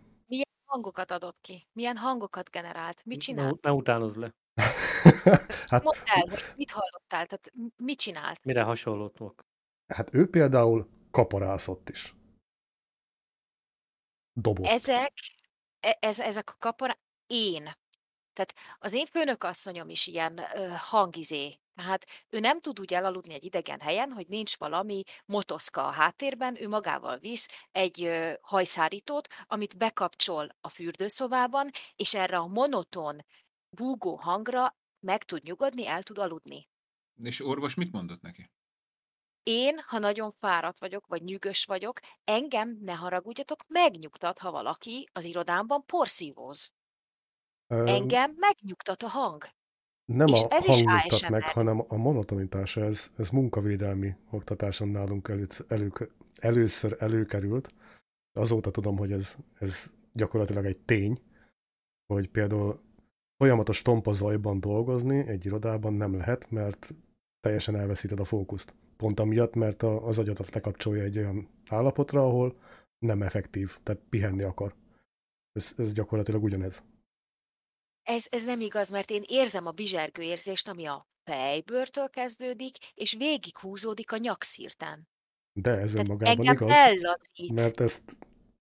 Hangokat 0.65 1.11
adott 1.11 1.41
ki. 1.41 1.67
Milyen 1.73 1.97
hangokat 1.97 2.49
generált? 2.49 3.05
Mit 3.05 3.19
csinál? 3.19 3.45
Ne, 3.45 3.57
ne 3.61 3.71
utánozz 3.71 4.15
le. 4.15 4.33
hát, 5.71 5.83
Mondd 5.83 5.97
el, 6.05 6.27
hogy 6.29 6.43
mit 6.55 6.71
hallottál, 6.71 7.25
tehát 7.25 7.51
mit 7.77 7.99
csinált? 7.99 8.43
Mire 8.43 8.61
hasonlótok? 8.61 9.41
hát 9.93 10.13
ő 10.13 10.29
például 10.29 10.89
kaparászott 11.11 11.89
is. 11.89 12.15
Dobozt. 14.33 14.71
Ezek, 14.71 15.13
e- 15.79 15.97
ez, 15.99 16.19
ezek 16.19 16.49
a 16.49 16.55
kapara, 16.59 16.99
én. 17.27 17.69
Tehát 18.39 18.77
az 18.79 18.93
én 18.93 19.05
főnökasszonyom 19.05 19.89
is 19.89 20.07
ilyen 20.07 20.37
ö, 20.37 20.67
hangizé. 20.75 21.59
Tehát 21.75 22.05
ő 22.29 22.39
nem 22.39 22.61
tud 22.61 22.79
úgy 22.79 22.93
elaludni 22.93 23.33
egy 23.33 23.43
idegen 23.43 23.79
helyen, 23.79 24.11
hogy 24.11 24.27
nincs 24.27 24.57
valami 24.57 25.03
motoszka 25.25 25.87
a 25.87 25.91
háttérben, 25.91 26.61
ő 26.61 26.67
magával 26.67 27.17
visz 27.17 27.47
egy 27.71 28.03
ö, 28.03 28.33
hajszárítót, 28.41 29.27
amit 29.47 29.77
bekapcsol 29.77 30.55
a 30.61 30.69
fürdőszobában, 30.69 31.69
és 31.95 32.13
erre 32.13 32.37
a 32.37 32.47
monoton, 32.47 33.25
búgó 33.69 34.15
hangra 34.15 34.75
meg 34.99 35.23
tud 35.23 35.43
nyugodni, 35.43 35.87
el 35.87 36.03
tud 36.03 36.17
aludni. 36.17 36.69
És 37.23 37.45
orvos 37.45 37.75
mit 37.75 37.91
mondott 37.91 38.21
neki? 38.21 38.51
Én, 39.43 39.79
ha 39.85 39.99
nagyon 39.99 40.31
fáradt 40.31 40.79
vagyok, 40.79 41.07
vagy 41.07 41.23
nyűgös 41.23 41.65
vagyok, 41.65 41.99
engem, 42.23 42.77
ne 42.81 42.93
haragudjatok, 42.93 43.63
megnyugtat, 43.67 44.39
ha 44.39 44.51
valaki 44.51 45.09
az 45.11 45.23
irodámban 45.23 45.85
porszívóz. 45.85 46.71
Engem 47.69 48.35
megnyugtat 48.37 49.03
a 49.03 49.07
hang. 49.07 49.43
Nem 50.05 50.27
És 50.27 50.41
a 50.41 50.47
ez 50.49 50.65
hang 50.65 50.83
nyugtat 50.83 51.29
meg, 51.29 51.43
hanem 51.43 51.83
a 51.87 51.97
monotonitása, 51.97 52.81
ez, 52.81 53.11
ez 53.17 53.29
munkavédelmi 53.29 54.15
oktatáson 54.29 54.87
nálunk 54.87 55.27
elő, 55.27 55.47
elő, 55.67 55.91
először 56.35 56.95
előkerült. 56.99 57.73
Azóta 58.33 58.71
tudom, 58.71 58.97
hogy 58.97 59.11
ez, 59.11 59.35
ez 59.59 59.91
gyakorlatilag 60.13 60.65
egy 60.65 60.77
tény, 60.77 61.21
hogy 62.13 62.29
például 62.29 62.81
folyamatos 63.37 63.81
tompa 63.81 64.13
zajban 64.13 64.59
dolgozni 64.59 65.27
egy 65.27 65.45
irodában 65.45 65.93
nem 65.93 66.15
lehet, 66.15 66.51
mert 66.51 66.93
teljesen 67.39 67.75
elveszíted 67.75 68.19
a 68.19 68.25
fókuszt. 68.25 68.73
Pont 68.97 69.19
amiatt, 69.19 69.55
mert 69.55 69.83
a, 69.83 70.05
az 70.07 70.17
agyadat 70.17 70.53
lekapcsolja 70.53 71.03
egy 71.03 71.17
olyan 71.17 71.47
állapotra, 71.67 72.25
ahol 72.25 72.55
nem 72.99 73.21
effektív, 73.21 73.77
tehát 73.83 74.01
pihenni 74.09 74.43
akar. 74.43 74.75
Ez, 75.51 75.73
ez 75.77 75.93
gyakorlatilag 75.93 76.43
ugyanez. 76.43 76.83
Ez, 78.09 78.25
ez 78.29 78.43
nem 78.43 78.61
igaz, 78.61 78.89
mert 78.89 79.09
én 79.09 79.23
érzem 79.27 79.65
a 79.65 79.71
bizsergő 79.71 80.21
érzést, 80.21 80.67
ami 80.67 80.85
a 80.85 81.07
fejbőrtől 81.23 82.09
kezdődik, 82.09 82.77
és 82.93 83.13
végig 83.13 83.57
húzódik 83.57 84.11
a 84.11 84.17
nyakszírtán. 84.17 85.07
De 85.53 85.69
ez 85.69 85.91
Tehát 85.91 86.07
önmagában 86.07 86.37
engem 86.47 86.53
igaz. 86.53 86.69
ellazít. 86.69 87.51
Mert 87.53 87.79
ezt 87.79 88.03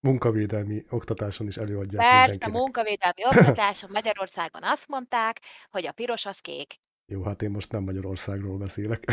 munkavédelmi 0.00 0.84
oktatáson 0.90 1.46
is 1.46 1.56
előadják 1.56 2.02
Persze, 2.02 2.18
mindenkinek. 2.30 2.60
munkavédelmi 2.60 3.24
oktatáson 3.24 3.90
Magyarországon 3.92 4.62
azt 4.64 4.88
mondták, 4.88 5.40
hogy 5.70 5.86
a 5.86 5.92
piros 5.92 6.26
az 6.26 6.38
kék. 6.40 6.80
Jó, 7.06 7.22
hát 7.22 7.42
én 7.42 7.50
most 7.50 7.72
nem 7.72 7.82
Magyarországról 7.82 8.58
beszélek. 8.58 9.04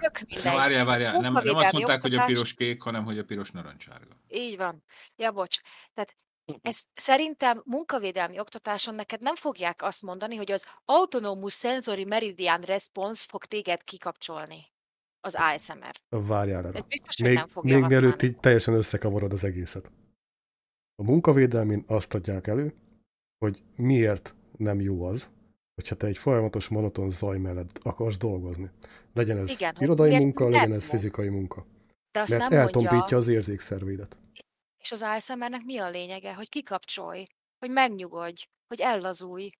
Tök 0.00 0.20
Na, 0.44 0.54
várjál, 0.54 0.84
várjál, 0.84 1.12
nem, 1.20 1.32
nem 1.32 1.54
azt 1.56 1.72
mondták, 1.72 2.00
hogy 2.00 2.12
a 2.12 2.16
oktatás- 2.16 2.26
piros-kék, 2.26 2.82
hanem 2.82 3.04
hogy 3.04 3.18
a 3.18 3.24
piros-narancssárga. 3.24 4.16
Így 4.28 4.56
van. 4.56 4.84
Ja, 5.16 5.32
bocs. 5.32 5.56
Tehát 5.94 6.16
ez 6.62 6.82
szerintem 6.94 7.62
munkavédelmi 7.64 8.38
oktatáson 8.38 8.94
neked 8.94 9.20
nem 9.20 9.34
fogják 9.34 9.82
azt 9.82 10.02
mondani, 10.02 10.36
hogy 10.36 10.52
az 10.52 10.64
Autonomous 10.84 11.54
Sensory 11.54 12.04
Meridian 12.04 12.60
Response 12.60 13.24
fog 13.28 13.44
téged 13.44 13.84
kikapcsolni. 13.84 14.64
Az 15.20 15.34
ASMR. 15.38 16.00
Várjál 16.08 16.66
erre. 16.66 16.76
Ez 16.76 16.84
biztos, 16.84 17.16
hogy 17.16 17.26
Még, 17.26 17.36
nem 17.36 17.48
fogja 17.48 17.78
még 17.78 17.88
mielőtt 17.88 18.10
használni. 18.10 18.34
így 18.34 18.40
teljesen 18.40 18.74
összekavarod 18.74 19.32
az 19.32 19.44
egészet. 19.44 19.90
A 20.94 21.02
munkavédelmin 21.02 21.84
azt 21.86 22.14
adják 22.14 22.46
elő, 22.46 22.74
hogy 23.38 23.62
miért 23.76 24.34
nem 24.56 24.80
jó 24.80 25.04
az, 25.04 25.30
hogyha 25.74 25.94
te 25.94 26.06
egy 26.06 26.18
folyamatos 26.18 26.68
monoton 26.68 27.10
zaj 27.10 27.38
mellett 27.38 27.78
akarsz 27.82 28.16
dolgozni. 28.16 28.70
Legyen 29.12 29.38
ez 29.38 29.50
Igen, 29.50 29.76
irodai 29.78 30.18
munka, 30.18 30.48
legyen 30.48 30.72
ez 30.72 30.88
fizikai 30.88 31.28
munka. 31.28 31.66
De 32.10 32.20
azt 32.20 32.30
Mert 32.30 32.50
nem 32.50 32.58
eltompítja 32.58 32.96
mondja, 32.96 33.16
az 33.16 33.28
érzékszervédet. 33.28 34.16
És 34.86 34.92
az 34.92 35.02
ASMR-nek 35.02 35.62
mi 35.62 35.78
a 35.78 35.88
lényege? 35.88 36.34
Hogy 36.34 36.48
kikapcsolj, 36.48 37.26
hogy 37.58 37.70
megnyugodj, 37.70 38.44
hogy 38.66 38.80
ellazulj. 38.80 39.50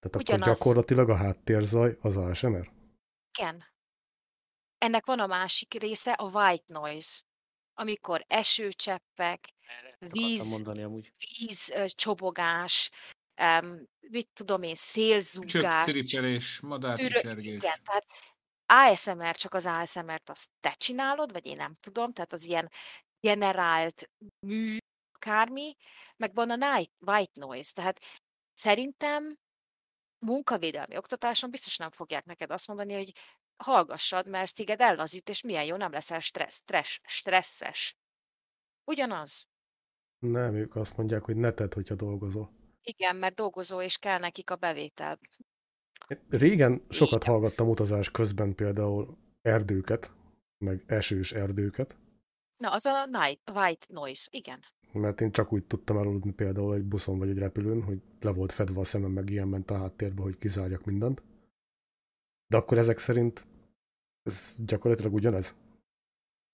Tehát 0.00 0.16
Ugyanaz. 0.16 0.42
akkor 0.48 0.56
gyakorlatilag 0.56 1.08
a 1.08 1.16
háttérzaj 1.16 1.96
az 2.00 2.16
ASMR. 2.16 2.70
Igen. 3.38 3.64
Ennek 4.78 5.06
van 5.06 5.18
a 5.18 5.26
másik 5.26 5.74
része, 5.74 6.12
a 6.12 6.24
white 6.24 6.72
noise. 6.72 7.20
Amikor 7.74 8.24
esőcseppek, 8.26 9.48
víz, 9.98 10.50
mondani 10.50 10.82
amúgy. 10.82 11.12
víz 11.38 11.74
csobogás, 11.94 12.90
em, 13.34 13.88
mit 14.00 14.28
tudom 14.32 14.62
én, 14.62 14.74
szélzúgás, 14.74 15.84
Csöpciripelés, 15.84 16.60
madárcsicsergés. 16.60 17.54
igen, 17.54 17.82
tehát 17.82 18.06
ASMR 18.66 19.36
csak 19.36 19.54
az 19.54 19.66
ASMR-t 19.66 20.28
azt 20.30 20.50
te 20.60 20.70
csinálod, 20.70 21.32
vagy 21.32 21.46
én 21.46 21.56
nem 21.56 21.76
tudom, 21.80 22.12
tehát 22.12 22.32
az 22.32 22.44
ilyen 22.44 22.70
generált 23.24 24.10
mű, 24.46 24.76
akármi, 25.12 25.76
meg 26.16 26.34
van 26.34 26.50
a 26.50 26.56
night, 26.56 26.92
white 27.00 27.40
noise, 27.40 27.72
tehát 27.72 28.00
szerintem 28.52 29.38
munkavédelmi 30.18 30.96
oktatáson 30.96 31.50
biztos 31.50 31.76
nem 31.76 31.90
fogják 31.90 32.24
neked 32.24 32.50
azt 32.50 32.66
mondani, 32.66 32.94
hogy 32.94 33.12
hallgassad, 33.56 34.26
mert 34.28 34.42
ez 34.42 34.52
téged 34.52 34.80
ellazít, 34.80 35.28
és 35.28 35.40
milyen 35.42 35.64
jó, 35.64 35.76
nem 35.76 35.92
leszel 35.92 36.20
stressz, 36.20 36.60
stressz, 36.62 37.00
stresszes. 37.04 37.96
Ugyanaz. 38.84 39.46
Nem, 40.18 40.54
ők 40.54 40.76
azt 40.76 40.96
mondják, 40.96 41.24
hogy 41.24 41.36
ne 41.36 41.52
tedd, 41.52 41.74
hogyha 41.74 41.94
dolgozol. 41.94 42.50
Igen, 42.82 43.16
mert 43.16 43.34
dolgozó, 43.34 43.80
és 43.80 43.98
kell 43.98 44.18
nekik 44.18 44.50
a 44.50 44.56
bevétel. 44.56 45.18
Régen 46.28 46.86
sokat 46.88 47.22
Igen. 47.22 47.34
hallgattam 47.34 47.68
utazás 47.68 48.10
közben 48.10 48.54
például 48.54 49.18
erdőket, 49.42 50.12
meg 50.64 50.84
esős 50.86 51.32
erdőket, 51.32 51.96
Na, 52.56 52.72
az 52.72 52.84
a 52.84 53.06
night, 53.06 53.50
white 53.50 53.86
noise, 53.88 54.28
igen. 54.30 54.60
mert 54.92 55.20
én 55.20 55.32
csak 55.32 55.52
úgy 55.52 55.64
tudtam 55.64 55.96
elaludni 55.96 56.32
például 56.32 56.74
egy 56.74 56.84
buszon 56.84 57.18
vagy 57.18 57.28
egy 57.28 57.38
repülőn, 57.38 57.82
hogy 57.82 58.00
le 58.20 58.32
volt 58.32 58.52
fedve 58.52 58.80
a 58.80 58.84
szemem, 58.84 59.10
meg 59.10 59.30
ilyen 59.30 59.48
ment 59.48 59.70
a 59.70 59.78
háttérbe, 59.78 60.22
hogy 60.22 60.38
kizárjak 60.38 60.84
mindent. 60.84 61.22
De 62.46 62.56
akkor 62.56 62.78
ezek 62.78 62.98
szerint 62.98 63.46
ez 64.22 64.54
gyakorlatilag 64.58 65.14
ugyanez. 65.14 65.56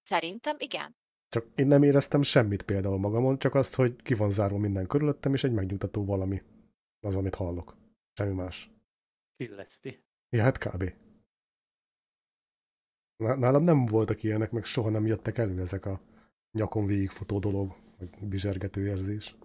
Szerintem 0.03 0.57
igen. 0.59 0.97
Csak 1.29 1.47
én 1.55 1.67
nem 1.67 1.83
éreztem 1.83 2.23
semmit 2.23 2.63
például 2.63 2.99
magamon, 2.99 3.39
csak 3.39 3.55
azt, 3.55 3.75
hogy 3.75 4.03
ki 4.03 4.15
van 4.15 4.31
zárva 4.31 4.59
minden 4.59 4.87
körülöttem, 4.87 5.35
és 5.35 5.45
egy 5.45 5.53
megnyugtató 5.53 6.05
valami. 6.05 6.43
Az, 7.01 7.15
amit 7.15 7.35
hallok. 7.35 7.77
Semmi 8.13 8.35
más. 8.35 8.71
Illeszti. 9.37 10.05
Ja, 10.31 10.43
hát 10.43 10.59
kb. 10.59 10.93
Ná- 13.21 13.39
Nálam 13.39 13.63
nem 13.63 13.87
voltak 13.87 14.23
ilyenek, 14.23 14.51
meg 14.51 14.65
soha 14.65 14.91
nem 14.91 15.07
jöttek 15.07 15.39
elő 15.39 15.61
ezek 15.61 15.87
a 15.87 16.01
nyakon 16.53 16.87
végigfutó 16.87 17.39
dolog, 17.39 17.77
vagy 17.99 18.09
bizsergető 18.21 18.87
érzés. 18.87 19.37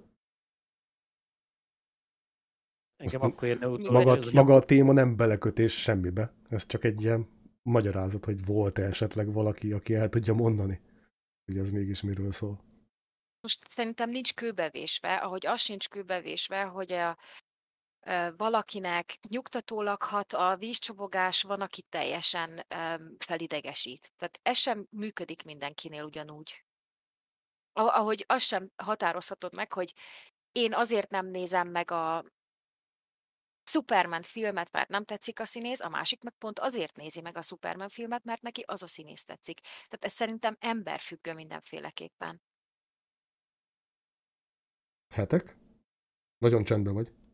Engem 2.98 3.22
akkor 3.22 3.48
érne 3.48 3.68
utoljára 3.68 3.98
Maga, 3.98 4.18
ez 4.18 4.28
a 4.28 4.32
maga 4.34 4.54
a 4.56 4.66
téma 4.66 4.94
nem 4.94 5.16
belekötés 5.16 5.82
semmibe. 5.82 6.34
Ez 6.50 6.66
csak 6.66 6.84
egy 6.84 7.02
ilyen 7.02 7.28
magyarázat, 7.62 8.26
hogy 8.26 8.46
volt-e 8.46 8.82
esetleg 8.82 9.34
valaki, 9.34 9.72
aki 9.72 9.94
el 9.94 10.10
tudja 10.10 10.34
mondani, 10.34 10.82
hogy 11.46 11.58
ez 11.58 11.72
mégis 11.72 12.02
miről 12.02 12.32
szól. 12.32 12.64
Most 13.42 13.70
szerintem 13.70 14.10
nincs 14.10 14.34
kőbevésve, 14.34 15.16
ahogy 15.16 15.46
az 15.46 15.60
sincs 15.60 15.90
kőbevésve, 15.90 16.64
hogy 16.64 16.92
a, 16.92 17.18
valakinek 18.38 19.18
nyugtatólag 19.30 20.02
hat 20.02 20.34
a 20.34 20.56
vízcsobogás, 20.56 21.42
van, 21.42 21.62
aki 21.62 21.82
teljesen 21.82 22.66
felidegesít. 23.18 24.12
Tehát 24.18 24.40
ez 24.42 24.58
sem 24.58 24.88
működik 24.90 25.44
mindenkinél 25.44 26.04
ugyanúgy. 26.04 26.64
Ah- 27.74 27.98
Ahogy 27.98 28.24
azt 28.28 28.46
sem 28.46 28.72
határozhatod 28.76 29.54
meg, 29.56 29.74
hogy 29.74 29.94
én 30.52 30.74
azért 30.74 31.10
nem 31.10 31.26
nézem 31.28 31.68
meg 31.68 31.92
a 31.92 32.26
Superman 33.64 34.22
filmet, 34.22 34.72
mert 34.72 34.90
nem 34.90 35.06
tetszik 35.06 35.40
a 35.40 35.46
színész, 35.46 35.82
a 35.82 35.90
másik 35.90 36.24
meg 36.24 36.34
pont 36.34 36.60
azért 36.60 36.96
nézi 36.96 37.22
meg 37.22 37.38
a 37.38 37.42
Superman 37.42 37.90
filmet, 37.90 38.24
mert 38.24 38.42
neki 38.42 38.62
az 38.62 38.84
a 38.84 38.88
színész 38.88 39.24
tetszik. 39.24 39.60
Tehát 39.60 40.06
ez 40.06 40.14
szerintem 40.14 40.56
emberfüggő 40.60 41.34
mindenféleképpen. 41.34 42.42
Hetek? 45.14 45.58
Nagyon 46.38 46.64
csendben 46.64 46.94
vagy. 46.94 47.25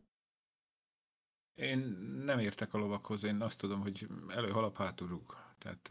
Én 1.54 1.78
nem 2.24 2.38
értek 2.38 2.74
a 2.74 2.78
lovakhoz, 2.78 3.24
én 3.24 3.40
azt 3.40 3.58
tudom, 3.58 3.80
hogy 3.80 4.06
előhalap 4.28 4.76
hátulrúg. 4.76 5.36
Tehát 5.58 5.90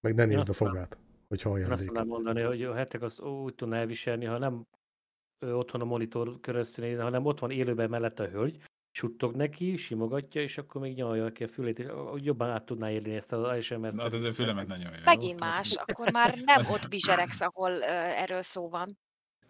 Meg 0.00 0.14
ne 0.14 0.24
nézd 0.24 0.38
a 0.40 0.44
nem. 0.44 0.52
fogát, 0.52 0.98
hogy 1.28 1.40
Én 1.44 1.50
halljál 1.50 1.72
azt 1.72 1.84
tudnám 1.86 2.06
mondani, 2.06 2.42
hogy 2.42 2.62
a 2.62 2.74
hetek 2.74 3.02
azt 3.02 3.20
úgy 3.20 3.54
tudná 3.54 3.76
elviselni, 3.78 4.24
ha 4.24 4.38
nem 4.38 4.66
ő 5.38 5.56
otthon 5.56 5.80
a 5.80 5.84
monitor 5.84 6.40
körözti 6.40 6.80
nézni, 6.80 7.02
hanem 7.02 7.24
ott 7.26 7.38
van 7.38 7.50
élőben 7.50 7.90
mellette 7.90 8.22
a 8.22 8.28
hölgy, 8.28 8.62
suttog 8.90 9.34
neki, 9.34 9.76
simogatja, 9.76 10.42
és 10.42 10.58
akkor 10.58 10.80
még 10.80 10.94
nyalja 10.94 11.32
ki 11.32 11.44
a 11.44 11.48
fülét, 11.48 11.78
és 11.78 11.86
jobban 12.16 12.50
át 12.50 12.64
tudná 12.66 12.90
élni 12.90 13.14
ezt 13.16 13.32
az 13.32 13.42
ASMR. 13.42 13.92
na, 13.92 14.02
hát 14.02 14.12
az 14.12 14.22
ő 14.24 14.32
fülemet 14.32 14.66
ne 14.66 14.76
nyomja. 14.76 14.96
jó? 14.98 15.04
Megint 15.04 15.38
Tehát- 15.38 15.54
más, 15.56 15.74
akkor 15.74 16.12
már 16.12 16.38
nem 16.38 16.60
ott 16.74 16.88
bizseregsz, 16.88 17.40
ahol 17.40 17.70
ö, 17.70 17.82
erről 17.94 18.42
szó 18.42 18.68
van. 18.68 18.98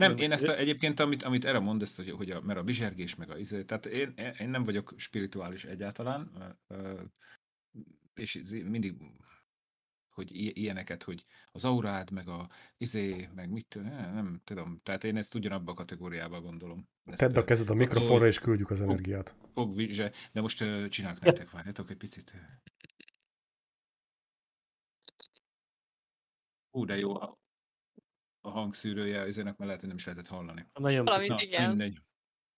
Nem, 0.00 0.16
én 0.16 0.32
ezt 0.32 0.48
a, 0.48 0.58
egyébként, 0.58 1.00
amit, 1.00 1.22
amit 1.22 1.44
erre 1.44 1.58
mond, 1.58 1.82
ezt, 1.82 1.96
hogy, 1.96 2.10
hogy 2.10 2.30
a, 2.30 2.40
mert 2.40 2.58
a 2.58 2.62
bizsergés, 2.62 3.14
meg 3.14 3.30
a 3.30 3.38
izé, 3.38 3.64
tehát 3.64 3.86
én, 3.86 4.14
én 4.38 4.48
nem 4.48 4.64
vagyok 4.64 4.94
spirituális 4.96 5.64
egyáltalán, 5.64 6.30
és 8.14 8.34
izé 8.34 8.62
mindig 8.62 8.96
hogy 10.10 10.30
ilyeneket, 10.32 11.02
hogy 11.02 11.24
az 11.46 11.64
aurád, 11.64 12.10
meg 12.10 12.28
a 12.28 12.48
izé, 12.76 13.28
meg 13.34 13.50
mit, 13.50 13.74
nem, 13.82 14.40
tudom, 14.44 14.80
tehát 14.82 15.04
én 15.04 15.16
ezt 15.16 15.34
ugyanabba 15.34 15.72
a 15.72 15.74
kategóriába 15.74 16.40
gondolom. 16.40 16.88
Ezt, 17.04 17.18
Tedd 17.18 17.36
a 17.36 17.44
kezed 17.44 17.70
a 17.70 17.74
mikrofonra, 17.74 18.26
és 18.26 18.38
küldjük 18.38 18.70
az 18.70 18.80
energiát. 18.80 19.34
fog 19.52 19.76
vizse, 19.76 20.12
de 20.32 20.40
most 20.40 20.88
csinálok 20.88 21.20
nektek, 21.20 21.50
várjatok 21.50 21.90
egy 21.90 21.96
picit. 21.96 22.34
Hú, 26.70 26.84
de 26.84 26.96
jó 26.96 27.38
a, 28.40 28.50
hangszűrője, 28.50 29.20
ezének 29.20 29.56
már 29.56 29.66
lehet, 29.66 29.80
hogy 29.80 29.88
nem 29.88 29.98
is 29.98 30.04
lehetett 30.04 30.28
hallani. 30.28 30.66
Nagyon. 30.72 31.04
Na, 31.04 31.42
igen. 31.42 31.68
mindegy. 31.68 31.98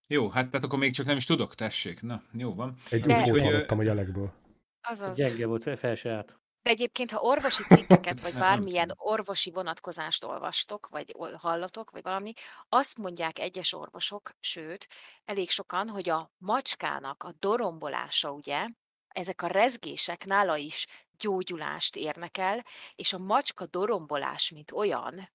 Jó, 0.07 0.29
hát 0.29 0.49
tehát 0.49 0.65
akkor 0.65 0.79
még 0.79 0.93
csak 0.93 1.05
nem 1.05 1.17
is 1.17 1.25
tudok, 1.25 1.55
tessék. 1.55 2.01
Na, 2.01 2.23
jó 2.31 2.53
van. 2.53 2.75
Egy 2.89 3.05
Úgyhogy, 3.05 3.39
ö, 3.39 3.43
hallottam 3.43 3.79
a 3.79 3.83
jelekből. 3.83 4.33
Azaz. 4.81 5.17
gyenge 5.17 5.47
volt, 5.47 5.79
fel- 5.79 5.95
se 5.95 6.11
állt. 6.11 6.37
De 6.61 6.69
egyébként, 6.69 7.11
ha 7.11 7.19
orvosi 7.19 7.63
cikkeket, 7.63 8.21
vagy 8.21 8.33
bármilyen 8.33 8.93
orvosi 8.95 9.51
vonatkozást 9.51 10.23
olvastok, 10.23 10.87
vagy 10.87 11.15
hallatok, 11.37 11.91
vagy 11.91 12.03
valami, 12.03 12.33
azt 12.69 12.97
mondják 12.97 13.39
egyes 13.39 13.73
orvosok, 13.73 14.31
sőt, 14.39 14.87
elég 15.25 15.49
sokan, 15.49 15.89
hogy 15.89 16.09
a 16.09 16.31
macskának 16.37 17.23
a 17.23 17.33
dorombolása, 17.39 18.31
ugye, 18.31 18.67
ezek 19.07 19.41
a 19.41 19.47
rezgések 19.47 20.25
nála 20.25 20.57
is 20.57 20.87
gyógyulást 21.17 21.95
érnek 21.95 22.37
el, 22.37 22.65
és 22.95 23.13
a 23.13 23.17
macska 23.17 23.65
dorombolás, 23.65 24.51
mint 24.51 24.71
olyan, 24.71 25.29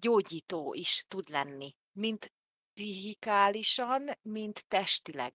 gyógyító 0.00 0.74
is 0.74 1.04
tud 1.08 1.28
lenni, 1.28 1.74
mint 1.92 2.32
pszichikálisan, 2.72 4.10
mint 4.22 4.64
testileg. 4.68 5.32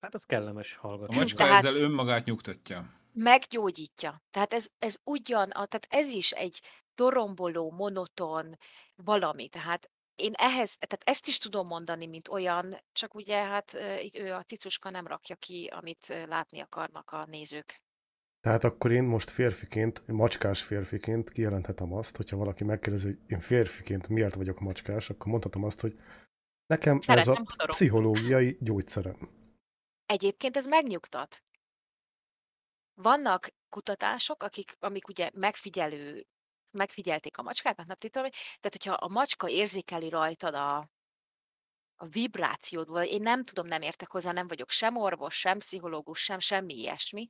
Hát 0.00 0.14
az 0.14 0.24
kellemes 0.24 0.76
A 0.76 0.80
hallgatni. 0.80 1.16
macska 1.16 1.36
Tehát- 1.36 1.64
ezzel 1.64 1.74
önmagát 1.82 2.24
nyugtatja. 2.24 2.96
meggyógyítja. 3.12 4.22
Tehát 4.30 4.52
ez, 4.52 4.68
ez 4.78 4.96
ugyan, 5.04 5.50
a- 5.50 5.66
tehát 5.66 5.86
ez 5.90 6.10
is 6.10 6.30
egy 6.32 6.62
doromboló, 6.94 7.70
monoton 7.70 8.56
valami. 8.96 9.48
Tehát 9.48 9.90
én 10.14 10.32
ehhez, 10.34 10.76
tehát 10.76 11.02
ezt 11.08 11.26
is 11.26 11.38
tudom 11.38 11.66
mondani, 11.66 12.06
mint 12.06 12.28
olyan, 12.28 12.80
csak 12.92 13.14
ugye 13.14 13.36
hát 13.44 13.74
ő 14.12 14.32
a 14.34 14.42
cicuska 14.42 14.90
nem 14.90 15.06
rakja 15.06 15.36
ki, 15.36 15.66
amit 15.66 16.06
látni 16.06 16.60
akarnak 16.60 17.10
a 17.10 17.24
nézők. 17.26 17.80
Tehát 18.40 18.64
akkor 18.64 18.90
én 18.90 19.02
most 19.02 19.30
férfiként, 19.30 20.06
macskás 20.06 20.62
férfiként 20.62 21.30
kijelenthetem 21.30 21.92
azt, 21.92 22.16
hogyha 22.16 22.36
valaki 22.36 22.64
megkérdezi, 22.64 23.06
hogy 23.06 23.18
én 23.26 23.40
férfiként 23.40 24.08
miért 24.08 24.34
vagyok 24.34 24.60
macskás, 24.60 25.10
akkor 25.10 25.26
mondhatom 25.26 25.64
azt, 25.64 25.80
hogy 25.80 25.98
nekem 26.66 27.00
Szeretem 27.00 27.32
ez 27.32 27.38
a 27.38 27.42
kodorok. 27.44 27.70
pszichológiai 27.70 28.56
gyógyszerem. 28.60 29.28
Egyébként 30.06 30.56
ez 30.56 30.66
megnyugtat. 30.66 31.42
Vannak 32.94 33.48
kutatások, 33.68 34.42
akik, 34.42 34.76
amik 34.78 35.08
ugye 35.08 35.30
megfigyelő, 35.34 36.26
megfigyelték 36.70 37.38
a 37.38 37.42
macskákat, 37.42 37.86
nem 37.86 37.96
tudom, 37.96 38.30
tehát 38.30 38.76
hogyha 38.82 38.92
a 38.92 39.08
macska 39.08 39.48
érzékeli 39.48 40.08
rajtad 40.08 40.54
a, 40.54 40.76
a 41.96 42.06
vibrációt, 42.06 42.88
vagy 42.88 43.08
én 43.08 43.22
nem 43.22 43.44
tudom, 43.44 43.66
nem 43.66 43.82
értek 43.82 44.10
hozzá, 44.10 44.32
nem 44.32 44.46
vagyok 44.46 44.70
sem 44.70 44.96
orvos, 44.96 45.38
sem 45.38 45.58
pszichológus, 45.58 46.22
sem 46.22 46.38
semmi 46.38 46.74
ilyesmi, 46.74 47.26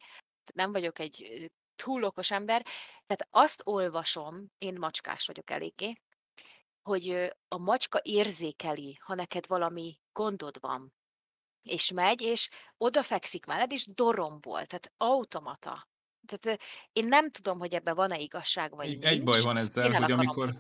nem 0.55 0.73
vagyok 0.73 0.99
egy 0.99 1.47
túl 1.77 2.05
okos 2.05 2.31
ember, 2.31 2.63
tehát 3.07 3.29
azt 3.31 3.63
olvasom, 3.65 4.47
én 4.59 4.75
macskás 4.79 5.27
vagyok 5.27 5.51
eléggé, 5.51 6.01
hogy 6.83 7.33
a 7.49 7.59
macska 7.59 8.01
érzékeli, 8.03 8.99
ha 9.01 9.15
neked 9.15 9.47
valami 9.47 9.99
gondod 10.13 10.61
van, 10.61 10.93
és 11.63 11.91
megy, 11.91 12.21
és 12.21 12.49
odafekszik 12.77 13.47
melled, 13.47 13.73
és 13.73 13.87
dorombol, 13.87 14.67
tehát 14.67 14.93
automata. 14.97 15.89
Tehát 16.27 16.61
én 16.93 17.05
nem 17.05 17.31
tudom, 17.31 17.59
hogy 17.59 17.75
ebben 17.75 17.95
van-e 17.95 18.19
igazság, 18.19 18.75
vagy 18.75 18.87
Egy, 18.87 18.93
nincs. 18.93 19.05
egy 19.05 19.25
baj 19.25 19.41
van 19.41 19.57
ezzel, 19.57 19.93
el 19.93 20.03
hogy 20.03 20.13
amikor, 20.13 20.57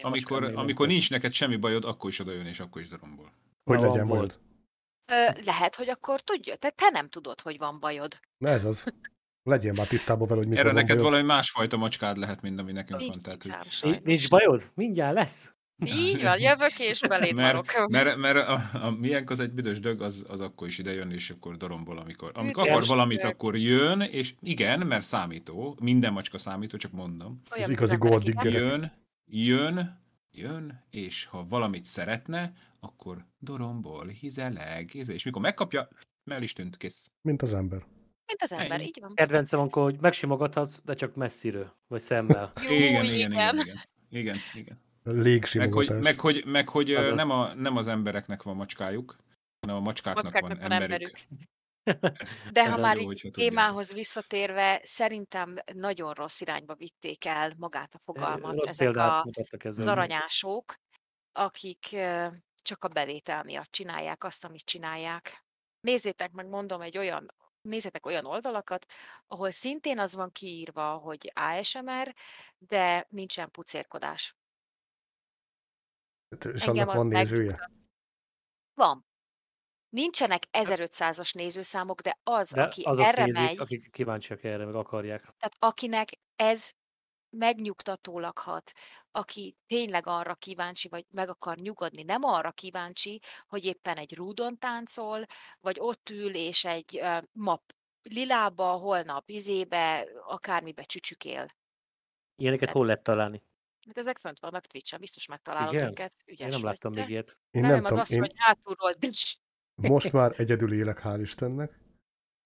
amikor, 0.00 0.44
amikor 0.44 0.86
nincs 0.86 1.10
neked 1.10 1.32
semmi 1.32 1.56
bajod, 1.56 1.84
akkor 1.84 2.10
is 2.10 2.18
odajön, 2.18 2.46
és 2.46 2.60
akkor 2.60 2.80
is 2.80 2.88
darombol. 2.88 3.32
Hogy 3.64 3.78
Na, 3.78 3.86
legyen 3.86 4.06
volt. 4.06 4.18
bajod. 4.18 4.51
Ö, 5.12 5.42
lehet, 5.44 5.74
hogy 5.76 5.88
akkor 5.88 6.20
tudja, 6.20 6.56
te, 6.56 6.70
te 6.70 6.88
nem 6.92 7.08
tudod, 7.08 7.40
hogy 7.40 7.58
van 7.58 7.80
bajod. 7.80 8.20
Na 8.38 8.48
ez 8.48 8.64
az. 8.64 8.92
Legyél 9.42 9.72
már 9.72 9.86
tisztában 9.86 10.26
vele, 10.28 10.40
hogy 10.40 10.48
mikor 10.48 10.64
Erre 10.64 10.72
van 10.72 10.82
neked 10.82 10.96
bajod. 10.96 11.10
valami 11.10 11.26
másfajta 11.28 11.76
macskád 11.76 12.16
lehet, 12.16 12.42
mint 12.42 12.58
ami 12.60 12.72
nekünk 12.72 13.00
Nincs 13.00 13.14
van. 13.26 13.38
Tehát, 13.38 13.66
hogy. 13.80 14.00
Nincs 14.04 14.28
bajod? 14.28 14.70
Mindjárt 14.74 15.14
lesz. 15.14 15.52
Így 15.84 16.22
van, 16.22 16.40
jövök 16.40 16.78
és 16.78 17.00
belét 17.00 17.34
marok. 17.34 17.64
Mert, 17.86 17.88
mert, 17.90 18.16
mert 18.16 18.48
a, 18.48 18.62
a 18.72 18.90
miénk 18.90 19.30
az 19.30 19.40
egy 19.40 19.50
büdös 19.52 19.80
dög, 19.80 20.02
az, 20.02 20.24
az 20.28 20.40
akkor 20.40 20.66
is 20.66 20.78
ide 20.78 20.92
jön, 20.92 21.10
és 21.10 21.30
akkor 21.30 21.56
dorombol, 21.56 21.98
amikor, 21.98 22.30
amikor 22.34 22.68
akar 22.68 22.84
valamit, 22.86 23.20
dög. 23.20 23.30
akkor 23.30 23.56
jön, 23.56 24.00
és 24.00 24.34
igen, 24.40 24.86
mert 24.86 25.04
számító, 25.04 25.76
minden 25.80 26.12
macska 26.12 26.38
számító, 26.38 26.76
csak 26.76 26.92
mondom. 26.92 27.42
Olyan, 27.50 27.62
Az 27.62 27.66
mint 27.66 27.70
igazi 27.78 27.96
gold. 27.96 28.34
Jön, 28.42 28.92
jön, 29.24 30.00
jön, 30.30 30.84
és 30.90 31.24
ha 31.24 31.46
valamit 31.48 31.84
szeretne, 31.84 32.52
akkor 32.82 33.26
dorombol, 33.38 34.06
hizeleg, 34.06 34.94
íze, 34.94 35.12
és 35.12 35.24
mikor 35.24 35.42
megkapja, 35.42 35.88
el 36.30 36.42
is 36.42 36.52
tűnt, 36.52 36.76
kész. 36.76 37.10
Mint 37.20 37.42
az 37.42 37.54
ember. 37.54 37.78
Mint 38.26 38.42
az 38.42 38.52
ember, 38.52 38.70
Ennyi. 38.70 38.84
így 38.84 38.98
van. 39.00 39.14
Kedvencem, 39.14 39.60
amikor 39.60 39.82
hogy 39.82 40.00
megsimogathatsz, 40.00 40.80
de 40.84 40.94
csak 40.94 41.14
messziről, 41.14 41.76
vagy 41.86 42.00
szemmel. 42.00 42.52
Jó, 42.68 42.74
igen, 42.74 43.04
igen, 43.04 43.32
igen, 43.32 43.58
igen. 43.58 43.76
Igen, 44.08 44.36
igen. 44.54 44.80
Meg 45.54 45.72
hogy, 45.72 46.00
meg, 46.00 46.20
hogy, 46.20 46.44
meg, 46.44 46.68
hogy 46.68 47.14
nem, 47.14 47.30
a, 47.30 47.54
nem 47.54 47.76
az 47.76 47.88
embereknek 47.88 48.42
van 48.42 48.56
macskájuk, 48.56 49.16
hanem 49.60 49.76
a 49.76 49.80
macskáknak, 49.80 50.24
Macskáknak 50.24 50.58
van 50.58 50.68
van 50.68 50.82
emberük. 50.82 51.20
Ezt, 51.82 52.52
De 52.52 52.70
ha 52.70 52.80
már 52.80 52.96
jó, 52.96 53.12
így 53.12 53.30
témához 53.32 53.92
visszatérve, 53.92 54.80
szerintem 54.82 55.56
nagyon 55.74 56.12
rossz 56.12 56.40
irányba 56.40 56.74
vitték 56.74 57.24
el 57.24 57.54
magát 57.56 57.94
a 57.94 57.98
fogalmat 57.98 58.54
Rossz 58.54 58.68
ezek 58.68 58.96
a, 58.96 59.26
az 59.62 59.86
aranyások, 59.86 60.74
akik 61.32 61.96
csak 62.62 62.84
a 62.84 62.88
bevétel 62.88 63.42
miatt 63.42 63.70
csinálják 63.70 64.24
azt, 64.24 64.44
amit 64.44 64.64
csinálják. 64.64 65.44
Nézzétek 65.80 66.32
meg, 66.32 66.46
mondom, 66.46 66.80
egy 66.80 66.98
olyan, 66.98 67.34
nézzétek 67.60 68.06
olyan 68.06 68.24
oldalakat, 68.24 68.86
ahol 69.26 69.50
szintén 69.50 69.98
az 69.98 70.14
van 70.14 70.32
kiírva, 70.32 70.96
hogy 70.96 71.32
ASMR, 71.34 72.14
de 72.58 73.06
nincsen 73.08 73.50
pucérkodás. 73.50 74.36
És 76.52 76.66
Engem 76.66 76.88
annak 76.88 77.02
van 77.02 77.08
nézője? 77.08 77.42
megnyugtat. 77.42 77.70
Van. 78.74 79.06
Nincsenek 79.88 80.46
1500-as 80.50 81.34
nézőszámok, 81.34 82.00
de 82.00 82.18
az, 82.22 82.50
De 82.50 82.62
aki 82.62 82.82
azok 82.82 83.06
erre 83.06 83.24
nézik, 83.24 83.40
megy, 83.40 83.58
akik 83.58 83.90
kíváncsiak 83.90 84.44
erre, 84.44 84.64
meg 84.64 84.74
akarják. 84.74 85.20
Tehát 85.20 85.56
akinek 85.58 86.08
ez 86.36 86.72
megnyugtatólag 87.32 88.38
hat, 88.38 88.72
aki 89.10 89.56
tényleg 89.66 90.06
arra 90.06 90.34
kíváncsi, 90.34 90.88
vagy 90.88 91.06
meg 91.10 91.28
akar 91.28 91.56
nyugodni, 91.56 92.02
nem 92.02 92.24
arra 92.24 92.50
kíváncsi, 92.50 93.20
hogy 93.46 93.64
éppen 93.64 93.96
egy 93.96 94.14
rúdon 94.14 94.58
táncol, 94.58 95.26
vagy 95.60 95.76
ott 95.78 96.10
ül, 96.10 96.34
és 96.34 96.64
egy 96.64 96.98
ö, 97.02 97.18
map 97.32 97.74
lilába, 98.02 98.72
holnap 98.72 99.28
izébe, 99.28 100.06
akármibe 100.26 100.82
csücsükél. 100.82 101.46
Ilyeneket 102.36 102.70
hol 102.70 102.86
lehet 102.86 103.02
találni? 103.02 103.42
Hát 103.86 103.98
ezek 103.98 104.18
fönt 104.18 104.40
vannak 104.40 104.66
Twitch-en, 104.66 105.00
biztos 105.00 105.26
megtalálod 105.26 105.74
Igen? 105.74 105.88
őket. 105.88 106.12
Én 106.24 106.34
Ügyes 106.34 106.50
nem 106.50 106.60
vagy 106.60 106.70
láttam 106.70 106.92
még 106.92 107.08
ilyet. 107.08 107.38
Én 107.50 107.60
Nem, 107.60 107.70
nem 107.70 107.84
az 107.84 107.88
tudom, 107.88 108.02
az, 108.02 108.12
én 108.12 108.20
hogy 108.20 108.32
hátulról 108.36 108.94
most 109.74 110.12
már 110.12 110.32
egyedül 110.36 110.72
élek, 110.72 111.00
hál' 111.04 111.18
Istennek, 111.20 111.78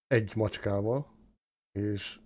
egy 0.06 0.36
macskával, 0.36 1.06
és 1.72 2.20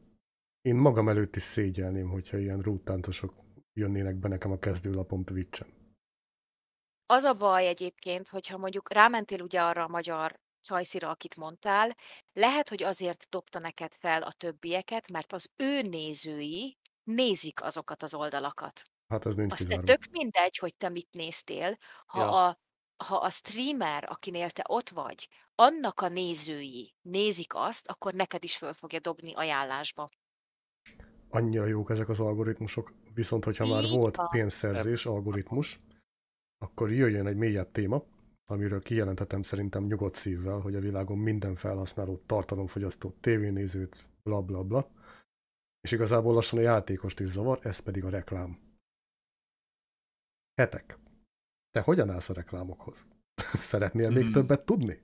én 0.63 0.75
magam 0.75 1.09
előtt 1.09 1.37
is 1.37 1.43
szégyelném, 1.43 2.09
hogyha 2.09 2.39
ilyen 2.39 2.61
rúttántosok 2.61 3.35
jönnének 3.73 4.17
be 4.17 4.29
nekem 4.29 4.51
a 4.51 4.59
kezdőlapom 4.59 5.25
Twitch-en. 5.25 5.69
Az 7.07 7.25
a 7.25 7.35
baj 7.35 7.67
egyébként, 7.67 8.29
hogyha 8.29 8.59
mondjuk 8.59 8.93
rámentél 8.93 9.41
ugye 9.43 9.63
arra 9.63 9.85
a 9.85 9.89
magyar 9.89 10.39
csajszira, 10.61 11.11
akit 11.11 11.37
mondtál, 11.37 11.97
lehet, 12.33 12.69
hogy 12.69 12.83
azért 12.83 13.27
dobta 13.29 13.59
neked 13.59 13.93
fel 13.93 14.23
a 14.23 14.33
többieket, 14.33 15.11
mert 15.11 15.33
az 15.33 15.49
ő 15.57 15.83
nézői 15.83 16.79
nézik 17.03 17.63
azokat 17.63 18.03
az 18.03 18.15
oldalakat. 18.15 18.83
Hát 19.09 19.27
ez 19.27 19.35
nincs 19.35 19.53
Azt 19.53 19.61
te 19.61 19.67
kizárva. 19.69 19.93
tök 19.93 20.11
mindegy, 20.11 20.57
hogy 20.57 20.77
te 20.77 20.89
mit 20.89 21.09
néztél, 21.11 21.77
ha, 22.07 22.21
Ja. 22.21 22.47
a, 22.47 22.59
ha 23.05 23.17
a 23.17 23.31
streamer, 23.31 24.05
akinél 24.11 24.51
te 24.51 24.65
ott 24.69 24.89
vagy, 24.89 25.29
annak 25.55 26.01
a 26.01 26.09
nézői 26.09 26.95
nézik 27.03 27.55
azt, 27.55 27.89
akkor 27.89 28.15
neked 28.15 28.45
is 28.45 28.57
föl 28.57 28.73
fogja 28.73 29.01
dobni 29.01 29.35
ajánlásba. 29.35 30.09
Annyira 31.31 31.67
jók 31.67 31.91
ezek 31.91 32.09
az 32.09 32.21
algoritmusok, 32.21 32.93
viszont 33.15 33.45
hogyha 33.45 33.67
már 33.67 33.85
Így 33.85 33.91
volt 33.91 34.17
van. 34.17 34.29
pénzszerzés 34.31 35.07
algoritmus, 35.07 35.81
akkor 36.59 36.93
jöjjön 36.93 37.27
egy 37.27 37.37
mélyebb 37.37 37.71
téma, 37.73 38.05
amiről 38.45 38.83
kijelentetem 38.83 39.43
szerintem 39.43 39.85
nyugodt 39.85 40.15
szívvel, 40.15 40.59
hogy 40.61 40.75
a 40.75 40.81
világon 40.81 41.19
minden 41.19 41.57
felhasználót, 41.57 42.27
tartalomfogyasztót, 42.27 43.15
tévénézőt, 43.21 44.05
bla 44.23 44.43
bla 44.43 44.63
bla, 44.65 44.91
és 45.81 45.93
igazából 45.93 46.35
lassan 46.35 46.59
a 46.59 46.63
játékost 46.63 47.21
is 47.21 47.27
zavar, 47.27 47.59
ez 47.63 47.79
pedig 47.79 48.05
a 48.05 48.09
reklám. 48.11 48.59
Hetek. 50.55 50.99
Te 51.71 51.81
hogyan 51.81 52.11
állsz 52.11 52.29
a 52.29 52.33
reklámokhoz? 52.35 53.07
Szeretnél 53.73 54.11
még 54.11 54.23
Hmm. 54.23 54.33
többet 54.33 54.65
tudni? 54.65 55.01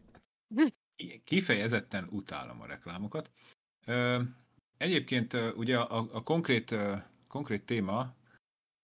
Ki- 0.97 1.23
Kifejezetten 1.25 2.09
utálom 2.11 2.61
a 2.61 2.67
reklámokat. 2.67 3.31
Ö, 3.87 4.23
egyébként 4.77 5.33
ugye 5.57 5.79
a, 5.79 6.09
a 6.13 6.23
konkrét, 6.23 6.75
konkrét 7.29 7.67
téma 7.67 8.15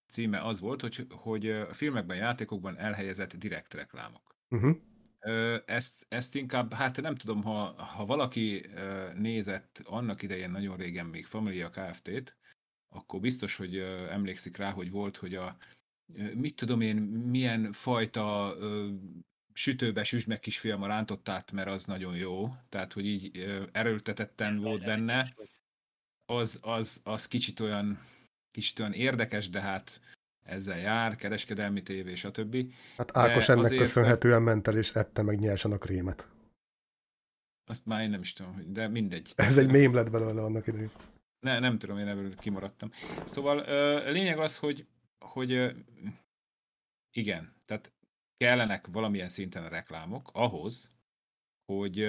címe 0.09 0.41
az 0.41 0.61
volt, 0.61 0.81
hogy, 0.81 1.07
hogy 1.11 1.51
a 1.51 1.75
filmekben, 1.75 2.17
játékokban 2.17 2.79
elhelyezett 2.79 3.37
direkt 3.37 3.75
reklámok. 3.75 4.37
Uh-huh. 4.49 4.77
Ezt, 5.67 6.07
ezt 6.09 6.35
inkább, 6.35 6.73
hát 6.73 7.01
nem 7.01 7.17
tudom, 7.17 7.43
ha, 7.43 7.83
ha 7.83 8.07
valaki 8.07 8.67
nézett 9.15 9.83
annak 9.85 10.23
idején 10.23 10.51
nagyon 10.51 10.77
régen 10.77 11.07
még 11.07 11.27
Familia 11.27 11.71
Kft-t, 11.71 12.37
akkor 12.89 13.21
biztos, 13.21 13.57
hogy 13.57 13.77
emlékszik 14.11 14.57
rá, 14.57 14.71
hogy 14.71 14.91
volt, 14.91 15.17
hogy 15.17 15.35
a 15.35 15.57
mit 16.35 16.57
tudom 16.57 16.81
én, 16.81 16.97
milyen 16.97 17.73
fajta 17.73 18.57
ö, 18.59 18.89
sütőbe 19.53 20.05
süsd 20.05 20.29
meg 20.29 20.41
kisfiam 20.41 20.83
a 20.83 20.87
rántottát, 20.87 21.53
mert 21.53 21.69
az 21.69 21.85
nagyon 21.85 22.17
jó. 22.17 22.55
Tehát, 22.69 22.93
hogy 22.93 23.07
így 23.07 23.45
erőltetetten 23.73 24.59
volt 24.59 24.85
benne, 24.85 25.35
az, 26.37 26.59
az, 26.63 27.01
az 27.05 27.29
kicsit 27.29 27.61
olyan 27.61 28.11
kicsit 28.51 28.79
olyan 28.79 28.93
érdekes, 28.93 29.51
de 29.51 29.61
hát 29.61 30.01
ezzel 30.43 30.79
jár, 30.79 31.17
kereskedelmi 31.17 31.83
tévé, 31.83 32.15
stb. 32.15 32.73
Hát 32.97 33.17
Ákos 33.17 33.47
De 33.47 33.53
ennek 33.53 33.65
azért- 33.65 33.81
köszönhetően 33.81 34.43
ment 34.43 34.69
el, 34.69 34.77
és 34.77 34.91
ette 34.91 35.23
meg 35.23 35.39
nyersen 35.39 35.73
a 35.73 35.79
krémet. 35.79 36.29
Azt 37.65 37.87
már 37.87 38.03
én 38.03 38.11
nem 38.11 38.21
is 38.21 38.33
tudom, 38.33 38.73
de 38.73 38.89
mindegy. 38.89 39.33
Ez 39.37 39.59
egy 39.59 39.71
mém 39.71 39.95
lett 39.95 40.11
belőle 40.11 40.43
annak 40.43 40.67
idején. 40.67 40.91
Ne, 41.41 41.59
nem 41.59 41.79
tudom, 41.79 41.99
én 41.99 42.09
ebből 42.09 42.35
kimaradtam. 42.35 42.91
Szóval 43.25 43.59
a 43.59 44.11
lényeg 44.11 44.39
az, 44.39 44.59
hogy, 44.59 44.87
hogy 45.19 45.75
igen, 47.11 47.55
tehát 47.65 47.93
kellenek 48.37 48.87
valamilyen 48.87 49.29
szinten 49.29 49.65
a 49.65 49.69
reklámok 49.69 50.31
ahhoz, 50.33 50.91
hogy, 51.65 52.09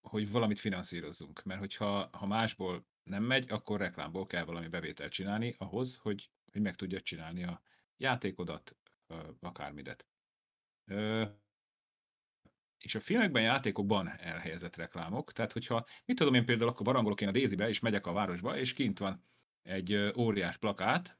hogy 0.00 0.30
valamit 0.30 0.58
finanszírozzunk. 0.58 1.42
Mert 1.44 1.60
hogyha 1.60 2.08
ha 2.12 2.26
másból 2.26 2.84
nem 3.10 3.22
megy, 3.22 3.50
akkor 3.50 3.78
reklámból 3.80 4.26
kell 4.26 4.44
valami 4.44 4.68
bevételt 4.68 5.12
csinálni 5.12 5.54
ahhoz, 5.58 5.96
hogy, 5.96 6.30
hogy 6.52 6.60
meg 6.60 6.74
tudja 6.76 7.00
csinálni 7.00 7.44
a 7.44 7.62
játékodat, 7.96 8.76
akármidet. 9.40 10.06
És 12.78 12.94
a 12.94 13.00
filmekben, 13.00 13.42
játékokban 13.42 14.08
elhelyezett 14.08 14.76
reklámok, 14.76 15.32
tehát 15.32 15.52
hogyha, 15.52 15.86
mit 16.04 16.16
tudom 16.16 16.34
én 16.34 16.44
például, 16.44 16.70
akkor 16.70 16.86
barangolok 16.86 17.20
én 17.20 17.28
a 17.28 17.32
Dézibe, 17.32 17.68
és 17.68 17.80
megyek 17.80 18.06
a 18.06 18.12
városba, 18.12 18.58
és 18.58 18.72
kint 18.72 18.98
van 18.98 19.24
egy 19.62 20.12
óriás 20.16 20.56
plakát, 20.56 21.18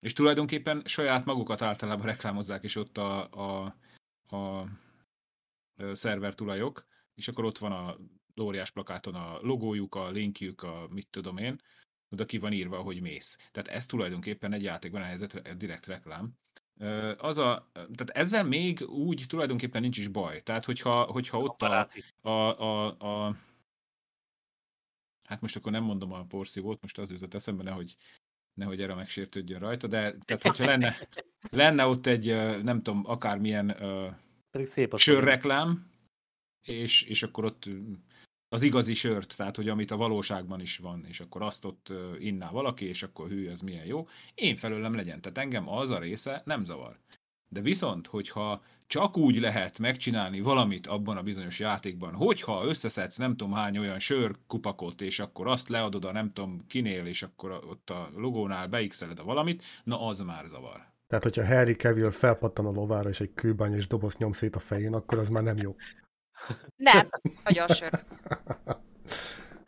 és 0.00 0.12
tulajdonképpen 0.12 0.82
saját 0.84 1.24
magukat 1.24 1.62
általában 1.62 2.06
reklámozzák 2.06 2.62
is 2.62 2.76
ott 2.76 2.96
a, 2.96 3.30
a, 3.30 3.74
a, 4.36 4.68
szerver 5.92 6.34
tulajok, 6.34 6.86
és 7.14 7.28
akkor 7.28 7.44
ott 7.44 7.58
van 7.58 7.72
a 7.72 7.96
óriás 8.40 8.70
plakáton 8.70 9.14
a 9.14 9.38
logójuk, 9.40 9.94
a 9.94 10.10
linkjük, 10.10 10.62
a 10.62 10.88
mit 10.90 11.08
tudom 11.10 11.36
én, 11.36 11.60
oda 12.08 12.24
ki 12.24 12.38
van 12.38 12.52
írva, 12.52 12.80
hogy 12.80 13.00
mész. 13.00 13.36
Tehát 13.50 13.68
ez 13.68 13.86
tulajdonképpen 13.86 14.52
egy 14.52 14.62
játékban 14.62 15.00
elhelyezett 15.00 15.32
re- 15.32 15.54
direkt 15.54 15.86
reklám. 15.86 16.32
Az 17.16 17.38
a, 17.38 17.70
tehát 17.72 18.10
ezzel 18.10 18.44
még 18.44 18.80
úgy 18.88 19.24
tulajdonképpen 19.28 19.80
nincs 19.80 19.98
is 19.98 20.08
baj. 20.08 20.42
Tehát, 20.42 20.64
hogyha, 20.64 21.02
hogyha 21.02 21.38
ott 21.38 21.62
a, 21.62 21.88
a, 22.20 22.30
a, 22.30 22.86
a, 22.86 23.36
hát 25.28 25.40
most 25.40 25.56
akkor 25.56 25.72
nem 25.72 25.82
mondom 25.82 26.12
a 26.12 26.24
porszívót, 26.24 26.80
most 26.80 26.98
az 26.98 27.10
jutott 27.10 27.34
eszembe, 27.34 27.62
nehogy, 27.62 27.96
nehogy 28.54 28.82
erre 28.82 28.94
megsértődjön 28.94 29.60
rajta, 29.60 29.86
de 29.86 30.16
tehát, 30.24 30.42
hogyha 30.42 30.64
lenne, 30.64 30.96
lenne 31.50 31.86
ott 31.86 32.06
egy, 32.06 32.26
nem 32.62 32.82
tudom, 32.82 33.06
akármilyen 33.06 33.76
Pedig 34.50 34.66
szép 34.66 34.96
sörreklám, 34.96 35.90
és, 36.62 37.02
és 37.02 37.22
akkor 37.22 37.44
ott 37.44 37.68
az 38.48 38.62
igazi 38.62 38.94
sört, 38.94 39.36
tehát 39.36 39.56
hogy 39.56 39.68
amit 39.68 39.90
a 39.90 39.96
valóságban 39.96 40.60
is 40.60 40.78
van, 40.78 41.04
és 41.08 41.20
akkor 41.20 41.42
azt 41.42 41.64
ott 41.64 41.92
inná 42.18 42.50
valaki, 42.50 42.84
és 42.88 43.02
akkor 43.02 43.28
hű, 43.28 43.48
ez 43.48 43.60
milyen 43.60 43.86
jó. 43.86 44.08
Én 44.34 44.56
felőlem 44.56 44.94
legyen, 44.94 45.20
tehát 45.20 45.38
engem 45.38 45.68
az 45.68 45.90
a 45.90 45.98
része 45.98 46.42
nem 46.44 46.64
zavar. 46.64 46.98
De 47.50 47.60
viszont, 47.60 48.06
hogyha 48.06 48.62
csak 48.86 49.16
úgy 49.16 49.38
lehet 49.40 49.78
megcsinálni 49.78 50.40
valamit 50.40 50.86
abban 50.86 51.16
a 51.16 51.22
bizonyos 51.22 51.58
játékban, 51.58 52.14
hogyha 52.14 52.64
összeszedsz 52.64 53.16
nem 53.16 53.36
tudom 53.36 53.52
hány 53.52 53.78
olyan 53.78 53.98
sörkupakot, 53.98 55.00
és 55.00 55.18
akkor 55.18 55.46
azt 55.46 55.68
leadod 55.68 56.04
a 56.04 56.12
nem 56.12 56.32
tudom 56.32 56.66
kinél, 56.66 57.06
és 57.06 57.22
akkor 57.22 57.50
ott 57.50 57.90
a 57.90 58.10
logónál 58.16 58.68
beixeled 58.68 59.18
a 59.18 59.24
valamit, 59.24 59.62
na 59.84 60.06
az 60.06 60.20
már 60.20 60.44
zavar. 60.48 60.86
Tehát, 61.06 61.24
hogyha 61.24 61.46
Harry 61.46 61.74
Cavill 61.74 62.10
felpattan 62.10 62.66
a 62.66 62.70
lovára, 62.70 63.08
és 63.08 63.20
egy 63.20 63.34
kőbány 63.34 63.74
és 63.74 63.86
doboz 63.86 64.16
nyom 64.16 64.32
szét 64.32 64.56
a 64.56 64.58
fején, 64.58 64.94
akkor 64.94 65.18
az 65.18 65.28
már 65.28 65.42
nem 65.42 65.56
jó. 65.56 65.76
Nem, 66.76 67.08
nagyon 67.44 67.66
sör. 67.68 68.04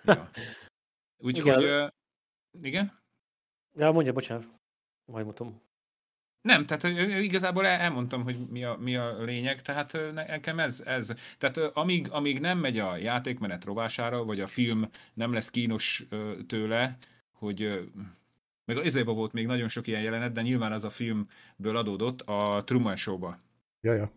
Ja. 0.04 0.30
Úgyhogy, 1.16 1.62
ö, 1.62 1.86
igen? 2.62 2.98
Ja, 3.76 3.92
mondja, 3.92 4.12
bocsánat. 4.12 4.48
Majd 5.04 5.26
mutom. 5.26 5.60
Nem, 6.40 6.66
tehát 6.66 6.84
igazából 7.22 7.66
el- 7.66 7.80
elmondtam, 7.80 8.22
hogy 8.22 8.48
mi 8.48 8.64
a, 8.64 8.76
mi 8.76 8.96
a 8.96 9.22
lényeg, 9.22 9.62
tehát 9.62 9.92
nekem 10.12 10.58
ez, 10.58 10.80
ez 10.80 11.12
tehát 11.38 11.56
amíg, 11.56 12.10
amíg 12.10 12.40
nem 12.40 12.58
megy 12.58 12.78
a 12.78 12.96
játékmenet 12.96 13.64
rovására, 13.64 14.24
vagy 14.24 14.40
a 14.40 14.46
film 14.46 14.88
nem 15.14 15.32
lesz 15.32 15.50
kínos 15.50 16.06
tőle, 16.46 16.96
hogy 17.32 17.88
meg 18.64 18.76
az 18.76 18.84
izéba 18.84 19.12
volt 19.12 19.32
még 19.32 19.46
nagyon 19.46 19.68
sok 19.68 19.86
ilyen 19.86 20.02
jelenet, 20.02 20.32
de 20.32 20.42
nyilván 20.42 20.72
az 20.72 20.84
a 20.84 20.90
filmből 20.90 21.76
adódott 21.76 22.20
a 22.20 22.62
Truman 22.64 22.96
Show-ba. 22.96 23.38
Ja, 23.80 23.92
ja. 23.94 24.10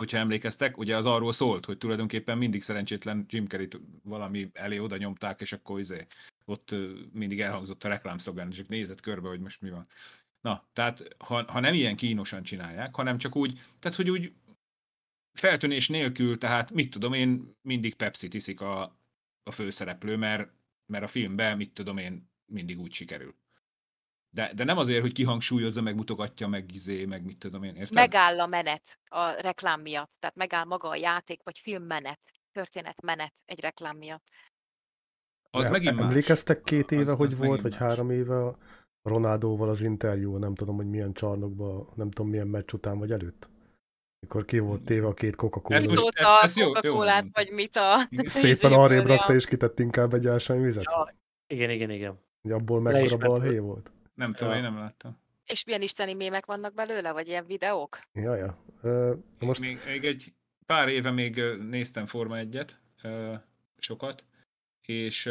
Hogyha 0.00 0.18
emlékeztek, 0.18 0.78
ugye 0.78 0.96
az 0.96 1.06
arról 1.06 1.32
szólt, 1.32 1.64
hogy 1.64 1.78
tulajdonképpen 1.78 2.38
mindig 2.38 2.62
szerencsétlen 2.62 3.24
Jim 3.28 3.46
Carrey-t 3.46 3.80
valami 4.02 4.50
elé 4.52 4.78
oda 4.78 4.96
nyomták, 4.96 5.40
és 5.40 5.52
akkor 5.52 5.78
izé, 5.78 6.06
ott 6.44 6.74
mindig 7.12 7.40
elhangzott 7.40 7.84
a 7.84 7.88
reklámszlogán, 7.88 8.50
és 8.50 8.62
nézett 8.68 9.00
körbe, 9.00 9.28
hogy 9.28 9.40
most 9.40 9.60
mi 9.60 9.70
van. 9.70 9.86
Na, 10.40 10.64
tehát 10.72 11.16
ha, 11.18 11.44
ha 11.52 11.60
nem 11.60 11.74
ilyen 11.74 11.96
kínosan 11.96 12.42
csinálják, 12.42 12.94
hanem 12.94 13.18
csak 13.18 13.36
úgy, 13.36 13.60
tehát 13.78 13.96
hogy 13.96 14.10
úgy 14.10 14.32
feltűnés 15.32 15.88
nélkül, 15.88 16.38
tehát 16.38 16.70
mit 16.70 16.90
tudom 16.90 17.12
én, 17.12 17.56
mindig 17.62 17.94
Pepsi 17.94 18.28
tiszik 18.28 18.60
a, 18.60 18.82
a 19.42 19.50
főszereplő, 19.50 20.16
mert, 20.16 20.50
mert 20.86 21.04
a 21.04 21.08
filmben, 21.08 21.56
mit 21.56 21.72
tudom 21.72 21.98
én, 21.98 22.30
mindig 22.52 22.80
úgy 22.80 22.92
sikerül. 22.92 23.34
De, 24.32 24.52
de 24.54 24.64
nem 24.64 24.78
azért, 24.78 25.00
hogy 25.00 25.12
kihangsúlyozza, 25.12 25.82
meg 25.82 25.94
mutogatja, 25.94 26.46
meg 26.48 26.74
izé, 26.74 27.04
meg 27.04 27.24
mit 27.24 27.38
tudom 27.38 27.62
én, 27.62 27.74
érted? 27.74 27.92
Megáll 27.94 28.40
a 28.40 28.46
menet 28.46 28.98
a 29.08 29.30
reklám 29.30 29.80
miatt. 29.80 30.10
Tehát 30.18 30.36
megáll 30.36 30.64
maga 30.64 30.88
a 30.88 30.96
játék, 30.96 31.42
vagy 31.42 31.58
film 31.58 31.82
menet, 31.82 32.20
történet 32.52 33.00
menet 33.02 33.32
egy 33.44 33.60
reklám 33.60 33.96
miatt. 33.96 34.28
Az 35.50 35.64
Em- 35.64 35.72
megint 35.72 35.94
más. 35.96 36.04
Emlékeztek 36.04 36.62
két 36.62 36.84
Az- 36.84 36.92
éve, 36.92 37.10
az 37.10 37.16
hogy 37.16 37.28
megint 37.30 37.46
volt, 37.46 37.60
vagy 37.60 37.70
más. 37.70 37.80
három 37.80 38.10
éve 38.10 38.44
a 38.46 38.58
Ronaldóval 39.08 39.68
az 39.68 39.82
interjú, 39.82 40.36
nem 40.36 40.54
tudom, 40.54 40.76
hogy 40.76 40.88
milyen 40.90 41.12
csarnokban, 41.12 41.88
nem 41.94 42.10
tudom 42.10 42.30
milyen 42.30 42.48
meccs 42.48 42.72
után 42.72 42.98
vagy 42.98 43.10
előtt. 43.12 43.48
Mikor 44.20 44.44
ki 44.44 44.58
volt 44.58 44.82
téve 44.84 45.06
a 45.06 45.14
két 45.14 45.28
Ez 45.30 45.36
Coca-Cola. 45.36 45.80
most- 45.86 46.02
Ott 46.02 46.14
ez- 46.14 46.26
ez 46.42 46.56
jó- 46.56 46.66
jó 46.66 46.72
Coca-Colát, 46.72 47.22
mondtad. 47.22 47.44
vagy 47.44 47.54
mit 47.54 47.76
a... 47.76 48.08
Szépen 48.28 48.50
izéből, 48.50 48.78
arrébb 48.78 49.06
ja. 49.06 49.16
rakta, 49.16 49.34
és 49.34 49.46
kitett 49.46 49.78
inkább 49.78 50.12
egy 50.14 50.26
ásványvizet. 50.26 50.84
Ja, 50.84 51.14
igen, 51.46 51.70
igen, 51.70 51.90
igen. 51.90 52.18
Hogy 52.42 52.52
abból 52.52 52.80
mekkora 52.80 53.16
balhé 53.16 53.58
volt. 53.58 53.92
Nem 54.20 54.32
tudom, 54.32 54.52
Ja. 54.52 54.58
én 54.58 54.62
nem 54.62 54.78
láttam. 54.78 55.18
És 55.46 55.64
milyen 55.64 55.82
isteni 55.82 56.14
mémek 56.14 56.46
vannak 56.46 56.74
belőle, 56.74 57.12
vagy 57.12 57.28
ilyen 57.28 57.46
videók? 57.46 57.98
Ja, 58.12 58.34
ja. 58.34 58.58
Ö, 58.82 59.14
most 59.40 59.60
Még, 59.60 59.78
még 59.86 60.04
egy 60.04 60.34
pár 60.66 60.88
éve 60.88 61.10
még 61.10 61.40
néztem 61.68 62.06
Forma 62.06 62.36
1-et, 62.38 62.68
ö, 63.02 63.34
sokat, 63.78 64.24
és 64.86 65.26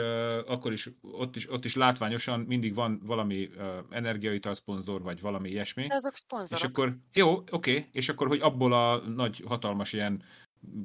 akkor 0.46 0.72
is 0.72 0.90
ott, 1.02 1.36
is 1.36 1.52
ott 1.52 1.66
is 1.66 1.76
látványosan 1.76 2.40
mindig 2.40 2.74
van 2.74 3.00
valami 3.04 3.50
energiaital 3.90 4.54
szponzor, 4.54 5.02
vagy 5.02 5.22
valami 5.22 5.50
ilyesmi. 5.50 5.88
De 5.88 5.94
azok 5.94 6.14
És 6.14 6.20
szponzorok. 6.20 6.64
akkor, 6.64 6.98
jó, 7.14 7.44
oké, 7.52 7.86
és 7.92 8.10
akkor, 8.10 8.28
hogy 8.28 8.42
abból 8.42 8.74
a 8.74 8.98
nagy, 9.08 9.44
hatalmas 9.46 9.94
ilyen 9.94 10.24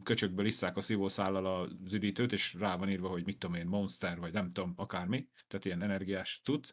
köcsökből 0.02 0.46
isszák 0.46 0.76
a 0.76 0.80
szívószállal 0.80 1.46
az 1.46 1.92
üdítőt, 1.92 2.32
és 2.32 2.54
rá 2.54 2.76
van 2.76 2.90
írva, 2.90 3.08
hogy 3.08 3.24
mit 3.24 3.38
tudom 3.38 3.56
én, 3.56 3.66
Monster, 3.66 4.18
vagy 4.18 4.32
nem 4.32 4.52
tudom, 4.52 4.72
akármi, 4.76 5.28
tehát 5.48 5.64
ilyen 5.64 5.82
energiás 5.82 6.40
cucc, 6.44 6.70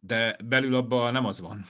de 0.00 0.36
belül 0.44 0.74
abban 0.74 1.12
nem 1.12 1.24
az 1.26 1.40
van. 1.40 1.64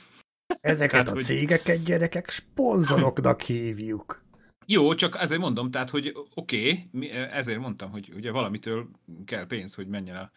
ezeket 0.60 0.90
Tehát, 0.90 1.08
a 1.08 1.12
hogy- 1.12 1.24
cégeket, 1.24 1.84
gyerekek, 1.84 2.28
szponzoroknak 2.30 3.40
hívjuk. 3.40 4.20
Jó, 4.66 4.94
csak 4.94 5.16
ezért 5.18 5.40
mondom, 5.40 5.70
tehát, 5.70 5.90
hogy 5.90 6.16
oké, 6.34 6.88
okay, 6.92 7.10
ezért 7.10 7.58
mondtam, 7.58 7.90
hogy 7.90 8.12
ugye 8.14 8.30
valamitől 8.30 8.88
kell 9.24 9.46
pénz, 9.46 9.74
hogy 9.74 9.86
menjen 9.88 10.16
a 10.16 10.30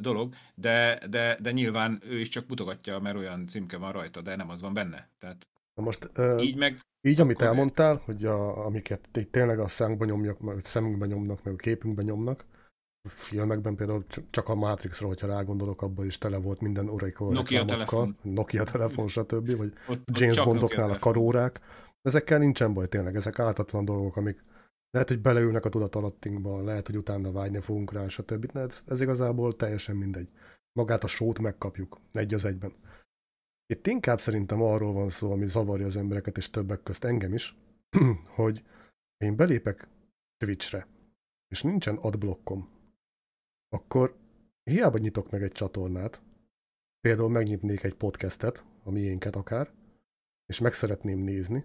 dolog, 0.00 0.34
de, 0.54 1.02
de, 1.10 1.38
de 1.40 1.50
nyilván 1.50 2.02
ő 2.04 2.20
is 2.20 2.28
csak 2.28 2.48
mutogatja, 2.48 2.98
mert 2.98 3.16
olyan 3.16 3.46
címke 3.46 3.76
van 3.76 3.92
rajta, 3.92 4.20
de 4.20 4.36
nem 4.36 4.50
az 4.50 4.60
van 4.60 4.72
benne. 4.74 5.08
Tehát 5.18 5.46
Na 5.74 5.82
most 5.82 6.10
így 6.40 6.56
meg, 6.56 6.80
Így, 7.08 7.20
amit 7.20 7.40
elmondtál, 7.40 8.02
hogy 8.04 8.24
a, 8.24 8.64
amiket 8.66 9.08
tényleg 9.30 9.58
a 9.58 9.68
szánkba 9.68 10.04
nyomjak, 10.04 10.40
meg 10.40 10.58
szemünkbe 10.58 11.06
nyomnak, 11.06 11.42
meg 11.42 11.54
a 11.54 11.56
képünkbe 11.56 12.02
nyomnak, 12.02 12.44
filmekben 13.08 13.74
például 13.74 14.04
csak 14.30 14.48
a 14.48 14.54
Matrixra, 14.54 15.06
hogyha 15.06 15.26
rágondolok, 15.26 15.82
abban 15.82 16.06
is 16.06 16.18
tele 16.18 16.36
volt 16.36 16.60
minden 16.60 16.88
Oracle 16.88 17.26
Nokia 17.26 17.58
reklámokkal, 17.58 18.04
telefon. 18.04 18.16
Nokia 18.22 18.64
telefon, 18.64 19.08
stb., 19.08 19.56
vagy 19.56 19.72
ott, 19.88 19.98
ott 19.98 20.18
James 20.18 20.36
csak 20.36 20.44
Bondoknál 20.44 20.90
a 20.90 20.98
karórák. 20.98 21.60
Ezekkel 22.02 22.38
nincsen 22.38 22.74
baj 22.74 22.88
tényleg, 22.88 23.16
ezek 23.16 23.38
áltatlan 23.38 23.84
dolgok, 23.84 24.16
amik 24.16 24.44
lehet, 24.90 25.08
hogy 25.08 25.20
beleülnek 25.20 25.64
a 25.64 25.68
tudatalattinkba, 25.68 26.62
lehet, 26.62 26.86
hogy 26.86 26.96
utána 26.96 27.32
vágyni 27.32 27.60
fogunk 27.60 27.92
rá, 27.92 28.08
stb. 28.08 28.56
Ez, 28.56 28.82
ez 28.86 29.00
igazából 29.00 29.56
teljesen 29.56 29.96
mindegy. 29.96 30.28
Magát 30.72 31.04
a 31.04 31.06
sót 31.06 31.38
megkapjuk, 31.38 32.00
egy 32.12 32.34
az 32.34 32.44
egyben. 32.44 32.72
Itt 33.66 33.86
inkább 33.86 34.20
szerintem 34.20 34.62
arról 34.62 34.92
van 34.92 35.10
szó, 35.10 35.32
ami 35.32 35.46
zavarja 35.46 35.86
az 35.86 35.96
embereket, 35.96 36.36
és 36.36 36.50
többek 36.50 36.82
közt 36.82 37.04
engem 37.04 37.32
is, 37.32 37.56
hogy 38.36 38.62
én 39.16 39.36
belépek 39.36 39.88
Twitchre, 40.36 40.86
és 41.48 41.62
nincsen 41.62 41.96
adblockom, 41.96 42.68
akkor 43.72 44.16
hiába 44.62 44.98
nyitok 44.98 45.30
meg 45.30 45.42
egy 45.42 45.52
csatornát, 45.52 46.22
például 47.00 47.28
megnyitnék 47.28 47.82
egy 47.82 47.94
podcastet, 47.94 48.64
a 48.84 48.90
miénket 48.90 49.36
akár, 49.36 49.70
és 50.46 50.58
meg 50.58 50.72
szeretném 50.72 51.18
nézni, 51.18 51.64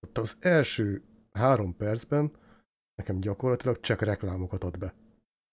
ott 0.00 0.18
az 0.18 0.36
első 0.40 1.02
három 1.30 1.76
percben 1.76 2.32
nekem 2.94 3.20
gyakorlatilag 3.20 3.80
csak 3.80 4.00
reklámokat 4.00 4.64
ad 4.64 4.78
be. 4.78 4.94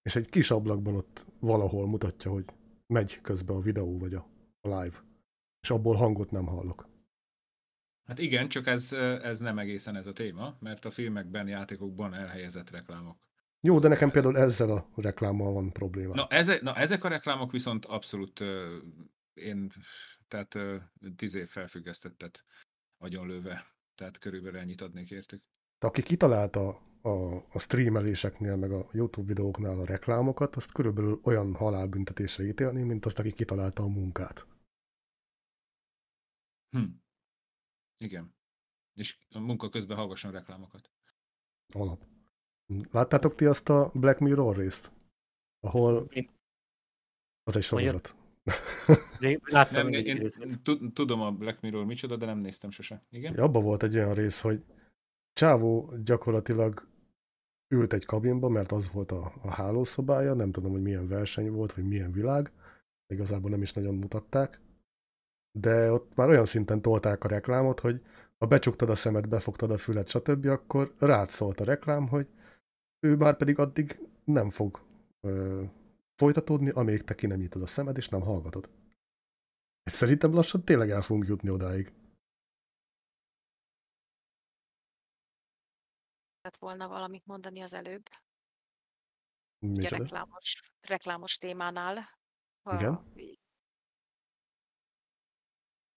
És 0.01 0.15
egy 0.15 0.29
kis 0.29 0.51
ablakban 0.51 0.95
ott 0.95 1.25
valahol 1.39 1.87
mutatja, 1.87 2.31
hogy 2.31 2.45
megy 2.87 3.21
közben 3.21 3.55
a 3.55 3.61
videó 3.61 3.97
vagy 3.97 4.13
a, 4.13 4.27
live. 4.61 5.03
És 5.61 5.69
abból 5.69 5.95
hangot 5.95 6.31
nem 6.31 6.45
hallok. 6.45 6.87
Hát 8.03 8.19
igen, 8.19 8.49
csak 8.49 8.67
ez, 8.67 8.91
ez 9.21 9.39
nem 9.39 9.59
egészen 9.59 9.95
ez 9.95 10.07
a 10.07 10.13
téma, 10.13 10.57
mert 10.59 10.85
a 10.85 10.91
filmekben, 10.91 11.47
játékokban 11.47 12.13
elhelyezett 12.13 12.69
reklámok. 12.69 13.17
Jó, 13.65 13.79
de 13.79 13.87
nekem 13.87 14.11
például 14.11 14.37
ezzel 14.37 14.71
a 14.71 14.89
reklámmal 14.95 15.53
van 15.53 15.71
probléma. 15.71 16.13
Na, 16.13 16.27
ezek, 16.27 16.61
na 16.61 16.75
ezek 16.75 17.03
a 17.03 17.07
reklámok 17.07 17.51
viszont 17.51 17.85
abszolút 17.85 18.39
ö, 18.39 18.77
én, 19.33 19.71
tehát 20.27 20.55
ö, 20.55 20.77
tíz 21.15 21.33
év 21.35 21.47
felfüggesztettet 21.47 22.45
agyonlőve, 22.97 23.75
tehát 23.95 24.17
körülbelül 24.17 24.59
ennyit 24.59 24.81
adnék 24.81 25.11
értük. 25.11 25.43
De 25.79 25.87
aki 25.87 26.03
kitalálta 26.03 26.81
a, 27.01 27.35
a 27.35 27.59
streameléseknél, 27.59 28.55
meg 28.55 28.71
a 28.71 28.87
YouTube 28.91 29.27
videóknál 29.27 29.79
a 29.79 29.85
reklámokat, 29.85 30.55
azt 30.55 30.71
körülbelül 30.71 31.19
olyan 31.23 31.55
halálbüntetésre 31.55 32.43
ítélni, 32.43 32.83
mint 32.83 33.05
azt, 33.05 33.19
aki 33.19 33.33
kitalálta 33.33 33.83
a 33.83 33.87
munkát. 33.87 34.47
Hm. 36.69 36.85
Igen. 37.97 38.35
És 38.93 39.17
a 39.29 39.39
munka 39.39 39.69
közben 39.69 39.97
hallgasson 39.97 40.31
reklámokat. 40.31 40.91
Alap. 41.73 42.12
Láttátok 42.91 43.35
ti 43.35 43.45
azt 43.45 43.69
a 43.69 43.91
Black 43.93 44.19
Mirror 44.19 44.55
részt? 44.55 44.91
Ahol 45.59 46.07
Én, 46.09 46.29
az 47.43 47.55
egy 47.55 47.63
sorozat. 47.63 48.15
én 49.19 49.39
láttam 49.43 49.89
Nem, 49.89 50.05
én, 50.05 50.29
tud- 50.63 50.93
tudom 50.93 51.21
a 51.21 51.31
Black 51.31 51.61
Mirror 51.61 51.85
micsoda, 51.85 52.15
de 52.15 52.25
nem 52.25 52.37
néztem 52.37 52.69
sose. 52.69 53.05
Igen? 53.09 53.33
Abba 53.33 53.59
volt 53.61 53.83
egy 53.83 53.95
olyan 53.95 54.13
rész, 54.13 54.41
hogy 54.41 54.63
Csávó 55.33 55.93
gyakorlatilag 56.03 56.87
ült 57.73 57.93
egy 57.93 58.05
kabinba, 58.05 58.49
mert 58.49 58.71
az 58.71 58.91
volt 58.91 59.11
a, 59.11 59.33
a 59.41 59.49
hálószobája, 59.49 60.33
nem 60.33 60.51
tudom, 60.51 60.71
hogy 60.71 60.81
milyen 60.81 61.07
verseny 61.07 61.51
volt, 61.51 61.73
vagy 61.73 61.87
milyen 61.87 62.11
világ, 62.11 62.51
igazából 63.13 63.49
nem 63.49 63.61
is 63.61 63.73
nagyon 63.73 63.95
mutatták, 63.95 64.59
de 65.59 65.91
ott 65.91 66.15
már 66.15 66.29
olyan 66.29 66.45
szinten 66.45 66.81
tolták 66.81 67.23
a 67.23 67.27
reklámot, 67.27 67.79
hogy 67.79 68.01
ha 68.37 68.45
becsuktad 68.45 68.89
a 68.89 68.95
szemed, 68.95 69.27
befogtad 69.27 69.71
a 69.71 69.77
fület, 69.77 70.09
stb., 70.09 70.45
akkor 70.45 70.93
rád 70.99 71.29
szólt 71.29 71.59
a 71.59 71.63
reklám, 71.63 72.07
hogy 72.07 72.27
ő 73.03 73.15
már 73.15 73.37
pedig 73.37 73.59
addig 73.59 73.99
nem 74.23 74.49
fog 74.49 74.81
ö, 75.21 75.63
folytatódni, 76.15 76.69
amíg 76.69 77.03
te 77.03 77.15
ki 77.15 77.27
nem 77.27 77.39
nyitod 77.39 77.61
a 77.61 77.67
szemed, 77.67 77.97
és 77.97 78.09
nem 78.09 78.21
hallgatod. 78.21 78.69
Hát 79.83 79.95
Szerintem 79.95 80.33
lassan 80.33 80.63
tényleg 80.63 80.89
el 80.89 81.01
fogunk 81.01 81.27
jutni 81.27 81.49
odáig. 81.49 81.93
lett 86.41 86.57
volna 86.57 86.87
valamit 86.87 87.25
mondani 87.25 87.61
az 87.61 87.73
előbb, 87.73 88.09
ugye 89.59 89.81
Micsoda? 89.81 90.03
reklámos, 90.03 90.73
reklámos 90.81 91.37
témánál. 91.37 92.09
Igen. 92.71 93.13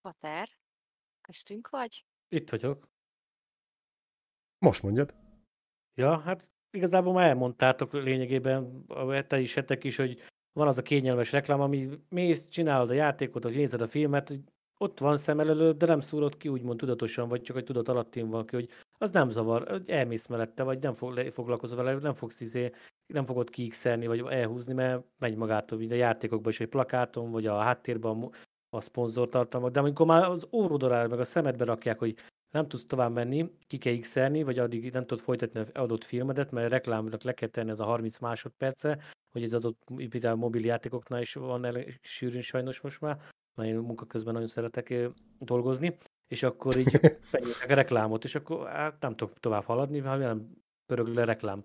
Pater, 0.01 0.49
köztünk 1.21 1.69
vagy? 1.69 2.07
Itt 2.29 2.51
vagyok. 2.51 2.89
Most 4.59 4.83
mondjad. 4.83 5.15
Ja, 5.95 6.21
hát 6.21 6.49
igazából 6.71 7.13
már 7.13 7.29
elmondtátok 7.29 7.93
lényegében, 7.93 8.85
te 9.27 9.41
is, 9.41 9.55
hetek 9.55 9.85
is, 9.85 9.97
hogy 9.97 10.23
van 10.53 10.67
az 10.67 10.79
a 10.79 10.83
kényelmes 10.83 11.33
reklám, 11.33 11.61
ami 11.61 11.89
mész, 12.09 12.49
csinálod 12.49 12.91
a 12.91 12.95
játékot, 12.95 13.43
vagy 13.43 13.57
nézed 13.57 13.81
a 13.81 13.89
filmet, 13.89 14.29
hogy 14.29 14.41
ott 14.79 14.99
van 14.99 15.17
szem 15.17 15.41
előtt, 15.41 15.79
de 15.79 15.87
nem 15.87 16.01
szúrod 16.01 16.37
ki 16.37 16.49
úgymond 16.49 16.79
tudatosan, 16.79 17.29
vagy 17.29 17.43
csak 17.43 17.57
egy 17.57 17.65
tudat 17.65 17.89
alattin 17.89 18.29
van 18.29 18.47
ki, 18.47 18.55
hogy 18.55 18.69
az 18.99 19.11
nem 19.11 19.31
zavar, 19.31 19.69
hogy 19.69 19.91
elmész 19.91 20.27
mellette, 20.27 20.63
vagy 20.63 20.79
nem 20.79 20.95
fog, 20.95 21.31
foglalkozol 21.31 21.77
vele, 21.77 21.95
nem 21.95 22.15
fogsz 22.15 22.41
izé, 22.41 22.73
nem 23.07 23.25
fogod 23.25 23.51
kiixelni, 23.51 24.07
vagy 24.07 24.25
elhúzni, 24.29 24.73
mert 24.73 25.05
megy 25.19 25.37
magától, 25.37 25.79
mint 25.79 25.93
a 25.93 25.95
játékokban 25.95 26.53
is, 26.53 26.61
egy 26.61 26.69
plakáton, 26.69 27.31
vagy 27.31 27.47
a 27.47 27.59
háttérben 27.59 28.23
a, 28.23 28.31
a 28.77 28.81
szponzortartalmak, 28.81 29.71
de 29.71 29.81
amikor 29.81 30.07
már 30.07 30.23
az 30.23 30.49
órodorára, 30.53 31.09
meg 31.09 31.21
a 31.21 31.25
szemedbe 31.25 31.65
rakják, 31.65 31.99
hogy 31.99 32.15
nem 32.51 32.69
tudsz 32.69 32.87
tovább 32.87 33.13
menni, 33.13 33.51
ki 33.67 33.79
kell 33.79 33.99
x 33.99 34.15
vagy 34.15 34.59
addig 34.59 34.93
nem 34.93 35.07
tudod 35.07 35.25
folytatni 35.25 35.61
az 35.61 35.71
adott 35.75 36.05
filmedet, 36.05 36.51
mert 36.51 36.71
reklámnak 36.71 37.23
le 37.23 37.33
kell 37.33 37.49
tenni 37.49 37.71
ez 37.71 37.81
a 37.81 37.85
30 37.85 38.19
másodperce, 38.19 38.99
hogy 39.33 39.43
ez 39.43 39.53
adott 39.53 39.79
például 40.09 40.37
mobil 40.37 40.65
játékoknál 40.65 41.21
is 41.21 41.35
van 41.35 41.65
elég 41.65 41.99
sűrűn 42.03 42.43
sajnos 42.43 42.81
most 42.81 43.01
már, 43.01 43.21
mert 43.55 43.69
én 43.69 43.77
munka 43.77 44.07
közben 44.07 44.33
nagyon 44.33 44.49
szeretek 44.49 44.95
dolgozni, 45.39 45.97
és 46.29 46.43
akkor 46.43 46.77
így 46.77 46.95
a 47.69 47.75
reklámot, 47.75 48.25
és 48.25 48.35
akkor 48.35 48.69
hát 48.69 49.01
nem 49.01 49.17
tudok 49.17 49.39
tovább 49.39 49.65
haladni, 49.65 50.01
mert 50.01 50.19
nem 50.19 50.51
pörög 50.87 51.07
le 51.07 51.25
reklám. 51.25 51.65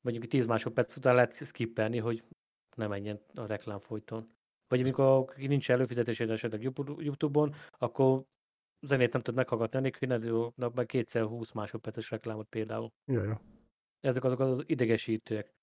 Mondjuk 0.00 0.26
10 0.26 0.46
másodperc 0.46 0.96
után 0.96 1.14
lehet 1.14 1.34
skippelni, 1.34 1.98
hogy 1.98 2.24
ne 2.76 2.86
menjen 2.86 3.20
a 3.34 3.46
reklám 3.46 3.78
folyton. 3.78 4.28
Vagy 4.68 4.80
amikor 4.80 5.34
nincs 5.36 5.70
előfizetés 5.70 6.20
esetleg 6.20 6.62
YouTube-on, 6.98 7.54
akkor 7.78 8.24
zenét 8.86 9.12
nem 9.12 9.22
tud 9.22 9.34
meghallgatni, 9.34 9.78
anélkül, 9.78 10.08
hogy 10.08 10.20
ne 10.20 10.28
dobnak 10.28 10.74
meg 10.74 10.86
kétszer 10.86 11.22
20 11.22 11.52
másodperces 11.52 12.10
reklámot 12.10 12.46
például. 12.48 12.92
Jaja. 13.04 13.40
Ezek 14.00 14.24
azok 14.24 14.40
az 14.40 14.62
idegesítőek. 14.66 15.54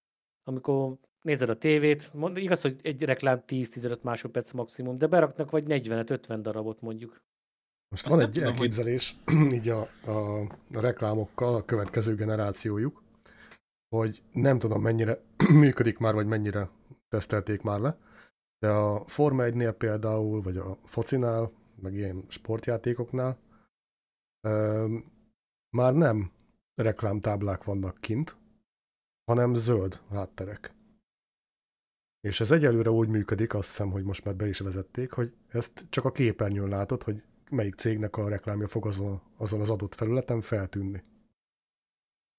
Amikor 0.44 0.98
nézed 1.22 1.50
a 1.50 1.58
tévét, 1.58 2.14
mond, 2.14 2.38
igaz, 2.38 2.62
hogy 2.62 2.80
egy 2.84 3.04
reklám 3.04 3.44
10-15 3.48 4.02
másodperc 4.02 4.52
maximum, 4.52 4.98
de 4.98 5.08
beraknak 5.08 5.52
vagy 5.52 5.64
40-50 5.68 6.40
darabot 6.42 6.82
mondjuk. 6.82 7.24
Most 7.90 8.08
Azt 8.08 8.16
van 8.16 8.26
egy 8.26 8.32
tudom, 8.32 8.48
elképzelés 8.48 9.16
hogy... 9.26 9.54
így 9.58 9.70
a, 9.70 9.88
a, 10.06 10.40
a 10.74 10.80
reklámokkal, 10.80 11.56
a 11.56 11.66
következő 11.66 12.16
generációjuk, 12.16 13.04
hogy 13.96 14.24
nem 14.32 14.60
tudom 14.60 14.82
mennyire 14.82 15.22
működik 15.54 15.98
már, 15.98 16.14
vagy 16.14 16.28
mennyire 16.28 16.70
tesztelték 17.08 17.62
már 17.62 17.80
le, 17.80 17.98
de 18.60 18.70
a 18.70 19.04
Forma 19.06 19.44
1-nél 19.46 19.76
például, 19.78 20.42
vagy 20.42 20.58
a 20.58 20.78
focinál, 20.84 21.52
meg 21.82 21.94
ilyen 21.94 22.26
sportjátékoknál 22.28 23.40
ö, 24.42 24.98
már 25.70 25.94
nem 25.94 26.32
reklámtáblák 26.76 27.64
vannak 27.64 28.02
kint, 28.02 28.38
hanem 29.26 29.54
zöld 29.54 30.02
hátterek. 30.10 30.74
És 32.22 32.40
ez 32.40 32.52
egyelőre 32.52 32.90
úgy 32.90 33.08
működik, 33.08 33.54
azt 33.54 33.68
hiszem, 33.68 33.92
hogy 33.92 34.04
most 34.04 34.26
már 34.26 34.36
be 34.36 34.48
is 34.48 34.60
vezették, 34.60 35.12
hogy 35.12 35.34
ezt 35.48 35.86
csak 35.90 36.06
a 36.06 36.12
képernyőn 36.12 36.70
látod, 36.70 37.04
hogy 37.04 37.24
melyik 37.50 37.76
cégnek 37.76 38.18
a 38.18 38.30
reklámja 38.30 38.68
fog 38.68 38.86
azon, 38.86 39.22
azon 39.38 39.62
az 39.62 39.70
adott 39.70 39.96
felületen 39.96 40.42
feltűnni. 40.42 41.04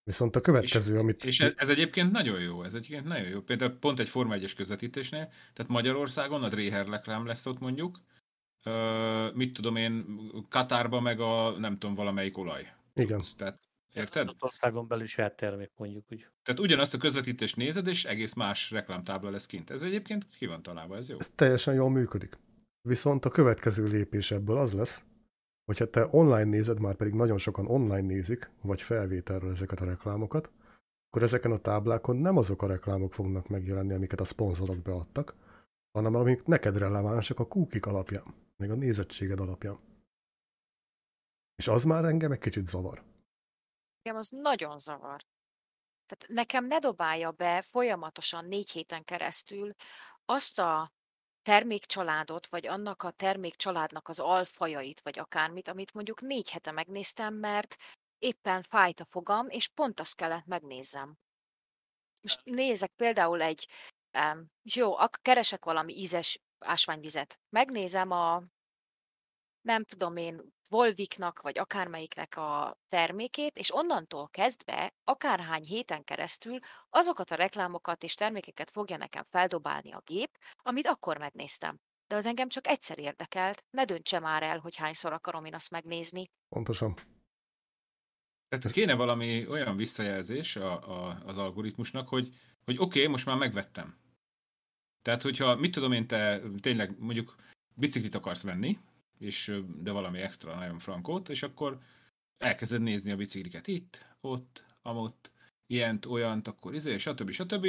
Viszont 0.05 0.37
a 0.37 0.41
következő, 0.41 0.93
és, 0.95 0.99
amit... 0.99 1.25
És 1.25 1.41
ez 1.41 1.69
egyébként 1.69 2.13
nagyon 2.13 2.41
jó, 2.41 2.63
ez 2.63 2.75
egyébként 2.75 3.05
nagyon 3.05 3.29
jó. 3.29 3.41
Például 3.41 3.79
pont 3.79 3.99
egy 3.99 4.09
Forma 4.09 4.37
1-es 4.39 4.53
közvetítésnél, 4.57 5.31
tehát 5.53 5.71
Magyarországon 5.71 6.43
a 6.43 6.49
Dréher 6.49 6.87
reklám 6.87 7.27
lesz 7.27 7.47
ott 7.47 7.59
mondjuk, 7.59 8.01
uh, 8.65 9.35
mit 9.35 9.53
tudom 9.53 9.77
én, 9.77 10.21
Katárban 10.49 11.03
meg 11.03 11.21
a 11.21 11.59
nem 11.59 11.79
tudom, 11.79 11.95
valamelyik 11.95 12.39
olaj. 12.39 12.73
Igen. 12.95 13.21
Tehát 13.37 13.59
Érted? 13.93 14.29
Az 14.29 14.35
országon 14.39 14.87
belül 14.87 15.07
saját 15.07 15.37
termék 15.37 15.71
mondjuk 15.77 16.05
úgy. 16.11 16.27
Tehát 16.43 16.61
ugyanazt 16.61 16.95
a 16.95 16.99
közvetítést 16.99 17.57
nézed, 17.57 17.87
és 17.87 18.05
egész 18.05 18.33
más 18.33 18.71
reklámtábla 18.71 19.31
lesz 19.31 19.47
kint. 19.47 19.71
Ez 19.71 19.83
egyébként 19.83 20.29
ki 20.29 20.47
van 20.47 20.63
találva, 20.63 20.97
ez 20.97 21.09
jó. 21.09 21.17
Ez 21.19 21.31
teljesen 21.35 21.75
jól 21.75 21.91
működik. 21.91 22.39
Viszont 22.89 23.25
a 23.25 23.31
következő 23.31 23.87
lépés 23.87 24.31
ebből 24.31 24.57
az 24.57 24.73
lesz, 24.73 25.05
hogyha 25.65 25.91
te 25.91 26.07
online 26.11 26.45
nézed, 26.45 26.81
már 26.81 26.95
pedig 26.95 27.15
nagyon 27.15 27.39
sokan 27.39 27.67
online 27.67 28.07
nézik, 28.07 28.51
vagy 28.63 28.83
felvételről 28.83 29.51
ezeket 29.51 29.81
a 29.81 29.85
reklámokat, 29.85 30.51
akkor 31.09 31.23
ezeken 31.23 31.53
a 31.53 31.59
táblákon 31.59 32.17
nem 32.17 32.37
azok 32.37 32.63
a 32.63 32.67
reklámok 32.67 33.13
fognak 33.13 33.49
megjelenni, 33.49 33.93
amiket 33.93 34.21
a 34.21 34.25
szponzorok 34.25 34.83
beadtak, 34.83 35.35
hanem 35.93 36.15
amik 36.15 36.45
neked 36.45 36.79
relevánsak 36.79 37.39
a 37.39 37.47
kúkik 37.47 37.87
alapján, 37.87 38.25
meg 38.63 38.71
a 38.71 38.75
nézettséged 38.75 39.41
alapján. 39.41 39.81
És 41.55 41.69
az 41.69 41.85
már 41.85 42.05
engem 42.05 42.33
egy 42.33 42.39
kicsit 42.39 42.67
zavar. 42.67 43.05
Engem 44.03 44.21
az 44.21 44.29
nagyon 44.29 44.79
zavar. 44.79 45.25
Tehát 46.07 46.27
nekem 46.29 46.67
ne 46.67 46.79
dobálja 46.79 47.31
be 47.31 47.63
folyamatosan 47.63 48.45
négy 48.45 48.71
héten 48.71 49.05
keresztül 49.05 49.75
azt 50.25 50.59
a 50.59 50.93
termékcsaládot, 51.43 52.47
vagy 52.47 52.67
annak 52.67 53.03
a 53.03 53.11
termékcsaládnak 53.11 54.09
az 54.09 54.21
alfajait, 54.21 55.01
vagy 55.01 55.19
akármit, 55.19 55.69
amit 55.69 55.93
mondjuk 55.93 56.21
négy 56.21 56.51
hete 56.51 56.71
megnéztem, 56.71 57.35
mert 57.35 57.77
éppen 58.19 58.63
fájt 58.63 59.01
a 59.01 59.05
fogam, 59.05 59.49
és 59.49 59.69
pont 59.69 60.01
azt 60.01 60.17
kellett 60.17 60.47
megnézzem. 60.47 61.19
Most 62.21 62.45
nézek 62.45 62.93
például 62.97 63.43
egy, 63.43 63.69
jó, 64.63 64.97
akkor 64.97 65.19
keresek 65.23 65.65
valami 65.65 65.99
ízes 65.99 66.41
ásványvizet. 66.65 67.39
Megnézem 67.49 68.11
a 68.11 68.43
nem 69.61 69.85
tudom 69.85 70.17
én, 70.17 70.53
Volviknak, 70.73 71.41
vagy 71.41 71.59
akármelyiknek 71.59 72.37
a 72.37 72.79
termékét, 72.89 73.57
és 73.57 73.75
onnantól 73.75 74.29
kezdve, 74.29 74.95
akárhány 75.05 75.63
héten 75.65 76.05
keresztül 76.05 76.59
azokat 76.91 77.31
a 77.31 77.35
reklámokat 77.35 78.03
és 78.03 78.15
termékeket 78.15 78.71
fogja 78.71 78.97
nekem 78.97 79.25
feldobálni 79.31 79.93
a 79.93 80.03
gép, 80.05 80.39
amit 80.57 80.87
akkor 80.87 81.19
megnéztem. 81.19 81.81
De 82.07 82.15
az 82.15 82.27
engem 82.27 82.49
csak 82.49 82.67
egyszer 82.67 82.99
érdekelt, 82.99 83.65
ne 83.71 83.85
döntse 83.85 84.19
már 84.19 84.43
el, 84.43 84.59
hogy 84.59 84.77
hányszor 84.77 85.13
akarom 85.13 85.45
én 85.45 85.55
azt 85.55 85.71
megnézni. 85.71 86.31
Pontosan. 86.49 86.95
Tehát 88.49 88.71
kéne 88.71 88.95
valami 88.95 89.47
olyan 89.47 89.77
visszajelzés 89.77 90.57
a, 90.57 90.73
a, 90.73 91.23
az 91.27 91.39
algoritmusnak, 91.39 92.09
hogy, 92.09 92.29
hogy 92.65 92.77
oké, 92.79 92.99
okay, 92.99 93.07
most 93.11 93.27
már 93.27 93.37
megvettem. 93.37 94.02
Tehát, 95.03 95.23
hogyha 95.23 95.57
mit 95.57 95.73
tudom 95.73 95.93
én, 95.93 96.07
te 96.07 96.41
tényleg 96.61 96.95
mondjuk 96.99 97.37
biciklit 97.75 98.15
akarsz 98.15 98.43
venni, 98.43 98.79
és, 99.19 99.61
de 99.83 99.91
valami 99.91 100.19
extra 100.19 100.55
nagyon 100.55 100.79
frankót, 100.79 101.29
és 101.29 101.43
akkor 101.43 101.79
elkezded 102.39 102.83
nézni 102.83 103.13
a 103.13 103.17
bicikliket 103.17 103.67
itt, 103.67 104.07
ott, 104.21 104.65
amott, 104.83 105.31
ilyent, 105.67 106.07
olyant, 106.07 106.49
akkor 106.49 106.75
izé, 106.75 106.97
stb. 106.97 107.31
stb. 107.31 107.67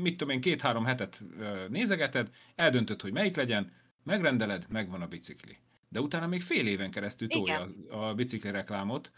Mit 0.00 0.16
tudom 0.16 0.34
én, 0.34 0.40
két-három 0.40 0.84
hetet 0.84 1.22
nézegeted, 1.68 2.30
eldöntöd, 2.54 3.00
hogy 3.00 3.12
melyik 3.12 3.36
legyen, 3.36 3.72
megrendeled, 4.02 4.66
megvan 4.68 5.02
a 5.02 5.06
bicikli. 5.08 5.58
De 5.88 6.00
utána 6.00 6.26
még 6.26 6.42
fél 6.42 6.66
éven 6.66 6.90
keresztül 6.90 7.28
tolja 7.28 7.64
a, 7.90 7.96
a 7.96 8.14
bicikli 8.14 8.50
reklámot, 8.50 9.12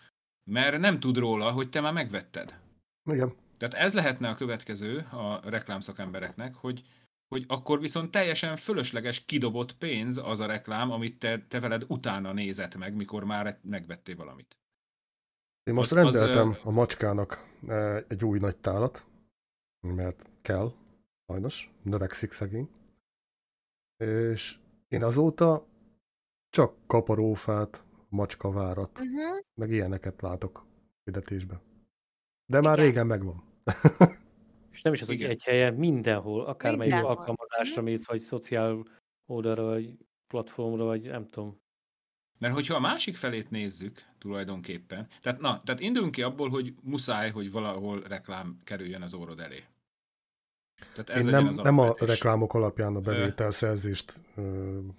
mert 0.51 0.79
nem 0.79 1.01
tud 1.01 1.17
róla, 1.17 1.51
hogy 1.51 1.71
te 1.71 1.81
már 1.81 1.93
megvetted. 1.93 2.61
Igen. 3.11 3.35
Tehát 3.57 3.75
ez 3.75 3.95
lehetne 3.95 4.29
a 4.29 4.35
következő 4.35 4.99
a 4.99 5.41
reklámszakembereknek, 5.45 6.55
hogy 6.55 6.83
hogy 7.35 7.45
akkor 7.49 7.81
viszont 7.81 8.11
teljesen 8.11 8.57
fölösleges 8.57 9.25
kidobott 9.25 9.77
pénz 9.77 10.19
az 10.19 10.41
a 10.41 10.47
reklám, 10.47 10.91
amit 10.91 11.19
te, 11.19 11.45
te 11.49 11.61
veled 11.61 11.85
utána 11.89 12.33
nézett 12.33 12.77
meg, 12.77 12.95
mikor 12.95 13.25
már 13.25 13.59
megvettél 13.63 14.17
valamit. 14.17 14.59
Én 15.63 15.75
most 15.75 15.93
az, 15.93 15.97
rendeltem 15.97 16.49
az, 16.49 16.59
a 16.63 16.71
macskának 16.71 17.49
egy 18.09 18.25
új 18.25 18.39
nagy 18.39 18.57
tálat, 18.57 19.07
mert 19.81 20.29
kell, 20.43 20.73
sajnos, 21.27 21.73
növekszik 21.83 22.33
szegény. 22.33 22.69
És 24.05 24.59
én 24.89 25.05
azóta 25.05 25.67
csak 26.51 26.77
kaparófát, 26.87 27.85
macskavárat, 28.09 28.99
uh-huh. 28.99 29.45
meg 29.55 29.71
ilyeneket 29.71 30.23
látok 30.23 30.67
fizetésben. 31.05 31.61
De 32.47 32.61
már 32.61 32.79
Igen. 32.79 32.87
régen 32.87 33.07
megvan. 33.07 33.43
Nem 34.85 34.93
is 34.93 35.01
az, 35.01 35.07
hogy 35.07 35.23
egy 35.23 35.45
helyen, 35.45 35.75
mindenhol, 35.75 36.45
akármelyik 36.45 36.93
mindenhol. 36.93 37.17
alkalmazásra 37.17 37.83
mhm. 37.83 37.91
mész, 37.91 38.07
vagy 38.07 38.21
szociál 38.21 38.85
oldalra, 39.27 39.65
vagy 39.65 39.97
platformra, 40.27 40.85
vagy 40.85 41.03
nem 41.03 41.29
tudom. 41.31 41.63
Mert 42.39 42.55
hogyha 42.55 42.75
a 42.75 42.81
másik 42.81 43.17
felét 43.17 43.51
nézzük 43.51 44.03
tulajdonképpen, 44.19 45.09
tehát, 45.23 45.41
na, 45.41 45.63
tehát 45.63 45.81
induljunk 45.81 46.15
ki 46.15 46.23
abból, 46.23 46.49
hogy 46.49 46.75
muszáj, 46.83 47.31
hogy 47.31 47.51
valahol 47.51 48.01
reklám 48.01 48.61
kerüljön 48.65 49.03
az 49.03 49.15
órod 49.15 49.41
elé. 49.41 49.65
Tehát 50.93 51.11
ez 51.11 51.25
Én 51.25 51.31
nem, 51.31 51.49
az 51.49 51.57
nem 51.57 51.79
a 51.79 51.95
reklámok 51.99 52.55
alapján 52.55 52.97
a 52.97 53.01
bevételszerzést 53.01 54.21
nem, 54.35 54.93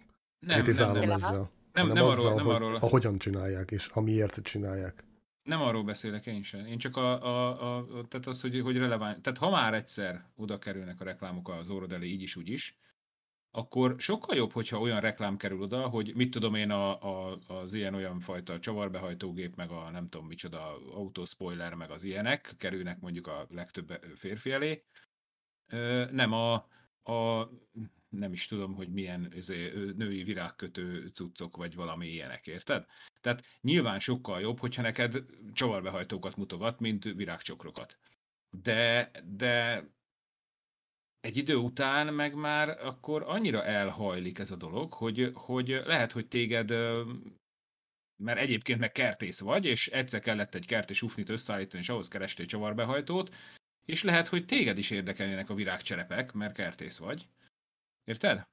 kritizálom 0.48 0.94
nem, 0.94 1.07
nem. 1.07 1.18
ezzel. 1.18 1.49
Nem, 1.74 1.88
nem, 1.88 2.06
azzal, 2.06 2.26
arról, 2.26 2.36
nem 2.36 2.45
hogy, 2.45 2.56
arról. 2.56 2.76
A 2.76 2.88
hogyan 2.88 3.18
csinálják, 3.18 3.72
és 3.72 3.88
amiért 3.88 4.41
csinálják. 4.44 5.03
Nem 5.45 5.61
arról 5.61 5.84
beszélek 5.84 6.26
én 6.26 6.43
sem. 6.43 6.65
Én 6.65 6.77
csak 6.77 6.97
a, 6.97 7.23
a, 7.23 7.77
a, 7.77 7.85
tehát 8.07 8.27
az, 8.27 8.41
hogy, 8.41 8.61
hogy 8.61 8.77
releváns. 8.77 9.17
Tehát 9.22 9.39
ha 9.39 9.49
már 9.49 9.73
egyszer 9.73 10.26
oda 10.35 10.59
kerülnek 10.59 11.01
a 11.01 11.03
reklámok 11.03 11.49
az 11.49 11.69
órod 11.69 11.91
elé, 11.91 12.07
így 12.07 12.22
is, 12.22 12.35
úgy 12.35 12.49
is, 12.49 12.77
akkor 13.55 13.95
sokkal 13.97 14.35
jobb, 14.35 14.51
hogyha 14.51 14.80
olyan 14.80 14.99
reklám 14.99 15.38
kerül 15.38 15.61
oda, 15.61 15.88
hogy 15.88 16.15
mit 16.15 16.31
tudom 16.31 16.55
én, 16.55 16.72
a, 16.72 17.01
a, 17.01 17.39
az 17.47 17.73
ilyen-olyan 17.73 18.19
fajta 18.19 18.59
csavarbehajtógép, 18.59 19.55
meg 19.55 19.72
a 19.72 19.89
nem 19.89 20.09
tudom 20.09 20.27
micsoda 20.27 20.77
autóspoiler, 20.93 21.73
meg 21.73 21.91
az 21.91 22.03
ilyenek 22.03 22.55
kerülnek 22.57 22.99
mondjuk 22.99 23.27
a 23.27 23.47
legtöbb 23.49 23.99
férfi 24.15 24.51
elé. 24.51 24.84
Nem 26.11 26.31
a, 26.31 26.53
a 27.11 27.49
nem 28.17 28.33
is 28.33 28.47
tudom, 28.47 28.73
hogy 28.73 28.89
milyen 28.89 29.33
ö, 29.47 29.91
női 29.95 30.23
virágkötő 30.23 31.07
cuccok, 31.13 31.57
vagy 31.57 31.75
valami 31.75 32.07
ilyenek, 32.07 32.47
érted? 32.47 32.85
Tehát 33.21 33.45
nyilván 33.61 33.99
sokkal 33.99 34.39
jobb, 34.39 34.59
hogyha 34.59 34.81
neked 34.81 35.23
csavarbehajtókat 35.53 36.35
mutogat, 36.35 36.79
mint 36.79 37.03
virágcsokrokat. 37.03 37.97
De, 38.61 39.11
de 39.25 39.83
egy 41.25 41.37
idő 41.37 41.55
után 41.55 42.13
meg 42.13 42.35
már 42.35 42.69
akkor 42.69 43.23
annyira 43.27 43.63
elhajlik 43.63 44.39
ez 44.39 44.51
a 44.51 44.55
dolog, 44.55 44.93
hogy, 44.93 45.31
hogy 45.33 45.81
lehet, 45.85 46.11
hogy 46.11 46.27
téged, 46.27 46.69
mert 48.15 48.39
egyébként 48.39 48.79
meg 48.79 48.91
kertész 48.91 49.39
vagy, 49.39 49.65
és 49.65 49.87
egyszer 49.87 50.19
kellett 50.19 50.55
egy 50.55 50.65
kerti 50.65 50.93
sufnit 50.93 51.29
összeállítani, 51.29 51.81
és 51.81 51.89
ahhoz 51.89 52.07
kerestél 52.07 52.45
csavarbehajtót, 52.45 53.35
és 53.85 54.03
lehet, 54.03 54.27
hogy 54.27 54.45
téged 54.45 54.77
is 54.77 54.91
érdekelnének 54.91 55.49
a 55.49 55.53
virágcserepek, 55.53 56.33
mert 56.33 56.53
kertész 56.53 56.97
vagy. 56.97 57.27
Érted? 58.06 58.44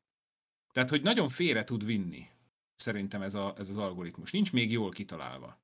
Tehát, 0.73 0.91
hogy 0.91 1.03
nagyon 1.03 1.29
félre 1.29 1.65
tud 1.65 1.85
vinni, 1.85 2.29
szerintem 2.77 3.23
ez, 3.23 3.35
a, 3.35 3.55
ez 3.59 3.69
az 3.69 3.77
algoritmus. 3.77 4.33
Nincs 4.33 4.53
még 4.53 4.71
jól 4.71 4.91
kitalálva. 4.91 5.61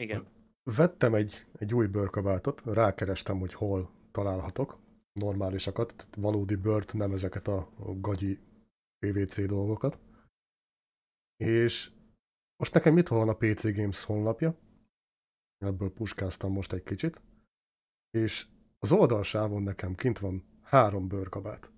Igen. 0.00 0.26
Vettem 0.62 1.14
egy, 1.14 1.46
egy 1.58 1.74
új 1.74 1.86
bőrkabátot, 1.86 2.62
rákerestem, 2.64 3.38
hogy 3.38 3.54
hol 3.54 3.90
találhatok 4.10 4.78
normálisakat, 5.12 5.94
tehát 5.96 6.14
valódi 6.14 6.56
bőrt, 6.56 6.92
nem 6.92 7.12
ezeket 7.12 7.48
a 7.48 7.68
gagyi 8.00 8.38
PVC 8.98 9.46
dolgokat. 9.46 9.98
És 11.36 11.90
most 12.56 12.74
nekem 12.74 12.98
itt 12.98 13.08
van 13.08 13.28
a 13.28 13.36
PC 13.36 13.74
Games 13.74 14.04
honlapja, 14.04 14.58
ebből 15.58 15.92
puskáztam 15.92 16.52
most 16.52 16.72
egy 16.72 16.82
kicsit, 16.82 17.22
és 18.10 18.46
az 18.78 18.92
oldalsávon 18.92 19.62
nekem 19.62 19.94
kint 19.94 20.18
van 20.18 20.44
három 20.62 21.08
bőrkabát. 21.08 21.73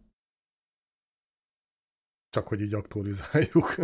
Csak 2.36 2.48
hogy 2.48 2.60
így 2.60 2.74
aktualizáljuk. 2.74 3.74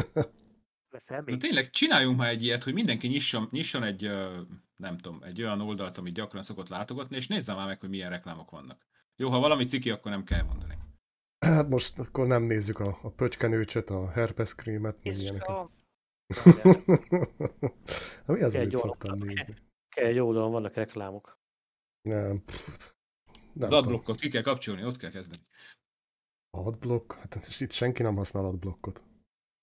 Még? 1.24 1.40
tényleg, 1.40 1.70
csináljunk 1.70 2.18
már 2.18 2.28
egy 2.28 2.42
ilyet, 2.42 2.62
hogy 2.62 2.72
mindenki 2.72 3.06
nyisson, 3.06 3.48
nyisson 3.50 3.82
egy, 3.82 4.02
nem 4.76 4.98
tudom, 4.98 5.22
egy 5.22 5.42
olyan 5.42 5.60
oldalt, 5.60 5.98
amit 5.98 6.14
gyakran 6.14 6.42
szokott 6.42 6.68
látogatni, 6.68 7.16
és 7.16 7.26
nézze 7.26 7.54
már 7.54 7.66
meg, 7.66 7.80
hogy 7.80 7.88
milyen 7.88 8.10
reklámok 8.10 8.50
vannak. 8.50 8.86
Jó, 9.16 9.30
ha 9.30 9.38
valami 9.38 9.64
ciki, 9.64 9.90
akkor 9.90 10.10
nem 10.10 10.24
kell 10.24 10.42
mondani. 10.42 10.78
Hát 11.38 11.68
most 11.68 11.98
akkor 11.98 12.26
nem 12.26 12.42
nézzük 12.42 12.78
a, 12.78 12.98
a 13.02 13.10
pöcskenőcsöt, 13.10 13.90
a 13.90 14.10
herpes 14.10 14.54
krémet, 14.54 15.04
meg 15.04 15.14
ilyeneket. 15.14 15.48
Jézusom, 15.48 15.70
Mi 18.36 18.42
az, 18.42 18.54
amit 18.54 18.76
szoktam 18.76 19.18
nézni? 19.18 19.56
Kell, 19.88 20.04
egy 20.06 20.18
oldalon 20.18 20.50
vannak 20.50 20.74
reklámok. 20.74 21.40
Nem, 22.02 22.44
pff, 22.44 22.66
nem 23.52 23.62
Az 23.62 23.68
tudom. 23.68 23.78
adblockot 23.78 24.20
ki 24.20 24.28
kell 24.28 24.42
kapcsolni, 24.42 24.84
ott 24.84 24.96
kell 24.96 25.10
kezdeni. 25.10 25.42
Adblock? 26.56 27.12
Hát 27.12 27.34
és 27.34 27.60
itt 27.60 27.70
senki 27.70 28.02
nem 28.02 28.16
használ 28.16 28.44
adblockot. 28.44 29.02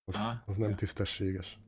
Az, 0.04 0.14
Aha, 0.14 0.42
az 0.46 0.56
nem 0.56 0.74
tisztességes. 0.74 1.60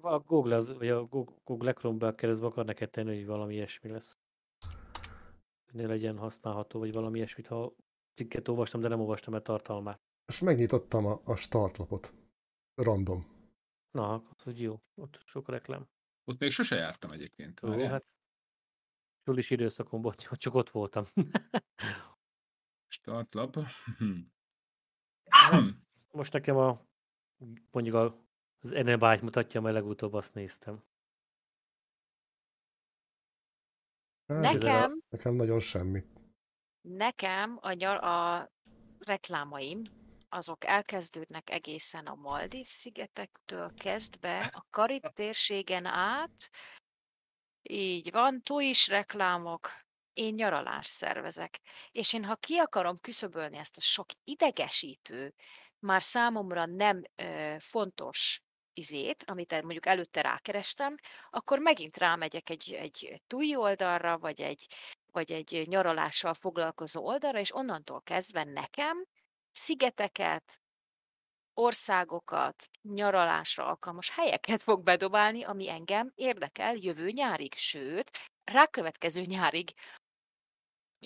A 0.00 0.18
Google, 0.18 0.56
az, 0.56 0.76
vagy 0.76 0.88
a 0.88 1.04
Google, 1.44 1.72
Chrome-be 1.72 2.14
keresztbe 2.14 2.46
akar 2.46 2.64
neked 2.64 2.90
tenni, 2.90 3.14
hogy 3.16 3.26
valami 3.26 3.54
ilyesmi 3.54 3.90
lesz. 3.90 4.18
Ne 5.72 5.86
legyen 5.86 6.18
használható, 6.18 6.78
vagy 6.78 6.92
valami 6.92 7.16
ilyesmit, 7.16 7.46
ha 7.46 7.74
cikket 8.12 8.48
olvastam, 8.48 8.80
de 8.80 8.88
nem 8.88 9.00
olvastam 9.00 9.34
el 9.34 9.42
tartalmát. 9.42 10.00
És 10.26 10.40
megnyitottam 10.40 11.06
a, 11.06 11.20
a 11.24 11.36
startlapot. 11.36 12.14
Random. 12.74 13.26
Na, 13.90 14.14
az 14.14 14.42
hogy 14.42 14.60
jó. 14.60 14.82
Ott 14.94 15.22
sok 15.24 15.48
reklám. 15.48 15.88
Ott 16.24 16.38
még 16.38 16.50
sose 16.50 16.76
jártam 16.76 17.10
egyébként. 17.10 17.60
Jó, 17.60 17.68
Várjál. 17.68 17.90
hát 17.90 18.06
sulis 19.24 19.50
időszakomban 19.50 20.14
hogy 20.24 20.38
csak 20.38 20.54
ott 20.54 20.70
voltam. 20.70 21.06
Startlap. 22.96 23.56
Hm. 25.30 25.68
Most 26.10 26.32
nekem 26.32 26.56
a 26.56 26.86
mondjuk 27.70 27.94
a, 27.94 28.24
az 28.60 28.70
Enebyte 28.70 29.22
mutatja, 29.22 29.60
mert 29.60 29.74
legutóbb 29.74 30.14
azt 30.14 30.34
néztem. 30.34 30.84
Hát, 34.26 34.40
Nekem, 34.40 35.00
Nekem 35.08 35.34
nagyon 35.34 35.60
semmi. 35.60 36.04
nekem 36.80 37.58
a, 37.60 37.72
nyar, 37.72 38.04
a 38.04 38.50
reklámaim, 38.98 39.82
azok 40.28 40.64
elkezdődnek 40.64 41.50
egészen 41.50 42.06
a 42.06 42.14
Maldív 42.14 42.66
szigetektől 42.66 43.74
kezdve, 43.74 44.40
a 44.40 44.66
Karib 44.70 45.06
térségen 45.06 45.84
át, 45.86 46.50
így 47.62 48.10
van, 48.10 48.42
is 48.58 48.88
reklámok, 48.88 49.70
én 50.16 50.34
nyaralást 50.34 50.90
szervezek. 50.90 51.60
És 51.90 52.12
én, 52.12 52.24
ha 52.24 52.36
ki 52.36 52.56
akarom 52.56 52.96
küszöbölni 53.00 53.56
ezt 53.56 53.76
a 53.76 53.80
sok 53.80 54.06
idegesítő, 54.24 55.34
már 55.78 56.02
számomra 56.02 56.66
nem 56.66 57.02
ö, 57.16 57.56
fontos 57.58 58.40
izét, 58.72 59.24
amit 59.26 59.62
mondjuk 59.62 59.86
előtte 59.86 60.20
rákerestem, 60.20 60.94
akkor 61.30 61.58
megint 61.58 61.96
rámegyek 61.96 62.50
egy, 62.50 62.72
egy 62.72 63.22
TUI 63.26 63.56
oldalra, 63.56 64.18
vagy 64.18 64.40
egy, 64.40 64.66
vagy 65.12 65.32
egy 65.32 65.64
nyaralással 65.68 66.34
foglalkozó 66.34 67.06
oldalra, 67.06 67.38
és 67.38 67.54
onnantól 67.54 68.02
kezdve 68.02 68.44
nekem 68.44 69.06
szigeteket, 69.52 70.60
országokat, 71.54 72.68
nyaralásra 72.82 73.66
alkalmas 73.66 74.10
helyeket 74.10 74.62
fog 74.62 74.82
bedobálni, 74.82 75.44
ami 75.44 75.68
engem 75.70 76.12
érdekel 76.14 76.74
jövő 76.76 77.10
nyárig, 77.10 77.54
sőt, 77.54 78.10
rákövetkező 78.44 79.22
nyárig. 79.22 79.70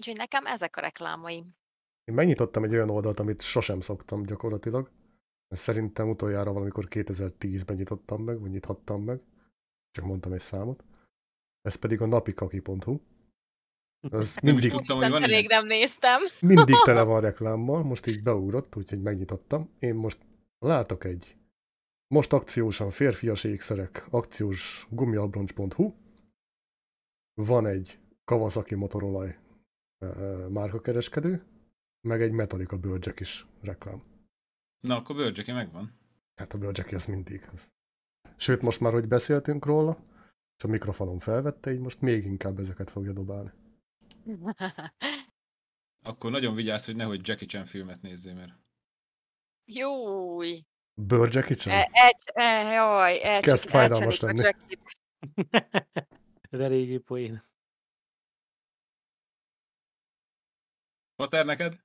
Úgyhogy 0.01 0.16
nekem 0.16 0.47
ezek 0.47 0.77
a 0.77 0.81
reklámaim. 0.81 1.55
Én 2.05 2.14
megnyitottam 2.14 2.64
egy 2.64 2.72
olyan 2.72 2.90
oldalt, 2.90 3.20
amit 3.20 3.43
sosem 3.43 3.81
szoktam 3.81 4.22
gyakorlatilag. 4.22 4.90
Szerintem 5.48 6.09
utoljára 6.09 6.52
valamikor 6.52 6.86
2010-ben 6.90 7.77
nyitottam 7.77 8.22
meg, 8.22 8.40
vagy 8.40 8.51
nyithattam 8.51 9.02
meg. 9.02 9.20
Csak 9.90 10.05
mondtam 10.05 10.32
egy 10.32 10.40
számot. 10.40 10.85
Ez 11.62 11.74
pedig 11.74 12.01
a 12.01 12.06
napikaki.hu. 12.06 13.01
Ez 14.01 14.35
Nem 14.43 14.56
is 14.56 14.62
mindig, 14.62 14.70
tudtam, 14.70 14.98
hogy 14.98 15.10
van 15.10 15.22
rég 15.22 15.48
nem 15.48 15.66
néztem. 15.66 16.20
mindig 16.40 16.74
tele 16.85 17.02
van 17.02 17.20
reklámmal, 17.20 17.82
most 17.82 18.06
így 18.06 18.22
beugrott, 18.22 18.77
úgyhogy 18.77 19.02
megnyitottam. 19.02 19.70
Én 19.78 19.94
most 19.94 20.18
látok 20.59 21.05
egy 21.05 21.36
most 22.14 22.32
akciósan 22.32 22.90
férfias 22.90 23.44
ékszerek, 23.44 24.06
akciós 24.10 24.86
gumiabroncs.hu. 24.90 25.94
Van 27.35 27.66
egy 27.66 27.98
Kawasaki 28.24 28.74
motorolaj 28.74 29.39
márkakereskedő, 30.48 31.44
meg 32.01 32.22
egy 32.22 32.32
Metallica 32.32 32.78
bőrcsek 32.78 33.20
is 33.20 33.47
reklám. 33.60 34.02
Na, 34.81 34.97
akkor 34.97 35.16
Börgyeki 35.16 35.52
megvan. 35.52 35.98
Hát 36.35 36.52
a 36.52 36.59
bőrcseki 36.59 36.94
az 36.94 37.06
mindig. 37.06 37.48
Az. 37.52 37.70
Sőt, 38.36 38.62
most 38.62 38.81
már, 38.81 38.93
hogy 38.93 39.09
beszéltünk 39.09 39.64
róla, 39.64 40.05
és 40.56 40.64
a 40.64 40.68
mikrofonom 40.68 41.18
felvette, 41.18 41.72
így 41.72 41.81
most 41.81 42.01
még 42.01 42.24
inkább 42.24 42.59
ezeket 42.59 42.90
fogja 42.90 43.12
dobálni. 43.12 43.51
Akkor 46.02 46.31
nagyon 46.31 46.55
vigyázz, 46.55 46.85
hogy 46.85 46.97
nehogy 46.97 47.28
Jackie 47.28 47.48
Chan 47.48 47.66
filmet 47.66 48.02
nézzél, 48.02 48.35
mert 48.35 48.52
Júj! 49.64 50.64
Bőrcseki 50.94 51.55
csak? 51.55 51.72
E, 51.72 51.89
egy, 51.93 52.22
e, 52.32 52.72
jaj, 52.72 53.22
el, 53.22 53.40
kezd 53.40 53.68
fájdalmas 53.68 54.20
lenni. 54.20 54.43
De 56.51 56.66
régi 56.68 56.98
poén. 56.98 57.49
Pater 61.21 61.45
neked? 61.45 61.81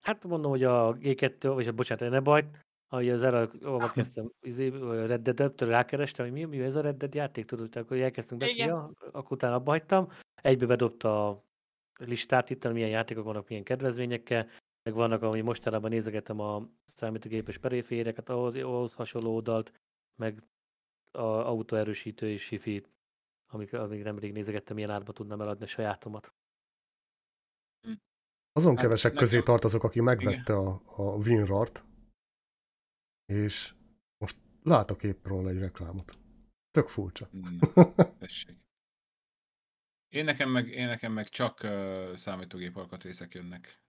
Hát 0.00 0.24
mondom, 0.24 0.50
hogy 0.50 0.64
a 0.64 0.96
G2, 0.96 1.50
vagy 1.54 1.66
a 1.66 1.72
bocsánat, 1.72 2.02
Enebyte, 2.02 2.64
ahogy 2.88 3.08
az 3.08 3.22
erre 3.22 3.48
ahova 3.62 3.90
kezdtem, 3.90 4.32
izé, 4.40 4.68
Red 5.06 5.28
dead 5.28 5.60
rákerestem, 5.60 6.24
hogy 6.24 6.34
mi, 6.34 6.44
mi 6.44 6.60
ez 6.60 6.74
a 6.74 6.80
Red 6.80 6.96
Dead 6.96 7.14
játék, 7.14 7.44
tudod, 7.44 7.76
akkor 7.76 7.96
elkezdtünk 7.96 8.40
beszélni, 8.40 8.70
ja, 8.70 8.90
akkor 9.12 9.32
utána 9.36 9.54
abba 9.54 9.70
hagytam, 9.70 10.08
egybe 10.42 10.66
bedobta 10.66 11.28
a 11.28 11.44
listát 11.98 12.50
itt, 12.50 12.72
milyen 12.72 12.88
játékok 12.88 13.24
vannak, 13.24 13.48
milyen 13.48 13.64
kedvezményekkel, 13.64 14.48
meg 14.82 14.94
vannak, 14.94 15.22
ami 15.22 15.40
mostanában 15.40 15.90
nézegetem 15.90 16.40
a 16.40 16.68
számítógépes 16.84 17.58
periféreket, 17.58 18.28
ahhoz, 18.28 18.56
ahhoz 18.56 18.92
hasonló 18.92 19.34
oldalt, 19.34 19.72
meg 20.16 20.42
a 21.10 21.20
autóerősítő 21.20 22.28
és 22.28 22.48
hifi, 22.48 22.82
amik, 23.52 23.72
amik 23.72 24.04
nemrég 24.04 24.32
nézegettem, 24.32 24.74
milyen 24.74 24.90
árba 24.90 25.12
tudnám 25.12 25.40
eladni 25.40 25.64
a 25.64 25.68
sajátomat. 25.68 26.32
Azon 28.56 28.72
Hát 28.74 28.82
kevesek 28.82 29.12
nekem- 29.12 29.26
közé 29.28 29.42
tartozok, 29.42 29.82
aki 29.82 30.00
megvette 30.00 30.52
a, 30.56 30.82
a 30.86 31.02
WinRAR-t, 31.02 31.84
és 33.24 33.74
most 34.18 34.38
látok 34.62 35.02
épp 35.02 35.26
róla 35.26 35.48
egy 35.48 35.58
reklámot. 35.58 36.18
Tök 36.70 36.88
furcsa. 36.88 37.28
Na, 37.74 37.94
tessék. 38.18 38.56
Én 40.08 40.24
nekem 40.24 40.50
meg, 40.50 40.68
én 40.68 40.86
nekem 40.86 41.12
meg 41.12 41.28
csak 41.28 41.60
uh, 41.62 42.14
számítógép 42.14 42.76
alkatrészek 42.76 43.34
jönnek. 43.34 43.82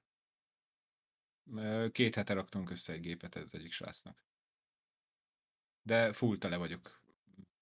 Két 1.92 2.16
hete 2.16 2.34
raktunk 2.34 2.70
össze 2.70 2.94
egy 2.94 3.00
gépet 3.02 3.36
az 3.36 3.54
egyik 3.54 3.72
srácnak. 3.72 4.26
De 5.82 6.14
full 6.14 6.38
tele 6.38 6.58
vagyok. 6.58 7.02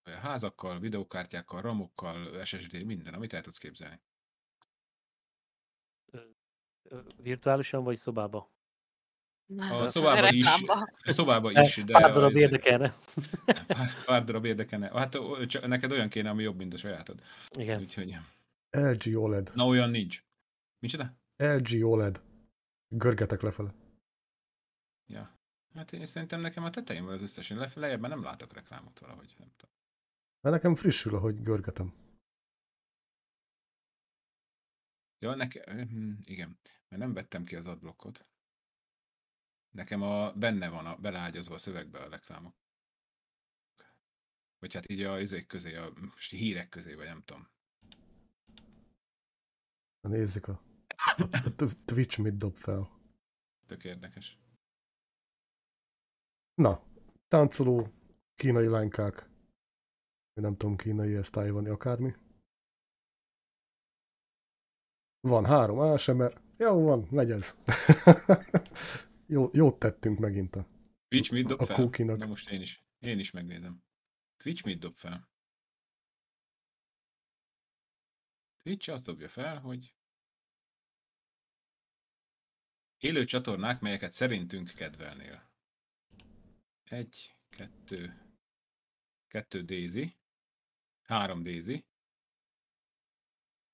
Házakkal, 0.03 0.79
videókártyákkal, 0.79 1.61
ramokkal, 1.61 2.43
SSD, 2.43 2.83
minden, 2.83 3.13
amit 3.13 3.33
el 3.33 3.41
tudsz 3.41 3.57
képzelni. 3.57 4.01
Virtuálisan 7.21 7.83
vagy 7.83 7.97
szobába? 7.97 8.53
A 9.57 9.87
szobában 9.87 10.33
is, 10.33 10.43
Reklámba. 10.43 10.73
a 11.03 11.11
szobában 11.11 11.53
De 11.53 11.61
is, 11.61 11.75
de... 11.83 11.93
Pár 11.93 12.11
darab 12.11 12.35
érdekelne. 12.35 12.95
Pár, 13.67 14.03
pár 14.05 14.23
darab 14.23 14.45
érdekelne. 14.45 14.89
Hát 14.93 15.17
csak 15.47 15.67
neked 15.67 15.91
olyan 15.91 16.09
kéne, 16.09 16.29
ami 16.29 16.43
jobb, 16.43 16.57
mint 16.57 16.73
a 16.73 16.77
sajátod. 16.77 17.21
Igen. 17.57 17.79
Úgyhogy, 17.81 18.15
LG 18.69 19.15
OLED. 19.15 19.51
na 19.53 19.65
olyan 19.65 19.89
nincs. 19.89 20.23
Micsoda? 20.79 21.13
LG 21.35 21.83
OLED. 21.83 22.21
Görgetek 22.87 23.41
lefele. 23.41 23.73
Ja. 25.07 25.39
Hát 25.75 25.93
én 25.93 26.05
szerintem 26.05 26.41
nekem 26.41 26.63
a 26.63 26.69
tetején 26.69 27.03
van 27.05 27.13
az 27.13 27.21
összesen. 27.21 27.69
Lejjebben 27.75 28.09
nem 28.09 28.23
látok 28.23 28.53
reklámot 28.53 28.99
valahogy. 28.99 29.35
Nem 29.37 29.51
tudom. 29.57 29.75
Mert 30.41 30.55
nekem 30.55 30.75
frissül, 30.75 31.15
ahogy 31.15 31.41
görgetem. 31.41 31.93
Ja, 35.19 35.35
nekem, 35.35 36.17
igen, 36.23 36.57
mert 36.87 37.01
nem 37.01 37.13
vettem 37.13 37.43
ki 37.43 37.55
az 37.55 37.67
adblockot. 37.67 38.25
Nekem 39.69 40.01
a, 40.01 40.33
benne 40.33 40.69
van 40.69 40.85
a, 40.85 40.95
beleágyazva 40.97 41.53
a 41.53 41.57
szövegbe 41.57 41.99
a 41.99 42.09
reklámok. 42.09 42.55
Vagy 44.59 44.73
hát 44.73 44.89
így 44.89 45.01
a 45.01 45.19
izék 45.19 45.47
közé, 45.47 45.75
a 45.75 45.93
most 45.95 46.31
hírek 46.31 46.69
közé, 46.69 46.93
vagy 46.93 47.05
nem 47.05 47.23
tudom. 47.23 47.49
Na 49.99 50.09
nézzük 50.09 50.47
a, 50.47 50.61
a 51.31 51.55
t- 51.55 51.85
Twitch 51.85 52.19
mit 52.19 52.37
dob 52.37 52.55
fel. 52.55 52.89
Tök 53.65 53.83
érdekes. 53.83 54.39
Na, 56.53 56.83
táncoló 57.27 57.93
kínai 58.35 58.67
lánykák. 58.67 59.29
Nem 60.33 60.57
tudom, 60.57 60.75
kínai, 60.75 61.15
ez 61.15 61.29
tájvani, 61.29 61.69
akármi. 61.69 62.15
Van 65.25 65.45
három 65.45 65.79
ASMR. 65.79 66.41
Jó 66.57 66.83
van, 66.83 67.07
megy 67.11 67.31
ez. 67.31 67.57
Jó, 69.27 69.49
jót 69.53 69.79
tettünk 69.79 70.19
megint 70.19 70.55
a, 70.55 70.67
Twitch 71.07 71.31
mit 71.31 71.47
dob 71.47 71.61
a 71.61 71.65
fel? 71.65 71.75
Cookie-nak. 71.75 72.17
De 72.17 72.25
most 72.25 72.49
én 72.49 72.61
is, 72.61 72.85
én 72.99 73.19
is 73.19 73.31
megnézem. 73.31 73.83
Twitch 74.37 74.65
mit 74.65 74.79
dob 74.79 74.95
fel? 74.95 75.29
Twitch 78.63 78.89
azt 78.89 79.05
dobja 79.05 79.29
fel, 79.29 79.59
hogy 79.59 79.95
élő 82.97 83.25
csatornák, 83.25 83.79
melyeket 83.79 84.13
szerintünk 84.13 84.71
kedvelnél. 84.75 85.51
Egy, 86.83 87.35
kettő, 87.49 88.31
kettő 89.27 89.61
Daisy, 89.61 90.17
három 91.01 91.43
Daisy, 91.43 91.85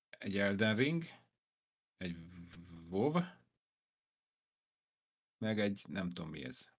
egy 0.08 0.36
Elden 0.36 0.76
Ring, 0.76 1.04
egy 2.02 2.16
WoW, 2.90 3.20
meg 5.38 5.60
egy 5.60 5.84
nem 5.88 6.10
tudom 6.10 6.30
mi 6.30 6.44
ez. 6.44 6.70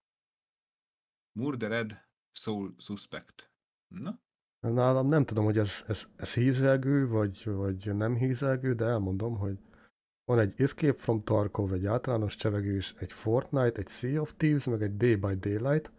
Murdered 1.38 2.08
Soul 2.32 2.74
Suspect. 2.78 3.52
Na, 3.88 4.22
Nálam 4.60 5.08
nem 5.08 5.24
tudom, 5.24 5.44
hogy 5.44 5.58
ez, 5.58 5.84
ez, 5.86 6.08
ez 6.16 6.34
hízelgő, 6.34 7.08
vagy, 7.08 7.44
vagy 7.44 7.96
nem 7.96 8.16
hízelgő, 8.16 8.74
de 8.74 8.84
elmondom, 8.84 9.38
hogy 9.38 9.58
van 10.24 10.38
egy 10.38 10.60
Escape 10.60 10.98
from 10.98 11.24
Tarkov, 11.24 11.72
egy 11.72 11.86
általános 11.86 12.36
csevegés, 12.36 12.92
egy 12.92 13.12
Fortnite, 13.12 13.80
egy 13.80 13.88
Sea 13.88 14.20
of 14.20 14.34
Thieves, 14.36 14.64
meg 14.64 14.82
egy 14.82 14.96
Day 14.96 15.14
by 15.14 15.34
Daylight. 15.34 15.92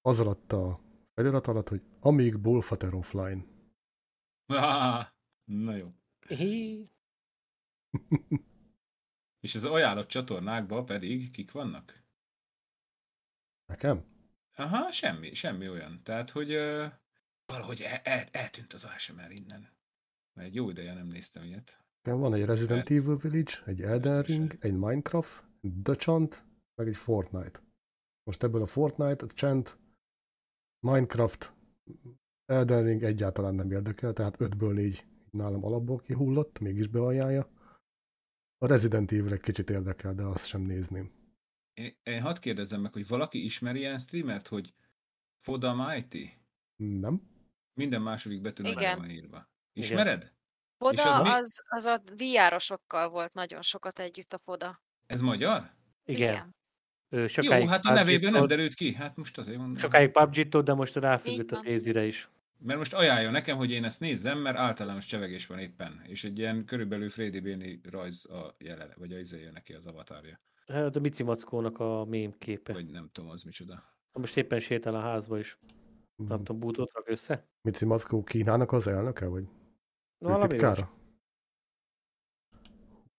Az 0.00 0.20
alatt 0.20 0.52
a 0.52 0.80
felirat 1.14 1.46
alatt, 1.46 1.68
hogy 1.68 1.82
Amíg 2.00 2.38
Bullfater 2.38 2.94
Offline. 2.94 3.44
Ah, 4.46 5.06
na 5.64 5.74
jó. 5.74 5.92
És 9.40 9.54
az 9.54 9.64
ajánlott 9.64 10.08
csatornákban 10.08 10.86
pedig 10.86 11.30
kik 11.30 11.52
vannak? 11.52 12.02
Nekem? 13.66 14.04
Aha, 14.54 14.92
semmi, 14.92 15.34
semmi 15.34 15.68
olyan. 15.68 16.02
Tehát, 16.02 16.30
hogy 16.30 16.52
ö, 16.52 16.86
valahogy 17.46 17.80
el, 17.80 18.00
el, 18.04 18.24
eltűnt 18.30 18.72
az 18.72 18.84
ASMR 18.84 19.30
innen. 19.30 19.76
Mert 20.32 20.48
egy 20.48 20.54
jó 20.54 20.70
ideje 20.70 20.94
nem 20.94 21.06
néztem 21.06 21.42
ilyet. 21.42 21.84
Van 22.02 22.34
egy 22.34 22.44
Resident 22.44 22.90
Evil 22.90 23.16
Village, 23.16 23.52
egy 23.66 23.82
Elden. 23.82 24.22
Ring, 24.22 24.56
egy 24.60 24.72
Minecraft, 24.72 25.44
egy 25.60 25.72
The 25.82 25.94
Chant, 25.94 26.44
meg 26.74 26.88
egy 26.88 26.96
Fortnite. 26.96 27.60
Most 28.22 28.42
ebből 28.42 28.62
a 28.62 28.66
Fortnite, 28.66 29.24
a 29.24 29.28
Chant, 29.28 29.78
Minecraft, 30.86 31.52
Elden 32.44 32.84
Ring 32.84 33.02
egyáltalán 33.02 33.54
nem 33.54 33.70
érdekel, 33.70 34.12
tehát 34.12 34.36
5-ből 34.38 34.72
4 34.72 35.06
nálam 35.30 35.64
alapból 35.64 35.98
kihullott, 35.98 36.58
mégis 36.58 36.86
beajánlja. 36.86 37.48
A 38.58 38.66
Resident 38.66 39.12
Evil 39.12 39.32
egy 39.32 39.40
kicsit 39.40 39.70
érdekel, 39.70 40.14
de 40.14 40.22
azt 40.22 40.46
sem 40.46 40.60
nézném. 40.60 41.10
Én, 41.74 41.98
én 42.02 42.20
hadd 42.20 42.40
kérdezzem 42.40 42.80
meg, 42.80 42.92
hogy 42.92 43.06
valaki 43.08 43.44
ismeri 43.44 43.78
ilyen 43.78 43.98
streamert, 43.98 44.48
hogy 44.48 44.74
Foda 45.40 45.74
Mighty? 45.74 46.38
Nem? 46.76 47.22
Minden 47.74 48.02
második 48.02 48.40
betű 48.40 48.62
Igen. 48.62 48.98
van 48.98 49.10
írva. 49.10 49.48
Ismered? 49.72 50.32
Foda 50.76 51.20
az 51.20 51.28
az, 51.28 51.62
az 51.68 51.84
a 51.84 52.02
VR-osokkal 52.16 53.08
volt 53.08 53.34
nagyon 53.34 53.62
sokat 53.62 53.98
együtt 53.98 54.32
a 54.32 54.38
Foda. 54.38 54.82
Ez 55.06 55.20
magyar? 55.20 55.70
Igen. 56.04 56.56
Ő 57.08 57.28
Jó, 57.36 57.66
hát 57.66 57.84
a 57.84 57.92
nevéből 57.92 58.30
nem 58.30 58.46
derült 58.46 58.74
ki. 58.74 58.94
Hát 58.94 59.16
most 59.16 59.38
azért 59.38 59.56
mondom. 59.56 59.76
Sokáig 59.76 60.10
pubg 60.10 60.62
de 60.62 60.74
most 60.74 60.94
ráfüggött 60.94 61.50
a. 61.50 61.60
Daisy-re 61.62 62.06
is. 62.06 62.28
Mert 62.60 62.78
most 62.78 62.94
ajánlja 62.94 63.30
nekem, 63.30 63.56
hogy 63.56 63.70
én 63.70 63.84
ezt 63.84 64.00
nézzem, 64.00 64.38
mert 64.38 64.56
általános 64.56 65.06
csevegés 65.06 65.46
van 65.46 65.58
éppen. 65.58 66.02
És 66.06 66.24
egy 66.24 66.38
ilyen 66.38 66.64
körülbelül 66.64 67.10
Freddy 67.10 67.40
Béni 67.40 67.80
rajz 67.90 68.26
a 68.26 68.54
jelele, 68.58 68.94
vagy 68.96 69.12
a 69.12 69.18
izéje 69.18 69.50
neki 69.50 69.72
az 69.72 69.86
avatárja. 69.86 70.40
Hát 70.66 70.96
a 70.96 71.00
Mici 71.00 71.22
Mackónak 71.22 71.78
a 71.78 72.04
mém 72.04 72.32
képe. 72.38 72.72
Vagy 72.72 72.90
nem 72.90 73.08
tudom, 73.12 73.30
az 73.30 73.42
micsoda. 73.42 73.96
Most 74.12 74.36
éppen 74.36 74.60
sétál 74.60 74.94
a 74.94 75.00
házba 75.00 75.38
is. 75.38 75.58
Nem 76.16 76.38
tudom, 76.38 76.58
bútót 76.58 76.92
rak 76.92 77.08
össze? 77.08 77.48
Mici 77.60 77.84
Mackó 77.84 78.22
Kínának 78.22 78.72
az 78.72 78.86
elnöke, 78.86 79.26
vagy 79.26 79.44
Valami 80.18 80.46
titkára? 80.46 80.92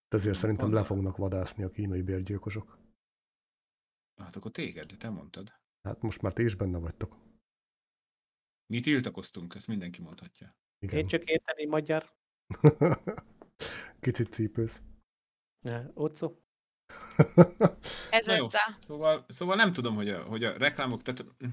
Ezért 0.07 0.38
szerintem 0.38 0.66
le 0.66 0.72
Honnan? 0.72 0.86
fognak 0.88 1.18
vadászni 1.18 1.64
a 1.64 1.70
kínai 1.70 2.02
bérgyilkosok. 2.02 2.78
Hát 4.22 4.36
akkor 4.36 4.52
téged, 4.52 4.95
te 4.98 5.10
mondtad. 5.10 5.53
Hát 5.82 6.02
most 6.02 6.22
már 6.22 6.34
ti 6.34 6.44
is 6.44 6.56
benne 6.56 6.78
vagytok. 6.78 7.28
Mi 8.74 8.80
tiltakoztunk, 8.80 9.56
ezt 9.56 9.68
mindenki 9.68 10.02
mondhatja. 10.02 10.56
Igen. 10.80 11.00
Én 11.00 11.08
csak 11.08 11.24
érteni 11.24 11.66
magyar. 11.66 12.12
Kicsit 14.00 14.34
cípősz. 14.34 14.82
Ne, 15.66 15.86
Otco. 15.94 16.36
Ez 18.10 18.28
jó. 18.28 18.48
Szóval, 18.80 19.26
szóval 19.28 19.56
nem 19.56 19.74
tudom, 19.74 19.96
hogy 19.96 20.10
a, 20.10 20.24
hogy 20.24 20.44
a 20.44 20.58
reklámok, 20.58 21.02
tehát 21.02 21.26
mm, 21.46 21.50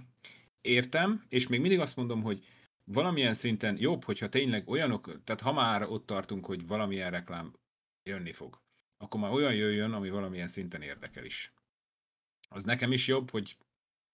értem, 0.60 1.24
és 1.28 1.48
még 1.48 1.60
mindig 1.60 1.80
azt 1.80 1.96
mondom, 1.96 2.22
hogy 2.22 2.46
valamilyen 2.84 3.34
szinten 3.34 3.76
jobb, 3.78 4.04
hogyha 4.04 4.28
tényleg 4.28 4.68
olyanok, 4.68 5.24
tehát 5.24 5.40
ha 5.40 5.52
már 5.52 5.82
ott 5.82 6.06
tartunk, 6.06 6.46
hogy 6.46 6.66
valamilyen 6.66 7.10
reklám 7.10 7.58
jönni 8.08 8.32
fog, 8.32 8.60
akkor 8.96 9.20
már 9.20 9.32
olyan 9.32 9.54
jöjjön, 9.54 9.92
ami 9.92 10.10
valamilyen 10.10 10.48
szinten 10.48 10.82
érdekel 10.82 11.24
is. 11.24 11.54
Az 12.48 12.64
nekem 12.64 12.92
is 12.92 13.06
jobb, 13.08 13.30
hogy 13.30 13.56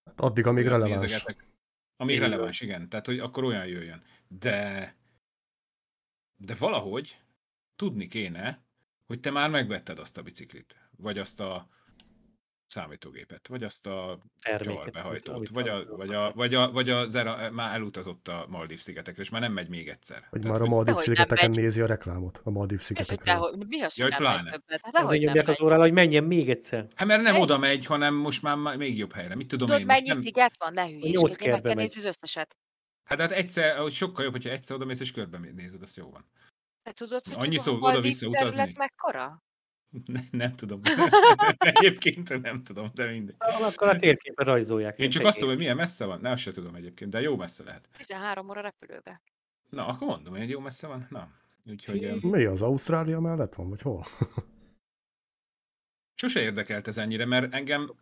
Hát 0.04 0.20
Addig, 0.20 0.46
amíg 0.46 0.66
releváns. 0.66 1.00
nézegetek. 1.00 1.51
Így 2.10 2.18
van. 2.18 2.28
releváns, 2.30 2.60
igen. 2.60 2.88
Tehát, 2.88 3.06
hogy 3.06 3.18
akkor 3.18 3.44
olyan 3.44 3.66
jöjjön. 3.66 4.02
De, 4.28 4.96
de 6.36 6.54
valahogy 6.54 7.18
tudni 7.76 8.08
kéne, 8.08 8.64
hogy 9.06 9.20
te 9.20 9.30
már 9.30 9.50
megvetted 9.50 9.98
azt 9.98 10.16
a 10.18 10.22
biciklit, 10.22 10.76
vagy 10.96 11.18
azt 11.18 11.40
a 11.40 11.68
számítógépet, 12.72 13.48
vagy 13.48 13.62
azt 13.64 13.86
a 13.86 14.18
amit- 15.32 15.48
vagy, 15.48 15.68
a, 15.68 15.84
vagy, 15.96 16.14
a, 16.14 16.32
vagy, 16.34 16.54
a, 16.54 16.70
vagy 16.70 16.90
a 16.90 17.08
Zera 17.08 17.50
már 17.50 17.74
elutazott 17.74 18.28
a 18.28 18.46
Maldív 18.48 18.80
szigetekre, 18.80 19.22
és 19.22 19.30
már 19.30 19.40
nem 19.40 19.52
megy 19.52 19.68
még 19.68 19.88
egyszer. 19.88 20.26
Vagy 20.30 20.40
Tehát, 20.40 20.58
már 20.58 20.66
a 20.68 20.70
Maldív 20.70 20.94
szigeteken 20.94 21.50
megy. 21.50 21.58
nézi 21.58 21.80
a 21.80 21.86
reklámot, 21.86 22.40
a 22.44 22.50
Maldív 22.50 22.78
Ez, 22.78 22.86
hogy 22.86 22.96
szigetekről. 22.96 23.34
dehogy, 23.34 23.66
mi 23.68 23.80
az, 23.82 23.94
hogy 24.00 24.10
nem 24.10 24.22
megy 24.22 24.32
pláne. 24.32 24.50
többet? 24.50 24.80
Hát 24.82 24.94
Azért 25.04 25.22
nyomják 25.22 25.48
az 25.48 25.58
megy. 25.58 25.66
órára, 25.66 25.80
hogy 25.80 25.92
menjen 25.92 26.24
még 26.24 26.50
egyszer. 26.50 26.86
Hát 26.94 27.06
mert 27.08 27.22
nem 27.22 27.34
Egy- 27.34 27.40
oda 27.40 27.58
megy, 27.58 27.86
hanem 27.86 28.14
most 28.14 28.42
már 28.42 28.56
má- 28.56 28.76
még 28.76 28.98
jobb 28.98 29.12
helyre. 29.12 29.34
Mit 29.34 29.48
tudom 29.48 29.66
Tudod, 29.66 29.80
én 29.80 29.86
mennyi 29.86 30.08
nem... 30.08 30.20
sziget 30.20 30.58
van? 30.58 30.72
Ne 30.72 30.82
nyolc 30.90 31.02
hülyéskedj, 31.02 31.44
én 31.44 31.50
meg 31.50 31.60
kell 31.60 31.74
megy. 31.74 31.76
nézni 31.84 31.98
az 32.00 32.04
összeset. 32.04 32.56
Hát, 33.04 33.20
hát 33.20 33.30
egyszer, 33.30 33.76
hogy 33.76 33.92
sokkal 33.92 34.24
jobb, 34.24 34.32
hogyha 34.32 34.50
egyszer 34.50 34.76
oda 34.76 34.84
mész 34.84 35.00
és 35.00 35.10
körbe 35.10 35.38
nézed, 35.38 35.82
az 35.82 35.96
jó 35.96 36.10
van. 36.10 36.30
Te 36.82 36.92
tudod, 36.92 37.20
hogy 37.26 37.46
Annyi 37.46 37.58
szó, 37.58 37.76
oda-vissza 37.80 38.26
utazni? 38.28 38.66
mekkora? 38.78 39.42
Ne, 40.06 40.20
nem 40.30 40.54
tudom. 40.54 40.80
Egyébként 41.58 42.42
nem 42.42 42.62
tudom, 42.62 42.90
de 42.94 43.10
mindegy. 43.10 43.34
Akkor 43.38 43.88
a 43.88 43.96
térképen 43.96 44.46
rajzolják. 44.46 44.98
Én 44.98 45.10
csak 45.10 45.24
azt 45.24 45.34
tudom, 45.34 45.50
hogy 45.50 45.58
milyen 45.58 45.76
messze 45.76 46.04
van. 46.04 46.20
Ne, 46.20 46.30
azt 46.30 46.42
se 46.42 46.52
tudom 46.52 46.74
egyébként, 46.74 47.10
de 47.10 47.20
jó 47.20 47.36
messze 47.36 47.64
lehet. 47.64 47.88
13 47.96 48.48
óra 48.48 48.60
repülőbe. 48.60 49.22
Na, 49.70 49.86
akkor 49.86 50.06
mondom, 50.06 50.36
hogy 50.36 50.50
jó 50.50 50.60
messze 50.60 50.86
van. 50.86 51.06
Na, 51.10 51.30
úgyhogy 51.66 52.22
Mi 52.22 52.44
az, 52.44 52.62
Ausztrália 52.62 53.20
mellett 53.20 53.54
van, 53.54 53.68
vagy 53.68 53.80
hol? 53.80 54.06
sose 56.22 56.40
érdekelt 56.40 56.88
ez 56.88 56.98
ennyire, 56.98 57.24
mert 57.24 57.54
engem... 57.54 57.94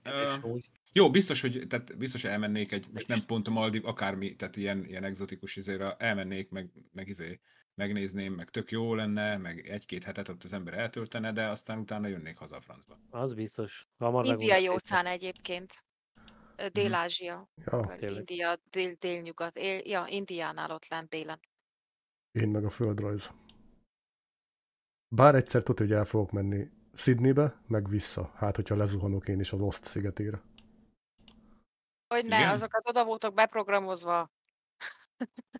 Uh, 0.44 0.58
jó, 0.92 1.10
biztos, 1.10 1.40
hogy 1.40 1.64
tehát 1.68 1.96
biztos 1.96 2.24
elmennék 2.24 2.72
egy, 2.72 2.86
most 2.92 3.08
nem 3.08 3.24
pont 3.26 3.48
a 3.48 3.50
Maldiv, 3.50 3.86
akármi, 3.86 4.36
tehát 4.36 4.56
ilyen, 4.56 4.84
ilyen 4.84 5.04
exotikus 5.04 5.56
izére, 5.56 5.96
elmennék, 5.98 6.50
meg, 6.50 6.70
meg 6.92 7.08
izé, 7.08 7.40
megnézném, 7.74 8.32
meg 8.34 8.50
tök 8.50 8.70
jó 8.70 8.94
lenne, 8.94 9.36
meg 9.36 9.68
egy-két 9.68 10.04
hetet 10.04 10.28
ott 10.28 10.44
az 10.44 10.52
ember 10.52 10.74
eltöltene, 10.74 11.32
de 11.32 11.48
aztán 11.48 11.78
utána 11.78 12.06
jönnék 12.06 12.36
haza 12.36 12.56
a 12.56 12.60
francba. 12.60 12.98
Az 13.10 13.34
biztos. 13.34 13.86
Hamar 13.98 14.24
Indiai 14.24 14.60
volna 14.60 14.72
óceán 14.74 15.06
egyébként. 15.06 15.84
Dél-Ázsia. 16.72 17.48
Ja. 17.64 17.96
India, 18.00 18.58
dél, 18.70 18.94
délnyugat. 18.98 19.56
Él, 19.56 19.80
ja, 19.84 20.04
Indiánál 20.08 20.70
ott 20.70 20.88
lent 20.88 21.08
délen. 21.08 21.40
én 22.32 22.48
meg 22.48 22.64
a 22.64 22.70
földrajz. 22.70 23.32
Bár 25.08 25.34
egyszer 25.34 25.62
tudja, 25.62 25.86
hogy 25.86 25.94
el 25.94 26.04
fogok 26.04 26.30
menni 26.30 26.70
Sydneybe, 26.94 27.60
meg 27.66 27.88
vissza. 27.88 28.32
Hát, 28.34 28.56
hogyha 28.56 28.76
lezuhanok 28.76 29.28
én 29.28 29.40
is 29.40 29.52
a 29.52 29.56
Lost 29.56 29.84
szigetére. 29.84 30.42
Hogy 32.08 32.24
ne, 32.24 32.36
Igen? 32.38 32.48
azokat 32.48 32.88
oda 32.88 33.04
voltak 33.04 33.34
beprogramozva. 33.34 34.30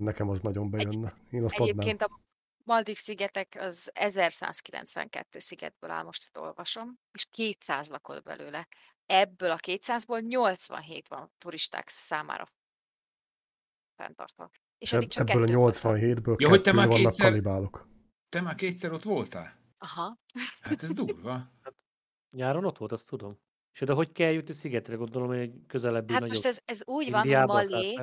Nekem 0.00 0.28
az 0.28 0.40
nagyon 0.40 0.70
bejönne. 0.70 1.14
Én 1.30 1.44
azt 1.44 1.54
adnám. 1.54 1.68
Egyébként 1.68 2.02
a 2.02 2.20
Maldív 2.64 2.98
szigetek 2.98 3.56
az 3.60 3.90
1192 3.94 5.38
szigetből 5.38 5.90
áll, 5.90 6.02
most 6.04 6.24
itt 6.28 6.38
olvasom, 6.38 6.98
és 7.12 7.26
200 7.30 7.88
lakott 7.90 8.22
belőle. 8.22 8.68
Ebből 9.06 9.50
a 9.50 9.58
200-ból 9.58 10.26
87 10.26 11.08
van 11.08 11.32
turisták 11.38 11.88
számára 11.88 12.52
fenntartva. 13.96 14.50
És 14.78 14.92
Ebb, 14.92 15.06
csak 15.06 15.28
ebből 15.28 15.42
a 15.42 15.46
kettő 15.46 15.58
voltak. 15.58 15.96
87-ből 15.96 16.40
Ja, 16.40 16.48
hogy 16.48 16.62
te 16.62 16.72
már 16.72 16.86
vannak 16.86 17.02
kétszer- 17.02 17.28
kanibálok. 17.28 17.88
Te 18.28 18.40
már 18.40 18.54
kétszer 18.54 18.92
ott 18.92 19.02
voltál? 19.02 19.58
Aha. 19.78 20.18
Hát 20.60 20.82
ez 20.82 20.92
durva. 20.92 21.52
Nyáron 22.36 22.64
ott 22.64 22.78
volt, 22.78 22.92
azt 22.92 23.06
tudom. 23.06 23.38
És 23.72 23.80
oda 23.80 23.94
hogy 23.94 24.12
kell 24.12 24.30
jutni 24.30 24.54
szigetre? 24.54 24.94
Gondolom, 24.94 25.28
hogy 25.28 25.38
egy 25.38 25.62
közelebbi 25.66 26.12
Hát 26.12 26.20
nagyobb 26.20 26.36
most 26.36 26.46
ez, 26.46 26.60
ez 26.64 26.86
úgy 26.86 27.10
van, 27.10 27.20
hogy 27.20 27.46
Malé, 27.46 27.98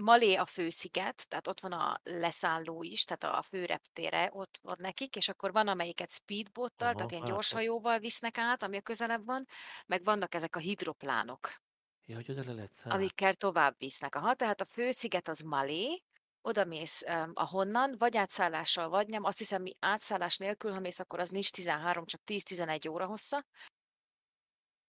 Malé 0.00 0.34
a 0.34 0.46
fősziget, 0.46 1.28
tehát 1.28 1.46
ott 1.46 1.60
van 1.60 1.72
a 1.72 2.00
leszálló 2.02 2.82
is, 2.82 3.04
tehát 3.04 3.38
a 3.38 3.42
főreptére 3.42 4.30
ott 4.32 4.58
van 4.62 4.76
nekik, 4.78 5.16
és 5.16 5.28
akkor 5.28 5.52
van 5.52 5.68
amelyiket 5.68 6.10
speedboattal, 6.10 6.86
Aha, 6.88 6.96
tehát 6.96 7.10
ilyen 7.10 7.22
hát 7.22 7.32
gyors 7.32 7.52
ott. 7.52 7.58
hajóval 7.58 7.98
visznek 7.98 8.38
át, 8.38 8.62
ami 8.62 8.76
a 8.76 8.80
közelebb 8.80 9.24
van, 9.24 9.46
meg 9.86 10.04
vannak 10.04 10.34
ezek 10.34 10.56
a 10.56 10.58
hidroplánok, 10.58 11.62
Ja, 12.06 12.14
hogy 12.16 12.30
oda 12.30 12.42
le 12.44 12.52
lehet 12.52 12.72
szállni. 12.72 12.98
amikkel 12.98 13.34
tovább 13.34 13.74
visznek. 13.78 14.14
Aha, 14.14 14.34
tehát 14.34 14.60
a 14.60 14.64
fősziget 14.64 15.28
az 15.28 15.40
Malé, 15.40 16.02
oda 16.42 16.64
mész 16.64 17.02
um, 17.08 17.30
ahonnan, 17.34 17.94
vagy 17.98 18.16
átszállással, 18.16 18.88
vagy 18.88 19.08
nem. 19.08 19.24
Azt 19.24 19.38
hiszem, 19.38 19.62
mi 19.62 19.76
átszállás 19.80 20.36
nélkül, 20.36 20.72
ha 20.72 20.80
mész, 20.80 20.98
akkor 20.98 21.18
az 21.18 21.30
nincs 21.30 21.50
13, 21.50 22.04
csak 22.04 22.20
10-11 22.26 22.90
óra 22.90 23.06
hossza. 23.06 23.44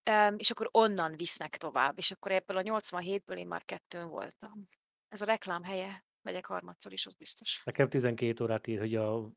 Um, 0.10 0.36
és 0.38 0.52
akkor 0.52 0.69
onnan 0.72 1.15
visznek 1.15 1.57
tovább, 1.57 1.98
és 1.98 2.11
akkor 2.11 2.32
ebből 2.32 2.57
a 2.57 2.61
87-ből 2.61 3.38
én 3.38 3.48
már 3.48 3.65
kettőn 3.65 4.07
voltam. 4.10 4.68
Ez 5.15 5.21
a 5.21 5.25
reklám 5.25 5.63
helye, 5.63 6.05
megyek 6.21 6.45
harmadszor 6.45 6.93
is, 6.93 7.05
az 7.05 7.13
biztos. 7.13 7.61
Nekem 7.63 7.89
12 7.89 8.43
órát 8.43 8.67
ír, 8.67 8.79
hogy 8.79 8.95
a 8.95 9.29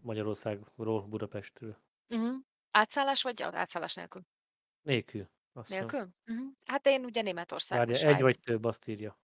Magyarországról 0.00 1.02
Budapestről. 1.02 1.78
Uh-huh. 2.08 2.36
Átszállás 2.70 3.22
vagy 3.22 3.42
átszállás 3.42 3.94
nélkül? 3.94 4.22
Nélkül. 4.82 5.30
Azt. 5.52 5.70
Nélkül? 5.70 6.08
Uh-huh. 6.26 6.52
Hát 6.64 6.86
én 6.86 7.04
ugye 7.04 7.22
Németország. 7.22 7.78
Várja, 7.78 8.08
egy 8.08 8.20
vagy 8.20 8.40
több, 8.40 8.64
azt 8.64 8.88
írja. 8.88 9.20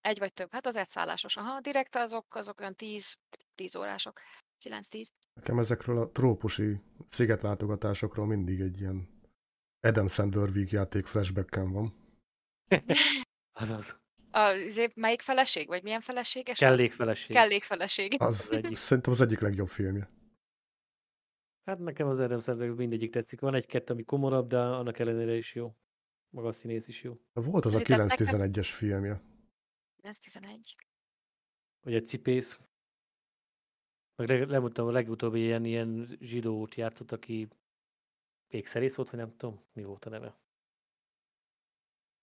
Egy 0.00 0.18
vagy 0.18 0.32
több. 0.32 0.52
Hát 0.52 0.66
az 0.66 0.76
átszállásos. 0.76 1.36
Aha, 1.36 1.60
direkt 1.60 1.94
azok, 1.94 2.34
azok 2.34 2.60
olyan 2.60 2.74
10, 2.74 3.18
10 3.54 3.76
órások. 3.76 4.20
9-10. 4.64 5.06
Nekem 5.34 5.58
ezekről 5.58 5.98
a 5.98 6.10
trópusi 6.10 6.80
szigetlátogatásokról 7.08 8.26
mindig 8.26 8.60
egy 8.60 8.80
ilyen 8.80 9.20
Adam 9.80 10.08
Sandler 10.08 10.52
vígjáték 10.52 11.06
flashbacken 11.06 11.72
van. 11.72 11.94
Azaz. 13.60 14.04
A, 14.36 14.40
azért 14.66 14.94
melyik 14.94 15.20
feleség? 15.20 15.66
Vagy 15.66 15.82
milyen 15.82 16.00
feleséges? 16.00 16.58
Kellékfeleség. 16.58 17.36
Kellékfeleség. 17.36 18.16
Az, 18.18 18.40
Az 18.40 18.52
egyik. 18.52 18.74
szerintem 18.76 19.12
az 19.12 19.20
egyik 19.20 19.40
legjobb 19.40 19.68
filmje. 19.68 20.10
Hát 21.64 21.78
nekem 21.78 22.08
az 22.08 22.18
Adam 22.18 22.40
Sandler 22.40 22.68
mindegyik 22.68 23.10
tetszik. 23.12 23.40
Van 23.40 23.54
egy-kettő, 23.54 23.92
ami 23.92 24.04
komorabb, 24.04 24.48
de 24.48 24.58
annak 24.58 24.98
ellenére 24.98 25.34
is 25.36 25.54
jó. 25.54 25.76
Maga 26.34 26.48
a 26.48 26.52
színész 26.52 26.88
is 26.88 27.02
jó. 27.02 27.20
Volt 27.32 27.64
az 27.64 27.74
a 27.74 27.80
Tehát 27.82 28.08
nekem- 28.08 28.26
911-es 28.50 28.68
filmje. 28.72 29.22
Ez 30.02 30.18
11. 30.18 30.76
Vagy 31.80 31.94
egy 31.94 32.06
cipész. 32.06 32.60
Meg 34.16 34.28
le- 34.28 34.44
lemutattam 34.46 34.86
a 34.86 34.90
legutóbbi 34.90 35.40
ilyen, 35.40 35.64
ilyen 35.64 36.16
zsidót 36.20 36.74
játszott, 36.74 37.12
aki 37.12 37.48
ékszerész 38.52 38.94
volt, 38.94 39.10
vagy 39.10 39.18
nem 39.20 39.36
tudom, 39.36 39.64
mi 39.72 39.82
volt 39.82 40.04
a 40.04 40.10
neve. 40.10 40.38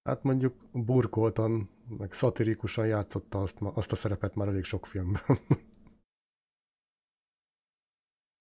Hát 0.03 0.23
mondjuk 0.23 0.53
burkoltan, 0.71 1.69
meg 1.97 2.13
szatirikusan 2.13 2.87
játszotta 2.87 3.41
azt, 3.41 3.59
ma- 3.59 3.71
azt 3.75 3.91
a 3.91 3.95
szerepet 3.95 4.35
már 4.35 4.47
elég 4.47 4.63
sok 4.63 4.85
filmben. 4.85 5.21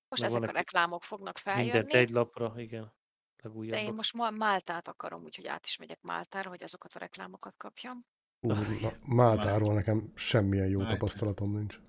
Most 0.08 0.22
ezek 0.22 0.42
a 0.42 0.52
reklámok 0.52 1.02
fognak 1.02 1.40
Mindent 1.44 1.68
feljönni, 1.70 1.94
egy 1.94 2.10
lapra, 2.10 2.52
igen. 2.56 2.82
de 2.82 3.48
én 3.48 3.54
Legújabbak. 3.54 3.94
most 3.94 4.14
ma 4.14 4.30
Máltát 4.30 4.88
akarom, 4.88 5.22
úgyhogy 5.24 5.46
át 5.46 5.66
is 5.66 5.76
megyek 5.76 6.02
Máltára, 6.02 6.48
hogy 6.48 6.62
azokat 6.62 6.94
a 6.94 6.98
reklámokat 6.98 7.54
kapjam. 7.56 8.04
Ú, 8.40 8.48
na, 8.48 8.92
Máltáról 9.06 9.74
nekem 9.74 10.12
semmilyen 10.14 10.68
jó 10.68 10.78
Málta. 10.78 10.92
tapasztalatom 10.92 11.52
nincs. 11.56 11.80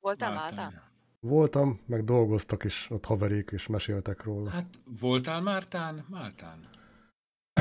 Voltál 0.00 0.34
Máltán. 0.34 0.72
Máltán? 0.72 0.92
Voltam, 1.20 1.80
meg 1.86 2.04
dolgoztak 2.04 2.64
is 2.64 2.90
ott 2.90 3.04
haverék, 3.04 3.50
és 3.50 3.66
meséltek 3.66 4.22
róla. 4.22 4.50
Hát 4.50 4.80
voltál 5.00 5.40
Mártán? 5.40 6.06
Máltán? 6.08 6.68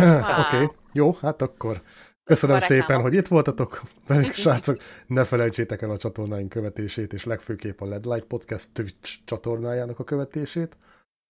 Oké, 0.03 0.55
okay, 0.55 0.75
jó, 0.91 1.11
hát 1.11 1.41
akkor 1.41 1.81
köszönöm 2.23 2.55
a 2.55 2.59
szépen, 2.59 3.01
hogy 3.01 3.13
itt 3.13 3.27
voltatok, 3.27 3.81
pedig 4.05 4.31
srácok, 4.43 4.77
ne 5.07 5.23
felejtsétek 5.23 5.81
el 5.81 5.89
a 5.89 5.97
csatornáink 5.97 6.49
követését, 6.49 7.13
és 7.13 7.23
legfőképp 7.23 7.81
a 7.81 7.85
LED 7.85 8.05
Light 8.05 8.25
Podcast 8.25 8.69
Twitch 8.73 9.19
csatornájának 9.25 9.99
a 9.99 10.03
követését, 10.03 10.77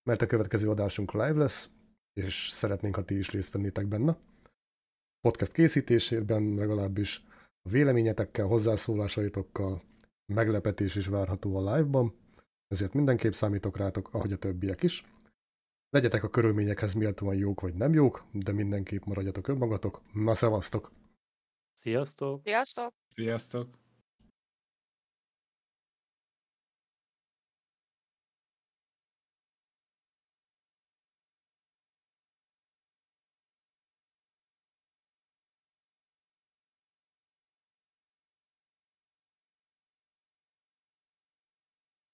mert 0.04 0.22
a 0.22 0.26
következő 0.26 0.70
adásunk 0.70 1.12
live 1.12 1.38
lesz, 1.38 1.70
és 2.14 2.50
szeretnénk, 2.52 2.95
ha 2.95 3.04
ti 3.04 3.18
is 3.18 3.32
részt 3.32 3.52
vennétek 3.52 3.88
benne. 3.88 4.18
Podcast 5.22 5.52
készítésében 5.52 6.56
legalábbis 6.56 7.26
a 7.62 7.70
véleményetekkel, 7.70 8.45
hozzászólásaitokkal 8.45 9.82
meglepetés 10.34 10.95
is 10.95 11.08
várható 11.08 11.56
a 11.56 11.76
live-ban, 11.76 12.14
ezért 12.68 12.94
mindenképp 12.94 13.32
számítok 13.32 13.78
rátok, 13.78 14.10
ahogy 14.12 14.32
a 14.32 14.38
többiek 14.38 14.84
is. 14.84 15.06
Legyetek 15.94 16.24
a 16.24 16.30
körülményekhez 16.30 16.94
méltóan 16.94 17.36
jók 17.36 17.61
vagy 17.61 17.74
nem 17.74 17.94
jók, 17.94 18.26
de 18.32 18.52
mindenképp 18.52 19.03
maradjatok 19.03 19.48
önmagatok. 19.48 20.02
Na, 20.14 20.36
szevasztok! 20.36 20.91
Sziasztok! 21.74 22.41
Sziasztok! 22.44 22.94
Sziasztok! 23.07 23.82